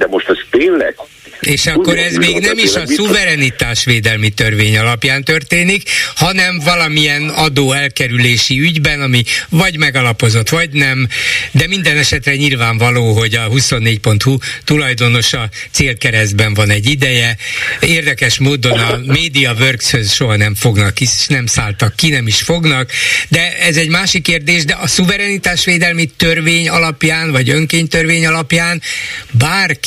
De 0.00 0.06
most 0.06 0.28
ez 0.28 0.36
tényleg? 0.50 0.94
És 1.40 1.66
akkor 1.66 1.98
ez 1.98 2.14
még 2.14 2.38
nem 2.38 2.58
is 2.58 2.74
a 2.74 2.86
szuverenitásvédelmi 2.86 4.28
törvény 4.30 4.78
alapján 4.78 5.24
történik, 5.24 5.90
hanem 6.14 6.58
valamilyen 6.64 7.28
adó 7.28 7.72
elkerülési 7.72 8.60
ügyben, 8.60 9.00
ami 9.00 9.22
vagy 9.48 9.78
megalapozott, 9.78 10.48
vagy 10.48 10.70
nem, 10.70 11.08
de 11.50 11.66
minden 11.66 11.96
esetre 11.96 12.36
nyilvánvaló, 12.36 13.12
hogy 13.12 13.34
a 13.34 13.48
24.hu 13.48 14.36
tulajdonosa 14.64 15.48
célkeresztben 15.70 16.54
van 16.54 16.70
egy 16.70 16.88
ideje. 16.88 17.36
Érdekes 17.80 18.38
módon 18.38 18.78
a 18.78 19.00
Media 19.06 19.54
Works-höz 19.58 20.12
soha 20.12 20.36
nem 20.36 20.54
fognak, 20.54 21.00
és 21.00 21.26
nem 21.26 21.46
szálltak 21.46 21.96
ki, 21.96 22.08
nem 22.08 22.26
is 22.26 22.40
fognak, 22.42 22.90
de 23.28 23.58
ez 23.58 23.76
egy 23.76 23.88
másik 23.88 24.22
kérdés, 24.22 24.64
de 24.64 24.74
a 24.74 24.86
szuverenitásvédelmi 24.86 26.06
törvény 26.16 26.68
alapján, 26.68 27.30
vagy 27.30 27.50
önkénytörvény 27.50 28.26
alapján 28.26 28.82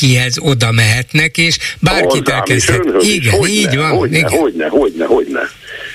bárkihez 0.04 0.38
oda 0.40 0.72
mehetnek, 0.72 1.38
és 1.38 1.58
bárkit 1.80 2.30
elkezdhet. 2.30 2.86
Igen, 3.02 3.34
hogyne, 3.34 3.54
így 3.54 3.76
van. 3.76 3.90
Hogyne, 3.90 4.18
igen. 4.18 4.30
hogyne, 4.30 4.68
hogyne, 4.68 5.06
hogyne. 5.06 5.50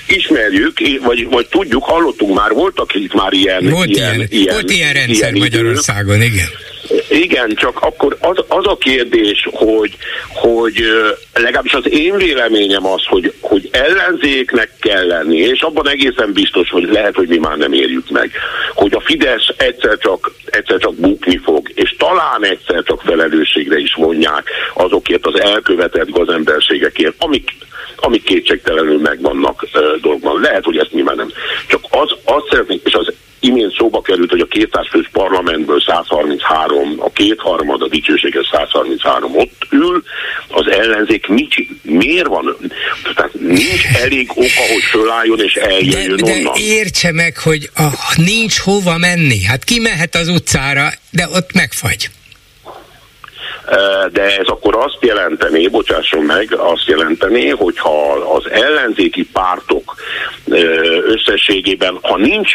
Ismerjük, 0.07 0.79
vagy, 1.03 1.27
vagy 1.29 1.47
tudjuk, 1.47 1.83
hallottunk 1.83 2.35
már, 2.35 2.51
voltak 2.51 2.95
itt 2.95 3.13
már 3.13 3.33
ilyen... 3.33 3.69
Volt 3.69 3.89
ilyen, 3.89 4.15
ilyen, 4.15 4.27
ilyen 4.29 4.53
volt 4.53 4.71
ilyen 4.71 4.93
rendszer 4.93 5.33
ilyen 5.33 5.37
Magyarországon, 5.37 6.21
igen. 6.21 6.47
Igen, 7.09 7.53
csak 7.55 7.81
akkor 7.81 8.17
az, 8.19 8.43
az 8.47 8.65
a 8.67 8.77
kérdés, 8.77 9.47
hogy, 9.51 9.97
hogy 10.27 10.83
legalábbis 11.33 11.73
az 11.73 11.91
én 11.91 12.15
véleményem 12.15 12.85
az, 12.85 13.05
hogy, 13.05 13.33
hogy 13.39 13.69
ellenzéknek 13.71 14.69
kell 14.79 15.07
lenni, 15.07 15.37
és 15.37 15.61
abban 15.61 15.89
egészen 15.89 16.33
biztos, 16.33 16.69
hogy 16.69 16.89
lehet, 16.91 17.15
hogy 17.15 17.27
mi 17.27 17.37
már 17.37 17.57
nem 17.57 17.73
érjük 17.73 18.09
meg, 18.09 18.31
hogy 18.73 18.93
a 18.93 18.99
Fidesz 18.99 19.47
egyszer 19.57 19.97
csak, 19.97 20.31
egyszer 20.45 20.77
csak 20.77 20.95
bukni 20.95 21.37
fog, 21.37 21.71
és 21.73 21.95
talán 21.97 22.45
egyszer 22.45 22.83
csak 22.83 23.01
felelősségre 23.01 23.77
is 23.77 23.93
vonják 23.93 24.49
azokért 24.73 25.25
az 25.25 25.39
elkövetett 25.39 26.09
gazemberségekért, 26.09 27.13
amik, 27.17 27.51
amik 27.95 28.23
kétségtelenül 28.23 28.99
megvannak 28.99 29.61
uh, 29.61 29.95
dolgban. 30.01 30.41
Lehet, 30.41 30.63
hogy 30.63 30.77
ezt 30.77 30.93
mi 30.93 31.01
már 31.01 31.15
nem. 31.15 31.31
Csak 31.67 31.81
az, 31.89 32.15
azt 32.23 32.47
szeretnénk, 32.49 32.81
és 32.85 32.93
az 32.93 33.13
imént 33.39 33.75
szóba 33.77 34.01
került, 34.01 34.29
hogy 34.29 34.39
a 34.39 34.45
200 34.45 34.87
fős 34.89 35.09
parlamentből 35.11 35.81
133, 35.81 36.95
a 36.99 37.11
kétharmad, 37.11 37.81
a 37.81 37.87
dicsőséges 37.87 38.47
133 38.51 39.35
ott 39.35 39.67
ül, 39.69 40.03
az 40.47 40.67
ellenzék 40.67 41.27
mit, 41.27 41.55
miért 41.81 42.27
van? 42.27 42.57
Tehát 43.15 43.33
nincs 43.33 43.85
elég 44.01 44.29
oka, 44.29 44.61
hogy 44.73 44.83
fölálljon 44.91 45.39
és 45.39 45.53
eljöjjön 45.53 46.15
de, 46.15 46.23
de 46.23 46.31
onnan. 46.31 46.53
értse 46.55 47.11
meg, 47.11 47.37
hogy 47.37 47.69
a, 47.75 47.87
nincs 48.15 48.59
hova 48.59 48.97
menni. 48.97 49.43
Hát 49.43 49.63
ki 49.63 49.79
mehet 49.79 50.15
az 50.15 50.27
utcára, 50.27 50.89
de 51.11 51.27
ott 51.33 51.53
megfagy 51.53 52.09
de 54.11 54.37
ez 54.37 54.47
akkor 54.47 54.75
azt 54.75 54.97
jelenteni, 54.99 55.67
bocsásson 55.67 56.23
meg, 56.23 56.53
azt 56.57 56.85
jelenteni, 56.85 57.49
hogyha 57.49 58.11
az 58.11 58.49
ellenzéki 58.51 59.29
pártok 59.33 59.95
összességében, 61.05 61.97
ha 62.01 62.17
nincs 62.17 62.51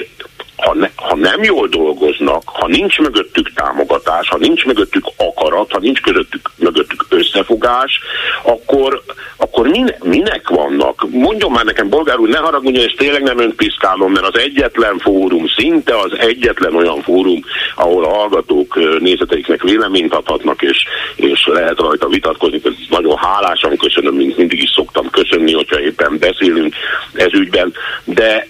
ha, 0.65 0.75
ne, 0.75 0.89
ha 0.97 1.17
nem 1.17 1.43
jól 1.43 1.69
dolgoznak, 1.69 2.43
ha 2.45 2.67
nincs 2.67 2.99
mögöttük 2.99 3.53
támogatás, 3.53 4.29
ha 4.29 4.37
nincs 4.37 4.65
mögöttük 4.65 5.05
akarat, 5.17 5.73
ha 5.73 5.79
nincs 5.79 6.01
közöttük, 6.01 6.51
mögöttük 6.57 7.07
összefogás, 7.09 8.01
akkor, 8.43 9.03
akkor 9.37 9.69
min, 9.69 9.95
minek 10.03 10.49
vannak? 10.49 11.07
Mondjon 11.11 11.51
már 11.51 11.65
nekem, 11.65 11.89
bolgár 11.89 12.19
úr, 12.19 12.29
ne 12.29 12.39
haragudjon, 12.39 12.85
és 12.85 12.95
tényleg 12.95 13.23
nem 13.23 13.39
önt 13.39 13.55
piszkálom, 13.55 14.13
mert 14.13 14.27
az 14.27 14.39
egyetlen 14.39 14.99
fórum, 14.99 15.47
szinte 15.57 15.99
az 15.99 16.19
egyetlen 16.19 16.75
olyan 16.75 17.03
fórum, 17.03 17.45
ahol 17.77 18.05
a 18.05 18.15
hallgatók 18.15 19.01
nézeteiknek 19.01 19.63
véleményt 19.63 20.15
adhatnak, 20.15 20.63
és, 20.63 20.85
és 21.17 21.47
lehet 21.47 21.79
rajta 21.79 22.09
vitatkozni. 22.09 22.61
Ez 22.65 22.73
nagyon 22.89 23.17
hálásan 23.17 23.77
köszönöm, 23.77 24.15
mint 24.15 24.37
mindig 24.37 24.63
is 24.63 24.71
szoktam 24.71 25.11
köszönni, 25.11 25.53
hogyha 25.53 25.81
éppen 25.81 26.19
beszélünk 26.19 26.75
ez 27.15 27.33
ügyben, 27.33 27.73
de 28.05 28.47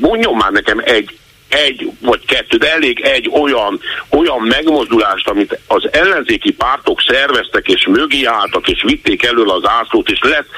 mondjon 0.00 0.34
már 0.34 0.52
nekem 0.52 0.80
egy, 0.84 1.18
egy 1.48 1.90
vagy 2.00 2.24
kettő, 2.26 2.56
de 2.56 2.72
elég 2.72 3.00
egy 3.00 3.30
olyan, 3.32 3.80
olyan 4.08 4.40
megmozdulást, 4.40 5.28
amit 5.28 5.58
az 5.66 5.88
ellenzéki 5.92 6.52
pártok 6.52 7.00
szerveztek, 7.00 7.68
és 7.68 7.86
mögé 7.86 8.24
álltak, 8.24 8.68
és 8.68 8.82
vitték 8.82 9.22
elől 9.24 9.50
az 9.50 9.68
ászlót, 9.68 10.10
és 10.10 10.18
lett, 10.22 10.48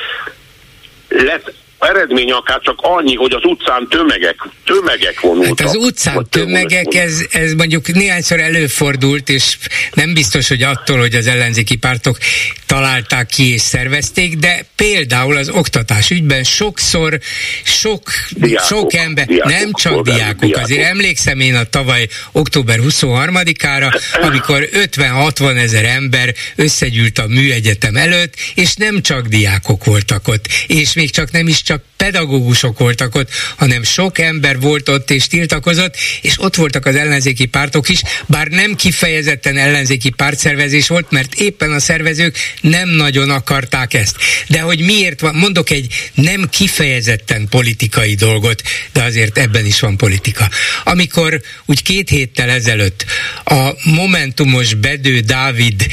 lett 1.09 1.53
eredmény 1.79 2.31
akár 2.31 2.61
csak 2.61 2.79
annyi, 2.83 3.15
hogy 3.15 3.33
az 3.33 3.45
utcán 3.45 3.87
tömegek, 3.89 4.37
tömegek 4.65 5.21
vonultak. 5.21 5.59
Hát 5.59 5.69
az 5.69 5.77
utcán 5.77 6.27
tömegek, 6.31 6.95
ez, 6.95 7.27
ez 7.31 7.53
mondjuk 7.53 7.93
néhányszor 7.93 8.41
előfordult, 8.41 9.29
és 9.29 9.57
nem 9.93 10.15
biztos, 10.15 10.49
hogy 10.49 10.63
attól, 10.63 10.99
hogy 10.99 11.15
az 11.15 11.27
ellenzéki 11.27 11.77
pártok 11.77 12.19
találták 12.67 13.27
ki 13.27 13.53
és 13.53 13.61
szervezték, 13.61 14.37
de 14.37 14.65
például 14.77 15.37
az 15.37 15.49
oktatás 15.49 16.11
ügyben 16.11 16.45
sokszor 16.45 17.19
sok, 17.65 18.03
diákok, 18.31 18.67
sok 18.67 18.95
ember, 18.95 19.27
diákok, 19.27 19.51
nem 19.51 19.71
csak 19.73 20.03
diákok, 20.03 20.41
diákok, 20.41 20.63
azért 20.63 20.85
emlékszem 20.85 21.41
én 21.41 21.55
a 21.55 21.65
tavaly 21.65 22.09
október 22.33 22.79
23-ára, 22.83 24.01
amikor 24.21 24.69
50-60 24.73 25.57
ezer 25.57 25.85
ember 25.85 26.35
összegyűlt 26.57 27.19
a 27.19 27.27
műegyetem 27.27 27.97
előtt, 27.97 28.35
és 28.55 28.75
nem 28.75 29.03
csak 29.03 29.27
diákok 29.27 29.85
voltak 29.85 30.29
ott, 30.29 30.49
és 30.67 30.93
még 30.93 31.11
csak 31.11 31.31
nem 31.31 31.47
is 31.49 31.63
csak 31.69 31.83
pedagógusok 31.97 32.79
voltak 32.79 33.15
ott, 33.15 33.31
hanem 33.57 33.83
sok 33.83 34.19
ember 34.19 34.61
volt 34.61 34.89
ott 34.89 35.11
és 35.11 35.27
tiltakozott, 35.27 35.97
és 36.21 36.35
ott 36.37 36.55
voltak 36.55 36.87
az 36.87 36.95
ellenzéki 36.95 37.47
pártok 37.47 37.89
is, 37.89 38.01
bár 38.27 38.49
nem 38.49 38.75
kifejezetten 38.75 39.57
ellenzéki 39.57 40.11
pártszervezés 40.11 40.89
volt, 40.89 41.11
mert 41.11 41.35
éppen 41.35 41.73
a 41.73 41.79
szervezők 41.81 42.37
nem 42.61 42.89
nagyon 42.89 43.31
akarták 43.31 43.95
ezt. 43.95 44.17
De 44.49 44.61
hogy 44.61 44.81
miért 44.81 45.21
van, 45.21 45.35
mondok 45.35 45.71
egy 45.71 45.95
nem 46.15 46.49
kifejezetten 46.51 47.49
politikai 47.49 48.15
dolgot, 48.15 48.63
de 48.93 49.03
azért 49.03 49.39
ebben 49.39 49.65
is 49.65 49.81
van 49.81 49.97
politika. 49.97 50.49
Amikor 50.85 51.41
úgy 51.67 51.83
két 51.83 52.09
héttel 52.09 52.51
ezelőtt 52.51 53.05
a 53.45 53.71
Momentumos 53.85 54.75
Bedő 54.75 55.21
Dávid 55.21 55.87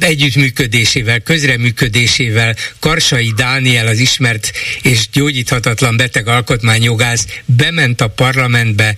együttműködésével, 0.00 1.20
közreműködésével 1.20 2.56
Karsai 2.80 3.32
Dániel, 3.36 3.86
az 3.86 3.98
ismert 3.98 4.41
és 4.82 5.08
gyógyíthatatlan 5.12 5.96
beteg 5.96 6.28
alkotmányjogász 6.28 7.26
bement 7.44 8.00
a 8.00 8.08
parlamentbe, 8.08 8.96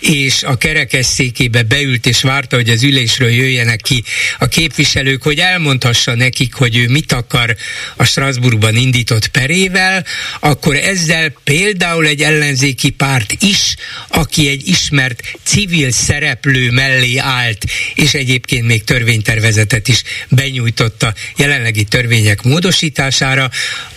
és 0.00 0.42
a 0.42 0.56
kerekesszékébe 0.56 1.62
beült, 1.62 2.06
és 2.06 2.22
várta, 2.22 2.56
hogy 2.56 2.68
az 2.68 2.82
ülésről 2.82 3.30
jöjjenek 3.30 3.80
ki 3.80 4.04
a 4.38 4.46
képviselők, 4.46 5.22
hogy 5.22 5.38
elmondhassa 5.38 6.14
nekik, 6.14 6.54
hogy 6.54 6.76
ő 6.76 6.88
mit 6.88 7.12
akar 7.12 7.56
a 7.96 8.04
Strasbourgban 8.04 8.76
indított 8.76 9.28
perével, 9.28 10.04
akkor 10.40 10.76
ezzel 10.76 11.32
például 11.44 12.06
egy 12.06 12.22
ellenzéki 12.22 12.90
párt 12.90 13.42
is, 13.42 13.74
aki 14.08 14.48
egy 14.48 14.68
ismert 14.68 15.22
civil 15.44 15.90
szereplő 15.90 16.70
mellé 16.70 17.16
állt, 17.16 17.64
és 17.94 18.14
egyébként 18.14 18.66
még 18.66 18.84
törvénytervezetet 18.84 19.88
is 19.88 20.02
benyújtotta 20.28 21.14
jelenlegi 21.36 21.84
törvények 21.84 22.42
módosítására, 22.42 23.50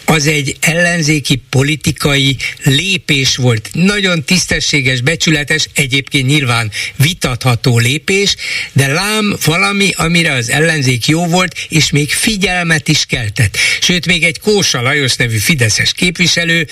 az 0.09 0.27
egy 0.27 0.57
ellenzéki 0.59 1.41
politikai 1.49 2.37
lépés 2.63 3.35
volt. 3.35 3.69
Nagyon 3.73 4.23
tisztességes, 4.23 5.01
becsületes, 5.01 5.67
egyébként 5.73 6.27
nyilván 6.27 6.71
vitatható 6.95 7.77
lépés, 7.77 8.35
de 8.71 8.87
lám 8.87 9.35
valami, 9.45 9.91
amire 9.95 10.33
az 10.33 10.49
ellenzék 10.49 11.07
jó 11.07 11.25
volt, 11.25 11.55
és 11.67 11.91
még 11.91 12.11
figyelmet 12.11 12.87
is 12.87 13.05
keltett. 13.05 13.57
Sőt, 13.81 14.05
még 14.05 14.23
egy 14.23 14.39
Kósa 14.39 14.81
Lajos 14.81 15.15
nevű 15.15 15.37
fideszes 15.37 15.93
képviselő 15.93 16.67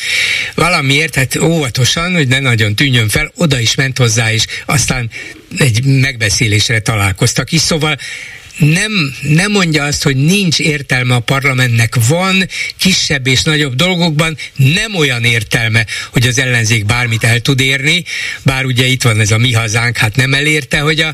valamiért, 0.56 1.16
hát 1.16 1.36
óvatosan, 1.36 2.14
hogy 2.14 2.28
ne 2.28 2.40
nagyon 2.40 2.76
tűnjön 2.76 3.10
fel, 3.10 3.32
oda 3.36 3.60
is 3.60 3.76
ment 3.76 3.98
hozzá, 3.98 4.34
és 4.34 4.46
aztán 4.66 5.10
egy 5.58 5.84
megbeszélésre 5.84 6.80
találkoztak 6.80 7.52
is, 7.52 7.62
szóval 7.62 7.98
nem, 8.58 8.92
nem 9.22 9.52
mondja 9.52 9.84
azt, 9.84 10.04
hogy 10.04 10.16
nincs 10.16 10.60
értelme 10.60 11.16
a 11.16 11.20
parlamentnek, 11.20 11.94
van 12.10 12.44
kisebb 12.80 13.28
és 13.28 13.44
nagyobb 13.44 13.74
dolgokban, 13.74 14.38
nem 14.56 14.96
olyan 14.96 15.24
értelme, 15.24 15.86
hogy 16.12 16.28
az 16.28 16.40
ellenzék 16.40 16.86
bármit 16.86 17.24
el 17.24 17.40
tud 17.40 17.60
érni, 17.60 18.04
bár 18.44 18.66
ugye 18.66 18.86
itt 18.86 19.02
van 19.02 19.20
ez 19.20 19.32
a 19.32 19.38
mi 19.38 19.52
hazánk, 19.54 19.98
hát 19.98 20.16
nem 20.16 20.34
elérte, 20.34 20.80
hogy 20.80 21.00
a, 21.00 21.14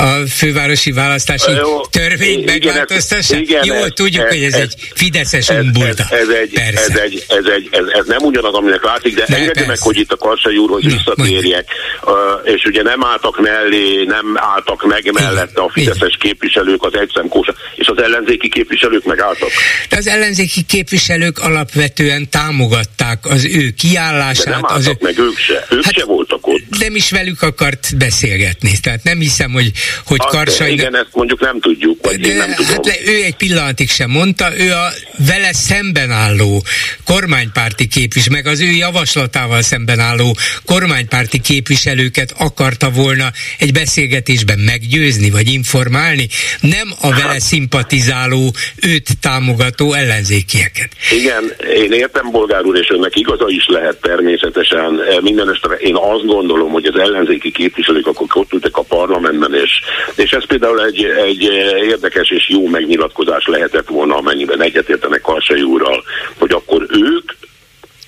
a 0.00 0.26
fővárosi 0.28 0.92
választási 0.92 1.50
Jó, 1.50 1.86
törvényt 1.86 2.44
megváltoztassa. 2.44 3.36
Jól 3.62 3.90
tudjuk, 3.90 4.24
ez, 4.24 4.30
hogy 4.30 4.42
ez, 4.42 4.54
ez 4.54 4.60
egy 4.60 4.74
fideszes 4.94 5.48
ez, 5.48 5.64
umbulta. 5.64 6.04
Ez, 6.10 6.18
ez, 6.18 6.28
egy, 6.28 6.52
Persze. 6.52 6.92
ez, 6.92 6.98
egy, 6.98 7.24
ez, 7.28 7.44
egy, 7.44 7.68
ez, 7.70 7.84
ez 7.86 8.06
nem 8.06 8.22
ugyanaz, 8.22 8.54
aminek 8.54 8.84
látszik, 8.84 9.14
de 9.14 9.24
engedje 9.24 9.66
meg, 9.66 9.78
hogy 9.78 9.96
itt 9.98 10.12
a 10.12 10.16
Karsai 10.16 10.56
úrhoz 10.56 10.82
visszatérjek, 10.82 11.68
uh, 12.02 12.12
és 12.44 12.64
ugye 12.64 12.82
nem 12.82 13.04
álltak 13.04 13.40
mellé, 13.40 14.04
nem 14.04 14.34
álltak 14.34 14.86
meg 14.86 15.12
mellette 15.12 15.60
a 15.60 15.68
fideszes 15.68 16.16
képviselők, 16.20 16.83
az 16.84 16.94
egyszemkósa, 17.00 17.54
és 17.74 17.86
az 17.86 18.02
ellenzéki 18.02 18.48
képviselők 18.48 19.04
megálltak. 19.04 19.48
De 19.88 19.96
az 19.96 20.06
ellenzéki 20.06 20.62
képviselők 20.62 21.38
alapvetően 21.38 22.28
támogatták 22.30 23.26
az 23.26 23.44
ő 23.44 23.70
kiállását. 23.70 24.44
De 24.44 24.50
nem 24.50 24.60
az 24.64 24.86
ő... 24.86 24.96
meg 25.00 25.18
ők 25.18 25.38
se, 25.38 25.66
ők 25.70 25.84
hát, 25.84 25.94
se 25.94 26.04
voltak 26.04 26.46
ott. 26.46 26.62
Nem 26.78 26.94
is 26.94 27.10
velük 27.10 27.42
akart 27.42 27.96
beszélgetni, 27.96 28.72
tehát 28.82 29.02
nem 29.02 29.18
hiszem, 29.18 29.52
hogy, 29.52 29.70
hogy 30.06 30.18
hát, 30.20 30.30
Karsai... 30.30 30.72
Igen, 30.72 30.96
ezt 30.96 31.08
mondjuk 31.12 31.40
nem 31.40 31.60
tudjuk, 31.60 32.06
vagy 32.06 32.20
de, 32.20 32.28
én 32.28 32.36
nem 32.36 32.54
tudom. 32.54 32.70
Hát 32.70 32.86
le, 32.86 32.94
ő 33.04 33.22
egy 33.22 33.36
pillanatig 33.36 33.90
sem 33.90 34.10
mondta, 34.10 34.58
ő 34.58 34.72
a 34.72 34.92
vele 35.26 35.52
szemben 35.52 36.10
álló 36.10 36.64
kormánypárti 37.04 37.86
képviselő, 37.86 38.34
meg 38.34 38.46
az 38.46 38.60
ő 38.60 38.70
javaslatával 38.70 39.62
szemben 39.62 39.98
álló 39.98 40.36
kormánypárti 40.64 41.40
képviselőket 41.40 42.34
akarta 42.38 42.90
volna 42.90 43.32
egy 43.58 43.72
beszélgetésben 43.72 44.58
meggyőzni, 44.58 45.30
vagy 45.30 45.48
informálni. 45.48 46.28
Nem 46.60 46.73
a 47.00 47.10
vele 47.10 47.40
szimpatizáló, 47.40 48.50
őt 48.82 49.18
támogató 49.20 49.92
ellenzékieket. 49.92 50.88
Igen, 51.10 51.52
én 51.74 51.92
értem, 51.92 52.30
bolgár 52.30 52.64
úr, 52.64 52.76
és 52.76 52.90
önnek 52.90 53.16
igaza 53.16 53.48
is 53.48 53.66
lehet 53.66 54.00
természetesen. 54.00 55.00
Minden 55.20 55.50
esetre 55.50 55.74
én 55.74 55.96
azt 55.96 56.26
gondolom, 56.26 56.70
hogy 56.70 56.84
az 56.84 57.00
ellenzéki 57.00 57.50
képviselők, 57.50 58.06
akkor 58.06 58.26
ott 58.32 58.52
ültek 58.52 58.76
a 58.76 58.82
parlamentben, 58.82 59.54
és, 59.54 59.70
és 60.14 60.30
ez 60.30 60.46
például 60.46 60.84
egy, 60.84 61.04
egy 61.04 61.42
érdekes 61.88 62.30
és 62.30 62.48
jó 62.48 62.66
megnyilatkozás 62.66 63.46
lehetett 63.46 63.88
volna, 63.88 64.16
amennyiben 64.16 64.62
egyetértenek 64.62 65.20
Karsai 65.20 65.62
úrral, 65.62 66.04
hogy 66.38 66.52
akkor 66.52 66.86
ők 66.90 67.32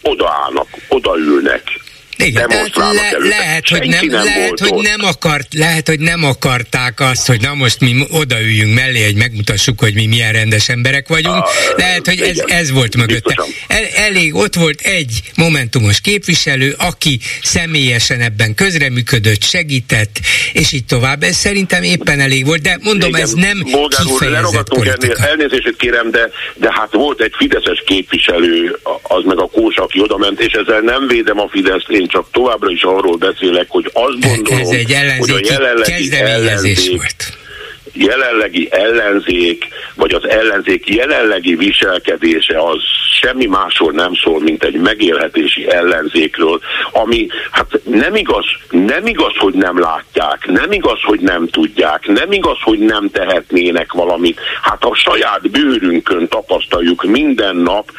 odaállnak, 0.02 0.68
odaülnek, 0.88 1.62
igen, 2.18 2.48
tehát 2.48 2.76
le, 2.76 3.28
lehet, 3.28 3.68
hogy 3.68 3.88
nem, 3.88 4.06
nem 4.06 4.24
lehet, 4.24 4.60
hogy 4.60 4.82
nem 4.82 5.04
akart, 5.04 5.54
lehet, 5.54 5.88
hogy 5.88 6.00
nem 6.00 6.24
akarták 6.24 7.00
azt, 7.00 7.26
hogy 7.26 7.40
na 7.40 7.54
most 7.54 7.80
mi 7.80 8.06
odaüljünk 8.10 8.74
mellé, 8.74 9.04
hogy 9.04 9.14
megmutassuk, 9.14 9.80
hogy 9.80 9.94
mi 9.94 10.06
milyen 10.06 10.32
rendes 10.32 10.68
emberek 10.68 11.08
vagyunk. 11.08 11.36
A, 11.36 11.48
lehet, 11.76 12.06
hogy 12.06 12.20
ez, 12.20 12.42
ez 12.46 12.70
volt 12.70 12.96
mögötte. 12.96 13.44
El, 13.66 13.84
elég, 13.94 14.34
ott 14.34 14.54
volt 14.54 14.80
egy 14.80 15.20
momentumos 15.36 16.00
képviselő, 16.00 16.74
aki 16.78 17.18
személyesen 17.42 18.20
ebben 18.20 18.54
közreműködött, 18.54 19.42
segített, 19.42 20.20
és 20.52 20.72
így 20.72 20.84
tovább. 20.84 21.22
Ez 21.22 21.36
szerintem 21.36 21.82
éppen 21.82 22.20
elég 22.20 22.46
volt, 22.46 22.62
de 22.62 22.78
mondom, 22.82 23.08
Igen, 23.08 23.20
ez 23.20 23.32
nem 23.32 23.62
Bolgár 23.70 24.00
kifejezett 24.06 24.74
úr, 24.74 24.82
politika. 24.82 25.26
Elnézést 25.26 25.74
kérem, 25.76 26.10
de, 26.10 26.30
de 26.54 26.72
hát 26.72 26.92
volt 26.92 27.20
egy 27.20 27.32
fideszes 27.36 27.82
képviselő, 27.86 28.78
az 29.02 29.24
meg 29.24 29.38
a 29.38 29.46
Kós, 29.46 29.76
aki 29.76 30.00
oda 30.00 30.16
ment, 30.16 30.40
és 30.40 30.52
ezzel 30.52 30.80
nem 30.80 31.06
védem 31.06 31.40
a 31.40 31.48
Fideszt, 31.48 31.88
én 31.88 32.05
csak 32.06 32.26
továbbra 32.30 32.70
is 32.70 32.82
arról 32.82 33.16
beszélek, 33.16 33.66
hogy 33.68 33.90
azt 33.92 34.20
gondolom, 34.20 34.60
Ez 34.60 34.68
egy 34.68 34.96
hogy 35.18 35.30
a 35.30 35.38
jelenlegi 35.42 36.12
ellenzék, 36.12 36.90
volt 36.90 37.36
jelenlegi 37.96 38.68
ellenzék, 38.70 39.68
vagy 39.94 40.14
az 40.14 40.28
ellenzék 40.28 40.94
jelenlegi 40.94 41.54
viselkedése 41.54 42.58
az 42.62 42.82
semmi 43.20 43.46
másról 43.46 43.92
nem 43.92 44.14
szól, 44.14 44.40
mint 44.40 44.64
egy 44.64 44.74
megélhetési 44.74 45.70
ellenzékről, 45.70 46.60
ami 46.92 47.26
hát 47.50 47.80
nem 47.84 48.14
igaz, 48.14 48.44
nem 48.70 49.06
igaz, 49.06 49.32
hogy 49.38 49.54
nem 49.54 49.80
látják, 49.80 50.46
nem 50.46 50.72
igaz, 50.72 50.98
hogy 51.02 51.20
nem 51.20 51.48
tudják, 51.48 52.06
nem 52.06 52.32
igaz, 52.32 52.58
hogy 52.60 52.78
nem 52.78 53.10
tehetnének 53.10 53.92
valamit. 53.92 54.40
Hát 54.62 54.84
a 54.84 54.94
saját 54.94 55.50
bőrünkön 55.50 56.28
tapasztaljuk 56.28 57.04
minden 57.04 57.56
nap, 57.56 57.90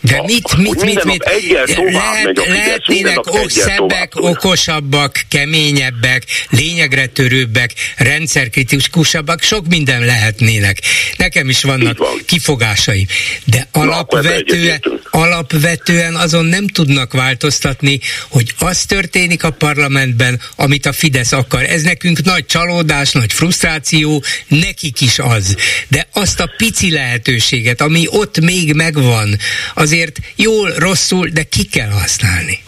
de 0.00 0.22
mit, 0.26 0.56
mit, 0.56 0.84
mit, 0.84 1.04
mit, 1.04 1.22
egyel 1.22 1.64
lehet, 1.66 2.48
megy 2.48 3.12
a 3.14 3.48
szebbek, 3.48 4.12
okosabbak, 4.14 5.24
keményebbek, 5.28 6.22
lényegre 6.50 7.06
törőbbek, 7.06 7.70
rendszerkritikusabbak, 7.96 9.42
sok 9.42 9.68
minden 9.68 10.04
lehetnének. 10.04 10.78
Nekem 11.16 11.48
is 11.48 11.62
vannak 11.62 11.98
van. 11.98 12.20
kifogásaim. 12.26 13.06
De 13.44 13.68
alapvetően, 13.72 14.82
alapvetően 15.10 16.14
azon 16.14 16.44
nem 16.44 16.66
tudnak 16.66 17.12
változtatni, 17.12 18.00
hogy 18.28 18.54
az 18.58 18.84
történik 18.84 19.44
a 19.44 19.50
parlamentben, 19.50 20.40
amit 20.56 20.86
a 20.86 20.92
Fidesz 20.92 21.32
akar. 21.32 21.62
Ez 21.62 21.82
nekünk 21.82 22.24
nagy 22.24 22.46
csalódás, 22.46 23.12
nagy 23.12 23.32
frusztráció, 23.32 24.24
nekik 24.48 25.00
is 25.00 25.18
az. 25.18 25.56
De 25.88 26.08
azt 26.12 26.40
a 26.40 26.50
pici 26.56 26.90
lehetőséget, 26.90 27.80
ami 27.80 28.06
ott 28.10 28.40
még 28.40 28.72
megvan, 28.72 29.38
azért 29.74 29.97
jól, 30.36 30.70
rosszul, 30.78 31.28
de 31.28 31.42
ki 31.42 31.64
kell 31.66 31.90
használni. 31.90 32.58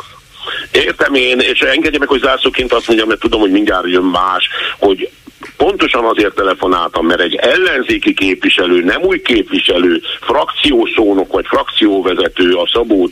Értem 0.72 1.14
én, 1.14 1.38
és 1.38 1.60
engedje 1.60 1.98
meg, 1.98 2.08
hogy 2.08 2.20
zászóként 2.20 2.72
azt 2.72 2.86
mondjam, 2.86 3.08
mert 3.08 3.20
tudom, 3.20 3.40
hogy 3.40 3.50
mindjárt 3.50 3.88
jön 3.88 4.02
más, 4.02 4.48
hogy 4.78 5.10
pontosan 5.56 6.04
azért 6.04 6.34
telefonáltam, 6.34 7.06
mert 7.06 7.20
egy 7.20 7.34
ellenzéki 7.34 8.14
képviselő, 8.14 8.84
nem 8.84 9.02
új 9.02 9.22
képviselő, 9.22 10.00
frakciószónok 10.20 11.32
vagy 11.32 11.46
frakcióvezető, 11.46 12.52
a 12.52 12.68
Szabó 12.72 13.10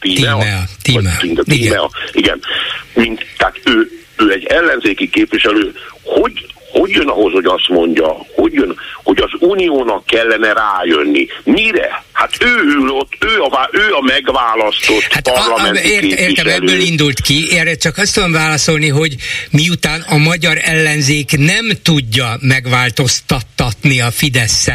Tímea, 0.00 0.38
Tímea, 0.38 0.62
Tímea, 0.82 1.16
Tímea, 1.20 1.42
Tímea 1.44 1.90
igen. 2.12 2.40
Mint, 2.94 3.26
tehát 3.36 3.60
ő, 3.64 3.90
ő 4.16 4.32
egy 4.32 4.44
ellenzéki 4.44 5.10
képviselő, 5.10 5.74
hogy 6.02 6.46
hogy 6.70 6.90
jön 6.90 7.08
ahhoz, 7.08 7.32
hogy 7.32 7.44
azt 7.44 7.68
mondja, 7.68 8.16
hogy 8.34 8.52
jön, 8.52 8.76
hogy 9.02 9.20
az 9.20 9.30
uniónak 9.38 10.06
kellene 10.06 10.52
rájönni. 10.52 11.26
Mire? 11.44 12.04
Hát 12.12 12.36
ő 12.40 12.62
ül 12.64 12.90
ott, 12.90 13.12
ő 13.20 13.40
a, 13.40 13.68
ő 13.72 13.92
a 13.92 14.00
megválasztott 14.00 15.02
hát 15.02 15.30
parlamenti 15.32 15.78
a, 15.78 15.82
a, 15.82 15.86
ért, 15.86 16.18
Értem, 16.20 16.46
ebből 16.46 16.80
indult 16.80 17.20
ki. 17.20 17.56
Erre 17.56 17.74
csak 17.74 17.98
azt 17.98 18.14
tudom 18.14 18.32
válaszolni, 18.32 18.88
hogy 18.88 19.14
miután 19.50 20.04
a 20.08 20.16
magyar 20.16 20.58
ellenzék 20.62 21.38
nem 21.38 21.70
tudja 21.82 22.36
megváltoztattatni 22.40 24.00
a 24.00 24.10
fidesz 24.10 24.68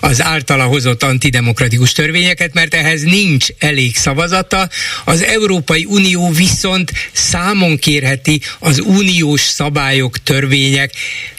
az 0.00 0.22
általa 0.22 0.64
hozott 0.64 1.02
antidemokratikus 1.02 1.92
törvényeket, 1.92 2.54
mert 2.54 2.74
ehhez 2.74 3.02
nincs 3.02 3.46
elég 3.58 3.96
szavazata. 3.96 4.68
Az 5.04 5.22
Európai 5.22 5.84
Unió 5.88 6.30
viszont 6.30 6.92
számon 7.12 7.78
kérheti 7.78 8.40
az 8.58 8.80
uniós 8.80 9.40
szabályok, 9.40 10.18
törvények 10.22 10.90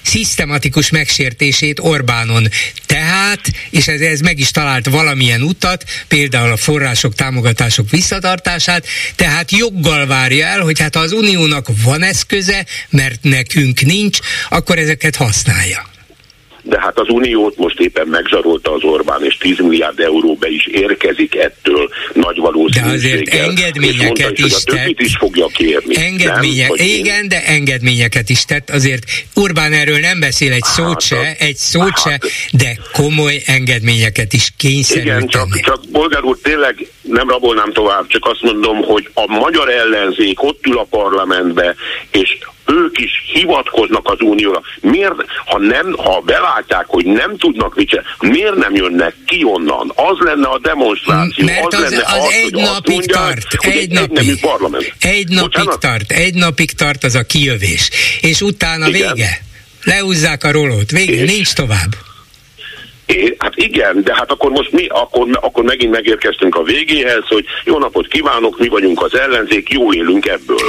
szisztematikus 0.01 0.89
megsértését 0.89 1.79
Orbánon. 1.79 2.47
Tehát, 2.85 3.41
és 3.69 3.87
ez, 3.87 4.01
ez 4.01 4.19
meg 4.19 4.39
is 4.39 4.51
talált 4.51 4.89
valamilyen 4.89 5.41
utat, 5.41 5.83
például 6.07 6.51
a 6.51 6.57
források, 6.57 7.15
támogatások 7.15 7.89
visszatartását, 7.89 8.85
tehát 9.15 9.51
joggal 9.51 10.07
várja 10.07 10.45
el, 10.45 10.59
hogy 10.59 10.79
hát 10.79 10.95
ha 10.95 11.01
az 11.01 11.11
uniónak 11.11 11.67
van 11.83 12.03
eszköze, 12.03 12.65
mert 12.89 13.23
nekünk 13.23 13.81
nincs, 13.81 14.17
akkor 14.49 14.77
ezeket 14.77 15.15
használja 15.15 15.88
de 16.69 16.79
hát 16.79 16.99
az 16.99 17.09
Uniót 17.09 17.57
most 17.57 17.79
éppen 17.79 18.07
megzsarolta 18.07 18.73
az 18.73 18.83
Orbán, 18.83 19.23
és 19.23 19.37
10 19.37 19.59
milliárd 19.59 19.99
euróbe 19.99 20.47
is 20.49 20.65
érkezik 20.65 21.35
ettől 21.35 21.89
nagy 22.13 22.37
valószínűséggel. 22.37 22.89
De 22.89 22.97
azért 22.97 23.47
engedményeket 23.47 24.37
is, 24.37 24.45
is 24.45 24.63
tett. 24.63 24.99
is 24.99 25.15
fogja 25.17 25.47
kérni. 25.47 25.95
Engedménye, 25.97 26.67
nem, 26.67 26.87
igen, 26.87 27.27
de 27.27 27.45
engedményeket 27.45 28.29
is 28.29 28.45
tett. 28.45 28.69
Azért 28.69 29.03
Orbán 29.33 29.73
erről 29.73 29.99
nem 29.99 30.19
beszél 30.19 30.51
egy 30.51 30.63
szót 30.63 30.87
hát, 30.87 31.01
se, 31.01 31.35
egy 31.39 31.55
szót 31.55 31.99
hát, 31.99 32.21
se, 32.21 32.27
de 32.51 32.77
komoly 32.93 33.41
engedményeket 33.45 34.33
is 34.33 34.53
kényszerül 34.57 35.03
Igen, 35.03 35.27
csak, 35.27 35.59
csak 35.59 35.81
bolgár 35.91 36.23
úr, 36.23 36.37
tényleg 36.43 36.87
nem 37.09 37.29
rabolnám 37.29 37.73
tovább, 37.73 38.07
csak 38.07 38.25
azt 38.25 38.41
mondom, 38.41 38.81
hogy 38.81 39.09
a 39.13 39.25
magyar 39.27 39.69
ellenzék 39.69 40.43
ott 40.43 40.65
ül 40.65 40.77
a 40.77 40.87
parlamentbe, 40.89 41.75
és 42.11 42.37
ők 42.65 42.99
is 42.99 43.11
hivatkoznak 43.33 44.09
az 44.09 44.17
unióra. 44.21 44.61
Miért, 44.81 45.13
ha 45.45 45.59
nem, 45.59 45.95
ha 45.97 46.19
belátják, 46.19 46.85
hogy 46.87 47.05
nem 47.05 47.37
tudnak 47.37 47.75
vicce, 47.75 48.03
miért 48.19 48.55
nem 48.55 48.75
jönnek 48.75 49.15
ki 49.25 49.43
onnan? 49.43 49.91
Az 49.95 50.17
lenne 50.19 50.47
a 50.47 50.59
demonstráció. 50.59 51.45
Mert 51.45 51.73
az, 51.73 51.81
az, 51.81 51.89
lenne 51.91 52.03
az, 52.05 52.23
az 52.23 52.33
egy 52.33 52.53
napig 52.53 52.93
mondják, 52.95 53.17
tart. 53.17 53.47
Egy, 53.59 53.77
egy 53.77 53.89
napig. 53.91 54.39
Parlament. 54.39 54.93
Egy 54.99 55.27
napig 55.27 55.41
Bocsánat? 55.41 55.79
tart. 55.79 56.11
Egy 56.11 56.33
napig 56.33 56.71
tart 56.71 57.03
az 57.03 57.15
a 57.15 57.23
kijövés. 57.23 57.89
És 58.21 58.41
utána 58.41 58.87
Igen. 58.87 59.13
vége. 59.13 59.41
Leúzzák 59.83 60.43
a 60.43 60.51
rolót. 60.51 60.91
Vége. 60.91 61.23
És? 61.23 61.31
Nincs 61.31 61.53
tovább. 61.53 61.95
É, 63.09 63.35
hát 63.37 63.53
igen, 63.55 64.01
de 64.03 64.15
hát 64.15 64.31
akkor 64.31 64.51
most 64.51 64.71
mi, 64.71 64.87
akkor, 64.87 65.27
akkor 65.41 65.63
megint 65.63 65.91
megérkeztünk 65.91 66.55
a 66.55 66.63
végéhez, 66.63 67.23
hogy 67.27 67.45
jó 67.63 67.77
napot 67.77 68.07
kívánok, 68.07 68.59
mi 68.59 68.67
vagyunk 68.67 69.03
az 69.03 69.19
ellenzék, 69.19 69.69
jó 69.69 69.93
élünk 69.93 70.25
ebből. 70.25 70.59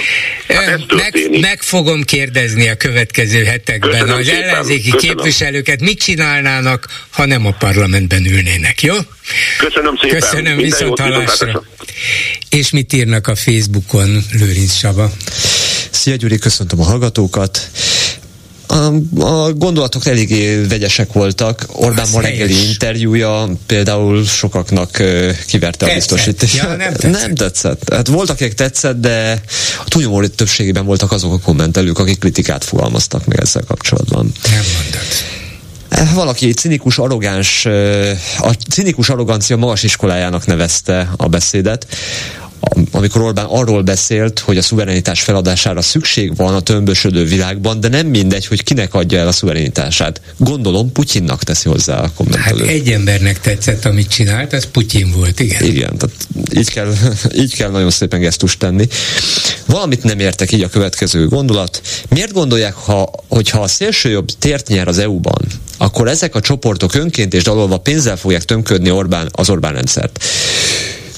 Hát 0.48 0.68
ez 0.68 0.80
meg, 0.96 1.40
meg 1.40 1.62
fogom 1.62 2.02
kérdezni 2.02 2.68
a 2.68 2.76
következő 2.76 3.42
hetekben 3.44 3.90
Köszönöm 3.90 4.16
az 4.16 4.24
szépen. 4.24 4.42
ellenzéki 4.42 4.90
Köszönöm. 4.90 5.16
képviselőket, 5.16 5.80
mit 5.80 6.00
csinálnának, 6.02 6.86
ha 7.10 7.26
nem 7.26 7.46
a 7.46 7.52
parlamentben 7.58 8.24
ülnének, 8.24 8.82
jó? 8.82 8.94
Köszönöm 9.58 9.96
szépen. 9.96 10.18
Köszönöm, 10.20 10.56
viszont 10.56 10.98
hallásra. 10.98 11.62
És 12.50 12.70
mit 12.70 12.92
írnak 12.92 13.26
a 13.28 13.34
Facebookon, 13.34 14.18
Lőrinc 14.32 14.72
Saba? 14.72 15.10
Szia 15.90 16.14
Gyuri, 16.16 16.38
köszöntöm 16.38 16.80
a 16.80 16.84
hallgatókat. 16.84 17.70
A, 18.70 18.92
a 19.20 19.52
gondolatok 19.52 20.06
eléggé 20.06 20.62
vegyesek 20.68 21.12
voltak. 21.12 21.66
Orbán 21.72 22.06
ma 22.12 22.20
reggeli 22.20 22.68
interjúja 22.68 23.48
például 23.66 24.24
sokaknak 24.24 24.90
kiverte 25.46 25.86
tetszett. 25.86 25.90
a 25.90 25.94
biztosítást. 25.94 26.56
Ja, 26.56 26.76
nem 26.76 26.92
tetszett. 26.92 27.10
Nem 27.20 27.34
tetszett. 27.34 27.92
Hát 27.92 28.06
voltak, 28.06 28.40
akik 28.40 28.52
tetszett, 28.52 29.00
de 29.00 29.42
a 29.78 29.88
túlnyomó 29.88 30.26
többségében 30.26 30.84
voltak 30.84 31.12
azok 31.12 31.32
a 31.32 31.38
kommentelők, 31.38 31.98
akik 31.98 32.18
kritikát 32.18 32.64
fogalmaztak 32.64 33.26
meg 33.26 33.40
ezzel 33.40 33.62
kapcsolatban. 33.66 34.32
Nem 34.50 34.62
mondod 34.82 35.08
eh, 35.88 36.14
valaki 36.14 36.52
cinikus, 36.52 36.98
arrogáns, 36.98 37.66
a 38.38 38.52
cinikus 38.70 39.08
arrogancia 39.08 39.56
magas 39.56 39.82
iskolájának 39.82 40.46
nevezte 40.46 41.12
a 41.16 41.28
beszédet 41.28 41.86
amikor 42.90 43.22
Orbán 43.22 43.44
arról 43.44 43.82
beszélt, 43.82 44.38
hogy 44.38 44.58
a 44.58 44.62
szuverenitás 44.62 45.20
feladására 45.20 45.82
szükség 45.82 46.36
van 46.36 46.54
a 46.54 46.60
tömbösödő 46.60 47.24
világban, 47.24 47.80
de 47.80 47.88
nem 47.88 48.06
mindegy, 48.06 48.46
hogy 48.46 48.62
kinek 48.62 48.94
adja 48.94 49.18
el 49.18 49.28
a 49.28 49.32
szuverenitását. 49.32 50.20
Gondolom 50.36 50.92
Putyinnak 50.92 51.42
teszi 51.42 51.68
hozzá 51.68 51.98
a 51.98 52.10
kommentelő. 52.14 52.64
Hát 52.64 52.68
egy 52.68 52.88
embernek 52.88 53.40
tetszett, 53.40 53.84
amit 53.84 54.08
csinált, 54.08 54.52
ez 54.52 54.64
Putyin 54.64 55.12
volt, 55.16 55.40
igen. 55.40 55.64
Igen, 55.64 55.96
tehát 55.96 56.16
így 56.54 56.70
kell, 56.70 56.92
így 57.42 57.56
kell 57.56 57.70
nagyon 57.70 57.90
szépen 57.90 58.20
gesztust 58.20 58.58
tenni. 58.58 58.86
Valamit 59.66 60.02
nem 60.02 60.18
értek 60.18 60.52
így 60.52 60.62
a 60.62 60.68
következő 60.68 61.26
gondolat. 61.28 61.80
Miért 62.08 62.32
gondolják, 62.32 62.74
ha, 62.74 63.10
hogyha 63.28 63.60
a 63.60 63.68
szélsőjobb 63.68 64.28
tért 64.38 64.68
nyer 64.68 64.88
az 64.88 64.98
EU-ban, 64.98 65.46
akkor 65.78 66.08
ezek 66.08 66.34
a 66.34 66.40
csoportok 66.40 66.94
önként 66.94 67.34
és 67.34 67.42
dalolva 67.42 67.78
pénzzel 67.78 68.16
fogják 68.16 68.44
tömködni 68.44 68.90
Orbán, 68.90 69.28
az 69.32 69.50
Orbán 69.50 69.72
rendszert? 69.72 70.24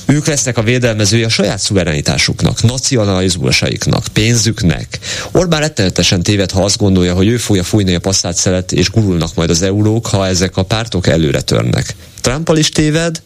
Ők 0.07 0.27
lesznek 0.27 0.59
a 0.59 0.62
védelmezői 0.62 1.23
a 1.23 1.29
saját 1.29 1.59
szuverenitásuknak, 1.59 2.62
nacionalizmusaiknak, 2.62 4.05
pénzüknek. 4.12 4.99
Orbán 5.33 5.61
rettenetesen 5.61 6.23
téved, 6.23 6.51
ha 6.51 6.65
azt 6.65 6.79
gondolja, 6.79 7.15
hogy 7.15 7.27
ő 7.27 7.37
fogja 7.37 7.62
fújni 7.62 7.95
a 7.95 8.01
passzát 8.01 8.37
szelet, 8.37 8.73
és 8.73 8.91
gurulnak 8.91 9.35
majd 9.35 9.51
az 9.51 9.62
eurók, 9.62 10.07
ha 10.07 10.27
ezek 10.27 10.57
a 10.57 10.62
pártok 10.62 11.07
előre 11.07 11.41
törnek. 11.41 11.95
Trumpal 12.20 12.57
is 12.57 12.69
téved, 12.69 13.23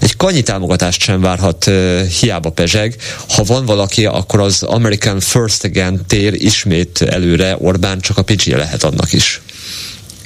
egy 0.00 0.16
kanyi 0.16 0.42
támogatást 0.42 1.00
sem 1.00 1.20
várhat 1.20 1.66
uh, 1.66 2.02
hiába 2.02 2.50
pezseg. 2.50 2.96
Ha 3.28 3.42
van 3.42 3.66
valaki, 3.66 4.06
akkor 4.06 4.40
az 4.40 4.62
American 4.62 5.20
First 5.20 5.64
Again 5.64 6.00
tér 6.06 6.34
ismét 6.34 7.02
előre, 7.02 7.56
Orbán 7.58 8.00
csak 8.00 8.18
a 8.18 8.22
picsi 8.22 8.50
lehet 8.50 8.84
annak 8.84 9.12
is. 9.12 9.40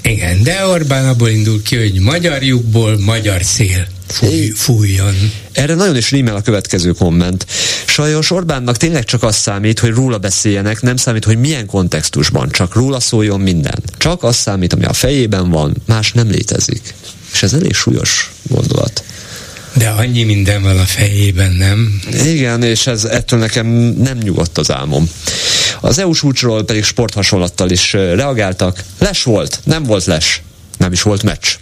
Igen, 0.03 0.43
de 0.43 0.67
Orbán 0.67 1.09
abból 1.09 1.29
indul 1.29 1.63
ki, 1.63 1.77
hogy 1.77 2.01
magyar 2.01 2.43
lyukból 2.43 2.99
magyar 2.99 3.43
szél 3.43 3.87
fúj, 4.09 4.53
fújjon. 4.55 5.15
Erre 5.53 5.75
nagyon 5.75 5.97
is 5.97 6.11
rímel 6.11 6.37
a 6.37 6.41
következő 6.41 6.93
komment. 6.93 7.47
Sajos 7.87 8.31
Orbánnak 8.31 8.77
tényleg 8.77 9.05
csak 9.05 9.23
az 9.23 9.37
számít, 9.37 9.79
hogy 9.79 9.91
róla 9.91 10.19
beszéljenek, 10.19 10.81
nem 10.81 10.97
számít, 10.97 11.25
hogy 11.25 11.39
milyen 11.39 11.67
kontextusban, 11.67 12.49
csak 12.51 12.75
róla 12.75 13.01
szóljon 13.01 13.41
minden. 13.41 13.83
Csak 13.97 14.23
az 14.23 14.37
számít, 14.37 14.73
ami 14.73 14.85
a 14.85 14.93
fejében 14.93 15.51
van, 15.51 15.77
más 15.87 16.13
nem 16.13 16.31
létezik. 16.31 16.95
És 17.33 17.43
ez 17.43 17.53
elég 17.53 17.75
súlyos 17.75 18.31
gondolat. 18.43 19.05
De 19.73 19.89
annyi 19.89 20.23
minden 20.23 20.63
van 20.63 20.79
a 20.79 20.85
fejében, 20.85 21.53
nem? 21.53 22.01
Igen, 22.25 22.63
és 22.63 22.87
ez 22.87 23.05
ettől 23.05 23.39
nekem 23.39 23.67
nem 24.03 24.19
nyugodt 24.19 24.59
az 24.59 24.71
álmom. 24.71 25.11
Az 25.81 25.99
EU 25.99 26.13
csúcsról 26.13 26.65
pedig 26.65 26.85
sporthasonlattal 26.85 27.71
is 27.71 27.93
reagáltak. 27.93 28.85
Les 28.99 29.23
volt, 29.23 29.61
nem 29.65 29.83
volt 29.83 30.05
les, 30.05 30.43
nem 30.77 30.93
is 30.93 31.03
volt 31.03 31.23
meccs. 31.23 31.57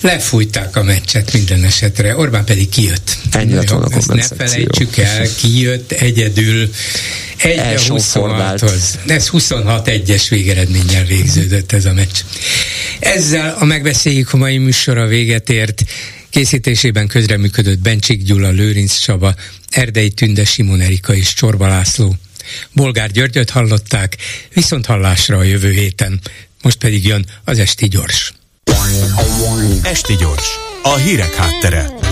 Lefújták 0.00 0.76
a 0.76 0.82
meccset 0.82 1.32
minden 1.32 1.64
esetre, 1.64 2.16
Orbán 2.16 2.44
pedig 2.44 2.68
kijött. 2.68 3.16
Ennyi 3.30 3.54
lett 3.54 3.68
volna 3.68 3.86
a 3.86 4.14
ne 4.14 4.22
felejtsük 4.22 4.96
el, 4.96 5.26
kijött 5.40 5.92
egyedül 5.92 6.70
egy 7.36 7.58
a 7.58 7.92
26-hoz. 7.92 8.98
Ez 9.06 9.28
26 9.28 9.88
egyes 9.88 10.28
végeredménnyel 10.28 11.04
végződött 11.04 11.72
ez 11.72 11.84
a 11.84 11.92
meccs. 11.92 12.20
Ezzel 12.98 13.56
a 13.58 13.64
megbeszéljük 13.64 14.32
a 14.32 14.36
mai 14.36 14.58
műsora 14.58 15.06
véget 15.06 15.50
ért. 15.50 15.84
Készítésében 16.30 17.06
közreműködött 17.06 17.78
Bencsik 17.78 18.22
Gyula, 18.22 18.50
Lőrinc 18.50 18.98
Csaba, 18.98 19.34
Erdei 19.70 20.10
Tünde, 20.10 20.44
Simon 20.44 20.80
Erika 20.80 21.14
és 21.14 21.34
Csorba 21.34 21.68
László. 21.68 22.14
Bolgár 22.72 23.10
Györgyöt 23.10 23.50
hallották, 23.50 24.16
viszont 24.52 24.86
hallásra 24.86 25.36
a 25.36 25.42
jövő 25.42 25.70
héten. 25.72 26.20
Most 26.62 26.78
pedig 26.78 27.06
jön 27.06 27.26
az 27.44 27.58
Esti 27.58 27.88
Gyors. 27.88 28.32
Esti 29.82 30.16
Gyors, 30.16 30.48
a 30.82 30.94
hírek 30.94 31.34
háttere. 31.34 32.07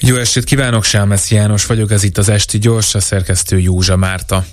Jó 0.00 0.16
estét 0.16 0.44
kívánok, 0.44 0.84
Sámesz 0.84 1.30
János 1.30 1.66
vagyok, 1.66 1.90
ez 1.90 2.02
itt 2.02 2.18
az 2.18 2.28
Esti 2.28 2.58
Gyors, 2.58 2.94
a 2.94 3.00
szerkesztő 3.00 3.58
Józsa 3.58 3.96
Márta. 3.96 4.44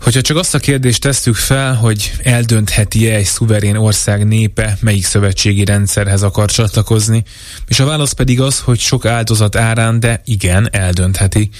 Hogyha 0.00 0.20
csak 0.20 0.36
azt 0.36 0.54
a 0.54 0.58
kérdést 0.58 1.00
tesszük 1.00 1.34
fel, 1.34 1.74
hogy 1.74 2.12
eldöntheti-e 2.22 3.14
egy 3.14 3.24
szuverén 3.24 3.76
ország 3.76 4.26
népe, 4.26 4.78
melyik 4.80 5.04
szövetségi 5.04 5.64
rendszerhez 5.64 6.22
akar 6.22 6.50
csatlakozni, 6.50 7.22
és 7.68 7.80
a 7.80 7.84
válasz 7.84 8.12
pedig 8.12 8.40
az, 8.40 8.60
hogy 8.60 8.78
sok 8.78 9.06
áldozat 9.06 9.56
árán, 9.56 10.00
de 10.00 10.20
igen, 10.24 10.68
eldöntheti. 10.72 11.50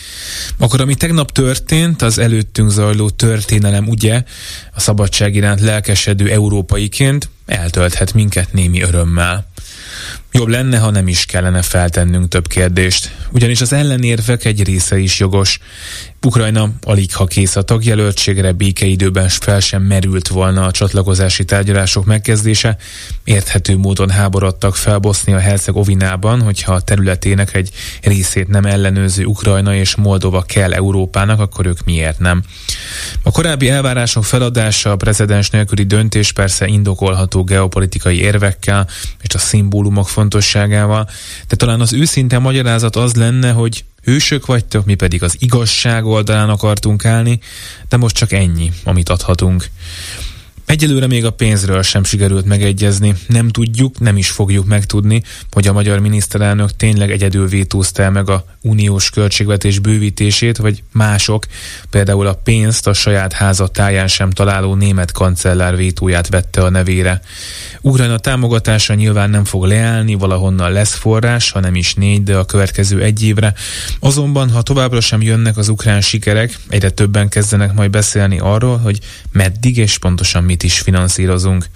Akkor 0.59 0.81
ami 0.81 0.95
tegnap 0.95 1.33
történt, 1.33 2.03
az 2.03 2.19
előttünk 2.19 2.71
zajló 2.71 3.11
történelem 3.11 3.89
ugye, 3.89 4.23
a 4.75 4.81
szabadság 4.81 5.35
iránt 5.35 5.61
lelkesedő 5.61 6.31
európaiként 6.31 7.29
eltölthet 7.47 8.13
minket 8.15 8.53
némi 8.53 8.83
örömmel. 8.83 9.47
Jobb 10.37 10.49
lenne, 10.49 10.79
ha 10.79 10.91
nem 10.91 11.09
is 11.09 11.25
kellene 11.25 11.63
feltennünk 11.63 12.29
több 12.29 12.47
kérdést. 12.47 13.15
Ugyanis 13.31 13.61
az 13.61 13.73
ellenérvek 13.73 14.45
egy 14.45 14.65
része 14.65 14.99
is 14.99 15.19
jogos. 15.19 15.59
Ukrajna 16.25 16.71
alig 16.83 17.15
ha 17.15 17.25
kész 17.25 17.57
a 17.57 17.63
tagjelöltségre, 17.63 18.53
békeidőben 18.53 19.29
fel 19.29 19.61
sem 19.61 19.83
merült 19.83 20.29
volna 20.29 20.65
a 20.65 20.71
csatlakozási 20.71 21.45
tárgyalások 21.45 22.05
megkezdése. 22.05 22.77
Érthető 23.25 23.77
módon 23.77 24.11
háborodtak 24.11 24.77
fel 24.77 24.99
Bosznia-Hercegovinában, 24.99 26.43
hogyha 26.43 26.73
a 26.73 26.81
területének 26.81 27.55
egy 27.55 27.71
részét 28.03 28.49
nem 28.49 28.65
ellenőrző 28.65 29.25
Ukrajna 29.25 29.75
és 29.75 29.95
Moldova 29.95 30.43
kell 30.43 30.73
Európának, 30.73 31.41
akkor 31.41 31.67
ők 31.67 31.85
miért 31.85 32.19
nem? 32.19 32.43
A 33.23 33.31
korábbi 33.31 33.69
elvárások 33.69 34.25
feladása, 34.25 34.91
a 34.91 34.97
prezidens 34.97 35.51
nélküli 35.51 35.85
döntés 35.85 36.33
persze 36.33 36.67
indokolható 36.67 37.45
geopolitikai 37.45 38.21
érvekkel 38.21 38.89
és 39.23 39.35
a 39.35 39.39
szimbólumok 39.39 40.09
fontosságával, 40.25 41.09
de 41.49 41.57
talán 41.57 41.81
az 41.81 41.93
őszinte 41.93 42.39
magyarázat 42.39 42.97
az 42.97 43.15
lenne, 43.15 43.51
hogy 43.51 43.85
hősök 44.03 44.47
vagytok, 44.47 44.85
mi 44.85 44.95
pedig 44.95 45.23
az 45.23 45.37
igazság 45.39 46.05
oldalán 46.05 46.49
akartunk 46.49 47.05
állni, 47.05 47.41
de 47.89 47.97
most 47.97 48.17
csak 48.17 48.33
ennyi, 48.33 48.73
amit 48.85 49.09
adhatunk. 49.09 49.67
Egyelőre 50.67 51.07
még 51.07 51.25
a 51.25 51.31
pénzről 51.31 51.83
sem 51.83 52.05
sikerült 52.05 52.45
megegyezni. 52.45 53.15
Nem 53.27 53.49
tudjuk, 53.49 53.99
nem 53.99 54.17
is 54.17 54.31
fogjuk 54.31 54.67
megtudni, 54.67 55.23
hogy 55.51 55.67
a 55.67 55.73
magyar 55.73 55.99
miniszterelnök 55.99 56.77
tényleg 56.77 57.11
egyedül 57.11 57.49
vétózta 57.49 58.03
el 58.03 58.11
meg 58.11 58.31
a 58.31 58.45
uniós 58.63 59.11
költségvetés 59.11 59.79
bővítését, 59.79 60.57
vagy 60.57 60.83
mások, 60.93 61.47
például 61.91 62.27
a 62.27 62.35
pénzt 62.35 62.87
a 62.87 62.93
saját 62.93 63.33
háza 63.33 63.67
táján 63.67 64.09
sem 64.09 64.31
találó 64.31 64.75
német 64.75 65.13
kancellár 65.13 65.77
vétóját 65.77 66.29
vette 66.29 66.63
a 66.63 66.71
nevére. 66.71 67.21
Ukrajna 67.81 68.19
támogatása 68.19 68.95
nyilván 68.95 69.31
nem 69.31 69.45
fog 69.45 69.65
leállni, 69.65 70.15
valahonnan 70.15 70.73
lesz 70.73 70.95
forrás, 70.95 71.51
ha 71.51 71.61
nem 71.61 71.75
is 71.75 71.95
négy, 71.95 72.23
de 72.23 72.37
a 72.37 72.45
következő 72.45 73.03
egy 73.03 73.23
évre. 73.23 73.55
Azonban, 74.01 74.51
ha 74.51 74.63
továbbra 74.63 75.01
sem 75.01 75.23
jönnek 75.23 75.57
az 75.57 75.69
ukrán 75.69 76.01
sikerek, 76.01 76.59
egyre 76.69 76.91
többen 76.91 77.29
kezdenek 77.29 77.75
majd 77.75 77.91
beszélni 77.91 78.39
arról, 78.39 78.77
hogy 78.79 78.99
meddig 79.33 79.77
és 79.77 79.99
pontosan 79.99 80.45
mit 80.55 80.63
is 80.63 80.81
finanszírozunk. 80.81 81.67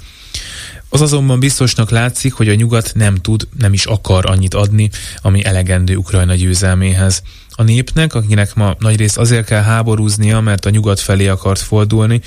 Az 0.89 1.01
azonban 1.01 1.41
biztosnak 1.41 1.91
látszik, 1.91 2.33
hogy 2.33 2.49
a 2.49 2.55
nyugat 2.55 2.91
nem 2.95 3.15
tud, 3.15 3.49
nem 3.59 3.73
is 3.73 3.85
akar 3.85 4.27
annyit 4.27 4.55
adni, 4.55 4.91
ami 5.23 5.45
elegendő 5.45 5.97
Ukrajna 5.97 6.35
győzelméhez. 6.35 7.23
A 7.59 7.63
népnek, 7.63 8.15
akinek 8.15 8.55
ma 8.55 8.75
nagyrészt 8.79 9.19
azért 9.19 9.45
kell 9.45 9.63
háborúznia, 9.63 10.41
mert 10.41 10.65
a 10.65 10.71
nyugat 10.71 11.01
felé 11.01 11.27
akart 11.27 11.61
fordulni, 11.61 12.21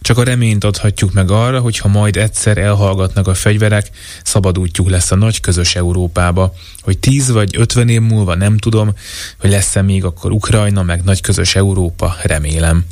csak 0.00 0.18
a 0.18 0.22
reményt 0.22 0.64
adhatjuk 0.64 1.12
meg 1.12 1.30
arra, 1.30 1.60
hogy 1.60 1.78
ha 1.78 1.88
majd 1.88 2.16
egyszer 2.16 2.58
elhallgatnak 2.58 3.26
a 3.26 3.34
fegyverek, 3.34 3.90
szabad 4.24 4.58
útjuk 4.58 4.90
lesz 4.90 5.10
a 5.10 5.16
nagy 5.16 5.40
közös 5.40 5.74
Európába. 5.74 6.54
Hogy 6.80 6.98
tíz 6.98 7.30
vagy 7.30 7.56
ötven 7.58 7.88
év 7.88 8.00
múlva 8.00 8.34
nem 8.34 8.56
tudom, 8.56 8.94
hogy 9.40 9.50
lesz-e 9.50 9.82
még 9.82 10.04
akkor 10.04 10.32
Ukrajna, 10.32 10.82
meg 10.82 11.04
nagy 11.04 11.20
közös 11.20 11.54
Európa, 11.54 12.16
remélem. 12.22 12.84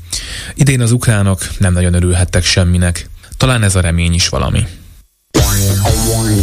Idén 0.54 0.80
az 0.80 0.92
ukránok 0.92 1.40
nem 1.58 1.72
nagyon 1.72 1.94
örülhettek 1.94 2.44
semminek. 2.44 3.08
Talán 3.36 3.62
ez 3.62 3.74
a 3.74 3.80
remény 3.80 4.14
is 4.14 4.28
valami. 4.28 4.66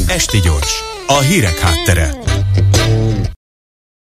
Esti 0.08 0.40
gyors, 0.40 0.84
a 1.08 1.20
hírek 1.20 1.60
háttere. 1.60 2.14